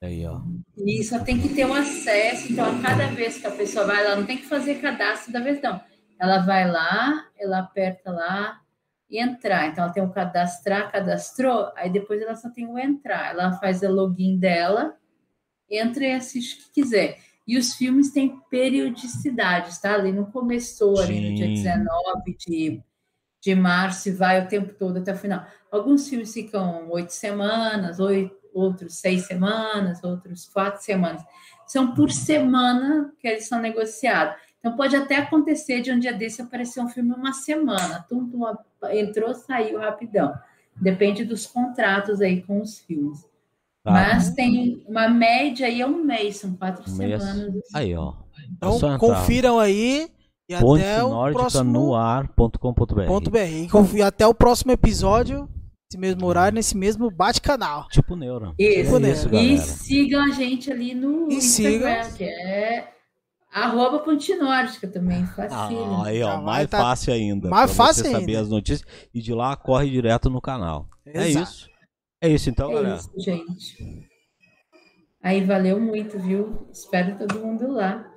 Aí, 0.00 0.26
ó. 0.26 0.40
E 0.76 1.04
só 1.04 1.20
tem 1.20 1.40
que 1.40 1.50
ter 1.50 1.64
um 1.64 1.74
acesso. 1.74 2.52
Então, 2.52 2.78
a 2.78 2.82
cada 2.82 3.06
vez 3.06 3.38
que 3.38 3.46
a 3.46 3.52
pessoa 3.52 3.86
vai 3.86 4.02
lá, 4.02 4.16
não 4.16 4.26
tem 4.26 4.36
que 4.36 4.46
fazer 4.46 4.80
cadastro 4.80 5.32
da 5.32 5.40
vez, 5.40 5.62
não. 5.62 5.80
Ela 6.18 6.38
vai 6.38 6.68
lá, 6.68 7.28
ela 7.38 7.60
aperta 7.60 8.10
lá 8.10 8.60
e 9.08 9.22
entrar. 9.22 9.68
Então, 9.68 9.84
ela 9.84 9.92
tem 9.92 10.02
o 10.02 10.10
cadastrar, 10.10 10.90
cadastrou, 10.90 11.70
aí 11.76 11.88
depois 11.88 12.20
ela 12.20 12.34
só 12.34 12.50
tem 12.50 12.66
o 12.66 12.78
entrar. 12.78 13.30
Ela 13.30 13.52
faz 13.58 13.82
o 13.82 13.88
login 13.88 14.36
dela, 14.38 14.96
entra 15.70 16.04
e 16.04 16.12
assiste 16.12 16.54
o 16.54 16.64
que 16.64 16.82
quiser. 16.82 17.18
E 17.46 17.56
os 17.56 17.74
filmes 17.74 18.12
têm 18.12 18.40
periodicidades, 18.50 19.78
tá? 19.78 19.94
Ali 19.94 20.12
não 20.12 20.24
começou 20.24 20.98
ali 20.98 21.14
Sim. 21.14 21.30
no 21.30 21.36
dia 21.36 21.48
19 21.48 22.36
de, 22.38 22.82
de 23.42 23.56
março 23.56 24.08
e 24.08 24.12
vai 24.12 24.40
o 24.40 24.46
tempo 24.46 24.72
todo 24.72 24.98
até 24.98 25.12
o 25.12 25.16
final. 25.16 25.44
Alguns 25.70 26.08
filmes 26.08 26.32
ficam 26.32 26.88
oito 26.90 27.12
semanas, 27.12 27.98
oito, 27.98 28.36
outros 28.54 28.94
seis 28.94 29.26
semanas, 29.26 30.02
outros 30.04 30.46
quatro 30.46 30.80
semanas. 30.80 31.22
São 31.66 31.92
por 31.92 32.12
semana 32.12 33.12
que 33.18 33.26
eles 33.26 33.48
são 33.48 33.60
negociados. 33.60 34.36
Então 34.60 34.76
pode 34.76 34.94
até 34.94 35.16
acontecer 35.16 35.80
de 35.80 35.90
um 35.90 35.98
dia 35.98 36.12
desse 36.12 36.40
aparecer 36.40 36.80
um 36.80 36.88
filme 36.88 37.12
uma 37.12 37.32
semana. 37.32 38.06
Tum, 38.08 38.30
tum, 38.30 38.44
entrou, 38.92 39.34
saiu 39.34 39.80
rapidão. 39.80 40.32
Depende 40.80 41.24
dos 41.24 41.44
contratos 41.44 42.20
aí 42.20 42.42
com 42.42 42.60
os 42.60 42.78
filmes. 42.78 43.22
Tá. 43.82 43.90
Mas 43.90 44.30
tem 44.34 44.84
uma 44.86 45.08
média 45.08 45.66
aí 45.66 45.80
é 45.80 45.86
um 45.86 46.04
mês, 46.04 46.36
são 46.36 46.54
quatro 46.54 46.88
um 46.88 46.94
semanas. 46.94 47.52
Mês. 47.52 47.64
Aí, 47.74 47.96
ó. 47.96 48.14
Então 48.56 48.98
confiram 48.98 49.58
aí. 49.58 50.08
E 50.52 50.54
até 50.54 51.02
o 51.02 51.32
próximo 51.32 51.72
noar.com.br. 51.72 53.96
E 53.96 54.02
até 54.02 54.26
o 54.26 54.34
próximo 54.34 54.72
episódio, 54.72 55.48
nesse 55.90 55.98
mesmo 55.98 56.26
horário, 56.26 56.54
nesse 56.54 56.76
mesmo 56.76 57.10
bate-canal. 57.10 57.88
Tipo 57.88 58.16
Neuro. 58.16 58.54
Isso. 58.58 59.00
Tipo 59.00 59.06
Isso, 59.06 59.34
e 59.34 59.58
sigam 59.58 60.22
a 60.22 60.30
gente 60.30 60.70
ali 60.70 60.94
no 60.94 61.30
e 61.30 61.36
Instagram, 61.36 62.04
sigam. 62.04 62.16
que 62.16 62.24
é 62.24 62.92
arroba 63.52 63.98
Ponte 63.98 64.34
Nórdica 64.34 64.88
também, 64.88 65.26
fácil. 65.26 65.56
Ah, 65.56 66.06
aí, 66.06 66.22
ó, 66.22 66.40
mais 66.40 66.68
tá 66.68 66.78
fácil 66.78 67.12
ainda. 67.12 67.50
Mais 67.50 67.74
fácil 67.74 68.04
você 68.04 68.10
saber 68.10 68.36
as 68.36 68.48
notícias 68.48 68.88
e 69.12 69.20
de 69.20 69.34
lá 69.34 69.54
corre 69.54 69.90
direto 69.90 70.30
no 70.30 70.40
canal. 70.40 70.88
É 71.04 71.28
Exato. 71.28 71.38
É 71.38 71.42
isso. 71.42 71.70
É 72.22 72.28
isso 72.28 72.50
então, 72.50 72.70
é 72.70 72.74
galera. 72.74 72.96
Isso, 72.96 73.10
gente. 73.18 74.08
Aí 75.22 75.44
valeu 75.44 75.78
muito, 75.78 76.18
viu? 76.18 76.66
Espero 76.72 77.18
todo 77.18 77.38
mundo 77.38 77.70
lá. 77.70 78.10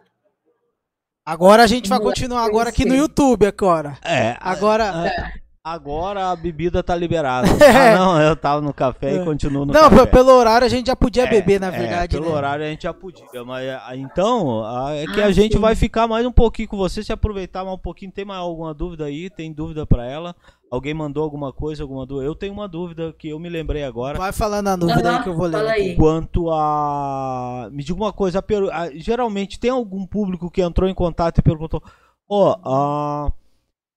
Agora 1.26 1.64
a 1.64 1.68
gente 1.68 1.90
vai 1.90 2.00
continuar 2.00 2.44
agora 2.44 2.70
aqui 2.70 2.86
no 2.86 2.96
YouTube 2.96 3.48
agora. 3.48 3.98
É. 4.04 4.38
Agora. 4.40 4.92
Tá. 4.92 5.34
Agora 5.68 6.30
a 6.30 6.36
bebida 6.36 6.84
tá 6.84 6.95
liberada. 6.95 7.47
É. 7.47 7.86
Ah, 7.95 7.97
não, 7.97 8.22
eu 8.22 8.36
tava 8.36 8.61
no 8.61 8.72
café 8.74 9.16
é. 9.16 9.22
e 9.22 9.26
continuo 9.26 9.66
no 9.66 9.74
não, 9.74 9.89
café. 9.89 9.95
Não, 9.95 10.07
pelo 10.07 10.32
horário 10.32 10.66
a 10.66 10.70
gente 10.70 10.88
já 10.88 10.95
podia 10.95 11.24
é, 11.24 11.28
beber, 11.28 11.59
na 11.59 11.68
é, 11.68 11.72
verdade. 11.72 12.16
É, 12.16 12.20
pelo 12.20 12.32
né? 12.32 12.38
horário 12.38 12.66
a 12.66 12.68
gente 12.68 12.84
já 12.84 12.93
podia. 12.93 13.26
Mas 13.43 13.68
ah, 13.70 13.95
então, 13.95 14.63
é 14.91 15.05
que 15.07 15.22
ah, 15.22 15.26
a 15.26 15.32
gente 15.32 15.55
sim. 15.55 15.59
vai 15.59 15.76
ficar 15.76 16.07
mais 16.07 16.24
um 16.26 16.32
pouquinho 16.32 16.68
com 16.68 16.78
você, 16.78 17.03
se 17.03 17.11
aproveitar 17.11 17.63
mais 17.63 17.76
um 17.76 17.82
pouquinho. 17.82 18.11
Tem 18.11 18.24
mais 18.24 18.39
alguma 18.39 18.74
dúvida 18.76 19.05
aí? 19.05 19.30
Tem 19.30 19.51
dúvida 19.51 19.88
para 19.88 20.05
ela? 20.05 20.36
Alguém 20.70 20.93
mandou 20.93 21.24
alguma 21.24 21.51
coisa, 21.51 21.84
alguma 21.84 22.05
dúvida? 22.05 22.28
Eu 22.28 22.36
tenho 22.36 22.53
uma 22.53 22.68
dúvida 22.68 23.13
que 23.18 23.30
eu 23.30 23.39
me 23.39 23.49
lembrei 23.49 23.84
agora. 23.84 24.20
Vai 24.20 24.32
falando 24.32 24.68
a 24.68 24.76
dúvida 24.76 25.09
uhum, 25.09 25.18
aí 25.18 25.24
que 25.24 25.30
eu 25.30 25.36
vou 25.36 25.47
ler. 25.47 25.95
Quanto 25.95 26.51
a. 26.51 27.70
Me 27.72 27.84
diga 27.84 27.97
uma 27.97 28.13
coisa, 28.13 28.43
a... 28.72 28.89
geralmente 28.95 29.59
tem 29.59 29.72
algum 29.72 30.05
público 30.05 30.51
que 30.51 30.61
entrou 30.61 30.88
em 30.88 30.93
contato 30.93 31.39
e 31.39 31.43
perguntou: 31.43 31.82
Ó, 32.30 32.55
oh, 32.63 33.28
uh, 33.28 33.34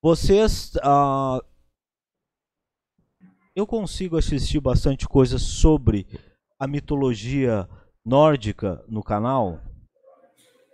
vocês. 0.02 0.72
Uh, 0.76 1.46
eu 3.58 3.66
consigo 3.66 4.16
assistir 4.16 4.60
bastante 4.60 5.08
coisa 5.08 5.36
sobre 5.36 6.06
a 6.58 6.66
mitologia 6.66 7.68
nórdica 8.04 8.84
no 8.88 9.02
canal? 9.02 9.58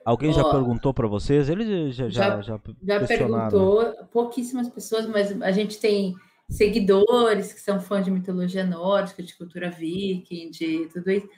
Alguém 0.04 0.30
oh, 0.30 0.34
já 0.34 0.44
perguntou 0.44 0.92
para 0.92 1.08
vocês? 1.08 1.48
Eles 1.48 1.96
já 1.96 2.10
já, 2.10 2.42
já, 2.42 2.60
já, 2.82 3.06
perguntou, 3.06 3.90
pouquíssimas 4.12 4.68
pessoas, 4.68 5.06
mas 5.06 5.40
a 5.40 5.50
gente 5.50 5.78
tem 5.78 6.14
seguidores 6.50 7.54
que 7.54 7.60
são 7.60 7.80
fãs 7.80 8.04
de 8.04 8.10
mitologia 8.10 8.66
nórdica, 8.66 9.22
de 9.22 9.34
cultura 9.34 9.70
viking, 9.70 10.50
de 10.50 10.86
tudo 10.92 11.10
isso. 11.10 11.28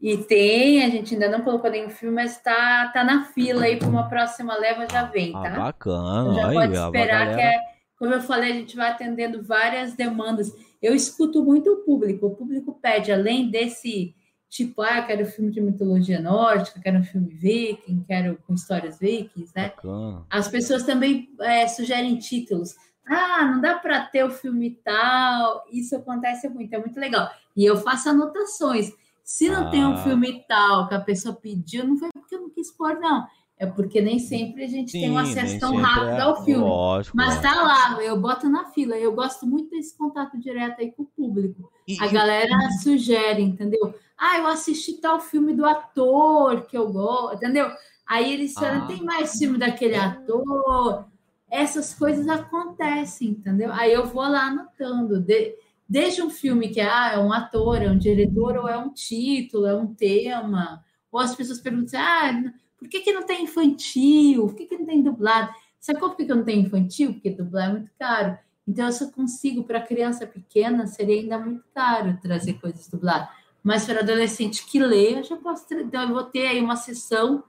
E 0.00 0.16
tem, 0.18 0.84
a 0.84 0.88
gente 0.90 1.14
ainda 1.14 1.28
não 1.28 1.40
colocou 1.40 1.70
nenhum 1.70 1.90
filme, 1.90 2.14
mas 2.14 2.40
tá, 2.40 2.88
tá 2.94 3.02
na 3.02 3.24
fila 3.24 3.64
aí 3.64 3.76
para 3.76 3.88
uma 3.88 4.08
próxima 4.08 4.56
leva, 4.56 4.86
já 4.88 5.04
vem, 5.04 5.32
ah, 5.34 5.42
tá? 5.42 5.48
Ah, 5.48 5.58
bacana. 5.58 6.34
já 6.34 6.52
pode 6.52 6.74
esperar 6.76 7.34
que 7.34 7.42
é, 7.42 7.58
como 7.98 8.14
eu 8.14 8.20
falei, 8.20 8.52
a 8.52 8.54
gente 8.54 8.76
vai 8.76 8.90
atendendo 8.90 9.42
várias 9.42 9.94
demandas 9.94 10.52
eu 10.84 10.94
escuto 10.94 11.42
muito 11.42 11.72
o 11.72 11.76
público. 11.78 12.26
O 12.26 12.34
público 12.34 12.78
pede, 12.80 13.10
além 13.10 13.50
desse 13.50 14.14
tipo, 14.50 14.82
ah, 14.82 15.02
quero 15.02 15.24
filme 15.24 15.50
de 15.50 15.60
mitologia 15.60 16.20
nórdica, 16.20 16.78
quero 16.78 16.98
um 16.98 17.02
filme 17.02 17.34
viking, 17.34 18.04
quero 18.06 18.38
com 18.46 18.54
histórias 18.54 18.98
vikings, 18.98 19.50
né? 19.56 19.70
Bacana. 19.70 20.26
As 20.30 20.46
pessoas 20.46 20.84
também 20.84 21.30
é, 21.40 21.66
sugerem 21.66 22.18
títulos. 22.18 22.76
Ah, 23.06 23.46
não 23.46 23.60
dá 23.60 23.78
para 23.78 24.04
ter 24.04 24.24
o 24.24 24.30
filme 24.30 24.78
tal. 24.84 25.64
Isso 25.72 25.96
acontece 25.96 26.48
muito, 26.48 26.72
é 26.74 26.78
muito 26.78 27.00
legal. 27.00 27.30
E 27.56 27.64
eu 27.64 27.78
faço 27.78 28.10
anotações. 28.10 28.92
Se 29.24 29.48
não 29.48 29.68
ah. 29.68 29.70
tem 29.70 29.86
um 29.86 29.96
filme 29.96 30.44
tal 30.46 30.86
que 30.86 30.94
a 30.94 31.00
pessoa 31.00 31.34
pediu, 31.34 31.86
não 31.86 31.96
foi 31.96 32.10
porque 32.12 32.34
eu 32.34 32.42
não 32.42 32.50
quis 32.50 32.70
pôr, 32.70 33.00
não. 33.00 33.26
É 33.64 33.66
porque 33.66 34.00
nem 34.00 34.18
sempre 34.18 34.64
a 34.64 34.66
gente 34.66 34.90
Sim, 34.90 35.00
tem 35.00 35.10
um 35.10 35.16
acesso 35.16 35.58
tão 35.58 35.76
rápido 35.76 36.18
é, 36.18 36.20
ao 36.20 36.44
filme. 36.44 36.64
Lógico, 36.64 37.16
mas 37.16 37.40
tá 37.40 37.54
lá, 37.54 38.02
eu 38.02 38.20
boto 38.20 38.46
na 38.48 38.66
fila. 38.66 38.94
Eu 38.96 39.14
gosto 39.14 39.46
muito 39.46 39.70
desse 39.70 39.96
contato 39.96 40.38
direto 40.38 40.80
aí 40.80 40.92
com 40.92 41.02
o 41.02 41.06
público. 41.06 41.72
E, 41.88 41.96
a 41.98 42.06
galera 42.08 42.52
e... 42.52 42.82
sugere, 42.82 43.42
entendeu? 43.42 43.94
Ah, 44.18 44.38
eu 44.38 44.46
assisti 44.46 45.00
tal 45.00 45.18
filme 45.18 45.54
do 45.54 45.64
ator 45.64 46.66
que 46.66 46.76
eu 46.76 46.92
gosto, 46.92 47.36
entendeu? 47.36 47.70
Aí 48.06 48.32
eles 48.34 48.52
falam, 48.52 48.84
ah. 48.84 48.86
tem 48.86 49.02
mais 49.02 49.38
filme 49.38 49.56
daquele 49.56 49.96
ator. 49.96 51.06
Essas 51.50 51.94
coisas 51.94 52.28
acontecem, 52.28 53.28
entendeu? 53.28 53.72
Aí 53.72 53.92
eu 53.92 54.04
vou 54.04 54.22
lá 54.22 54.48
anotando. 54.48 55.20
De, 55.20 55.56
desde 55.88 56.20
um 56.20 56.28
filme 56.28 56.68
que 56.68 56.80
ah, 56.80 57.12
é 57.14 57.18
um 57.18 57.32
ator, 57.32 57.80
é 57.80 57.90
um 57.90 57.96
diretor, 57.96 58.58
ou 58.58 58.68
é 58.68 58.76
um 58.76 58.90
título, 58.92 59.66
é 59.66 59.74
um 59.74 59.94
tema. 59.94 60.84
Ou 61.10 61.18
as 61.18 61.34
pessoas 61.34 61.60
perguntam, 61.60 61.98
ah 61.98 62.52
por 62.84 62.90
que, 62.90 63.00
que 63.00 63.12
não 63.12 63.22
tem 63.22 63.44
infantil? 63.44 64.46
Por 64.46 64.54
que, 64.54 64.66
que 64.66 64.76
não 64.76 64.84
tem 64.84 65.02
dublado? 65.02 65.54
Sabe 65.80 65.98
por 65.98 66.14
que, 66.14 66.26
que 66.26 66.34
não 66.34 66.44
tem 66.44 66.60
infantil? 66.60 67.14
Porque 67.14 67.30
dublar 67.30 67.70
é 67.70 67.72
muito 67.72 67.90
caro. 67.98 68.38
Então, 68.68 68.86
eu 68.86 68.92
só 68.92 69.10
consigo, 69.10 69.64
para 69.64 69.80
criança 69.80 70.26
pequena, 70.26 70.86
seria 70.86 71.20
ainda 71.20 71.38
muito 71.38 71.64
caro 71.74 72.18
trazer 72.22 72.54
coisas 72.54 72.86
dubladas. 72.88 73.28
Mas 73.62 73.86
para 73.86 74.00
adolescente 74.00 74.66
que 74.66 74.78
lê, 74.78 75.18
eu 75.18 75.24
já 75.24 75.36
posso. 75.36 75.64
Então, 75.72 76.02
eu 76.02 76.08
vou 76.08 76.24
ter 76.24 76.46
aí 76.46 76.60
uma 76.60 76.76
sessão 76.76 77.42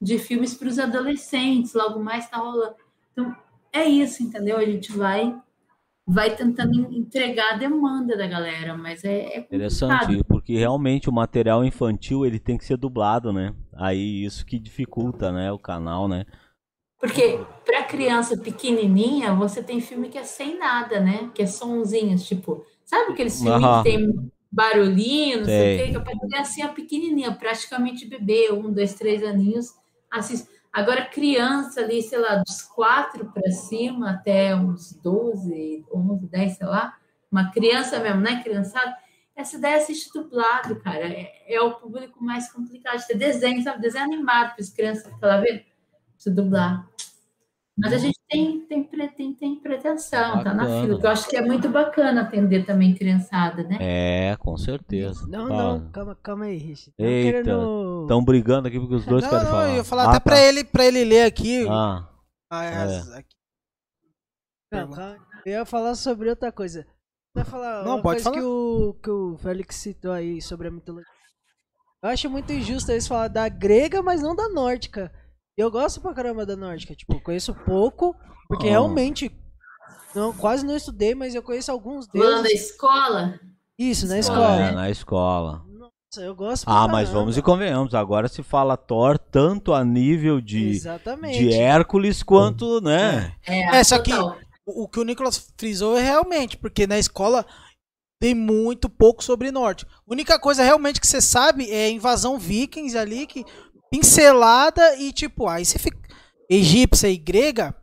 de 0.00 0.18
filmes 0.18 0.54
para 0.54 0.68
os 0.68 0.78
adolescentes, 0.78 1.74
logo 1.74 2.02
mais 2.02 2.24
está 2.24 2.38
rolando. 2.38 2.76
Então, 3.12 3.36
é 3.72 3.84
isso, 3.84 4.22
entendeu? 4.22 4.56
A 4.56 4.64
gente 4.64 4.90
vai 4.92 5.38
vai 6.06 6.34
tentando 6.34 6.90
entregar 6.90 7.52
a 7.52 7.56
demanda 7.58 8.16
da 8.16 8.26
galera, 8.26 8.74
mas 8.74 9.04
é, 9.04 9.34
é 9.34 9.38
interessante 9.40 10.24
porque 10.48 10.56
realmente 10.56 11.10
o 11.10 11.12
material 11.12 11.62
infantil 11.62 12.24
ele 12.24 12.38
tem 12.38 12.56
que 12.56 12.64
ser 12.64 12.78
dublado, 12.78 13.34
né? 13.34 13.54
Aí 13.74 14.24
isso 14.24 14.46
que 14.46 14.58
dificulta, 14.58 15.30
né, 15.30 15.52
o 15.52 15.58
canal, 15.58 16.08
né? 16.08 16.24
Porque 16.98 17.38
para 17.66 17.84
criança 17.84 18.34
pequenininha 18.34 19.34
você 19.34 19.62
tem 19.62 19.78
filme 19.78 20.08
que 20.08 20.16
é 20.16 20.24
sem 20.24 20.58
nada, 20.58 21.00
né? 21.00 21.30
Que 21.34 21.42
é 21.42 21.46
sonzinhos, 21.46 22.26
tipo, 22.26 22.64
sabe 22.82 23.12
aqueles 23.12 23.42
filmes 23.42 23.62
uhum. 23.62 23.82
que 23.82 23.90
tem 23.90 24.32
barulhinho, 24.50 25.40
não 25.40 25.44
sei, 25.44 25.82
o 25.82 25.84
que, 25.84 25.92
que 25.92 26.00
para 26.00 26.18
criancinha 26.18 26.68
pequenininha, 26.68 27.30
praticamente 27.34 28.06
bebê, 28.06 28.50
um, 28.50 28.72
dois, 28.72 28.94
três 28.94 29.22
aninhos, 29.22 29.74
assiste. 30.10 30.48
Agora, 30.72 31.04
criança 31.04 31.82
ali, 31.82 32.00
sei 32.00 32.20
lá, 32.20 32.36
dos 32.36 32.62
quatro 32.62 33.26
para 33.32 33.50
cima 33.50 34.12
até 34.12 34.56
uns 34.56 34.94
12, 35.04 35.84
11, 35.92 36.26
10, 36.26 36.56
sei 36.56 36.66
lá, 36.66 36.96
uma 37.30 37.50
criança 37.50 37.98
mesmo, 38.00 38.22
né? 38.22 38.42
Criançada, 38.42 38.96
essa 39.38 39.56
ideia 39.56 39.74
é 39.74 39.78
assiste 39.78 40.10
dublado, 40.12 40.80
cara. 40.80 41.06
É, 41.06 41.54
é, 41.54 41.60
o 41.60 41.74
público 41.74 42.22
mais 42.22 42.50
complicado 42.50 42.98
de 42.98 43.06
ter 43.06 43.16
desenho, 43.16 43.62
sabe? 43.62 43.80
Desenho 43.80 44.04
animado 44.04 44.54
para 44.54 44.60
as 44.60 44.68
crianças 44.68 45.04
ficar 45.04 45.28
lá 45.28 45.40
vendo. 45.40 45.62
Precisa 46.14 46.34
dublar. 46.34 46.88
Mas 47.76 47.92
a 47.92 47.98
gente 47.98 48.18
tem, 48.28 48.60
tem, 48.62 48.82
tem, 48.82 49.34
tem 49.34 49.54
pretensão, 49.54 50.38
bacana. 50.38 50.44
tá 50.44 50.54
na 50.54 50.82
fila. 50.82 51.00
eu 51.00 51.10
acho 51.10 51.28
que 51.28 51.36
é 51.36 51.40
muito 51.40 51.68
bacana 51.68 52.22
atender 52.22 52.66
também 52.66 52.92
criançada, 52.96 53.62
né? 53.62 53.78
É, 53.80 54.36
com 54.40 54.58
certeza. 54.58 55.24
Não, 55.28 55.46
não, 55.46 55.88
calma, 55.92 56.18
calma 56.20 56.46
aí, 56.46 56.56
Rich. 56.56 56.92
Eita, 56.98 57.38
estão 57.38 58.04
querendo... 58.04 58.22
brigando 58.22 58.66
aqui 58.66 58.80
porque 58.80 58.96
os 58.96 59.06
dois 59.06 59.22
não, 59.22 59.30
querem 59.30 59.44
não, 59.44 59.50
falar. 59.52 59.68
Eu 59.68 59.76
ia 59.76 59.84
falar 59.84 60.02
ah, 60.02 60.08
até 60.08 60.14
tá. 60.14 60.20
pra, 60.20 60.40
ele, 60.40 60.64
pra 60.64 60.84
ele 60.84 61.04
ler 61.04 61.22
aqui. 61.22 61.64
Ah. 61.70 62.08
ah 62.50 62.64
é. 62.64 63.18
aqui. 63.18 63.36
Não, 64.72 65.16
eu 65.46 65.52
ia 65.52 65.64
falar 65.64 65.94
sobre 65.94 66.28
outra 66.28 66.50
coisa. 66.50 66.84
Ia 67.38 67.44
falar 67.44 67.84
não, 67.84 68.02
pode 68.02 68.22
falar. 68.22 68.36
Que, 68.36 68.42
o, 68.42 68.96
que 69.02 69.10
o 69.10 69.36
Félix 69.38 69.76
citou 69.76 70.12
aí 70.12 70.40
sobre 70.42 70.68
a 70.68 70.70
mitologia. 70.70 71.06
Eu 72.02 72.10
acho 72.10 72.30
muito 72.30 72.52
injusto 72.52 72.92
eles 72.92 73.08
falar 73.08 73.28
da 73.28 73.48
grega, 73.48 74.02
mas 74.02 74.22
não 74.22 74.34
da 74.34 74.48
nórdica. 74.48 75.12
Eu 75.56 75.70
gosto 75.70 76.00
pra 76.00 76.14
caramba 76.14 76.46
da 76.46 76.56
nórdica. 76.56 76.94
Tipo, 76.94 77.20
conheço 77.20 77.52
pouco, 77.52 78.14
porque 78.46 78.66
oh. 78.66 78.70
realmente 78.70 79.32
não, 80.14 80.32
quase 80.32 80.64
não 80.64 80.76
estudei, 80.76 81.14
mas 81.14 81.34
eu 81.34 81.42
conheço 81.42 81.72
alguns 81.72 82.06
deles. 82.06 82.28
Falando 82.28 82.44
da 82.44 82.52
escola? 82.52 83.40
Isso, 83.78 84.06
na 84.06 84.18
escola. 84.18 84.60
É, 84.60 84.72
na 84.72 84.90
escola. 84.90 85.62
Nossa, 85.68 86.24
eu 86.24 86.34
gosto 86.34 86.64
Ah, 86.64 86.74
caramba. 86.74 86.92
mas 86.92 87.08
vamos 87.10 87.36
e 87.36 87.42
convenhamos. 87.42 87.94
Agora 87.94 88.28
se 88.28 88.42
fala 88.42 88.76
Thor 88.76 89.18
tanto 89.18 89.74
a 89.74 89.84
nível 89.84 90.40
de, 90.40 90.70
Exatamente. 90.70 91.38
de 91.38 91.52
Hércules 91.52 92.22
quanto, 92.22 92.80
né? 92.80 93.34
É, 93.46 93.76
é 93.76 93.84
só 93.84 93.98
que 93.98 94.12
o, 94.68 94.82
o 94.84 94.88
que 94.88 95.00
o 95.00 95.04
Nicolas 95.04 95.50
frisou 95.56 95.96
é 95.96 96.02
realmente, 96.02 96.56
porque 96.56 96.86
na 96.86 96.98
escola 96.98 97.46
tem 98.20 98.34
muito 98.34 98.88
pouco 98.88 99.24
sobre 99.24 99.50
norte. 99.50 99.86
A 99.86 100.12
única 100.12 100.38
coisa 100.38 100.62
realmente 100.62 101.00
que 101.00 101.06
você 101.06 101.20
sabe 101.20 101.70
é 101.70 101.86
a 101.86 101.90
invasão 101.90 102.38
vikings 102.38 102.96
ali, 102.96 103.26
que 103.26 103.44
pincelada 103.90 104.96
e 104.96 105.12
tipo, 105.12 105.48
aí 105.48 105.64
você 105.64 105.78
fica 105.78 105.98
egípcia 106.50 107.08
e 107.08 107.16
grega 107.16 107.74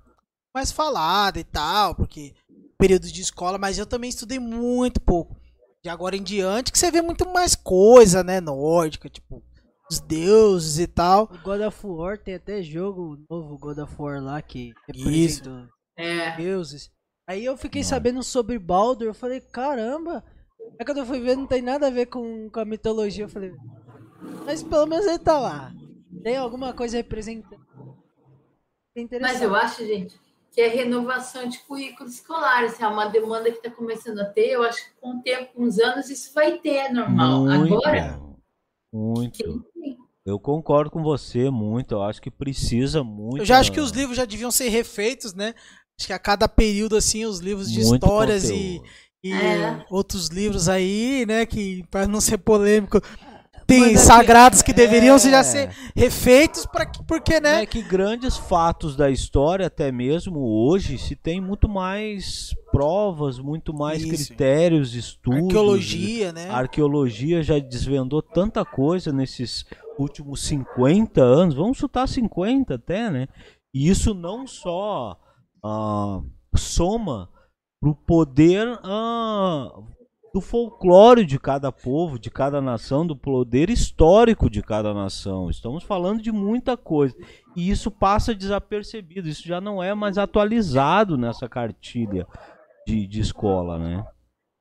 mais 0.54 0.72
falada 0.72 1.40
e 1.40 1.44
tal, 1.44 1.96
porque 1.96 2.34
período 2.78 3.08
de 3.08 3.22
escola, 3.22 3.58
mas 3.58 3.78
eu 3.78 3.86
também 3.86 4.10
estudei 4.10 4.40
muito 4.40 5.02
pouco. 5.02 5.36
De 5.84 5.90
agora 5.90 6.16
em 6.16 6.24
diante 6.24 6.72
que 6.72 6.80
você 6.80 6.92
vê 6.92 7.02
muito 7.02 7.28
mais 7.30 7.56
coisa, 7.56 8.24
né, 8.24 8.42
nórdica, 8.42 9.10
tipo, 9.10 9.44
os 9.90 10.00
deuses 10.00 10.80
e 10.80 10.88
tal. 10.88 11.30
O 11.32 11.44
God 11.44 11.62
of 11.62 11.80
War 11.86 12.18
tem 12.18 12.36
até 12.36 12.62
jogo 12.62 13.18
novo 13.30 13.58
God 13.58 13.78
of 13.78 13.94
War 13.98 14.22
lá 14.22 14.42
que 14.42 14.74
representa 14.88 15.70
é. 15.98 16.36
deuses. 16.36 16.91
Aí 17.28 17.43
eu 17.43 17.58
fiquei 17.58 17.82
não. 17.82 17.89
sabendo 17.89 18.24
sobre 18.24 18.60
Baldur, 18.60 19.08
eu 19.08 19.14
falei, 19.14 19.41
caramba. 19.41 20.24
Aí 20.80 20.86
quando 20.86 21.00
eu 21.00 21.06
fui 21.06 21.20
ver, 21.20 21.36
não 21.36 21.48
tem 21.48 21.62
nada 21.62 21.88
a 21.88 21.91
ver 21.91 22.08
com, 22.08 22.50
com 22.50 22.60
a 22.60 22.66
mitologia. 22.66 23.26
Eu 23.26 23.30
falei, 23.30 23.54
mas 24.46 24.62
pelo 24.62 24.86
menos 24.86 25.06
ele 25.06 25.20
tá 25.20 25.39
lá. 25.39 25.74
Tem 26.24 26.38
alguma 26.38 26.74
coisa 26.74 26.98
representando. 26.98 27.66
Mas 29.20 29.41
eu 29.41 29.54
acho, 29.54 29.86
gente, 29.86 30.18
que 30.52 30.62
é 30.62 30.68
renovação 30.68 31.48
de 31.48 31.60
currículos 31.60 32.14
escolares. 32.14 32.80
É 32.80 32.88
uma 32.88 33.08
demanda 33.08 33.52
que 33.52 33.58
está 33.58 33.70
começando 33.70 34.20
a 34.20 34.26
ter. 34.26 34.52
Eu 34.52 34.64
acho 34.64 34.86
que 34.86 34.91
com 35.02 35.18
o 35.18 35.22
tempo, 35.22 35.54
com 35.54 35.64
os 35.64 35.78
anos, 35.80 36.10
isso 36.10 36.34
vai 36.34 36.58
ter, 36.60 36.76
é 36.76 36.93
normal. 36.93 37.41
Muito, 37.41 37.76
Agora. 37.76 38.20
Muito. 38.93 39.66
Eu 40.26 40.39
concordo 40.39 40.89
com 40.89 41.04
você 41.04 41.50
muito. 41.50 41.93
Eu 41.93 42.02
acho 42.02 42.22
que 42.22 42.32
precisa 42.32 43.04
muito. 43.04 43.39
Eu 43.39 43.46
já 43.46 43.60
acho 43.60 43.72
que 43.72 43.80
os 43.82 43.91
livros 43.91 44.16
já 44.16 44.26
deviam 44.26 44.50
ser 44.50 44.70
refeitos, 44.70 45.34
né? 45.34 45.54
Acho 45.98 46.08
que 46.08 46.14
a 46.14 46.20
cada 46.20 46.48
período, 46.48 46.98
assim, 46.98 47.26
os 47.26 47.39
livros 47.39 47.72
de 47.72 47.84
Muito 47.84 48.04
histórias 48.04 48.43
conteúdo. 48.43 48.86
e, 49.24 49.30
e 49.30 49.34
é. 49.34 49.86
outros 49.89 50.28
livros 50.28 50.68
aí, 50.68 51.26
né, 51.26 51.46
que 51.46 51.84
para 51.89 52.08
não 52.08 52.20
ser 52.20 52.38
polêmico, 52.38 53.02
tem 53.66 53.98
sagrados 53.98 54.62
que 54.62 54.72
deveriam 54.72 55.16
é... 55.16 55.20
já 55.20 55.43
ser 55.43 55.70
refeitos 55.96 56.66
para 56.66 56.86
porque 57.08 57.39
né 57.39 57.64
é 57.64 57.66
que 57.66 57.82
grandes 57.82 58.38
fatos 58.38 58.96
da 58.96 59.10
história 59.10 59.68
até 59.68 59.91
mesmo 59.91 60.39
hoje 60.39 60.98
se 60.98 61.16
tem 61.16 61.41
muito 61.41 61.68
mais 61.68 62.54
provas 62.72 63.39
muito 63.39 63.74
mais 63.74 64.02
Isso. 64.02 64.10
critérios 64.10 64.93
estudos 64.93 65.43
arqueologia 65.43 66.32
né 66.32 66.50
arqueologia 66.50 67.41
já 67.41 67.58
desvendou 67.58 68.22
tanta 68.22 68.64
coisa 68.64 69.12
nesses 69.12 69.66
últimos 69.98 70.46
50 70.46 71.22
anos 71.22 71.56
vamos 71.56 71.78
chutar 71.78 72.08
50 72.08 72.76
até 72.76 73.10
né 73.10 73.28
e 73.74 73.89
isso 73.89 74.14
não 74.14 74.46
só 74.46 75.18
uh, 75.66 76.24
soma 76.55 77.30
para 77.80 77.89
o 77.89 77.95
poder 77.95 78.68
uh, 78.68 79.84
do 80.34 80.41
folclore 80.41 81.26
de 81.26 81.39
cada 81.39 81.72
povo, 81.72 82.20
de 82.20 82.30
cada 82.30 82.61
nação, 82.61 83.05
do 83.05 83.16
poder 83.16 83.70
histórico 83.70 84.49
de 84.49 84.61
cada 84.61 84.93
nação. 84.93 85.49
Estamos 85.49 85.84
falando 85.84 86.22
de 86.22 86.31
muita 86.31 86.77
coisa. 86.77 87.15
E 87.56 87.69
isso 87.69 87.90
passa 87.90 88.35
desapercebido, 88.35 89.27
isso 89.27 89.48
já 89.48 89.60
não 89.60 89.81
é 89.81 89.94
mais 89.94 90.18
atualizado 90.18 91.18
nessa 91.18 91.48
cartilha 91.48 92.27
de, 92.85 93.07
de 93.07 93.19
escola, 93.22 93.80
né? 93.80 94.06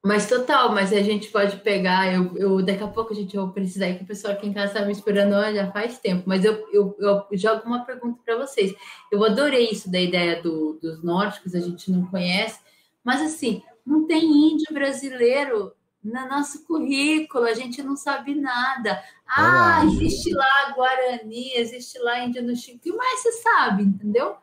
Mas 0.05 0.29
total, 0.29 0.71
mas 0.71 0.93
a 0.93 1.01
gente 1.01 1.29
pode 1.29 1.57
pegar, 1.61 2.13
eu, 2.13 2.37
eu 2.37 2.63
daqui 2.63 2.83
a 2.83 2.87
pouco 2.89 3.15
a 3.15 3.17
gente 3.17 3.35
vai 3.35 3.49
precisar 3.49 3.95
que 3.95 4.05
o 4.05 4.07
pessoal 4.07 4.35
aqui 4.35 4.47
em 4.47 4.53
casa 4.53 4.67
está 4.67 4.85
me 4.85 4.93
esperando 4.93 5.33
já 5.55 5.73
faz 5.73 5.99
tempo, 5.99 6.25
mas 6.27 6.45
eu, 6.45 6.69
eu, 6.71 6.95
eu 7.01 7.27
jogo 7.33 7.63
uma 7.65 7.87
pergunta 7.87 8.21
para 8.23 8.37
vocês. 8.37 8.75
Eu 9.11 9.25
adorei 9.25 9.71
isso 9.71 9.91
da 9.91 9.99
ideia 9.99 10.43
do, 10.43 10.75
dos 10.75 11.03
nórdicos, 11.03 11.55
a 11.55 11.61
gente 11.61 11.91
não 11.91 12.05
conhece, 12.05 12.61
mas 13.03 13.23
assim, 13.23 13.63
não 13.87 14.07
tem 14.07 14.53
índio 14.53 14.75
brasileiro 14.75 15.73
no 16.03 16.29
nosso 16.29 16.67
currículo, 16.67 17.47
a 17.47 17.55
gente 17.55 17.83
não 17.83 17.97
sabe 17.97 18.35
nada. 18.35 19.03
Ah, 19.27 19.87
existe 19.87 20.35
lá 20.35 20.75
Guarani, 20.77 21.55
existe 21.55 21.99
lá 21.99 22.23
índio 22.23 22.43
no 22.43 22.55
Chico, 22.55 22.77
o 22.77 22.81
que 22.81 22.93
mais 22.93 23.21
você 23.21 23.33
sabe, 23.33 23.85
entendeu? 23.85 24.37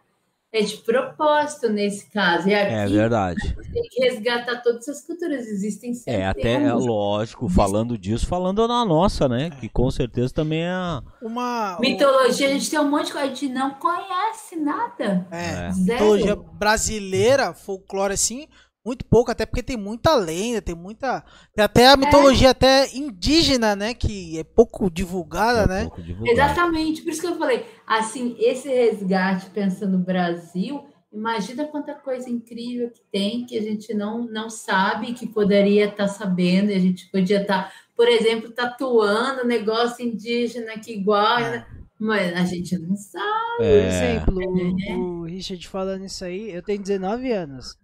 É 0.54 0.62
de 0.62 0.76
propósito 0.78 1.70
nesse 1.70 2.10
caso. 2.12 2.50
E 2.50 2.54
aqui, 2.54 2.74
é 2.74 2.86
verdade. 2.86 3.56
Tem 3.72 3.84
que 3.84 4.04
resgatar 4.04 4.62
todas 4.62 4.86
as 4.90 5.02
culturas. 5.02 5.48
Existem 5.48 5.94
sempre. 5.94 6.22
É 6.22 6.28
até 6.28 6.56
é 6.56 6.74
lógico, 6.74 7.48
falando 7.48 7.98
disso, 7.98 8.28
falando 8.28 8.68
na 8.68 8.84
nossa, 8.84 9.30
né? 9.30 9.50
Que 9.50 9.70
com 9.70 9.90
certeza 9.90 10.34
também 10.34 10.64
é. 10.64 11.02
Uma. 11.22 11.78
Mitologia, 11.80 12.50
a 12.50 12.52
gente 12.52 12.70
tem 12.70 12.80
um 12.80 12.90
monte 12.90 13.06
de 13.06 13.14
coisa, 13.14 13.28
a 13.28 13.30
gente 13.30 13.48
não 13.48 13.72
conhece 13.76 14.58
nada. 14.58 15.26
É. 15.32 15.70
é. 15.70 15.72
Mitologia 15.74 16.36
brasileira, 16.36 17.54
folclore 17.54 18.14
assim, 18.14 18.46
muito 18.84 19.06
pouco, 19.06 19.32
até 19.32 19.46
porque 19.46 19.62
tem 19.62 19.78
muita 19.78 20.16
lenda, 20.16 20.62
tem 20.62 20.76
muita. 20.76 21.24
Tem 21.56 21.64
até 21.64 21.88
a 21.88 21.98
mitologia 21.98 22.48
é. 22.48 22.52
até 22.52 22.96
indígena, 22.96 23.76
né? 23.76 23.94
Que 23.94 24.40
é 24.40 24.44
pouco 24.44 24.90
divulgada, 24.90 25.62
é 25.62 25.68
né? 25.68 25.82
Pouco 25.84 26.02
divulgada. 26.02 26.32
Exatamente, 26.32 27.04
por 27.04 27.12
isso 27.12 27.22
que 27.22 27.28
eu 27.28 27.38
falei, 27.38 27.66
assim, 27.86 28.36
esse 28.40 28.68
resgate 28.68 29.50
pensando 29.52 29.98
no 29.98 30.04
Brasil, 30.04 30.84
imagina 31.14 31.68
quanta 31.68 31.94
coisa 31.94 32.30
incrível 32.30 32.90
que 32.90 33.02
tem 33.12 33.46
que 33.46 33.58
a 33.58 33.62
gente 33.62 33.94
não, 33.94 34.24
não 34.26 34.50
sabe, 34.50 35.14
que 35.14 35.28
poderia 35.28 35.86
estar 35.86 35.98
tá 35.98 36.08
sabendo, 36.08 36.72
e 36.72 36.76
a 36.76 36.80
gente 36.80 37.08
podia 37.12 37.42
estar, 37.42 37.66
tá, 37.66 37.72
por 37.96 38.08
exemplo, 38.08 38.50
tatuando 38.50 39.46
negócio 39.46 40.04
indígena 40.04 40.80
que 40.80 40.92
igual. 40.94 41.40
É. 41.40 41.82
Mas 42.04 42.34
a 42.34 42.44
gente 42.46 42.76
não 42.80 42.96
sabe. 42.96 43.58
Por 43.58 43.64
exemplo, 43.64 44.42
é. 44.42 44.96
o 44.96 45.22
Richard 45.22 45.68
falando 45.68 46.04
isso 46.04 46.26
aí, 46.26 46.50
eu 46.50 46.64
tenho 46.64 46.82
19 46.82 47.32
anos. 47.32 47.78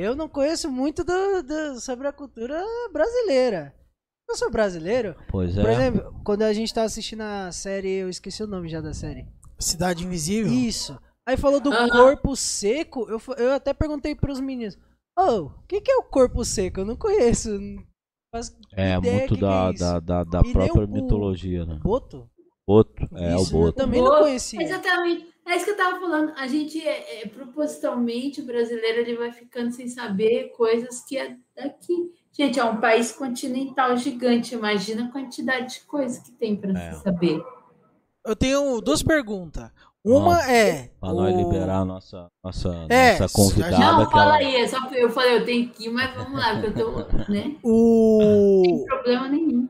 Eu 0.00 0.16
não 0.16 0.30
conheço 0.30 0.70
muito 0.70 1.04
do, 1.04 1.42
do, 1.42 1.78
sobre 1.78 2.08
a 2.08 2.12
cultura 2.12 2.58
brasileira. 2.90 3.74
Eu 4.26 4.34
sou 4.34 4.50
brasileiro. 4.50 5.14
Pois 5.28 5.58
é. 5.58 5.60
Por 5.60 5.70
exemplo, 5.70 6.20
quando 6.24 6.40
a 6.40 6.54
gente 6.54 6.72
tá 6.72 6.84
assistindo 6.84 7.20
a 7.20 7.52
série, 7.52 7.96
eu 7.96 8.08
esqueci 8.08 8.42
o 8.42 8.46
nome 8.46 8.70
já 8.70 8.80
da 8.80 8.94
série. 8.94 9.26
Cidade 9.58 10.06
Invisível? 10.06 10.50
Isso. 10.50 10.98
Aí 11.28 11.36
falou 11.36 11.60
do 11.60 11.70
corpo 11.90 12.34
seco, 12.34 13.06
eu, 13.10 13.20
eu 13.36 13.52
até 13.52 13.74
perguntei 13.74 14.14
pros 14.14 14.40
meninos. 14.40 14.78
Oh, 15.18 15.42
o 15.42 15.66
que, 15.68 15.82
que 15.82 15.92
é 15.92 15.96
o 15.96 16.04
corpo 16.04 16.42
seco? 16.46 16.80
Eu 16.80 16.86
não 16.86 16.96
conheço. 16.96 17.50
é, 18.72 18.98
muito 18.98 19.34
que 19.34 19.40
da, 19.42 19.68
que 19.68 19.82
é 19.82 19.86
da, 19.86 20.00
da, 20.00 20.24
da 20.24 20.42
própria 20.42 20.86
mitologia, 20.86 21.66
né? 21.66 21.78
Boto? 21.82 22.26
Boto, 22.66 23.06
é 23.16 23.34
Isso, 23.34 23.48
o 23.48 23.52
Boto. 23.52 23.68
Eu 23.68 23.72
também 23.84 24.02
não 24.02 24.18
conhecia. 24.18 24.62
Exatamente. 24.62 25.29
É 25.46 25.56
isso 25.56 25.64
que 25.64 25.70
eu 25.72 25.76
tava 25.76 25.98
falando. 25.98 26.32
A 26.36 26.46
gente, 26.46 26.80
é, 26.80 27.22
é, 27.22 27.26
propositalmente, 27.26 28.40
o 28.40 28.46
brasileiro 28.46 29.00
ele 29.00 29.16
vai 29.16 29.32
ficando 29.32 29.72
sem 29.72 29.88
saber 29.88 30.52
coisas 30.56 31.04
que 31.04 31.16
é 31.16 31.36
daqui. 31.56 32.12
Gente, 32.32 32.60
é 32.60 32.64
um 32.64 32.80
país 32.80 33.12
continental 33.12 33.96
gigante. 33.96 34.54
Imagina 34.54 35.06
a 35.06 35.10
quantidade 35.10 35.74
de 35.74 35.80
coisas 35.80 36.20
que 36.20 36.32
tem 36.32 36.56
para 36.56 36.78
é. 36.78 36.92
se 36.92 37.02
saber. 37.02 37.42
Eu 38.24 38.36
tenho 38.36 38.80
duas 38.80 39.02
perguntas. 39.02 39.70
Uma 40.04 40.36
Nossa, 40.36 40.50
é. 40.50 40.90
Para 40.98 41.12
o... 41.12 41.14
nós 41.14 41.36
liberar 41.36 41.80
a 41.80 41.84
nossa, 41.84 42.26
nossa, 42.42 42.86
é, 42.88 43.18
nossa 43.18 43.34
convidada. 43.34 43.78
Não, 43.78 44.10
fala 44.10 44.22
ela... 44.22 44.36
aí. 44.36 44.56
É 44.56 44.68
só 44.68 44.78
eu 44.92 45.10
falei, 45.10 45.36
eu 45.36 45.44
tenho 45.44 45.68
que 45.68 45.86
ir, 45.86 45.90
mas 45.90 46.14
vamos 46.14 46.38
lá, 46.38 46.60
porque 46.60 46.80
eu 46.80 47.06
tô. 47.06 47.32
Né? 47.32 47.56
O... 47.62 48.18
Não 48.22 48.62
tem 48.62 48.84
problema 48.86 49.28
nenhum. 49.28 49.68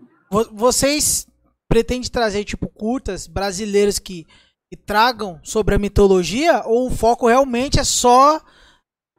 Vocês 0.52 1.26
pretendem 1.68 2.08
trazer, 2.08 2.44
tipo, 2.44 2.68
curtas 2.68 3.26
brasileiros 3.26 3.98
que 3.98 4.26
e 4.70 4.76
tragam 4.76 5.40
sobre 5.42 5.74
a 5.74 5.78
mitologia 5.78 6.62
ou 6.64 6.86
o 6.86 6.90
foco 6.90 7.26
realmente 7.26 7.80
é 7.80 7.84
só 7.84 8.40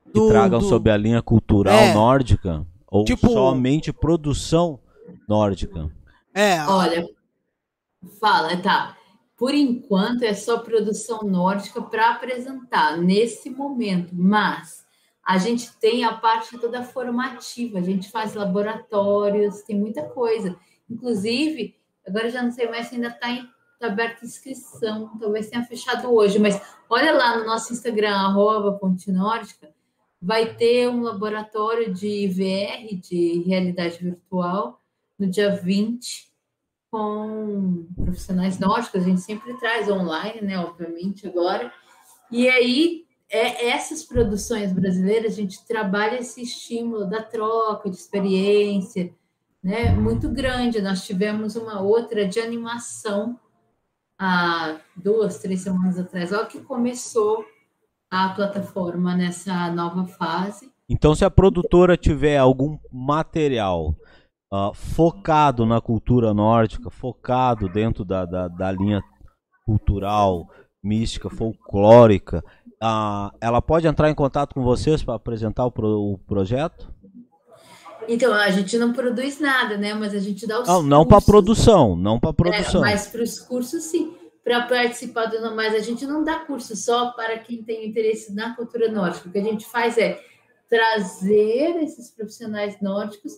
do, 0.06 0.28
que 0.28 0.30
tragam 0.30 0.60
do... 0.60 0.65
sobre 0.69 0.91
a 0.91 0.98
linha 0.98 1.22
cultural 1.22 1.78
é, 1.78 1.94
nórdica 1.94 2.65
ou 2.88 3.03
tipo... 3.03 3.30
somente 3.30 3.91
produção 3.91 4.80
nórdica? 5.28 5.91
É. 6.34 6.61
Olha, 6.64 7.06
fala, 8.19 8.56
tá. 8.57 8.98
por 9.38 9.53
enquanto 9.53 10.23
é 10.23 10.34
só 10.34 10.60
produção 10.60 11.23
nórdica 11.23 11.82
para 11.82 12.11
apresentar 12.11 12.98
nesse 12.98 13.49
momento, 13.49 14.14
mas 14.14 14.86
a 15.26 15.38
gente 15.38 15.72
tem 15.80 16.03
a 16.03 16.14
parte 16.14 16.57
toda 16.57 16.84
formativa, 16.84 17.80
a 17.80 17.82
gente 17.82 18.10
faz 18.10 18.34
laboratórios, 18.34 19.61
tem 19.61 19.78
muita 19.78 20.03
coisa. 20.03 20.56
Inclusive, 20.90 21.76
agora 22.07 22.30
já 22.30 22.41
não 22.41 22.52
sei 22.52 22.69
mais 22.69 22.88
se 22.88 22.95
ainda 22.95 23.07
está 23.07 23.28
tá 23.82 23.88
aberta 23.88 24.26
inscrição, 24.26 25.12
talvez 25.20 25.49
tenha 25.49 25.64
fechado 25.64 26.14
hoje, 26.14 26.38
mas 26.40 26.62
olha 26.90 27.12
lá 27.14 27.38
no 27.38 27.45
nosso 27.45 27.74
Instagram, 27.74 28.14
arroba 28.16 28.74
Ponte 28.74 29.12
Nórdica, 29.12 29.70
vai 30.22 30.53
ter 30.56 30.88
um 30.88 31.02
laboratório 31.02 31.91
de 31.91 32.28
VR, 32.28 32.95
de 32.95 33.41
realidade 33.45 33.98
virtual, 33.98 34.80
no 35.18 35.28
dia 35.28 35.56
20, 35.56 36.32
com 36.91 37.88
profissionais 37.95 38.60
nórdicos, 38.60 39.02
a 39.02 39.06
gente 39.06 39.22
sempre 39.22 39.58
traz 39.58 39.90
online, 39.90 40.41
né, 40.41 40.60
obviamente, 40.60 41.26
agora. 41.26 41.74
E 42.30 42.49
aí, 42.49 43.06
é, 43.30 43.70
essas 43.70 44.03
produções 44.03 44.74
brasileiras, 44.74 45.34
a 45.34 45.36
gente 45.36 45.66
trabalha 45.66 46.20
esse 46.20 46.41
estímulo 46.41 47.10
da 47.10 47.24
troca, 47.24 47.90
de 47.90 47.95
experiência, 47.95 49.14
né, 49.64 49.91
muito 49.91 50.30
grande. 50.30 50.82
Nós 50.82 51.06
tivemos 51.06 51.56
uma 51.56 51.82
outra 51.82 52.28
de 52.28 52.40
animação 52.40 53.40
há 54.23 54.77
duas, 54.95 55.39
três 55.39 55.61
semanas 55.61 55.98
atrás, 55.98 56.30
logo 56.30 56.45
que 56.45 56.61
começou 56.61 57.43
a 58.11 58.30
plataforma 58.30 59.15
nessa 59.15 59.72
nova 59.72 60.06
fase. 60.06 60.72
Então, 60.88 61.15
se 61.15 61.26
a 61.26 61.31
produtora 61.31 61.98
tiver 61.98 62.38
algum 62.38 62.77
material 62.91 63.95
uh, 64.53 64.73
focado 64.76 65.65
na 65.65 65.81
cultura 65.81 66.35
nórdica, 66.35 66.91
focado 66.91 67.68
dentro 67.68 68.06
da, 68.06 68.26
da, 68.26 68.48
da 68.48 68.72
linha 68.72 69.02
cultural, 69.65 70.48
mística, 70.84 71.27
folclórica, 71.30 72.43
uh, 72.84 73.35
ela 73.41 73.61
pode 73.61 73.88
entrar 73.88 74.07
em 74.10 74.15
contato 74.15 74.53
com 74.53 74.61
vocês 74.61 75.03
para 75.03 75.15
apresentar 75.15 75.65
o, 75.65 75.72
pro, 75.72 75.88
o, 75.88 76.18
projeto? 76.19 76.93
Então, 78.07 78.34
a 78.34 78.49
gente 78.49 78.78
não 78.78 78.94
produz 78.94 79.40
nada, 79.40 79.78
né? 79.78 79.94
Mas 79.94 80.14
a 80.14 80.19
gente 80.19 80.48
dá 80.48 80.61
os 80.61 80.68
Não, 80.68 80.82
não 80.82 81.06
para 81.06 81.22
produção, 81.22 81.95
não 81.95 82.19
para 82.19 82.34
produção. 82.34 82.86
É, 82.86 82.91
mas 82.91 83.07
para 83.07 83.23
os 83.23 83.40
cursos, 83.40 83.84
sim. 83.84 84.14
Para 84.44 84.64
participar 84.64 85.26
do 85.28 85.56
Mas 85.56 85.76
a 85.76 85.80
gente 85.80 86.06
não 86.06 86.23
dá 86.23 86.40
curso 86.40 86.76
só 86.76 87.11
para 87.11 87.38
quem 87.38 87.64
tem 87.64 87.88
interesse 87.88 88.34
na 88.34 88.56
cultura 88.56 88.91
nórdica. 88.91 89.30
O 89.30 89.32
que 89.32 89.38
a 89.38 89.44
gente 89.44 89.65
faz 89.65 89.98
é 89.98 90.19
trazer 90.68 91.84
esses 91.84 92.10
profissionais 92.10 92.82
nórdicos 92.82 93.34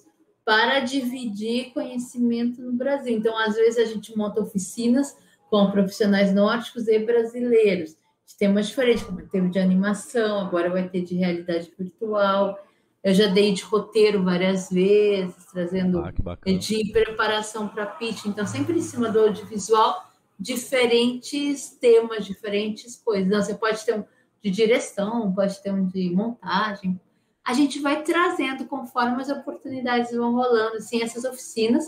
para 0.45 0.79
dividir 0.79 1.73
conhecimento 1.73 2.61
no 2.61 2.73
Brasil. 2.73 3.17
Então, 3.17 3.37
às 3.37 3.55
vezes, 3.55 3.77
a 3.79 3.85
gente 3.85 4.15
monta 4.15 4.41
oficinas 4.41 5.15
com 5.49 5.69
profissionais 5.71 6.33
nórdicos 6.33 6.87
e 6.87 6.97
brasileiros, 6.99 7.91
de 8.25 8.37
temas 8.37 8.67
diferentes, 8.67 9.03
como 9.03 9.21
teve 9.27 9.49
de 9.49 9.59
animação, 9.59 10.39
agora 10.39 10.69
vai 10.69 10.87
ter 10.89 11.01
de 11.01 11.15
realidade 11.15 11.71
virtual. 11.77 12.57
Eu 13.03 13.13
já 13.13 13.27
dei 13.27 13.53
de 13.53 13.63
roteiro 13.63 14.23
várias 14.23 14.69
vezes, 14.69 15.45
trazendo 15.51 15.99
ah, 15.99 16.11
de 16.45 16.91
preparação 16.91 17.67
para 17.67 17.85
pitch. 17.85 18.25
Então, 18.25 18.47
sempre 18.47 18.77
em 18.77 18.81
cima 18.81 19.09
do 19.09 19.19
audiovisual, 19.19 20.09
diferentes 20.39 21.71
temas, 21.71 22.25
diferentes 22.25 22.95
coisas. 22.95 23.27
Então, 23.27 23.41
você 23.41 23.55
pode 23.55 23.85
ter 23.85 23.99
um 23.99 24.05
de 24.43 24.51
direção, 24.51 25.33
pode 25.33 25.61
ter 25.63 25.71
um 25.73 25.87
de 25.87 26.09
montagem, 26.09 26.99
a 27.45 27.53
gente 27.53 27.79
vai 27.79 28.03
trazendo 28.03 28.65
conforme 28.65 29.21
as 29.21 29.29
oportunidades 29.29 30.11
vão 30.15 30.33
rolando. 30.33 30.77
Assim, 30.77 31.01
essas 31.01 31.23
oficinas, 31.23 31.85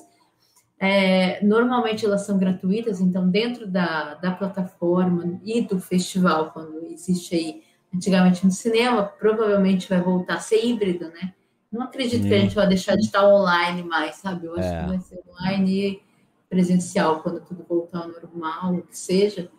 é, 0.79 1.43
normalmente 1.43 2.05
elas 2.05 2.25
são 2.25 2.37
gratuitas, 2.37 2.99
então 2.99 3.29
dentro 3.29 3.67
da, 3.67 4.15
da 4.15 4.31
plataforma 4.31 5.39
e 5.43 5.61
do 5.61 5.79
festival, 5.79 6.51
quando 6.51 6.85
existe 6.85 7.35
aí 7.35 7.63
antigamente 7.95 8.45
no 8.45 8.51
cinema, 8.51 9.03
provavelmente 9.03 9.89
vai 9.89 10.01
voltar 10.01 10.35
a 10.35 10.39
ser 10.39 10.63
híbrido, 10.65 11.09
né? 11.09 11.33
Não 11.71 11.83
acredito 11.83 12.23
Sim. 12.23 12.29
que 12.29 12.33
a 12.33 12.39
gente 12.39 12.55
vai 12.55 12.67
deixar 12.67 12.95
de 12.95 13.05
estar 13.05 13.27
online 13.27 13.83
mais, 13.83 14.15
sabe? 14.17 14.47
Eu 14.47 14.53
acho 14.53 14.67
é. 14.67 14.81
que 14.81 14.87
vai 14.87 14.99
ser 14.99 15.19
online 15.27 15.87
e 15.87 16.01
presencial 16.49 17.21
quando 17.21 17.41
tudo 17.41 17.65
voltar 17.67 17.99
ao 17.99 18.07
normal, 18.07 18.75
o 18.75 18.81
que 18.83 18.97
seja. 18.97 19.49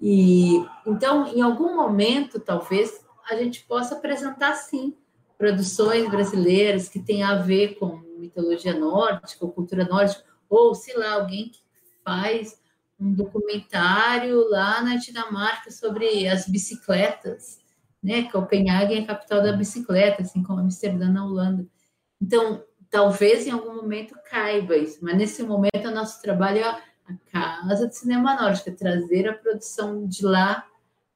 E 0.00 0.64
então, 0.86 1.26
em 1.26 1.42
algum 1.42 1.76
momento, 1.76 2.40
talvez 2.40 3.04
a 3.28 3.36
gente 3.36 3.62
possa 3.64 3.96
apresentar 3.96 4.54
sim 4.54 4.96
produções 5.36 6.08
brasileiras 6.10 6.88
que 6.88 6.98
têm 6.98 7.22
a 7.22 7.36
ver 7.36 7.78
com 7.78 7.96
mitologia 8.18 8.78
nórdica, 8.78 9.44
ou 9.44 9.52
cultura 9.52 9.84
nórdica, 9.84 10.22
ou 10.48 10.74
sei 10.74 10.96
lá, 10.96 11.14
alguém 11.14 11.48
que 11.48 11.60
faz 12.04 12.60
um 12.98 13.12
documentário 13.14 14.48
lá 14.48 14.82
na 14.82 14.96
Dinamarca 14.96 15.70
sobre 15.70 16.28
as 16.28 16.46
bicicletas, 16.46 17.60
né? 18.02 18.30
Copenhague 18.30 18.94
é 18.94 19.00
a 19.00 19.06
capital 19.06 19.42
da 19.42 19.52
bicicleta, 19.52 20.22
assim 20.22 20.42
como 20.42 20.60
Amsterdã 20.60 21.08
na 21.08 21.24
Holanda. 21.24 21.66
Então, 22.20 22.62
talvez 22.88 23.46
em 23.46 23.50
algum 23.50 23.74
momento 23.74 24.14
caiba 24.28 24.76
isso, 24.76 24.98
mas 25.02 25.16
nesse 25.16 25.42
momento 25.42 25.86
o 25.86 25.90
nosso 25.90 26.20
trabalho 26.20 26.58
é 26.58 26.64
a 26.64 26.80
Casa 27.30 27.88
de 27.88 27.96
Cinema 27.96 28.40
Nórdica, 28.40 28.72
trazer 28.72 29.28
a 29.28 29.34
produção 29.34 30.06
de 30.06 30.24
lá 30.24 30.66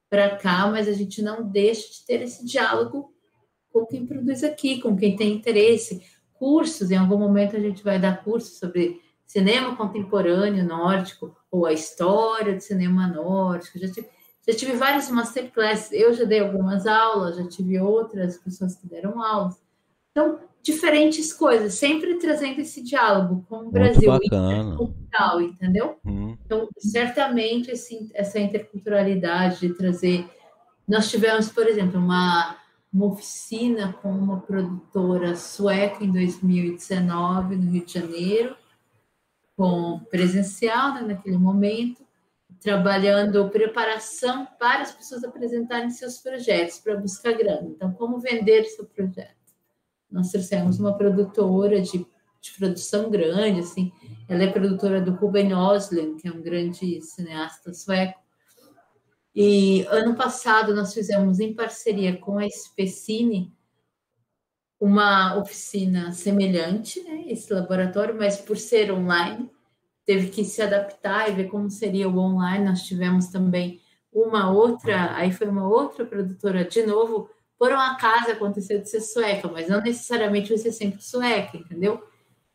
para 0.09 0.37
cá, 0.37 0.69
mas 0.69 0.89
a 0.89 0.93
gente 0.93 1.21
não 1.23 1.43
deixa 1.43 1.93
de 1.93 2.07
ter 2.07 2.23
esse 2.23 2.45
diálogo 2.45 3.13
com 3.73 3.85
quem 3.85 4.07
produz 4.07 4.45
aqui, 4.45 4.81
com 4.81 4.97
quem 4.97 5.17
tem 5.17 5.33
interesse. 5.33 6.03
Cursos, 6.35 6.91
em 6.91 6.97
algum 6.97 7.19
momento 7.19 7.57
a 7.57 7.61
gente 7.61 7.83
vai 7.83 7.99
dar 7.99 8.23
cursos 8.23 8.59
sobre 8.59 9.01
cinema 9.27 9.75
contemporâneo 9.77 10.65
nórdico, 10.65 11.37
ou 11.51 11.67
a 11.67 11.73
história 11.73 12.55
do 12.55 12.61
cinema 12.61 13.09
nórdico. 13.09 13.79
Já 13.79 13.91
tive, 13.91 14.09
já 14.47 14.55
tive 14.55 14.73
várias 14.73 15.11
masterclasses, 15.11 15.93
eu 15.93 16.13
já 16.13 16.25
dei 16.25 16.41
algumas 16.41 16.87
aulas, 16.87 17.37
já 17.37 17.47
tive 17.49 17.81
outras 17.81 18.37
pessoas 18.39 18.75
que 18.77 18.87
deram 18.87 19.23
aulas. 19.23 19.63
Então, 20.11 20.39
diferentes 20.63 21.33
coisas, 21.33 21.75
sempre 21.75 22.19
trazendo 22.19 22.61
esse 22.61 22.83
diálogo 22.83 23.45
com 23.49 23.67
o 23.67 23.71
Brasil 23.71 24.15
intercultural, 24.15 25.41
entendeu? 25.41 25.97
Hum. 26.05 26.37
Então, 26.45 26.69
certamente 26.79 27.71
esse, 27.71 28.11
essa 28.15 28.39
interculturalidade 28.39 29.61
de 29.61 29.75
trazer. 29.75 30.29
Nós 30.87 31.11
tivemos, 31.11 31.49
por 31.49 31.67
exemplo, 31.67 31.99
uma 31.99 32.57
uma 32.95 33.07
oficina 33.07 33.93
com 33.95 34.09
uma 34.09 34.41
produtora 34.41 35.35
sueca 35.35 36.05
em 36.05 36.13
2019 36.13 37.57
no 37.57 37.73
Rio 37.73 37.85
de 37.85 37.93
Janeiro, 37.93 38.57
com 39.57 39.99
presencial 40.09 40.95
né, 40.95 41.01
naquele 41.01 41.37
momento, 41.37 42.04
trabalhando 42.65 43.51
preparação 43.51 44.49
para 44.59 44.81
as 44.81 44.91
pessoas 44.91 45.23
apresentarem 45.23 45.91
seus 45.91 46.17
projetos 46.17 46.79
para 46.79 46.97
buscar 46.97 47.35
grana. 47.35 47.69
Então, 47.69 47.93
como 47.93 48.19
vender 48.19 48.65
seu 48.65 48.87
projeto? 48.87 49.37
Nós 50.11 50.31
trouxemos 50.31 50.81
uma 50.81 50.97
produtora 50.97 51.83
de, 51.83 51.99
de 52.41 52.53
produção 52.57 53.11
grande, 53.11 53.61
assim, 53.61 53.93
ela 54.27 54.45
é 54.45 54.51
produtora 54.51 54.99
do 54.99 55.13
Ruben 55.13 55.53
Östlund, 55.53 56.23
que 56.23 56.27
é 56.27 56.33
um 56.33 56.41
grande 56.41 57.03
cineasta 57.03 57.75
sueco, 57.75 58.19
e 59.35 59.85
ano 59.91 60.15
passado 60.15 60.75
nós 60.75 60.95
fizemos 60.95 61.41
em 61.41 61.53
parceria 61.53 62.17
com 62.17 62.39
a 62.39 62.49
Specine 62.49 63.53
uma 64.81 65.37
oficina 65.37 66.13
semelhante, 66.13 67.03
né, 67.03 67.25
esse 67.27 67.53
laboratório, 67.53 68.17
mas 68.17 68.39
por 68.39 68.57
ser 68.57 68.91
online, 68.91 69.51
teve 70.05 70.29
que 70.29 70.45
se 70.45 70.63
adaptar 70.63 71.31
e 71.31 71.35
ver 71.35 71.49
como 71.49 71.71
seria 71.71 72.09
o 72.09 72.19
online. 72.19 72.65
Nós 72.65 72.83
tivemos 72.83 73.29
também 73.29 73.81
uma 74.13 74.51
outra, 74.51 75.15
aí 75.17 75.33
foi 75.33 75.49
uma 75.49 75.67
outra 75.67 76.05
produtora, 76.05 76.65
de 76.65 76.85
novo, 76.87 77.29
por 77.59 77.73
um 77.73 77.79
acaso 77.79 78.31
aconteceu 78.31 78.81
de 78.81 78.89
ser 78.89 79.01
sueca, 79.01 79.49
mas 79.49 79.69
não 79.69 79.81
necessariamente 79.81 80.57
ser 80.59 80.73
sempre 80.73 81.03
sueca, 81.03 81.57
entendeu? 81.57 82.03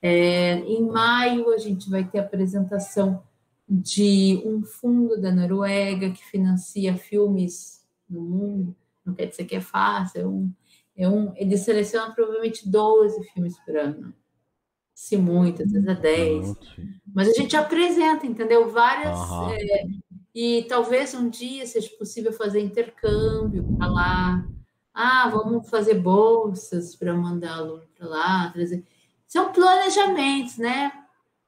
É, 0.01 0.53
em 0.59 0.85
maio 0.85 1.49
a 1.51 1.57
gente 1.57 1.89
vai 1.89 2.05
ter 2.05 2.19
apresentação 2.19 3.21
de 3.67 4.41
um 4.45 4.63
fundo 4.63 5.19
da 5.19 5.31
Noruega 5.31 6.09
que 6.09 6.25
financia 6.25 6.95
filmes 6.95 7.85
no 8.09 8.21
mundo, 8.21 8.75
não 9.05 9.13
quer 9.13 9.25
dizer 9.25 9.45
que 9.45 9.55
é 9.55 9.61
fácil, 9.61 10.21
é 10.21 10.27
um, 10.27 10.51
é 10.95 11.09
um, 11.09 11.33
eles 11.35 11.61
selecionam 11.61 12.13
provavelmente 12.13 12.67
12 12.67 13.23
filmes 13.31 13.59
por 13.59 13.75
ano. 13.75 14.13
Se 14.99 15.15
muito, 15.15 15.63
às 15.63 15.71
vezes 15.71 15.87
é 15.87 15.95
10. 15.95 16.55
Mas 17.15 17.29
a 17.29 17.31
gente 17.31 17.55
apresenta, 17.55 18.27
entendeu? 18.27 18.69
Várias. 18.69 19.17
Uhum. 19.17 19.49
É, 19.51 19.87
e 20.35 20.65
talvez 20.67 21.13
um 21.13 21.29
dia 21.29 21.65
seja 21.65 21.89
possível 21.97 22.33
fazer 22.33 22.59
intercâmbio 22.59 23.63
para 23.77 23.87
lá. 23.87 24.45
Ah, 24.93 25.29
vamos 25.29 25.69
fazer 25.69 25.95
bolsas 25.95 26.97
para 26.97 27.15
mandar 27.15 27.59
aluno 27.59 27.87
para 27.97 28.07
lá, 28.09 28.49
trazer. 28.51 28.83
São 29.25 29.53
planejamentos, 29.53 30.57
né? 30.57 30.91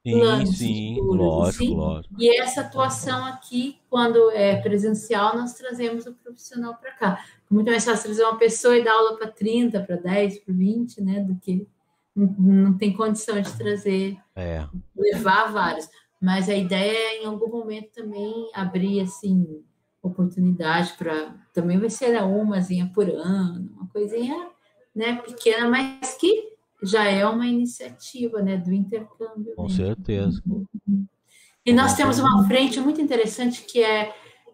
Sim, 0.02 0.45
sim, 0.45 1.02
lógico, 1.02 1.64
assim. 1.64 1.76
lógico. 1.76 2.15
E 2.18 2.40
essa 2.40 2.61
atuação 2.61 3.26
aqui, 3.26 3.78
quando 3.90 4.32
é 4.32 4.61
presencial, 4.61 5.38
nós 5.38 5.56
trazemos 5.56 6.06
o 6.06 6.14
profissional 6.14 6.76
para 6.76 6.94
cá. 6.94 7.26
Muito 7.49 7.69
mais 7.69 7.84
fácil 7.84 8.06
trazer 8.06 8.23
uma 8.23 8.38
pessoa 8.38 8.78
e 8.78 8.84
dar 8.84 8.94
aula 8.94 9.18
para 9.18 9.30
30, 9.30 9.82
para 9.82 9.98
10, 9.98 10.40
para 10.40 10.53
20, 10.53 11.02
né? 11.02 11.19
Do 11.19 11.36
que 11.36 11.68
não, 12.15 12.27
não 12.38 12.77
tem 12.77 12.93
condição 12.93 13.41
de 13.41 13.51
trazer, 13.57 14.17
é. 14.35 14.65
levar 14.95 15.51
vários. 15.51 15.88
mas 16.21 16.49
a 16.49 16.55
ideia 16.55 16.91
é, 16.91 17.23
em 17.23 17.25
algum 17.25 17.49
momento, 17.49 17.91
também 17.93 18.49
abrir, 18.53 19.01
assim, 19.01 19.63
oportunidade 20.01 20.93
para... 20.97 21.35
Também 21.53 21.79
vai 21.79 21.89
ser 21.89 22.21
umazinha 22.23 22.91
por 22.93 23.09
ano, 23.09 23.71
uma 23.73 23.88
coisinha 23.89 24.49
né, 24.95 25.21
pequena, 25.21 25.69
mas 25.69 26.15
que 26.15 26.51
já 26.83 27.05
é 27.05 27.25
uma 27.25 27.47
iniciativa 27.47 28.41
né, 28.41 28.57
do 28.57 28.73
intercâmbio. 28.73 29.53
Com 29.55 29.69
certeza. 29.69 30.41
E 31.65 31.71
nós 31.71 31.95
temos 31.95 32.17
uma 32.19 32.45
frente 32.47 32.79
muito 32.79 32.99
interessante 32.99 33.63
que 33.63 33.83
é, 33.83 34.13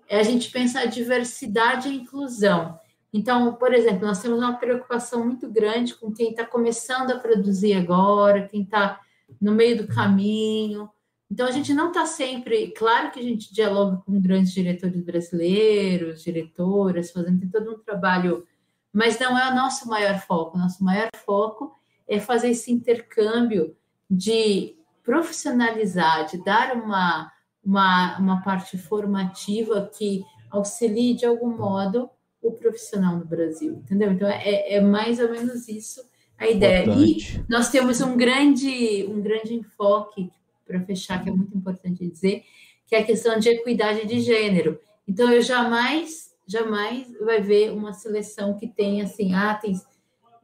é 0.09 0.19
a 0.19 0.23
gente 0.23 0.51
pensar 0.51 0.81
a 0.81 0.85
diversidade 0.87 1.87
e 1.87 1.91
a 1.91 1.95
inclusão. 1.95 2.77
Então, 3.13 3.53
por 3.55 3.73
exemplo, 3.73 4.05
nós 4.05 4.21
temos 4.21 4.39
uma 4.39 4.57
preocupação 4.57 5.25
muito 5.25 5.49
grande 5.49 5.95
com 5.95 6.11
quem 6.11 6.31
está 6.31 6.45
começando 6.45 7.11
a 7.11 7.19
produzir 7.19 7.73
agora, 7.73 8.47
quem 8.47 8.63
está 8.63 8.99
no 9.39 9.53
meio 9.53 9.77
do 9.77 9.87
caminho. 9.87 10.89
Então, 11.29 11.47
a 11.47 11.51
gente 11.51 11.73
não 11.73 11.89
está 11.89 12.05
sempre. 12.05 12.71
Claro 12.71 13.11
que 13.11 13.19
a 13.19 13.23
gente 13.23 13.53
dialoga 13.53 13.97
com 14.05 14.19
grandes 14.19 14.53
diretores 14.53 15.01
brasileiros, 15.01 16.23
diretoras, 16.23 17.11
fazendo 17.11 17.49
todo 17.49 17.71
um 17.71 17.79
trabalho, 17.79 18.45
mas 18.91 19.19
não 19.19 19.37
é 19.37 19.51
o 19.51 19.55
nosso 19.55 19.87
maior 19.87 20.19
foco. 20.19 20.57
Nosso 20.57 20.83
maior 20.83 21.09
foco 21.25 21.73
é 22.07 22.19
fazer 22.19 22.49
esse 22.49 22.71
intercâmbio 22.71 23.75
de 24.09 24.75
profissionalizar, 25.03 26.25
de 26.25 26.43
dar 26.43 26.75
uma, 26.75 27.31
uma, 27.63 28.17
uma 28.17 28.41
parte 28.41 28.77
formativa 28.77 29.89
que 29.97 30.23
auxilie 30.49 31.15
de 31.15 31.25
algum 31.25 31.55
modo 31.55 32.09
o 32.47 32.53
profissional 32.53 33.17
no 33.17 33.25
Brasil, 33.25 33.73
entendeu? 33.73 34.11
Então 34.11 34.27
é, 34.27 34.75
é 34.75 34.81
mais 34.81 35.19
ou 35.19 35.29
menos 35.31 35.67
isso 35.67 36.01
a 36.37 36.47
ideia. 36.47 36.83
Importante. 36.83 37.37
E 37.37 37.51
nós 37.51 37.69
temos 37.69 37.99
um 38.01 38.15
grande, 38.15 39.05
um 39.09 39.21
grande 39.21 39.53
enfoque, 39.53 40.29
para 40.67 40.81
fechar, 40.81 41.23
que 41.23 41.29
é 41.29 41.31
muito 41.31 41.57
importante 41.57 42.05
dizer, 42.05 42.43
que 42.85 42.95
é 42.95 42.99
a 42.99 43.03
questão 43.03 43.39
de 43.39 43.49
equidade 43.49 44.05
de 44.05 44.19
gênero. 44.19 44.79
Então 45.07 45.31
eu 45.31 45.41
jamais, 45.41 46.35
jamais 46.45 47.07
vai 47.21 47.41
ver 47.41 47.71
uma 47.71 47.93
seleção 47.93 48.57
que 48.57 48.67
tenha 48.67 49.05
assim, 49.05 49.33
ah, 49.33 49.55
tem 49.55 49.79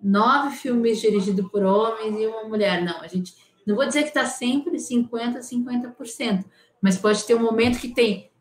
nove 0.02 0.56
filmes 0.56 1.00
dirigidos 1.00 1.50
por 1.52 1.64
homens 1.64 2.20
e 2.20 2.26
uma 2.26 2.46
mulher. 2.46 2.82
Não, 2.82 3.02
a 3.02 3.08
gente 3.08 3.36
não 3.68 3.76
vou 3.76 3.86
dizer 3.86 4.04
que 4.04 4.10
está 4.10 4.26
sempre 4.26 4.78
50%, 4.78 5.40
50%, 5.40 6.46
mas 6.82 6.98
pode 6.98 7.24
ter 7.26 7.36
um 7.36 7.42
momento 7.42 7.80
que 7.80 7.90
tem 7.90 8.32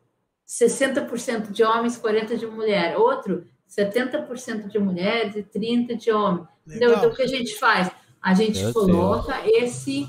60% 0.46 1.50
de 1.50 1.62
homens, 1.62 1.98
40% 1.98 2.36
de 2.36 2.46
mulher. 2.46 2.96
Outro, 2.98 3.46
70% 3.78 4.68
de 4.68 4.78
mulheres 4.78 5.36
e 5.36 5.42
30% 5.42 5.96
de 5.96 6.12
homens. 6.12 6.48
Então, 6.66 6.92
então, 6.92 7.10
o 7.10 7.14
que 7.14 7.22
a 7.22 7.26
gente 7.26 7.58
faz? 7.58 7.90
A 8.20 8.34
gente 8.34 8.62
Meu 8.62 8.72
coloca 8.72 9.40
Deus. 9.40 9.62
esse 9.62 10.08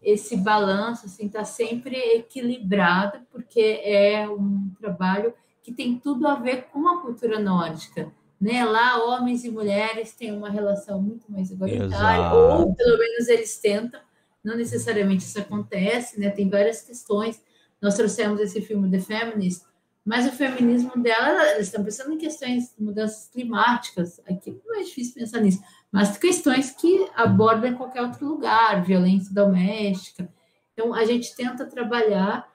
esse 0.00 0.36
balanço, 0.36 1.06
assim, 1.06 1.26
está 1.26 1.44
sempre 1.44 1.96
equilibrado, 1.96 3.20
porque 3.30 3.80
é 3.84 4.28
um 4.28 4.68
trabalho 4.76 5.32
que 5.62 5.72
tem 5.72 5.96
tudo 5.96 6.26
a 6.26 6.34
ver 6.34 6.64
com 6.72 6.88
a 6.88 7.00
cultura 7.00 7.38
nórdica 7.38 8.12
né? 8.42 8.64
Lá 8.64 9.00
homens 9.04 9.44
e 9.44 9.50
mulheres 9.52 10.16
têm 10.16 10.32
uma 10.32 10.50
relação 10.50 11.00
muito 11.00 11.30
mais 11.30 11.52
igualitária, 11.52 12.22
Exato. 12.22 12.36
ou 12.36 12.74
pelo 12.74 12.98
menos 12.98 13.28
eles 13.28 13.56
tentam. 13.60 14.00
Não 14.42 14.56
necessariamente 14.56 15.24
isso 15.24 15.38
acontece, 15.38 16.18
né? 16.18 16.28
Tem 16.28 16.50
várias 16.50 16.82
questões. 16.82 17.40
Nós 17.80 17.94
trouxemos 17.94 18.40
esse 18.40 18.60
filme 18.60 18.90
The 18.90 18.98
Feminist, 18.98 19.62
mas 20.04 20.26
o 20.26 20.32
feminismo 20.32 21.00
dela, 21.00 21.52
eles 21.52 21.68
estão 21.68 21.84
pensando 21.84 22.12
em 22.12 22.18
questões 22.18 22.74
de 22.76 22.82
mudanças 22.82 23.28
climáticas. 23.28 24.20
Aqui 24.28 24.60
não 24.64 24.80
é 24.80 24.82
difícil 24.82 25.14
pensar 25.14 25.40
nisso, 25.40 25.62
mas 25.90 26.18
questões 26.18 26.70
que 26.70 27.06
abordam 27.14 27.70
em 27.70 27.76
qualquer 27.76 28.02
outro 28.02 28.26
lugar, 28.26 28.84
violência 28.84 29.32
doméstica. 29.32 30.28
Então, 30.72 30.92
a 30.92 31.04
gente 31.04 31.34
tenta 31.36 31.66
trabalhar, 31.66 32.50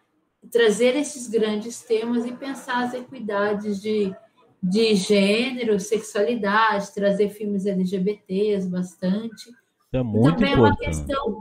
trazer 0.52 0.96
esses 0.96 1.28
grandes 1.28 1.82
temas 1.82 2.26
e 2.26 2.32
pensar 2.32 2.84
as 2.84 2.94
equidades 2.94 3.82
de 3.82 4.14
de 4.62 4.96
gênero, 4.96 5.80
sexualidade, 5.80 6.94
trazer 6.94 7.30
filmes 7.30 7.66
LGBTs 7.66 8.68
bastante. 8.68 9.50
É 9.94 10.02
muito 10.02 10.36
Também 10.36 10.54
é 10.54 10.56
uma 10.56 10.76
questão 10.76 11.40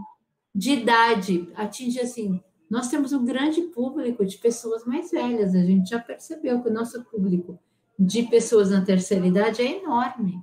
de 0.54 0.72
idade, 0.72 1.50
atinge 1.54 2.00
assim. 2.00 2.40
Nós 2.68 2.88
temos 2.88 3.12
um 3.12 3.24
grande 3.24 3.62
público 3.62 4.24
de 4.24 4.38
pessoas 4.38 4.84
mais 4.84 5.10
velhas, 5.10 5.54
a 5.54 5.62
gente 5.62 5.90
já 5.90 6.00
percebeu 6.00 6.62
que 6.62 6.68
o 6.68 6.72
nosso 6.72 7.04
público 7.04 7.58
de 7.98 8.24
pessoas 8.24 8.70
na 8.70 8.84
terceira 8.84 9.26
idade 9.26 9.62
é 9.62 9.78
enorme. 9.78 10.42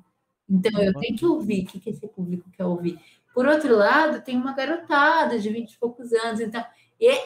Então, 0.49 0.81
eu 0.81 0.93
tenho 0.93 1.17
que 1.17 1.25
ouvir 1.25 1.63
o 1.63 1.67
que 1.67 1.89
esse 1.89 2.07
público 2.07 2.49
quer 2.51 2.65
ouvir. 2.65 2.99
Por 3.33 3.47
outro 3.47 3.75
lado, 3.75 4.23
tem 4.23 4.37
uma 4.37 4.53
garotada 4.53 5.39
de 5.39 5.49
20 5.49 5.71
e 5.71 5.77
poucos 5.77 6.13
anos. 6.13 6.39
Então, 6.39 6.63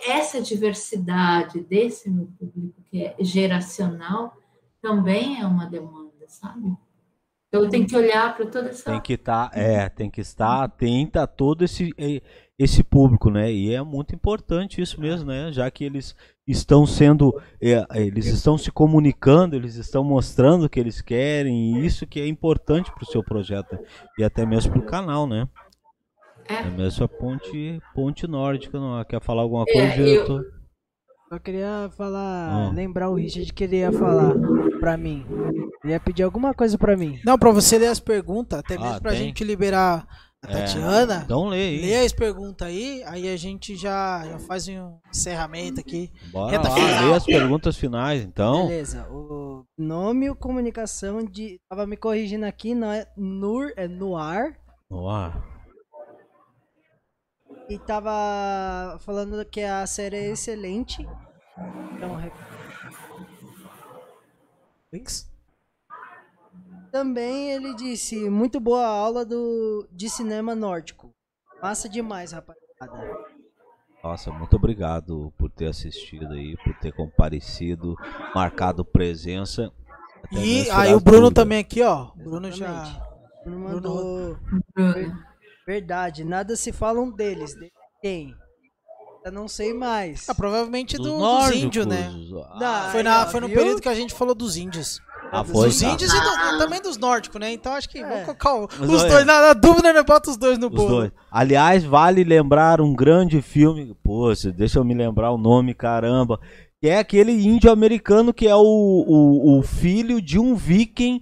essa 0.08 0.42
diversidade 0.42 1.60
desse 1.62 2.10
meu 2.10 2.28
público, 2.40 2.82
que 2.90 3.04
é 3.04 3.16
geracional, 3.20 4.38
também 4.82 5.40
é 5.40 5.46
uma 5.46 5.66
demanda, 5.66 6.26
sabe? 6.28 6.76
Eu 7.52 7.70
tenho 7.70 7.88
que 7.88 7.96
olhar 7.96 8.36
para 8.36 8.46
toda 8.46 8.70
essa. 8.70 8.92
Tem 8.92 9.02
que 9.02 9.14
estar, 9.14 9.50
tá, 9.50 9.60
é, 9.60 9.88
tem 9.90 10.10
que 10.10 10.22
estar 10.22 10.64
atenta 10.64 11.24
a 11.24 11.28
todo 11.28 11.64
esse, 11.64 11.92
esse 12.58 12.84
público, 12.84 13.30
né? 13.30 13.52
E 13.52 13.74
é 13.74 13.82
muito 13.84 14.16
importante 14.16 14.82
isso 14.82 15.00
mesmo, 15.00 15.28
né? 15.28 15.52
Já 15.52 15.70
que 15.70 15.84
eles 15.84 16.16
estão 16.48 16.86
sendo, 16.86 17.40
é, 17.62 17.86
eles 17.96 18.26
estão 18.26 18.58
se 18.58 18.72
comunicando, 18.72 19.56
eles 19.56 19.76
estão 19.76 20.04
mostrando 20.04 20.66
o 20.66 20.70
que 20.70 20.80
eles 20.80 21.02
querem, 21.02 21.78
e 21.78 21.86
isso 21.86 22.08
que 22.08 22.20
é 22.20 22.28
importante 22.28 22.92
para 22.92 23.04
o 23.04 23.08
seu 23.08 23.24
projeto 23.24 23.78
e 24.18 24.24
até 24.24 24.46
mesmo 24.46 24.72
para 24.72 24.82
o 24.82 24.86
canal, 24.86 25.28
né? 25.28 25.48
É. 26.50 26.56
é 26.56 26.70
mesmo 26.70 27.06
a 27.06 27.08
ponte, 27.08 27.80
ponte 27.94 28.26
nórdica, 28.26 28.80
não? 28.80 29.04
Quer 29.04 29.22
falar 29.22 29.44
alguma 29.44 29.66
é, 29.68 29.74
coisa, 29.74 29.88
é, 29.88 29.96
diretor? 29.96 30.42
Eu... 30.42 30.58
Só 31.30 31.40
queria 31.40 31.90
falar, 31.98 32.74
lembrar 32.74 33.10
o 33.10 33.16
Richard 33.16 33.52
que 33.52 33.66
ele 33.66 33.80
ia 33.80 33.92
falar 33.92 34.34
pra 34.80 34.96
mim. 34.96 35.26
Ele 35.84 35.92
ia 35.92 36.00
pedir 36.00 36.24
alguma 36.24 36.54
coisa 36.54 36.78
pra 36.78 36.96
mim. 36.96 37.20
Não, 37.26 37.38
pra 37.38 37.52
você 37.52 37.78
ler 37.78 37.88
as 37.88 38.00
perguntas, 38.00 38.60
até 38.60 38.78
mesmo 38.78 38.94
ah, 38.94 39.02
pra 39.02 39.12
tem? 39.12 39.26
gente 39.26 39.44
liberar 39.44 40.08
a 40.48 40.52
é, 40.52 40.62
Tatiana. 40.62 41.22
Então 41.26 41.48
lê 41.48 41.58
aí. 41.58 41.82
Lê 41.82 42.06
as 42.06 42.14
perguntas 42.14 42.68
aí, 42.68 43.04
aí 43.06 43.30
a 43.30 43.38
gente 43.38 43.76
já, 43.76 44.26
já 44.26 44.40
faz 44.40 44.68
um 44.68 44.98
encerramento 45.10 45.80
aqui. 45.80 46.12
Bora 46.32 46.58
lá, 46.58 46.76
final. 46.76 47.06
lê 47.06 47.14
as 47.14 47.26
perguntas 47.26 47.78
finais, 47.78 48.24
então. 48.24 48.68
Beleza. 48.68 49.08
O 49.12 49.66
nome 49.78 50.30
e 50.30 50.36
comunicação 50.36 51.24
de... 51.24 51.60
Tava 51.70 51.86
me 51.86 51.98
corrigindo 51.98 52.46
aqui, 52.46 52.74
não 52.74 52.92
é 52.92 53.06
Nur, 53.16 53.72
é 53.76 53.88
Noir. 53.88 54.58
Noir 54.90 55.34
e 57.70 57.78
tava 57.78 58.98
falando 59.00 59.44
que 59.46 59.62
a 59.62 59.86
série 59.86 60.16
é 60.16 60.32
excelente. 60.32 61.08
Então, 61.94 62.18
Links? 64.94 65.30
Também 66.92 67.52
ele 67.52 67.74
disse, 67.76 68.30
muito 68.30 68.60
boa 68.60 68.86
aula 68.86 69.26
do, 69.26 69.88
de 69.92 70.10
cinema 70.10 70.56
nórdico. 70.56 71.12
Massa 71.62 71.90
demais, 71.90 72.32
rapaziada. 72.32 72.66
Nossa, 74.04 74.32
muito 74.32 74.56
obrigado 74.56 75.34
por 75.38 75.50
ter 75.52 75.68
assistido 75.68 76.32
aí, 76.34 76.56
por 76.64 76.74
ter 76.80 76.94
comparecido, 76.94 77.96
marcado 78.34 78.86
presença. 78.86 79.72
E 80.32 80.70
aí 80.72 80.94
o 80.94 81.00
Bruno 81.00 81.24
dúvidas. 81.24 81.44
também 81.44 81.60
aqui, 81.60 81.82
ó. 81.82 82.12
O 82.16 82.24
Bruno 82.24 82.52
já. 82.52 82.84
Bruno 83.44 83.60
mandou. 83.60 84.38
Bruno. 84.74 85.24
Verdade, 85.66 86.24
nada 86.24 86.56
se 86.56 86.72
falam 86.72 87.12
deles. 87.12 87.54
De 87.54 87.72
quem? 88.02 88.36
Eu 89.26 89.32
não 89.32 89.48
sei 89.48 89.74
mais. 89.74 90.30
Ah, 90.30 90.36
provavelmente 90.36 90.96
do, 90.96 91.04
dos, 91.04 91.48
dos 91.48 91.52
índios, 91.52 91.86
né? 91.86 92.10
Ah, 92.62 92.90
foi, 92.92 93.04
na, 93.04 93.26
foi 93.26 93.42
no 93.42 93.48
viu? 93.48 93.58
período 93.58 93.82
que 93.82 93.90
a 93.90 93.94
gente 93.94 94.14
falou 94.14 94.34
dos 94.34 94.56
índios. 94.56 95.02
Ah, 95.32 95.44
foi, 95.44 95.68
dos 95.68 95.80
tá. 95.80 95.90
índios 95.90 96.14
e 96.14 96.20
do, 96.20 96.58
também 96.58 96.82
dos 96.82 96.98
nórdicos, 96.98 97.40
né? 97.40 97.52
Então 97.52 97.74
acho 97.74 97.90
que 97.90 98.00
é. 98.00 98.08
vamos 98.08 98.26
colocar 98.26 98.56
os 98.56 98.88
dois. 98.88 99.26
Na, 99.26 99.42
na, 99.42 99.54
dúvida, 99.54 99.94
né? 99.94 100.04
Bota 100.04 100.30
os 100.30 100.38
dois 100.38 100.58
no 100.58 100.70
bolo. 100.70 101.12
Aliás, 101.32 101.84
vale 101.84 102.24
lembrar 102.24 102.82
um 102.82 102.94
grande 102.94 103.42
filme. 103.42 103.96
Pô, 104.04 104.32
deixa 104.56 104.80
eu 104.80 104.84
me 104.84 104.94
lembrar 104.94 105.32
o 105.32 105.38
nome, 105.38 105.74
caramba. 105.74 106.40
Que 106.80 106.90
é 106.90 107.00
aquele 107.00 107.32
índio 107.32 107.72
americano 107.72 108.34
que 108.34 108.48
é 108.48 108.56
o, 108.56 108.60
o, 108.62 109.60
o 109.60 109.64
filho 109.64 110.22
de 110.22 110.40
um 110.40 110.56
viking 110.56 111.22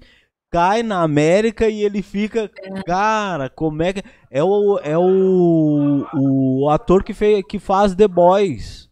cai 0.51 0.83
na 0.83 1.01
América 1.01 1.67
e 1.67 1.83
ele 1.83 2.01
fica. 2.01 2.49
Cara, 2.85 3.49
como 3.49 3.83
é 3.83 3.93
que. 3.93 4.03
É 4.31 4.43
o, 4.43 4.79
é 4.79 4.97
o, 4.97 6.05
o 6.13 6.69
ator 6.69 7.03
que, 7.03 7.13
fez, 7.13 7.43
que 7.47 7.59
faz 7.59 7.95
The 7.95 8.07
Boys. 8.07 8.89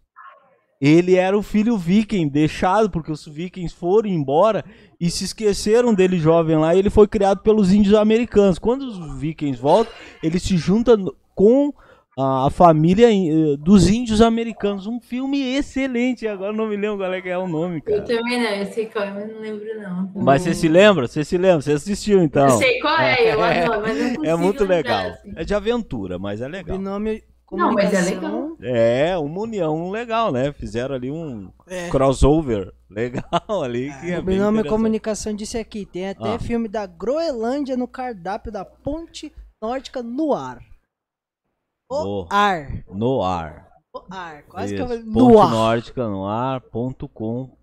Ele 0.85 1.15
era 1.15 1.37
o 1.37 1.41
filho 1.41 1.77
viking, 1.77 2.27
deixado, 2.27 2.89
porque 2.89 3.09
os 3.09 3.25
vikings 3.25 3.73
foram 3.73 4.09
embora 4.09 4.65
e 4.99 5.09
se 5.09 5.23
esqueceram 5.23 5.93
dele 5.93 6.19
jovem 6.19 6.57
lá. 6.57 6.75
E 6.75 6.79
ele 6.79 6.89
foi 6.89 7.07
criado 7.07 7.39
pelos 7.39 7.71
índios 7.71 7.95
americanos. 7.95 8.59
Quando 8.59 8.81
os 8.81 9.17
vikings 9.17 9.61
voltam, 9.61 9.93
ele 10.21 10.37
se 10.37 10.57
junta 10.57 10.97
com 11.33 11.73
a, 12.19 12.49
família 12.49 13.07
eh, 13.09 13.55
dos 13.57 13.89
índios 13.89 14.21
americanos. 14.21 14.85
Um 14.85 14.99
filme 14.99 15.55
excelente. 15.55 16.27
Agora 16.27 16.51
não 16.51 16.67
me 16.67 16.75
lembro 16.75 16.97
qual 16.97 17.13
é 17.13 17.21
que 17.21 17.29
é 17.29 17.37
o 17.37 17.47
nome, 17.47 17.79
cara. 17.79 17.99
Eu 17.99 18.03
também 18.03 18.43
não, 18.43 18.49
eu 18.49 18.65
sei 18.65 18.87
qual 18.87 19.05
é, 19.05 19.13
mas 19.13 19.31
não 19.31 19.39
lembro 19.39 19.81
não. 19.81 20.11
Mas 20.15 20.41
você 20.41 20.53
se 20.53 20.67
lembra? 20.67 21.07
Você 21.07 21.23
se 21.23 21.37
lembra? 21.37 21.61
Você 21.61 21.71
assistiu 21.71 22.21
então? 22.21 22.43
Eu 22.43 22.57
sei 22.57 22.81
qual 22.81 22.99
é, 22.99 23.33
eu 23.33 23.39
adoro, 23.41 23.81
mas 23.83 24.17
não 24.17 24.25
É 24.25 24.35
muito 24.35 24.65
legal. 24.65 25.11
Assim. 25.11 25.31
É 25.33 25.45
de 25.45 25.55
aventura, 25.55 26.19
mas 26.19 26.41
é 26.41 26.47
legal. 26.49 26.75
O 26.75 26.81
nome 26.81 27.23
Não, 27.51 27.73
mas 27.73 27.93
é 27.93 28.01
legal. 28.01 28.57
É, 28.61 29.17
uma 29.17 29.41
união 29.41 29.91
legal, 29.91 30.31
né? 30.31 30.51
Fizeram 30.53 30.95
ali 30.95 31.11
um 31.11 31.51
é. 31.67 31.89
crossover 31.89 32.73
legal 32.89 33.61
ali. 33.63 33.89
É. 33.89 33.99
Que 33.99 34.11
é 34.11 34.19
o 34.19 34.39
nome 34.39 34.63
Comunicação 34.63 35.33
disse 35.33 35.57
aqui: 35.57 35.85
tem 35.85 36.09
até 36.09 36.35
ah. 36.35 36.39
filme 36.39 36.67
da 36.67 36.85
Groenlândia 36.85 37.77
no 37.77 37.87
cardápio 37.87 38.51
da 38.51 38.65
Ponte 38.65 39.33
Nórdica 39.61 40.01
no 40.01 40.33
ar. 40.33 40.61
O 41.89 42.03
no 42.03 42.27
ar. 42.29 42.83
No 42.89 43.23
ar. 43.23 43.67
No 43.93 44.05
ar. 44.09 44.43
Quase 44.43 44.75
Isso. 44.75 44.85
que 44.85 44.93
eu 44.93 44.97
Ponte 44.97 45.05
no 45.05 45.49
Nórdica 45.49 46.07
no 46.07 46.27
ar.com. 46.27 47.62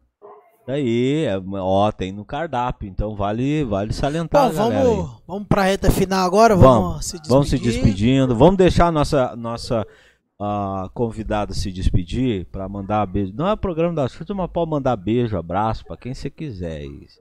Daí, 0.71 1.25
é, 1.25 1.37
ó, 1.55 1.91
tem 1.91 2.13
no 2.13 2.25
cardápio, 2.25 2.89
então 2.89 3.17
vale, 3.17 3.65
vale 3.65 3.93
salientar. 3.93 4.51
Bom, 4.51 4.55
vamos, 4.55 5.11
vamos 5.27 5.49
pra 5.49 5.65
reta 5.65 5.91
final 5.91 6.25
agora, 6.25 6.55
vamos, 6.55 6.91
vamos 6.91 7.07
se 7.07 7.21
Vamos 7.27 7.51
se 7.51 7.59
despedindo, 7.59 8.37
vamos 8.37 8.57
deixar 8.57 8.87
a 8.87 8.93
nossa, 8.93 9.35
nossa 9.35 9.85
uh, 10.41 10.89
convidada 10.95 11.53
se 11.55 11.73
despedir 11.73 12.47
para 12.53 12.69
mandar 12.69 13.05
beijo. 13.05 13.33
Não 13.35 13.49
é 13.49 13.57
programa 13.57 13.97
da 13.97 14.07
Xuxa, 14.07 14.33
mas 14.33 14.49
pode 14.49 14.71
mandar 14.71 14.95
beijo, 14.95 15.37
abraço 15.37 15.85
para 15.85 15.97
quem 15.97 16.15
você 16.15 16.31
quiser. 16.31 16.85
Isso. 16.85 17.19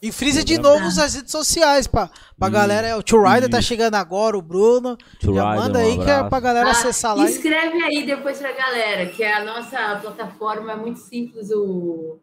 E 0.00 0.12
frisa 0.12 0.44
de 0.44 0.56
novo 0.56 0.86
as 0.86 1.14
redes 1.16 1.32
sociais, 1.32 1.88
pra, 1.88 2.08
pra 2.38 2.46
e, 2.46 2.50
galera. 2.52 2.96
O 2.96 3.02
Tio 3.02 3.20
Rider 3.24 3.50
tá 3.50 3.60
chegando 3.60 3.96
agora, 3.96 4.38
o 4.38 4.42
Bruno. 4.42 4.96
Tio 5.18 5.34
já 5.34 5.50
Rider, 5.50 5.60
manda 5.60 5.80
um 5.80 5.82
aí 5.82 5.98
que 5.98 6.08
é 6.08 6.22
pra 6.22 6.38
galera 6.38 6.68
ah, 6.68 6.70
acessar 6.70 7.16
lá. 7.16 7.28
Escreve 7.28 7.82
aí 7.82 8.06
depois 8.06 8.38
pra 8.38 8.52
galera, 8.52 9.06
que 9.06 9.24
a 9.24 9.44
nossa 9.44 9.96
plataforma 9.96 10.70
é 10.70 10.76
muito 10.76 11.00
simples. 11.00 11.50
O, 11.50 12.20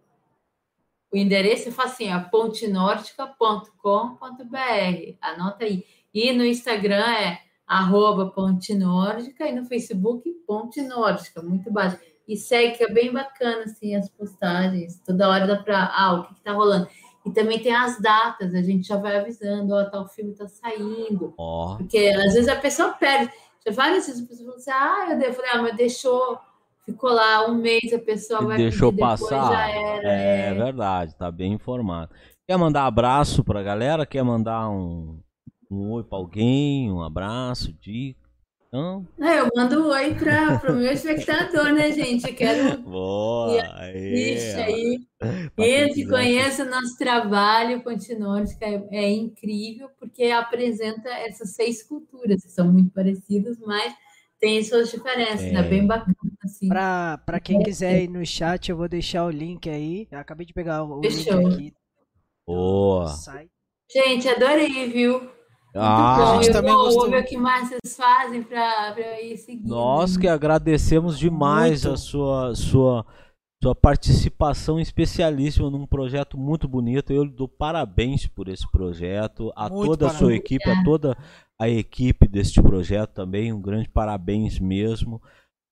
o 1.12 1.18
endereço 1.18 1.70
é 1.70 1.72
facinho, 1.72 2.16
é 2.16 2.20
pontenordica.com.br. 2.20 5.18
Anota 5.22 5.66
aí. 5.66 5.84
E 6.14 6.32
no 6.32 6.46
Instagram 6.46 7.06
é 7.06 7.40
arroba 7.68 8.32
Ponte 8.32 8.74
Nórdica 8.74 9.48
e 9.48 9.54
no 9.54 9.66
Facebook 9.66 10.32
Ponte 10.46 10.82
Nórdica, 10.82 11.42
muito 11.42 11.72
básico. 11.72 12.04
E 12.28 12.36
segue, 12.36 12.78
que 12.78 12.84
é 12.84 12.92
bem 12.92 13.14
bacana, 13.14 13.64
assim, 13.64 13.96
as 13.96 14.10
postagens. 14.10 15.00
Toda 15.06 15.30
hora 15.30 15.46
dá 15.46 15.58
pra... 15.58 15.92
Ah, 15.94 16.14
o 16.14 16.24
que, 16.24 16.36
que 16.36 16.42
tá 16.42 16.54
rolando? 16.54 16.88
E 17.26 17.32
também 17.32 17.60
tem 17.60 17.74
as 17.74 18.00
datas, 18.00 18.54
a 18.54 18.62
gente 18.62 18.88
já 18.88 18.98
vai 18.98 19.18
avisando, 19.18 19.74
ó, 19.74 19.84
tal 19.86 20.08
filme 20.08 20.36
tá 20.36 20.48
saindo. 20.48 21.34
Oh. 21.38 21.76
Porque 21.78 21.98
às 21.98 22.34
vezes 22.34 22.48
a 22.48 22.56
pessoa 22.56 22.94
perde. 22.94 23.32
Já 23.66 23.74
várias 23.74 24.06
vezes 24.06 24.24
a 24.24 24.28
pessoa 24.28 24.46
fala 24.46 24.58
assim, 24.58 24.72
ah, 24.72 25.26
eu 25.26 25.34
falei, 25.34 25.52
ah, 25.52 25.62
mas 25.64 25.76
deixou, 25.76 26.40
ficou 26.86 27.12
lá 27.12 27.48
um 27.48 27.56
mês, 27.56 27.92
a 27.92 28.00
pessoa 28.00 28.42
vai 28.42 28.58
Deixou 28.58 28.94
passar. 28.94 29.52
já 29.52 29.70
era. 29.70 30.08
É, 30.08 30.50
é, 30.50 30.54
verdade, 30.54 31.16
tá 31.16 31.32
bem 31.32 31.54
informado. 31.54 32.14
Quer 32.48 32.58
mandar 32.58 32.86
abraço 32.86 33.44
pra 33.44 33.64
galera? 33.64 34.06
Quer 34.06 34.24
mandar 34.24 34.70
um, 34.70 35.20
um 35.70 35.92
oi 35.92 36.04
pra 36.04 36.18
alguém? 36.18 36.92
Um 36.92 37.02
abraço, 37.02 37.74
dica? 37.74 38.26
Não? 38.72 39.08
É, 39.22 39.40
eu 39.40 39.50
mando 39.56 39.84
um 39.84 39.88
oi 39.88 40.14
para 40.16 40.72
o 40.74 40.76
meu 40.76 40.92
espectador, 40.92 41.72
né, 41.72 41.94
gente? 41.94 42.28
Eu 42.28 42.36
quero. 42.36 42.78
Boa! 42.84 43.58
Ixi, 43.94 44.62
aí. 44.62 45.00
Entre, 45.58 46.06
conheça 46.06 46.64
o 46.64 46.70
nosso 46.70 46.98
trabalho, 46.98 47.82
continue, 47.82 48.44
que 48.58 48.66
é, 48.66 48.86
é, 48.92 49.12
incrível, 49.12 49.90
porque 49.98 50.26
apresenta 50.26 51.10
essas 51.10 51.52
seis 51.52 51.84
culturas, 51.84 52.44
que 52.44 52.52
são 52.52 52.72
muito 52.72 52.92
parecidas, 52.92 53.58
mas 53.60 53.94
tem 54.42 54.62
suas 54.62 54.92
diferenças, 54.92 55.42
né? 55.42 55.50
é. 55.50 55.54
né? 55.54 55.64
Bem 55.64 55.88
bacana. 55.88 56.16
Assim. 56.46 56.68
Para 56.68 57.40
quem 57.44 57.62
quiser 57.64 58.04
ir 58.04 58.08
no 58.08 58.26
chat, 58.26 58.70
eu 58.70 58.78
vou 58.78 58.88
deixar 58.88 59.26
o 59.26 59.30
link 59.32 59.70
aí. 59.70 60.08
Eu 60.12 60.20
acabei 60.20 60.46
de 60.46 60.54
pegar 60.54 60.84
o 60.84 61.02
Fechou. 61.02 61.40
link 61.40 61.54
aqui. 61.54 61.74
Boa! 62.48 63.14
Gente, 63.92 64.30
adorei, 64.30 64.90
viu? 64.90 65.30
Ah, 65.76 66.32
a 66.38 66.42
gente 66.42 66.54
também 66.54 66.72
vou 66.72 66.86
gostou. 66.86 67.10
ver 67.10 67.22
o 67.22 67.26
que 67.26 67.36
mais 67.36 67.68
vocês 67.68 67.98
fazem 67.98 68.42
para 68.44 68.96
ir 69.22 69.38
seguindo. 69.38 69.68
Nós 69.68 70.16
que 70.16 70.28
agradecemos 70.28 71.20
demais 71.20 71.84
muito. 71.84 71.94
a 71.94 71.98
sua, 71.98 72.56
sua, 72.56 73.06
sua 73.62 73.76
participação 73.76 74.80
especialíssima 74.80 75.70
num 75.70 75.86
projeto 75.86 76.38
muito 76.38 76.66
bonito. 76.68 77.12
Eu 77.12 77.26
dou 77.26 77.48
parabéns 77.50 78.26
por 78.26 78.48
esse 78.48 78.70
projeto, 78.72 79.52
a 79.56 79.68
muito 79.68 79.86
toda 79.88 80.06
parabéns. 80.06 80.16
a 80.16 80.26
sua 80.26 80.36
equipe, 80.36 80.70
a 80.70 80.84
toda 80.84 81.18
a 81.60 81.68
equipe 81.68 82.26
deste 82.28 82.62
projeto 82.62 83.12
também. 83.12 83.52
Um 83.52 83.62
grande 83.62 83.90
parabéns 83.90 84.60
mesmo. 84.60 85.22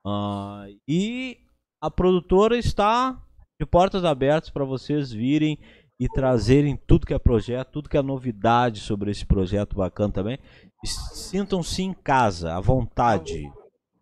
Uh, 0.06 0.78
e 0.88 1.38
a 1.82 1.90
produtora 1.90 2.58
está 2.58 3.22
de 3.60 3.66
portas 3.66 4.04
abertas 4.04 4.50
para 4.50 4.66
vocês 4.66 5.12
virem 5.12 5.58
e 6.00 6.08
trazerem 6.10 6.76
tudo 6.76 7.06
que 7.06 7.14
é 7.14 7.20
projeto, 7.20 7.72
tudo 7.72 7.90
que 7.90 7.98
é 7.98 8.02
novidade 8.02 8.82
sobre 8.82 9.12
esse 9.12 9.26
projeto 9.26 9.76
bacana 9.76 10.12
também. 10.12 10.40
Sintam-se 10.84 11.84
em 11.84 11.94
casa, 11.94 12.56
à 12.56 12.60
vontade. 12.60 13.50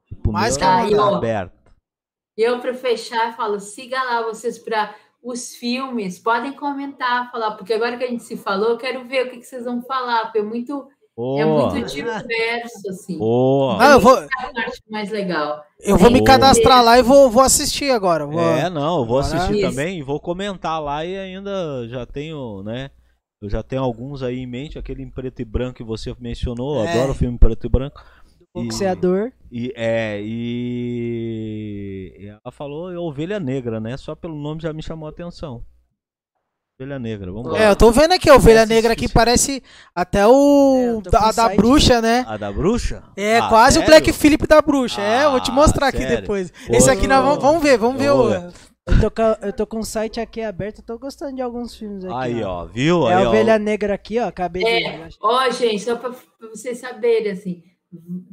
Tipo, 0.08 0.32
Mais 0.32 0.58
que 0.58 0.64
tá 0.64 1.16
aberto. 1.16 1.62
Eu, 2.36 2.60
para 2.60 2.74
fechar, 2.74 3.36
falo: 3.36 3.60
siga 3.60 4.02
lá 4.02 4.24
vocês 4.24 4.58
para 4.58 4.96
os 5.22 5.56
filmes, 5.56 6.18
podem 6.18 6.54
comentar, 6.54 7.32
falar, 7.32 7.52
porque 7.52 7.74
agora 7.74 7.98
que 7.98 8.04
a 8.04 8.08
gente 8.08 8.24
se 8.24 8.36
falou, 8.36 8.70
eu 8.70 8.78
quero 8.78 9.08
ver 9.08 9.28
o 9.28 9.30
que, 9.30 9.38
que 9.38 9.46
vocês 9.46 9.66
vão 9.66 9.82
falar, 9.84 10.24
porque 10.24 10.40
é 10.40 10.44
muito 10.44 10.88
é 11.18 11.46
muito 11.46 11.86
diverso, 11.88 12.90
assim. 12.90 13.18
Boa. 13.18 13.78
Ah, 13.80 13.94
eu 13.94 14.00
vou... 14.00 14.18
É 14.18 14.28
a 14.40 14.54
parte 14.54 14.82
mais 14.90 15.10
legal. 15.10 15.64
Eu 15.80 15.98
vou 15.98 16.10
me 16.10 16.24
cadastrar 16.24 16.84
lá 16.84 16.98
e 16.98 17.04
vou, 17.04 17.30
vou 17.30 17.44
assistir 17.44 17.92
agora. 17.92 18.26
Vou... 18.26 18.40
É, 18.40 18.70
não, 18.70 19.00
eu 19.00 19.06
vou 19.06 19.20
assistir 19.20 19.56
Isso. 19.56 19.70
também 19.70 20.00
e 20.00 20.04
vou 20.04 20.20
comentar 20.20 20.82
lá 20.82 21.06
e 21.06 21.18
ainda 21.18 21.88
já 21.88 22.06
tenho, 22.06 22.64
né? 22.64 22.92
Eu 23.42 23.50
já 23.50 23.64
tenho 23.64 23.82
alguns 23.82 24.22
aí 24.22 24.38
em 24.38 24.46
mente, 24.46 24.78
aquele 24.78 25.02
em 25.02 25.10
preto 25.10 25.42
e 25.42 25.46
branco 25.46 25.78
que 25.78 25.84
você 25.84 26.16
mencionou, 26.20 26.86
é. 26.86 26.92
adoro 26.92 27.16
filme 27.16 27.38
preto 27.38 27.66
e 27.66 27.70
branco. 27.70 28.02
Boxeador. 28.54 29.32
E, 29.52 29.68
e, 29.68 29.74
é, 29.76 30.22
e, 30.22 32.16
e 32.20 32.28
ela 32.28 32.52
falou 32.52 32.94
Ovelha 33.08 33.40
Negra, 33.40 33.80
né? 33.80 33.98
Só 33.98 34.14
pelo 34.14 34.36
nome 34.36 34.62
já 34.62 34.72
me 34.72 34.84
chamou 34.84 35.08
a 35.08 35.10
atenção. 35.10 35.66
Ovelha 36.82 36.98
Negra, 36.98 37.32
vamos 37.32 37.52
lá. 37.52 37.60
É, 37.60 37.70
eu 37.70 37.76
tô 37.76 37.92
vendo 37.92 38.14
aqui 38.14 38.28
a 38.28 38.36
Ovelha 38.36 38.66
Negra 38.66 38.94
aqui, 38.94 39.08
parece 39.08 39.62
até 39.94 40.26
o. 40.26 41.00
É, 41.06 41.16
a 41.16 41.32
da 41.32 41.50
bruxa, 41.50 42.02
né? 42.02 42.26
A 42.28 42.38
da 42.38 42.52
bruxa? 42.52 43.04
É, 43.16 43.38
ah, 43.38 43.50
quase 43.50 43.74
sério? 43.76 43.88
o 43.88 43.92
Black 43.92 44.12
Philip 44.12 44.48
da 44.48 44.60
bruxa. 44.62 45.00
Ah, 45.00 45.22
é, 45.22 45.26
eu 45.26 45.32
vou 45.32 45.40
te 45.40 45.52
mostrar 45.52 45.88
aqui 45.88 46.04
depois. 46.04 46.50
Pô, 46.50 46.74
Esse 46.74 46.90
aqui 46.90 47.06
nós 47.08 47.24
vamos, 47.24 47.40
vamos 47.40 47.62
ver, 47.62 47.78
vamos 47.78 48.02
ver 48.02 48.10
o. 48.10 48.32
Eu 48.34 49.00
tô, 49.00 49.12
com, 49.12 49.46
eu 49.46 49.54
tô 49.54 49.68
com 49.68 49.80
o 49.80 49.86
site 49.86 50.20
aqui 50.20 50.42
aberto, 50.42 50.80
eu 50.80 50.84
tô 50.84 50.98
gostando 50.98 51.36
de 51.36 51.42
alguns 51.42 51.76
filmes 51.76 52.04
aqui. 52.04 52.16
Aí, 52.16 52.44
ó, 52.44 52.66
viu? 52.66 53.08
É 53.08 53.14
a 53.14 53.30
Ovelha 53.30 53.56
ó. 53.56 53.60
Negra 53.60 53.94
aqui, 53.94 54.20
ó, 54.20 54.28
acabei 54.28 54.64
é. 54.64 55.08
de... 55.08 55.16
Ó, 55.22 55.50
gente, 55.52 55.84
só 55.84 55.96
pra 55.96 56.12
vocês 56.52 56.80
saberem, 56.80 57.32
assim, 57.32 57.62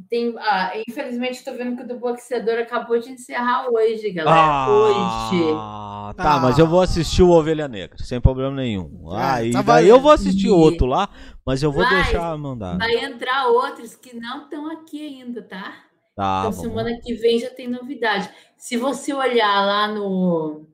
tem, 0.09 0.33
ah, 0.37 0.71
infelizmente, 0.87 1.33
estou 1.33 1.53
vendo 1.53 1.75
que 1.75 1.83
o 1.83 1.87
do 1.87 1.99
boxeador 1.99 2.59
acabou 2.59 2.97
de 2.97 3.11
encerrar 3.11 3.69
hoje, 3.69 4.09
galera. 4.09 4.37
Ah, 4.37 4.69
hoje. 4.69 6.15
Tá, 6.15 6.35
ah. 6.35 6.39
mas 6.39 6.57
eu 6.57 6.65
vou 6.65 6.81
assistir 6.81 7.23
o 7.23 7.29
Ovelha 7.29 7.67
Negra, 7.67 7.97
sem 7.97 8.21
problema 8.21 8.55
nenhum. 8.55 9.09
Ah, 9.11 9.43
e 9.43 9.51
tá 9.51 9.61
daí 9.61 9.89
eu 9.89 9.99
vou 9.99 10.11
assistir 10.11 10.47
e... 10.47 10.51
outro 10.51 10.87
lá, 10.87 11.09
mas 11.45 11.61
eu 11.61 11.71
vou 11.71 11.87
deixar 11.87 12.37
mandar. 12.37 12.77
Vai 12.77 13.03
entrar 13.03 13.47
outros 13.47 13.95
que 13.95 14.15
não 14.15 14.43
estão 14.43 14.71
aqui 14.71 15.05
ainda, 15.05 15.41
tá? 15.41 15.75
Tá. 16.15 16.45
Então, 16.47 16.53
semana 16.53 16.97
que 17.01 17.13
vem 17.15 17.39
já 17.39 17.49
tem 17.49 17.67
novidade. 17.67 18.29
Se 18.57 18.77
você 18.77 19.13
olhar 19.13 19.65
lá 19.65 19.89
no, 19.89 20.67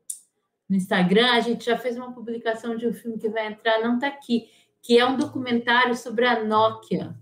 no 0.70 0.76
Instagram, 0.76 1.32
a 1.32 1.40
gente 1.40 1.66
já 1.66 1.78
fez 1.78 1.98
uma 1.98 2.14
publicação 2.14 2.78
de 2.78 2.88
um 2.88 2.94
filme 2.94 3.18
que 3.18 3.30
vai 3.30 3.48
entrar, 3.48 3.82
não 3.82 3.98
tá 3.98 4.08
aqui, 4.08 4.46
que 4.82 4.98
é 4.98 5.06
um 5.06 5.18
documentário 5.18 5.96
sobre 5.96 6.28
a 6.28 6.44
Nokia 6.44 7.16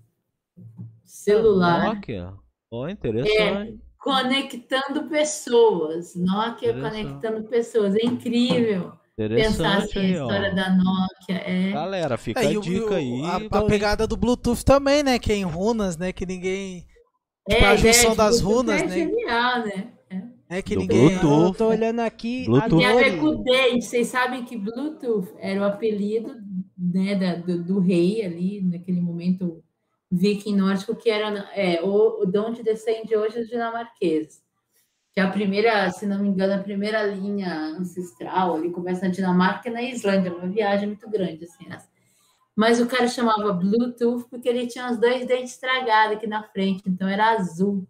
celular. 1.23 1.95
Nokia? 1.95 2.33
Oh, 2.71 2.87
interessante. 2.87 3.39
É, 3.39 3.73
conectando 3.99 5.09
pessoas. 5.09 6.15
Nokia 6.15 6.73
conectando 6.73 7.43
pessoas. 7.47 7.95
É 7.95 8.05
incrível. 8.05 8.93
Pensar 9.15 9.77
assim, 9.77 9.99
a 9.99 10.03
história 10.03 10.51
ó. 10.51 10.55
da 10.55 10.69
Nokia. 10.71 11.35
É... 11.45 11.71
Galera, 11.71 12.17
fica 12.17 12.43
é, 12.43 12.47
a 12.47 12.59
dica 12.59 12.95
aí. 12.95 13.21
A, 13.23 13.59
a, 13.59 13.65
pegada 13.65 14.07
do 14.07 14.17
Bluetooth 14.17 14.65
também, 14.65 15.03
né? 15.03 15.19
Que 15.19 15.31
é 15.31 15.35
em 15.35 15.43
runas, 15.43 15.97
né? 15.97 16.11
Que 16.11 16.25
ninguém. 16.25 16.85
É, 17.47 17.55
tipo, 17.55 17.65
a 17.65 17.75
junção 17.75 18.13
é, 18.13 18.15
das 18.15 18.41
runas, 18.41 18.81
é 18.81 18.85
né? 18.85 18.95
Genial, 18.95 19.59
né? 19.65 19.93
É 20.49 20.61
que 20.61 20.75
do 20.75 20.81
ninguém. 20.81 21.09
Bluetooth. 21.09 21.47
Eu 21.47 21.53
tô 21.53 21.67
olhando 21.67 21.99
aqui. 21.99 22.45
Bluetooth. 22.45 22.77
Tem 22.77 22.85
a 22.85 22.95
ver 22.95 23.19
com 23.19 23.25
o 23.27 23.43
dente. 23.43 23.85
Vocês 23.85 24.07
sabem 24.07 24.45
que 24.45 24.57
Bluetooth 24.57 25.31
era 25.39 25.61
o 25.61 25.63
apelido 25.63 26.35
né, 26.77 27.15
da, 27.15 27.35
do, 27.35 27.63
do 27.63 27.79
rei 27.79 28.25
ali, 28.25 28.61
naquele 28.61 28.99
momento 28.99 29.63
viking 30.13 30.55
nórdico, 30.55 30.95
que 30.95 31.09
era 31.09 31.49
é, 31.55 31.81
o, 31.81 32.23
de 32.25 32.37
onde 32.37 32.61
descende 32.61 33.15
hoje 33.15 33.39
os 33.39 33.47
dinamarqueses. 33.47 34.43
Que 35.11 35.19
é 35.19 35.23
a 35.23 35.31
primeira, 35.31 35.89
se 35.91 36.05
não 36.05 36.19
me 36.19 36.29
engano, 36.29 36.53
a 36.53 36.63
primeira 36.63 37.03
linha 37.03 37.51
ancestral 37.77 38.55
ali 38.55 38.71
começa 38.71 39.05
na 39.05 39.11
Dinamarca 39.11 39.69
e 39.69 39.71
na 39.71 39.81
Islândia, 39.81 40.33
uma 40.33 40.47
viagem 40.47 40.87
muito 40.87 41.09
grande, 41.09 41.45
assim, 41.45 41.65
essa. 41.71 41.87
Mas 42.55 42.79
o 42.79 42.87
cara 42.87 43.07
chamava 43.07 43.53
Bluetooth 43.53 44.27
porque 44.29 44.47
ele 44.47 44.67
tinha 44.67 44.91
os 44.91 44.99
dois 44.99 45.25
dentes 45.25 45.53
estragados 45.53 46.17
aqui 46.17 46.27
na 46.27 46.43
frente, 46.43 46.83
então 46.85 47.07
era 47.07 47.31
azul. 47.31 47.87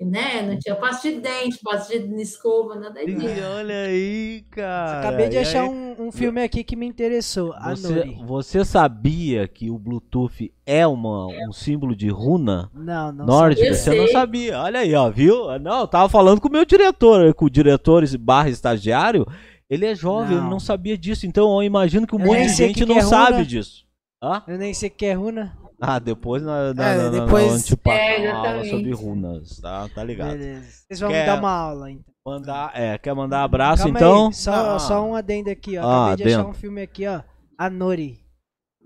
Né? 0.00 0.40
Não 0.40 0.58
tinha 0.58 0.74
pasta 0.74 1.10
de 1.10 1.20
dente, 1.20 1.58
pasta 1.62 1.98
de 1.98 2.22
escova, 2.22 2.74
nada 2.74 3.04
disso. 3.04 3.26
Olha 3.54 3.82
aí, 3.82 4.42
cara. 4.50 5.00
Acabei 5.00 5.28
de 5.28 5.36
achar 5.36 5.64
um, 5.64 5.94
um, 5.98 6.06
um 6.06 6.12
filme 6.12 6.42
aqui 6.42 6.64
que 6.64 6.74
me 6.74 6.86
interessou, 6.86 7.54
você, 7.62 8.16
você 8.24 8.64
sabia 8.64 9.46
que 9.46 9.70
o 9.70 9.78
Bluetooth 9.78 10.50
é 10.64 10.86
uma, 10.86 11.26
um 11.26 11.52
símbolo 11.52 11.94
de 11.94 12.08
runa 12.08 12.70
não, 12.72 13.12
não 13.12 13.26
nórdica? 13.26 13.74
Você 13.74 13.94
não 13.94 14.08
sabia. 14.08 14.58
Olha 14.60 14.80
aí, 14.80 14.94
ó, 14.94 15.10
viu? 15.10 15.58
Não, 15.58 15.80
eu 15.80 15.86
tava 15.86 16.08
falando 16.08 16.40
com 16.40 16.48
o 16.48 16.52
meu 16.52 16.64
diretor, 16.64 17.34
com 17.34 17.44
o 17.44 17.50
diretor 17.50 18.02
barra 18.18 18.48
estagiário. 18.48 19.26
Ele 19.68 19.84
é 19.84 19.94
jovem, 19.94 20.36
não. 20.36 20.42
ele 20.42 20.50
não 20.50 20.60
sabia 20.60 20.96
disso. 20.96 21.26
Então 21.26 21.54
eu 21.56 21.62
imagino 21.62 22.06
que 22.06 22.16
um 22.16 22.20
eu 22.20 22.26
monte 22.26 22.46
de 22.46 22.48
gente 22.54 22.86
não 22.86 22.96
é 22.96 23.02
sabe 23.02 23.44
disso. 23.44 23.84
Hã? 24.22 24.42
Eu 24.48 24.58
nem 24.58 24.74
sei 24.74 24.88
o 24.88 24.92
que 24.92 25.06
é 25.06 25.12
runa. 25.12 25.56
Ah, 25.80 25.98
depois 25.98 26.42
na, 26.42 26.74
na, 26.74 26.88
é, 26.88 26.96
na, 26.96 27.08
depois... 27.08 27.70
na, 27.70 27.92
é, 27.92 28.30
aula 28.30 28.64
sobre 28.64 28.92
runas, 28.92 29.58
tá? 29.60 29.88
Tá 29.94 30.04
ligado? 30.04 30.32
Beleza. 30.32 30.66
Vocês 30.86 31.00
vão 31.00 31.10
quer 31.10 31.20
me 31.20 31.26
dar 31.26 31.38
uma 31.38 31.50
aula, 31.50 31.90
então. 31.90 32.14
Mandar, 32.26 32.72
é, 32.74 32.98
quer 32.98 33.14
mandar 33.14 33.42
abraço, 33.42 33.84
Calma 33.84 33.98
então? 33.98 34.26
Aí, 34.26 34.34
só, 34.34 34.74
ah. 34.74 34.78
só 34.78 35.02
um 35.02 35.14
adendo 35.14 35.48
aqui, 35.48 35.78
ó. 35.78 35.82
Ah, 35.82 36.06
Acabei 36.08 36.26
de 36.26 36.34
achar 36.34 36.46
um 36.46 36.52
filme 36.52 36.82
aqui, 36.82 37.06
ó. 37.06 37.22
A 37.56 37.70
Nori. 37.70 38.20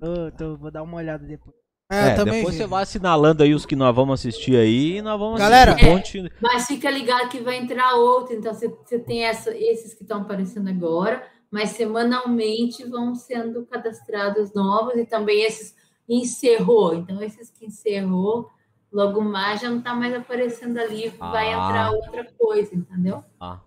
Oh, 0.01 0.31
tô, 0.37 0.57
vou 0.57 0.71
dar 0.71 0.83
uma 0.83 0.97
olhada 0.97 1.27
depois. 1.27 1.57
É, 1.91 2.11
é 2.11 2.15
também 2.15 2.37
depois 2.37 2.55
vi. 2.55 2.61
você 2.63 2.67
vai 2.67 2.83
assinalando 2.83 3.43
aí 3.43 3.55
os 3.55 3.67
que 3.67 3.77
nós 3.77 3.95
vamos 3.95 4.21
assistir 4.21 4.57
aí 4.57 4.99
e 4.99 5.03
nós 5.03 5.19
vamos 5.19 5.39
Galera, 5.39 5.75
assistir. 5.75 6.27
É, 6.27 6.31
mas 6.41 6.67
fica 6.67 6.91
ligado 6.91 7.29
que 7.29 7.41
vai 7.41 7.57
entrar 7.57 7.95
outro, 7.95 8.35
então 8.35 8.55
você, 8.55 8.69
você 8.69 8.99
tem 8.99 9.25
essa, 9.25 9.55
esses 9.55 9.95
que 9.95 10.03
estão 10.03 10.23
aparecendo 10.23 10.69
agora, 10.69 11.23
mas 11.51 11.71
semanalmente 11.71 12.85
vão 12.89 13.15
sendo 13.15 13.67
cadastrados 13.67 14.55
novos 14.55 14.97
e 14.97 15.05
também 15.05 15.43
esses 15.43 15.75
encerrou. 16.09 16.95
Então, 16.95 17.23
esses 17.23 17.51
que 17.51 17.67
encerrou, 17.67 18.51
logo 18.93 19.21
mais 19.21 19.61
já 19.61 19.71
não 19.71 19.79
está 19.79 19.95
mais 19.95 20.15
aparecendo 20.15 20.79
ali, 20.79 21.13
ah. 21.19 21.31
vai 21.31 21.49
entrar 21.49 21.91
outra 21.91 22.25
coisa, 22.39 22.75
entendeu? 22.75 23.23
Ah. 23.41 23.61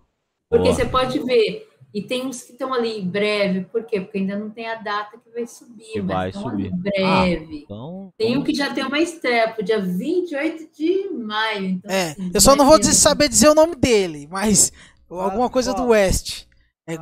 Porque 0.50 0.72
você 0.72 0.86
pode 0.86 1.18
ver, 1.20 1.68
e 1.92 2.02
tem 2.02 2.26
uns 2.26 2.42
que 2.42 2.52
estão 2.52 2.72
ali 2.72 3.00
em 3.00 3.08
breve, 3.08 3.66
por 3.66 3.84
quê? 3.84 4.00
Porque 4.00 4.18
ainda 4.18 4.38
não 4.38 4.50
tem 4.50 4.66
a 4.66 4.76
data 4.76 5.18
que 5.18 5.30
vai 5.30 5.46
subir, 5.46 5.92
que 5.92 6.02
mas 6.02 6.16
vai 6.16 6.28
estão 6.28 6.42
subir. 6.50 6.66
em 6.66 6.76
breve. 6.76 7.04
Ah, 7.04 7.62
então, 7.64 8.12
tem 8.16 8.36
um 8.38 8.44
que 8.44 8.54
já 8.54 8.72
tem 8.72 8.84
uma 8.84 8.98
estreia 8.98 9.52
pro 9.52 9.62
dia 9.62 9.80
28 9.80 10.68
de 10.74 11.10
maio. 11.10 11.66
Então, 11.66 11.90
é, 11.90 12.10
assim, 12.10 12.30
eu 12.32 12.40
só 12.40 12.56
não 12.56 12.66
vou 12.66 12.78
dizer, 12.78 12.94
saber 12.94 13.28
dizer 13.28 13.48
o 13.48 13.54
nome 13.54 13.74
dele, 13.74 14.26
mas 14.30 14.72
alguma 15.08 15.50
coisa 15.50 15.74
do 15.74 15.86
West. 15.86 16.46
É 16.86 16.96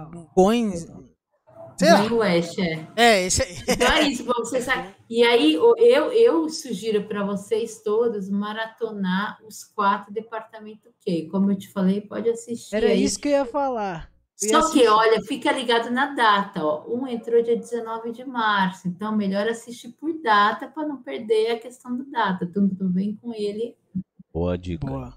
Going 1.78 2.08
do 2.08 2.16
West, 2.18 2.58
é. 2.58 2.86
É, 2.96 3.26
esse 3.26 3.42
aí. 3.42 3.56
Então 3.68 3.88
é 3.88 4.08
isso, 4.08 4.24
você 4.24 4.60
sabe. 4.60 4.94
E 5.08 5.22
aí 5.22 5.54
eu, 5.54 6.12
eu 6.12 6.48
sugiro 6.48 7.04
para 7.04 7.24
vocês 7.24 7.82
todos 7.82 8.30
maratonar 8.30 9.38
os 9.46 9.64
quatro 9.64 10.12
departamentos 10.12 10.92
Q. 11.04 11.28
Como 11.30 11.50
eu 11.50 11.56
te 11.56 11.68
falei, 11.68 12.00
pode 12.00 12.28
assistir. 12.28 12.74
Era 12.74 12.86
aí. 12.88 13.04
isso 13.04 13.18
que 13.18 13.28
eu 13.28 13.32
ia 13.32 13.44
falar. 13.44 14.10
Eu 14.42 14.62
Só 14.62 14.72
que, 14.72 14.86
olha, 14.86 15.22
fica 15.22 15.50
ligado 15.50 15.90
na 15.90 16.14
data. 16.14 16.62
Ó. 16.62 16.84
Um 16.88 17.06
entrou 17.06 17.42
dia 17.42 17.56
19 17.56 18.12
de 18.12 18.24
março, 18.24 18.86
então 18.88 19.16
melhor 19.16 19.48
assistir 19.48 19.88
por 19.90 20.12
data 20.22 20.68
para 20.68 20.86
não 20.86 21.02
perder 21.02 21.52
a 21.52 21.58
questão 21.58 21.96
da 21.96 22.04
data. 22.04 22.46
Tudo, 22.46 22.68
tudo 22.74 22.90
bem 22.90 23.16
com 23.16 23.32
ele. 23.32 23.76
Boa 24.32 24.58
dica. 24.58 24.86
Boa. 24.86 25.14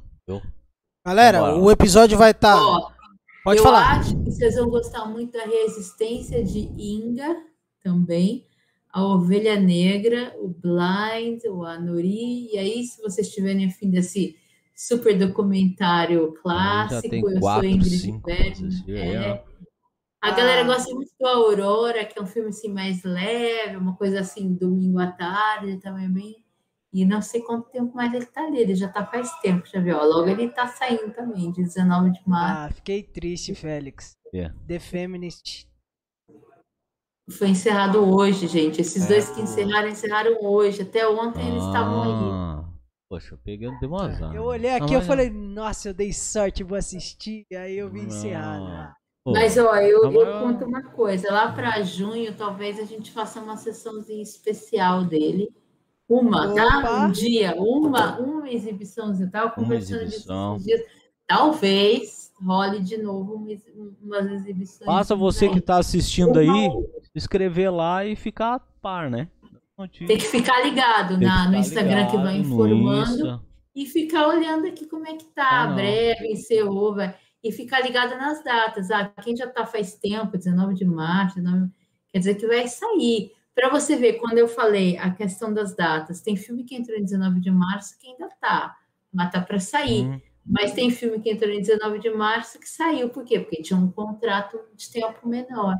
Galera, 1.05 1.55
o 1.55 1.71
episódio 1.71 2.17
vai 2.17 2.31
estar. 2.31 2.55
Tá... 2.55 2.98
Pode 3.43 3.59
eu 3.59 3.63
falar. 3.63 3.99
acho 3.99 4.15
que 4.23 4.31
vocês 4.31 4.55
vão 4.55 4.69
gostar 4.69 5.05
muito 5.05 5.31
da 5.31 5.45
resistência 5.45 6.43
de 6.43 6.59
Inga 6.77 7.35
também, 7.83 8.45
a 8.91 9.03
Ovelha 9.03 9.59
Negra, 9.59 10.35
o 10.39 10.49
Blind, 10.49 11.43
o 11.45 11.63
Anuri. 11.63 12.53
E 12.53 12.57
aí, 12.57 12.83
se 12.83 13.01
vocês 13.01 13.27
estiverem 13.27 13.67
afim 13.67 13.89
desse 13.89 14.35
super 14.75 15.17
documentário 15.17 16.33
clássico, 16.41 17.15
eu 17.15 17.39
quatro, 17.39 17.67
sou 17.67 17.69
Ingrid 17.69 18.11
Bergman. 18.23 18.83
É. 18.87 19.43
A 20.21 20.31
galera 20.31 20.61
ah. 20.61 20.65
gosta 20.65 20.93
muito 20.93 21.11
do 21.17 21.27
Aurora, 21.27 22.03
que 22.03 22.19
é 22.19 22.21
um 22.21 22.27
filme 22.27 22.49
assim 22.49 22.67
mais 22.67 23.03
leve, 23.03 23.77
uma 23.77 23.95
coisa 23.95 24.19
assim, 24.19 24.53
domingo 24.53 24.99
à 24.99 25.07
tarde, 25.07 25.77
também 25.77 26.09
bem 26.11 26.43
e 26.91 27.05
não 27.05 27.21
sei 27.21 27.41
quanto 27.41 27.69
tempo 27.69 27.95
mais 27.95 28.13
ele 28.13 28.25
tá 28.25 28.45
ali. 28.45 28.59
Ele 28.59 28.75
já 28.75 28.87
tá 28.87 29.05
faz 29.05 29.31
tempo, 29.41 29.67
já 29.67 29.79
viu? 29.79 29.97
Logo 29.97 30.27
ele 30.27 30.49
tá 30.49 30.67
saindo 30.67 31.11
também, 31.13 31.51
de 31.51 31.61
19 31.63 32.11
de 32.11 32.21
março. 32.27 32.61
Ah, 32.61 32.69
fiquei 32.73 33.03
triste, 33.03 33.53
Félix. 33.53 34.17
Yeah. 34.33 34.55
The 34.67 34.79
Feminist. 34.79 35.67
Foi 37.31 37.49
encerrado 37.49 37.99
hoje, 37.99 38.47
gente. 38.47 38.81
Esses 38.81 39.03
é. 39.03 39.07
dois 39.07 39.29
que 39.29 39.41
encerraram, 39.41 39.87
encerraram 39.87 40.37
hoje. 40.41 40.81
Até 40.81 41.07
ontem 41.07 41.43
ah. 41.43 41.47
eles 41.47 41.63
estavam 41.63 42.03
aí. 42.03 42.69
Poxa, 43.07 43.35
eu 43.35 43.39
peguei 43.39 43.69
no 43.69 43.79
demasiado. 43.79 44.35
Eu 44.35 44.43
olhei 44.43 44.71
aqui 44.71 44.91
e 44.91 44.95
eu 44.95 45.01
falei, 45.01 45.29
nossa, 45.29 45.89
eu 45.89 45.93
dei 45.93 46.13
sorte, 46.13 46.63
vou 46.63 46.77
assistir. 46.77 47.45
E 47.51 47.55
aí 47.55 47.77
eu 47.77 47.89
vi 47.89 48.01
encerrado. 48.01 48.93
Mas, 49.25 49.57
ó, 49.57 49.75
eu, 49.75 50.11
eu 50.11 50.39
conto 50.39 50.65
uma 50.65 50.83
coisa. 50.91 51.31
Lá 51.31 51.51
para 51.51 51.81
junho, 51.83 52.35
talvez 52.35 52.79
a 52.79 52.85
gente 52.85 53.11
faça 53.11 53.39
uma 53.39 53.57
sessãozinha 53.57 54.23
especial 54.23 55.03
dele 55.03 55.49
uma, 56.09 56.53
tá? 56.53 56.65
Opa. 56.65 56.81
tá? 56.81 57.05
Um 57.05 57.11
dia, 57.11 57.55
uma, 57.55 58.19
uma 58.19 58.49
exibiçãozinha. 58.49 59.29
Tava 59.29 59.51
conversando 59.51 60.01
exibição. 60.01 60.55
disso 60.55 60.65
dias. 60.65 60.81
Talvez 61.27 62.33
role 62.41 62.79
de 62.81 62.97
novo 62.97 63.45
umas 64.01 64.31
exibições. 64.31 64.85
Basta 64.85 65.15
você 65.15 65.49
que 65.49 65.59
está 65.59 65.77
assistindo 65.77 66.39
aí, 66.39 66.69
escrever 67.13 67.69
lá 67.69 68.05
e 68.05 68.15
ficar 68.15 68.55
a 68.55 68.59
par, 68.59 69.09
né? 69.09 69.27
Tem 70.07 70.17
que 70.17 70.25
ficar 70.25 70.61
ligado 70.61 71.17
na, 71.17 71.49
no 71.49 71.55
Instagram 71.55 72.05
ligado, 72.07 72.11
que 72.11 72.17
vai 72.17 72.37
informando 72.37 73.41
e 73.73 73.85
ficar 73.85 74.27
olhando 74.27 74.67
aqui 74.67 74.85
como 74.85 75.07
é 75.07 75.15
que 75.15 75.23
tá, 75.25 75.63
ah, 75.63 75.67
breve, 75.67 76.27
encerrou, 76.27 76.95
vai, 76.95 77.15
e 77.41 77.51
ficar 77.51 77.81
ligado 77.81 78.17
nas 78.17 78.43
datas. 78.43 78.91
Ah, 78.91 79.05
quem 79.23 79.37
já 79.37 79.47
tá 79.47 79.65
faz 79.65 79.93
tempo, 79.93 80.37
19 80.37 80.73
de 80.73 80.83
março, 80.83 81.35
19, 81.35 81.71
quer 82.11 82.19
dizer 82.19 82.35
que 82.35 82.47
vai 82.47 82.67
sair. 82.67 83.31
Para 83.59 83.69
você 83.69 83.97
ver, 83.97 84.13
quando 84.13 84.37
eu 84.37 84.47
falei 84.47 84.97
a 84.97 85.11
questão 85.11 85.53
das 85.53 85.75
datas, 85.75 86.21
tem 86.21 86.37
filme 86.37 86.63
que 86.63 86.73
entrou 86.73 86.97
em 86.97 87.03
19 87.03 87.41
de 87.41 87.51
março 87.51 87.99
que 87.99 88.07
ainda 88.07 88.29
tá, 88.39 88.77
mas 89.11 89.29
tá 89.33 89.41
para 89.41 89.59
sair. 89.59 90.05
Uhum. 90.05 90.21
Mas 90.45 90.71
tem 90.71 90.89
filme 90.89 91.19
que 91.19 91.29
entrou 91.29 91.51
em 91.51 91.59
19 91.59 91.99
de 91.99 92.09
março 92.09 92.57
que 92.57 92.69
saiu. 92.69 93.09
Por 93.09 93.25
quê? 93.25 93.37
Porque 93.37 93.61
tinha 93.61 93.77
um 93.77 93.91
contrato 93.91 94.57
de 94.77 94.89
tempo 94.89 95.27
menor. 95.27 95.75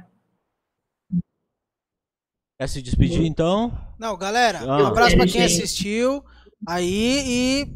Quer 2.60 2.68
se 2.68 2.82
despedir, 2.82 3.26
então? 3.26 3.72
Não, 3.98 4.18
galera, 4.18 4.60
ah. 4.60 4.84
um 4.84 4.88
abraço 4.88 5.16
para 5.16 5.26
quem 5.26 5.46
assistiu 5.46 6.22
aí 6.68 7.24
e 7.26 7.68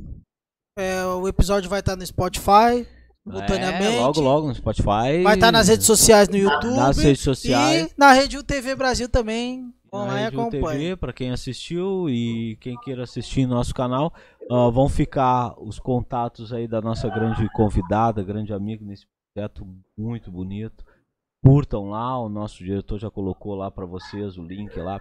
é, 0.77 1.05
o 1.05 1.29
episódio 1.29 1.69
vai 1.69 1.79
estar 1.79 1.95
no 1.95 2.05
Spotify, 2.05 2.85
simultaneamente. 3.23 3.95
É, 3.95 4.01
logo, 4.01 4.19
logo 4.19 4.47
no 4.49 4.55
Spotify. 4.55 5.23
Vai 5.23 5.35
estar 5.35 5.53
nas 5.53 5.69
redes 5.69 5.85
sociais 5.85 6.27
no 6.27 6.35
YouTube. 6.35 6.75
Nas 6.75 6.97
redes 6.97 7.21
sociais. 7.21 7.85
E 7.85 7.93
na 7.97 8.11
Rede 8.11 8.37
UTV 8.37 8.75
Brasil 8.75 9.07
também. 9.07 9.73
Vão 9.93 10.07
lá 10.07 10.21
e 10.21 10.25
acompanhem. 10.25 10.97
para 10.97 11.13
quem 11.13 11.29
assistiu 11.29 12.09
e 12.09 12.57
quem 12.59 12.75
queira 12.79 13.03
assistir 13.03 13.45
nosso 13.45 13.75
canal, 13.75 14.11
uh, 14.49 14.71
vão 14.71 14.89
ficar 14.89 15.53
os 15.61 15.77
contatos 15.77 16.51
aí 16.51 16.67
da 16.67 16.81
nossa 16.81 17.07
grande 17.07 17.47
convidada, 17.53 18.23
grande 18.23 18.51
amiga 18.51 18.83
nesse 18.83 19.05
projeto 19.35 19.67
muito 19.95 20.31
bonito. 20.31 20.83
Curtam 21.45 21.91
lá, 21.91 22.19
o 22.19 22.27
nosso 22.27 22.57
diretor 22.57 22.97
já 22.97 23.11
colocou 23.11 23.53
lá 23.53 23.69
para 23.69 23.85
vocês 23.85 24.35
o 24.35 24.43
link 24.43 24.75
lá. 24.79 24.99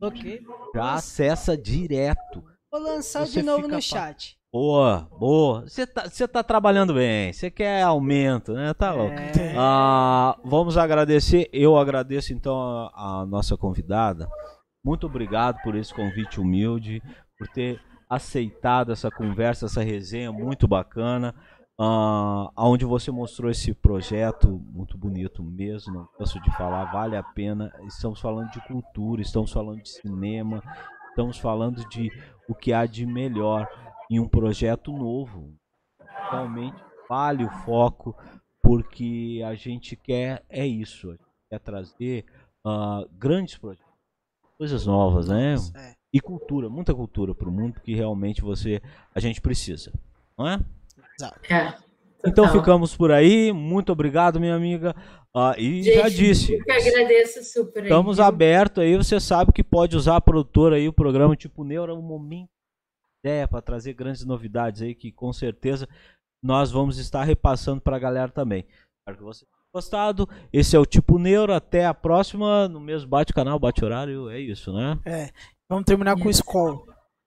Ok. 0.00 0.40
Já 0.76 0.94
acessa 0.94 1.56
direto. 1.56 2.44
Vou 2.70 2.80
lançar 2.80 3.26
Você 3.26 3.40
de 3.40 3.42
novo 3.42 3.66
no 3.66 3.82
chat. 3.82 4.38
Boa, 4.52 5.08
boa. 5.16 5.60
Você 5.60 5.86
tá, 5.86 6.02
tá 6.26 6.42
trabalhando 6.42 6.92
bem. 6.92 7.32
Você 7.32 7.52
quer 7.52 7.82
aumento, 7.82 8.52
né? 8.52 8.74
Tá 8.74 8.92
louco. 8.92 9.14
É... 9.14 9.54
Ah, 9.56 10.36
vamos 10.44 10.76
agradecer. 10.76 11.48
Eu 11.52 11.78
agradeço 11.78 12.32
então 12.32 12.60
a, 12.92 13.20
a, 13.20 13.26
nossa 13.26 13.56
convidada. 13.56 14.28
Muito 14.84 15.06
obrigado 15.06 15.62
por 15.62 15.76
esse 15.76 15.94
convite 15.94 16.40
humilde, 16.40 17.00
por 17.38 17.46
ter 17.46 17.80
aceitado 18.08 18.90
essa 18.90 19.08
conversa, 19.08 19.66
essa 19.66 19.84
resenha 19.84 20.32
muito 20.32 20.66
bacana. 20.66 21.32
Uh, 21.78 22.50
onde 22.58 22.84
você 22.84 23.10
mostrou 23.12 23.50
esse 23.50 23.72
projeto 23.72 24.60
muito 24.72 24.98
bonito 24.98 25.42
mesmo, 25.44 25.94
não 25.94 26.08
canso 26.18 26.40
de 26.42 26.50
falar, 26.56 26.90
vale 26.92 27.16
a 27.16 27.22
pena. 27.22 27.72
Estamos 27.86 28.20
falando 28.20 28.50
de 28.50 28.60
cultura, 28.66 29.22
estamos 29.22 29.52
falando 29.52 29.80
de 29.80 29.88
cinema, 29.88 30.60
estamos 31.08 31.38
falando 31.38 31.88
de 31.88 32.10
o 32.48 32.54
que 32.54 32.72
há 32.72 32.84
de 32.84 33.06
melhor 33.06 33.66
em 34.10 34.18
um 34.18 34.28
projeto 34.28 34.92
novo. 34.92 35.54
Realmente 36.30 36.82
vale 37.08 37.44
o 37.44 37.50
foco, 37.64 38.16
porque 38.62 39.40
a 39.46 39.54
gente 39.54 39.96
quer 39.96 40.44
é 40.48 40.66
isso, 40.66 41.16
quer 41.48 41.60
trazer 41.60 42.24
uh, 42.66 43.08
grandes 43.12 43.56
projetos, 43.56 43.86
coisas 44.58 44.84
novas, 44.84 45.28
né? 45.28 45.54
É. 45.76 45.94
E 46.12 46.20
cultura, 46.20 46.68
muita 46.68 46.92
cultura 46.92 47.34
para 47.34 47.48
o 47.48 47.52
mundo 47.52 47.80
que 47.80 47.94
realmente 47.94 48.42
você 48.42 48.82
a 49.14 49.20
gente 49.20 49.40
precisa, 49.40 49.92
não 50.36 50.48
é? 50.48 50.60
Exato. 51.18 51.52
É. 51.52 51.78
Então 52.26 52.48
ficamos 52.48 52.96
por 52.96 53.10
aí. 53.10 53.52
Muito 53.52 53.92
obrigado, 53.92 54.38
minha 54.38 54.54
amiga. 54.54 54.94
Uh, 55.34 55.58
e 55.58 55.82
Gente, 55.82 55.96
já 55.96 56.08
disse. 56.08 56.52
Eu 56.52 56.64
que 56.64 56.70
agradeço 56.72 57.42
super. 57.44 57.84
Estamos 57.84 58.20
abertos 58.20 58.82
aí. 58.82 58.96
Você 58.96 59.18
sabe 59.18 59.52
que 59.52 59.64
pode 59.64 59.96
usar 59.96 60.16
a 60.16 60.20
produtora 60.20 60.76
aí, 60.76 60.86
o 60.86 60.92
programa 60.92 61.34
tipo 61.34 61.64
Neura, 61.64 61.94
um 61.94 62.02
momento 62.02 62.50
ideia 63.24 63.46
para 63.46 63.62
trazer 63.62 63.94
grandes 63.94 64.24
novidades 64.24 64.82
aí 64.82 64.94
que 64.94 65.12
com 65.12 65.32
certeza 65.32 65.88
nós 66.42 66.70
vamos 66.70 66.98
estar 66.98 67.22
repassando 67.24 67.80
para 67.80 67.96
a 67.96 68.00
galera 68.00 68.30
também. 68.30 68.66
Espero 69.00 69.18
que 69.18 69.24
você 69.24 69.46
gostado. 69.72 70.28
Esse 70.52 70.76
é 70.76 70.78
o 70.78 70.86
Tipo 70.86 71.18
Neuro. 71.18 71.54
Até 71.54 71.86
a 71.86 71.94
próxima. 71.94 72.68
No 72.68 72.80
mesmo 72.80 73.08
bate-canal, 73.08 73.58
bate-horário. 73.58 74.28
É 74.28 74.38
isso, 74.38 74.72
né? 74.72 74.98
É. 75.04 75.30
Vamos 75.68 75.84
terminar 75.84 76.16
com 76.16 76.26
o 76.26 76.30
Skoll. 76.30 76.86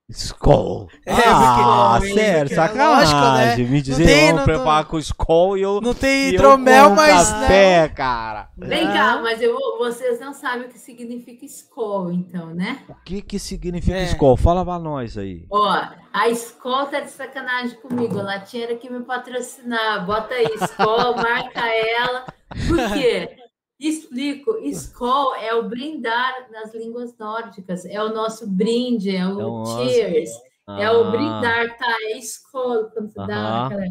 Skol. 0.10 0.90
É, 1.06 1.14
ah, 1.14 1.96
porque, 1.98 2.14
sério, 2.14 2.52
é 2.52 2.56
sacanagem. 2.56 3.16
Lógico, 3.16 3.62
né? 3.62 3.70
Me 3.70 3.82
dizer 3.82 4.06
tem, 4.06 4.32
vamos 4.32 4.44
preparar 4.44 4.86
com 4.86 5.00
Skol 5.00 5.58
e 5.58 5.62
eu. 5.62 5.80
Não 5.80 5.94
tem 5.94 6.30
hidromel, 6.30 6.90
mas. 6.90 7.30
Café, 7.30 7.82
né? 7.82 7.90
cara. 7.90 8.50
Vem 8.58 8.86
cá, 8.88 9.22
mas 9.22 9.42
eu, 9.42 9.58
vocês 9.78 10.20
não 10.20 10.34
sabem 10.34 10.68
o 10.68 10.70
que 10.70 10.78
significa 10.78 11.46
Skol, 11.46 12.12
então, 12.12 12.48
né? 12.54 12.84
O 12.90 12.96
que 13.06 13.22
que 13.22 13.40
significa 13.40 13.98
é. 13.98 14.04
Skol? 14.04 14.36
Fala 14.36 14.66
pra 14.66 14.78
nós 14.78 15.18
aí. 15.18 15.46
Ó, 15.50 15.82
a 16.12 16.30
Skol 16.30 16.86
tá 16.88 17.00
de 17.00 17.10
sacanagem 17.10 17.78
comigo. 17.78 18.20
Ela 18.20 18.40
tinha 18.40 18.76
que 18.76 18.90
me 18.90 19.04
patrocinar. 19.06 20.06
Bota 20.06 20.34
aí, 20.34 20.54
Skol, 20.62 21.16
marca 21.24 21.62
ela. 21.66 22.26
Por 22.68 22.94
quê? 22.94 23.43
Explico. 23.84 24.58
Skol 24.60 25.36
é 25.36 25.54
o 25.54 25.68
brindar 25.68 26.50
nas 26.52 26.74
línguas 26.74 27.18
nórdicas. 27.18 27.86
É 27.86 28.02
o 28.02 28.14
nosso 28.14 28.50
brinde, 28.50 29.14
é 29.14 29.28
o 29.28 29.64
é 29.64 29.66
cheers. 29.90 30.30
Ah. 30.66 30.82
É 30.82 30.90
o 30.90 31.12
brindar, 31.12 31.78
tá? 31.78 31.94
É 32.04 32.18
Skol, 32.20 32.86
quando 32.86 33.12
você 33.12 33.28
dá 33.28 33.66
aquela... 33.66 33.86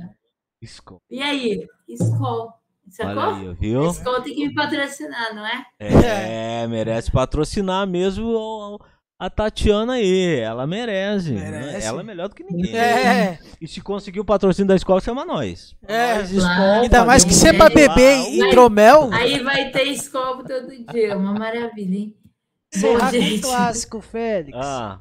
Skol. 0.63 1.03
E 1.11 1.21
aí? 1.21 1.69
Skol. 1.89 2.55
Sacou? 2.89 3.23
Olha 3.23 3.51
aí, 3.51 3.55
viu? 3.55 3.91
Skol 3.91 4.23
tem 4.23 4.35
que 4.35 4.49
me 4.49 4.55
patrocinar, 4.55 5.35
não 5.35 5.47
é? 5.47 5.67
É, 5.79 6.67
merece 6.67 7.13
patrocinar 7.13 7.87
mesmo 7.87 8.81
a 9.23 9.31
Tatiana 9.31 9.93
aí. 9.93 10.41
Ela 10.41 10.67
merece. 10.67 11.31
merece. 11.31 11.87
Ela 11.87 12.01
é 12.01 12.05
melhor 12.05 12.29
do 12.29 12.35
que 12.35 12.43
ninguém. 12.43 12.77
É. 12.77 13.39
E 13.61 13.69
se 13.69 13.81
conseguir 13.81 14.19
o 14.19 14.25
patrocínio 14.25 14.67
da 14.67 14.75
escola, 14.75 15.01
chama 15.01 15.25
nós. 15.25 15.77
É, 15.87 16.19
nós 16.19 16.33
claro. 16.33 16.83
Ainda 16.83 17.05
mais 17.05 17.25
que 17.25 17.33
você 17.33 17.51
é 17.51 17.53
pra 17.53 17.69
beber 17.69 18.29
hidromel. 18.33 19.11
Aí 19.13 19.41
vai 19.41 19.71
ter 19.71 19.85
escola 19.85 20.43
todo 20.43 20.93
dia. 20.93 21.17
Uma 21.17 21.35
maravilha, 21.35 21.97
hein? 21.97 22.17
Encerrar 22.75 23.13
com 23.13 23.41
clássico, 23.41 24.01
Félix. 24.01 24.59
Ah. 24.61 25.01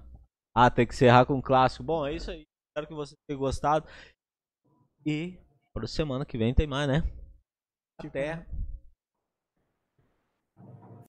ah, 0.53 0.69
tem 0.69 0.85
que 0.85 0.93
encerrar 0.93 1.25
com 1.25 1.33
um 1.33 1.41
clássico. 1.41 1.83
Bom, 1.83 2.05
é 2.05 2.13
isso 2.13 2.29
aí. 2.29 2.43
Espero 2.69 2.87
que 2.87 2.93
vocês 2.93 3.17
tenham 3.27 3.39
gostado. 3.39 3.87
E 5.03 5.33
para 5.73 5.87
semana 5.87 6.25
que 6.25 6.37
vem 6.37 6.53
tem 6.53 6.67
mais, 6.67 6.87
né? 6.87 7.03
Até. 7.97 8.45